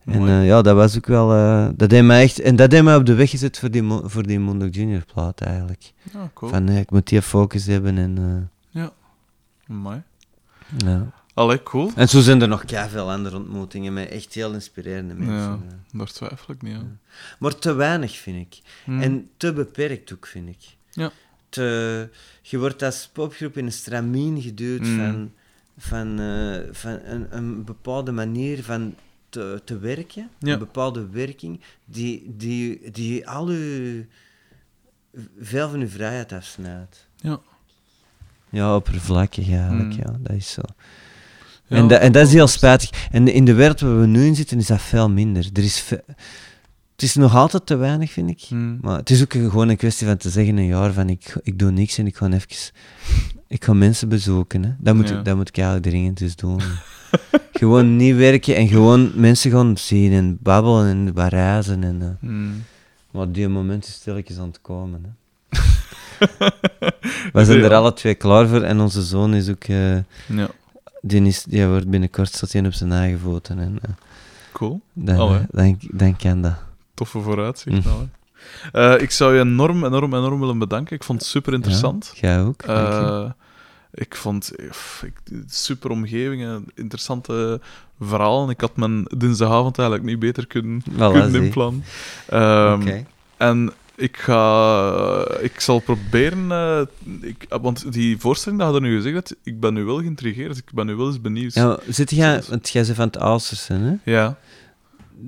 En 0.04 0.18
Mooi. 0.18 0.30
eh, 0.30 0.46
ja, 0.46 0.62
dat 0.62 0.74
was 0.76 0.96
ook 0.96 1.06
wel... 1.06 1.32
eh, 1.32 1.68
dat 1.76 1.90
deed 1.90 2.04
mij 2.04 2.22
echt... 2.22 2.40
En 2.40 2.56
dat 2.56 2.70
deed 2.70 2.82
mij 2.82 2.96
op 2.96 3.06
de 3.06 3.14
weg 3.14 3.30
gezet 3.30 3.58
voor 3.58 3.70
die, 3.70 3.82
voor 4.02 4.22
die 4.26 4.38
Moondog 4.38 4.74
Junior 4.74 5.04
plaat, 5.14 5.40
eigenlijk. 5.40 5.92
Ja, 6.12 6.30
cool. 6.34 6.50
Van, 6.52 6.68
eh, 6.68 6.78
ik 6.78 6.90
moet 6.90 7.08
die 7.08 7.22
focus 7.22 7.66
hebben 7.66 7.98
en... 7.98 8.50
eh, 8.72 8.84
Amai. 9.68 10.02
ja. 10.78 11.10
Allee, 11.34 11.62
cool. 11.62 11.90
En 11.96 12.08
zo 12.08 12.20
zijn 12.20 12.42
er 12.42 12.48
nog 12.48 12.64
veel 12.66 13.10
andere 13.10 13.36
ontmoetingen 13.36 13.92
met 13.92 14.08
echt 14.08 14.34
heel 14.34 14.52
inspirerende 14.52 15.14
mensen. 15.14 15.34
Ja. 15.36 15.58
Daar 15.92 16.06
twijfel 16.06 16.54
ik 16.54 16.62
niet 16.62 16.74
aan. 16.76 17.00
Maar 17.38 17.58
te 17.58 17.72
weinig, 17.72 18.16
vind 18.18 18.36
ik. 18.46 18.60
Mhm. 18.86 19.00
En 19.00 19.28
te 19.36 19.52
beperkt 19.52 20.12
ook, 20.12 20.26
vind 20.26 20.48
ik. 20.48 20.76
Ja. 20.90 21.10
Te, 21.48 22.08
je 22.42 22.58
wordt 22.58 22.82
als 22.82 23.10
popgroep 23.12 23.56
in 23.56 23.64
een 23.66 23.72
stramien 23.72 24.40
geduwd 24.42 24.80
Mm. 24.80 24.96
van, 24.96 25.32
van, 25.78 26.20
eh, 26.20 26.60
van 26.72 26.98
een, 27.04 27.26
een 27.30 27.64
bepaalde 27.64 28.12
manier 28.12 28.62
van 28.64 28.94
te, 29.32 29.60
te 29.64 29.78
werken, 29.78 30.28
Ja. 30.38 30.52
een 30.52 30.58
bepaalde 30.58 31.06
werking, 31.10 31.60
die, 31.84 32.34
die, 32.36 32.90
die 32.90 33.28
al 33.28 33.46
uw, 33.46 34.04
veel 35.40 35.68
van 35.70 35.80
uw 35.80 35.88
vrijheid 35.88 36.32
afsnijdt. 36.32 37.06
Ja. 37.16 37.40
Ja, 38.50 38.76
oppervlakkig 38.76 39.50
eigenlijk, 39.50 39.92
Mm. 39.92 39.98
ja, 40.04 40.16
dat 40.20 40.36
is 40.36 40.50
zo. 40.52 40.62
Ja, 41.66 41.76
en, 41.76 41.88
dat, 41.88 42.00
en 42.00 42.12
dat 42.12 42.26
is 42.26 42.32
heel 42.32 42.46
spijtig. 42.46 43.08
En 43.10 43.28
in 43.28 43.44
de 43.44 43.54
wereld 43.54 43.80
waar 43.80 44.00
we 44.00 44.06
nu 44.06 44.24
in 44.26 44.34
zitten, 44.34 44.58
is 44.58 44.66
dat 44.66 44.80
veel 44.82 45.10
minder. 45.10 45.48
Er 45.52 45.62
is 45.62 45.80
ve- 45.80 46.04
het 46.92 47.02
is 47.02 47.14
nog 47.14 47.34
altijd 47.34 47.66
te 47.66 47.76
weinig, 47.76 48.10
vind 48.12 48.30
ik. 48.30 48.46
Mhm. 48.50 48.76
Maar 48.80 48.96
het 48.98 49.10
is 49.10 49.22
ook 49.22 49.32
gewoon 49.32 49.68
een 49.68 49.76
kwestie 49.76 50.06
van 50.06 50.16
te 50.16 50.30
zeggen 50.30 50.56
een 50.56 50.66
jaar 50.66 50.92
van 50.92 51.08
ik, 51.08 51.36
ik 51.42 51.58
doe 51.58 51.70
niks 51.70 51.98
en 51.98 52.06
ik 52.06 52.16
ga 52.16 52.26
even... 52.30 52.72
Ik 53.48 53.64
ga 53.64 53.72
mensen 53.72 54.08
bezoeken. 54.08 54.64
Hè. 54.64 54.70
Dat, 54.78 54.94
moet, 54.94 55.08
Ja. 55.08 55.22
dat 55.22 55.36
moet 55.36 55.48
ik 55.48 55.56
eigenlijk 55.56 55.86
dringend 55.86 56.20
eens 56.20 56.36
doen. 56.36 56.60
gewoon 57.52 57.96
niet 57.96 58.16
werken 58.16 58.56
en 58.56 58.68
gewoon 58.68 59.10
mensen 59.14 59.50
gaan 59.50 59.76
zien 59.76 60.12
en 60.12 60.38
babbelen 60.40 60.86
en 60.86 61.12
wat 61.14 61.28
reizen. 61.28 61.84
En, 61.84 62.16
Hmm. 62.20 62.62
maar 63.10 63.30
die 63.32 63.48
moment 63.48 63.86
is 63.86 63.92
stilletjes 63.94 64.38
aan 64.38 64.46
het 64.48 64.60
komen. 64.60 65.02
Hè. 65.04 65.10
We 67.32 67.44
zijn 67.44 67.62
er 67.62 67.74
alle 67.74 67.92
twee 67.92 68.14
klaar 68.14 68.48
voor 68.48 68.62
en 68.62 68.80
onze 68.80 69.02
zoon 69.02 69.34
is 69.34 69.48
ook... 69.48 69.64
eh, 69.64 69.94
Ja, 70.26 70.48
die, 71.00 71.22
is, 71.22 71.42
die 71.44 71.66
wordt 71.66 71.88
binnenkort 71.88 72.32
staat 72.32 72.52
hij 72.52 72.66
op 72.66 72.72
zijn 72.72 72.92
eigen 72.92 73.18
voeten 73.18 73.58
en 73.58 73.78
eh, 73.82 73.90
cool. 74.52 74.80
dan, 74.92 75.16
eh, 75.16 75.40
dan, 75.50 75.78
dan 75.90 76.16
kan 76.16 76.40
dat. 76.42 76.54
Toffe 76.94 77.20
vooruitzicht. 77.20 77.86
Eh, 78.72 79.00
ik 79.00 79.10
zou 79.10 79.34
je 79.34 79.40
enorm, 79.40 79.84
enorm, 79.84 80.14
enorm 80.14 80.40
willen 80.40 80.58
bedanken. 80.58 80.96
Ik 80.96 81.04
vond 81.04 81.18
het 81.20 81.28
super 81.28 81.52
interessant. 81.52 82.12
Ja, 82.14 82.28
jij 82.28 82.42
ook. 82.42 82.62
Ik 83.94 84.14
vond 84.16 84.52
pff, 84.68 85.02
ik, 85.02 85.42
super 85.48 85.90
omgeving, 85.90 86.42
een 86.42 86.70
interessante 86.74 87.60
verhalen. 88.00 88.50
Ik 88.50 88.60
had 88.60 88.76
mijn 88.76 89.04
dinsdagavond 89.16 89.78
eigenlijk 89.78 90.08
niet 90.08 90.18
beter 90.18 90.46
kunnen, 90.46 90.82
Voilà, 90.92 90.96
kunnen 90.96 91.34
inplannen. 91.42 91.84
Ehm. 92.28 93.02
En 93.36 93.72
ik 93.94 94.16
ga... 94.16 95.26
Ik 95.40 95.60
zal 95.60 95.78
proberen... 95.78 96.50
eh, 96.50 96.80
ik, 97.20 97.46
want 97.48 97.92
die 97.92 98.18
voorstelling 98.18 98.60
dat 98.60 98.70
je 98.70 98.74
er 98.74 98.80
nu 98.80 98.96
gezegd 98.96 99.14
hebt, 99.14 99.34
ik 99.42 99.60
ben 99.60 99.74
nu 99.74 99.84
wel 99.84 99.98
geïntrigeerd. 99.98 100.56
Ik 100.56 100.72
ben 100.72 100.86
nu 100.86 100.94
wel 100.94 101.06
eens 101.06 101.20
benieuwd. 101.20 101.54
Ja, 101.54 101.78
zit 101.88 102.10
jij, 102.10 102.42
want 102.48 102.70
jij 102.70 102.82
bent 102.84 102.96
van 102.96 103.06
het 103.06 103.18
Aalsterse, 103.18 103.72
hè? 103.72 104.12
Ja. 104.12 104.38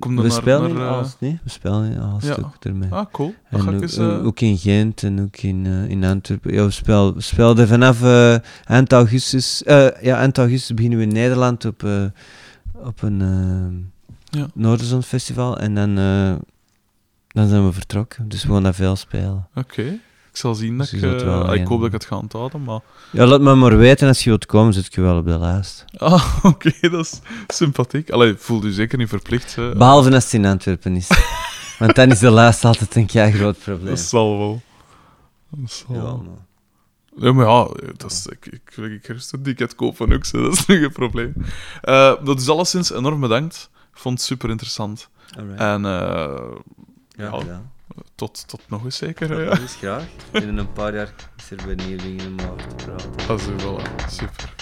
We 0.00 0.10
naar- 0.10 0.30
spelen 0.30 0.60
naar, 0.60 0.70
in 0.70 0.76
eh, 0.76 0.86
Aalst, 0.86 1.16
nee? 1.20 1.38
We 1.44 1.50
spelen 1.50 1.92
in 1.92 2.00
Aalst 2.00 2.26
Ja. 2.26 2.32
ook 2.38 2.56
ermee. 2.60 2.90
Ah, 2.92 3.06
cool. 3.12 3.34
Dan 3.50 3.60
En 3.60 3.64
ga 3.66 3.70
ik 3.70 3.76
ook, 3.76 3.82
eens... 3.82 3.96
eh, 3.96 4.14
eh, 4.14 4.26
ook 4.26 4.40
in 4.40 4.58
Gent 4.58 5.02
en 5.02 5.20
ook 5.22 5.36
in, 5.36 5.66
in 5.66 6.04
Antwerpen. 6.04 6.52
Ja, 6.54 6.64
we 6.64 6.70
spelen, 6.70 7.14
we 7.14 7.20
speelden 7.20 7.68
vanaf 7.68 8.02
eh, 8.02 8.36
eind 8.64 8.92
augustus... 8.92 9.62
ja, 9.66 10.16
eind 10.16 10.38
augustus 10.38 10.74
beginnen 10.74 10.98
we 10.98 11.04
in 11.04 11.12
Nederland 11.12 11.64
op, 11.64 11.82
op 12.74 13.02
een 13.02 13.20
uh, 13.20 14.40
Ja. 14.40 14.46
Noorderzon 14.54 15.02
festival. 15.02 15.58
En 15.58 15.74
dan, 15.74 15.94
dan 17.28 17.48
zijn 17.48 17.66
we 17.66 17.72
vertrokken. 17.72 18.28
Dus 18.28 18.44
we 18.44 18.52
gaan 18.52 18.62
daar 18.62 18.74
veel 18.74 18.96
spelen. 18.96 19.48
Oké. 19.54 19.98
Ik 20.34 20.40
zal 20.40 20.54
zien 20.54 20.78
dat 20.78 20.90
Dus 20.90 21.02
ik... 21.02 21.12
eh, 21.20 21.24
wel 21.24 21.48
ah, 21.48 21.54
ik 21.54 21.66
hoop 21.66 21.78
dat 21.78 21.86
ik 21.86 21.92
het 21.92 22.04
ga 22.04 22.16
onthouden, 22.16 22.64
maar... 22.64 22.80
Ja, 23.10 23.26
laat 23.26 23.40
me 23.40 23.54
maar 23.54 23.76
weten 23.76 24.08
als 24.08 24.24
je 24.24 24.28
wilt 24.30 24.46
komen, 24.46 24.72
zit 24.72 24.86
ik 24.86 24.94
je 24.94 25.00
wel 25.00 25.16
op 25.18 25.26
de 25.26 25.38
lijst. 25.38 25.84
Ah, 25.96 26.34
oké, 26.42 26.72
dat 26.80 26.92
is 27.04 27.20
sympathiek. 27.46 28.10
Allee, 28.10 28.34
voel 28.38 28.64
je 28.64 28.72
zeker 28.72 28.98
niet 28.98 29.08
verplicht. 29.08 29.54
hè. 29.54 29.74
Behalve 29.76 30.12
als 30.14 30.24
het 30.24 30.32
in 30.32 30.44
Antwerpen 30.46 30.96
is. 30.96 31.08
Want 31.78 31.94
dan 31.94 32.10
is 32.10 32.18
de 32.18 32.30
lijst 32.30 32.64
altijd 32.64 32.94
een 32.96 33.06
kei 33.06 33.32
groot 33.32 33.58
probleem. 33.58 33.86
Dat 33.88 33.98
zal 33.98 34.38
wel. 34.38 34.62
Dat 35.50 35.70
zal 35.70 35.94
Ja, 35.96 36.02
wel. 36.02 36.16
maar- 36.26 37.24
Ja, 37.26 37.32
maar 37.32 37.46
ja, 37.46 37.68
dat 37.96 38.10
is, 38.10 38.26
ik, 38.26 38.46
ik, 38.46 38.76
ik, 38.76 38.92
ik 38.92 39.04
gerust 39.06 39.32
een 39.32 39.42
ticket 39.42 39.74
kopen 39.74 40.12
ook, 40.12 40.24
zo, 40.24 40.42
dat 40.42 40.52
is 40.52 40.60
geen 40.64 40.92
probleem. 40.92 41.34
Eh, 41.82 42.12
dat 42.24 42.40
is 42.40 42.48
alleszins 42.48 42.92
enorm 42.92 43.20
bedankt. 43.20 43.70
Ik 43.92 43.98
vond 44.00 44.18
het 44.18 44.26
super 44.26 44.50
interessant. 44.50 45.08
Alright. 45.38 45.60
En 45.60 45.84
eh, 45.84 45.90
Ja, 47.16 47.24
ja. 47.46 47.62
Tot, 48.14 48.48
tot 48.48 48.60
nog 48.68 48.84
eens 48.84 48.96
zeker. 48.96 49.40
Ja. 49.40 49.48
Dat 49.48 49.60
is 49.60 49.74
graag. 49.74 50.04
Binnen 50.32 50.58
een 50.58 50.72
paar 50.72 50.94
jaar 50.94 51.14
is 51.36 51.50
er 51.50 51.64
bij 51.66 51.74
dingen 51.74 52.34
maar 52.34 52.56
te 52.68 52.74
praten. 52.84 53.26
Dat 53.26 53.40
is 53.40 53.46
wel 53.46 53.80
voilà. 53.80 54.06
super. 54.08 54.54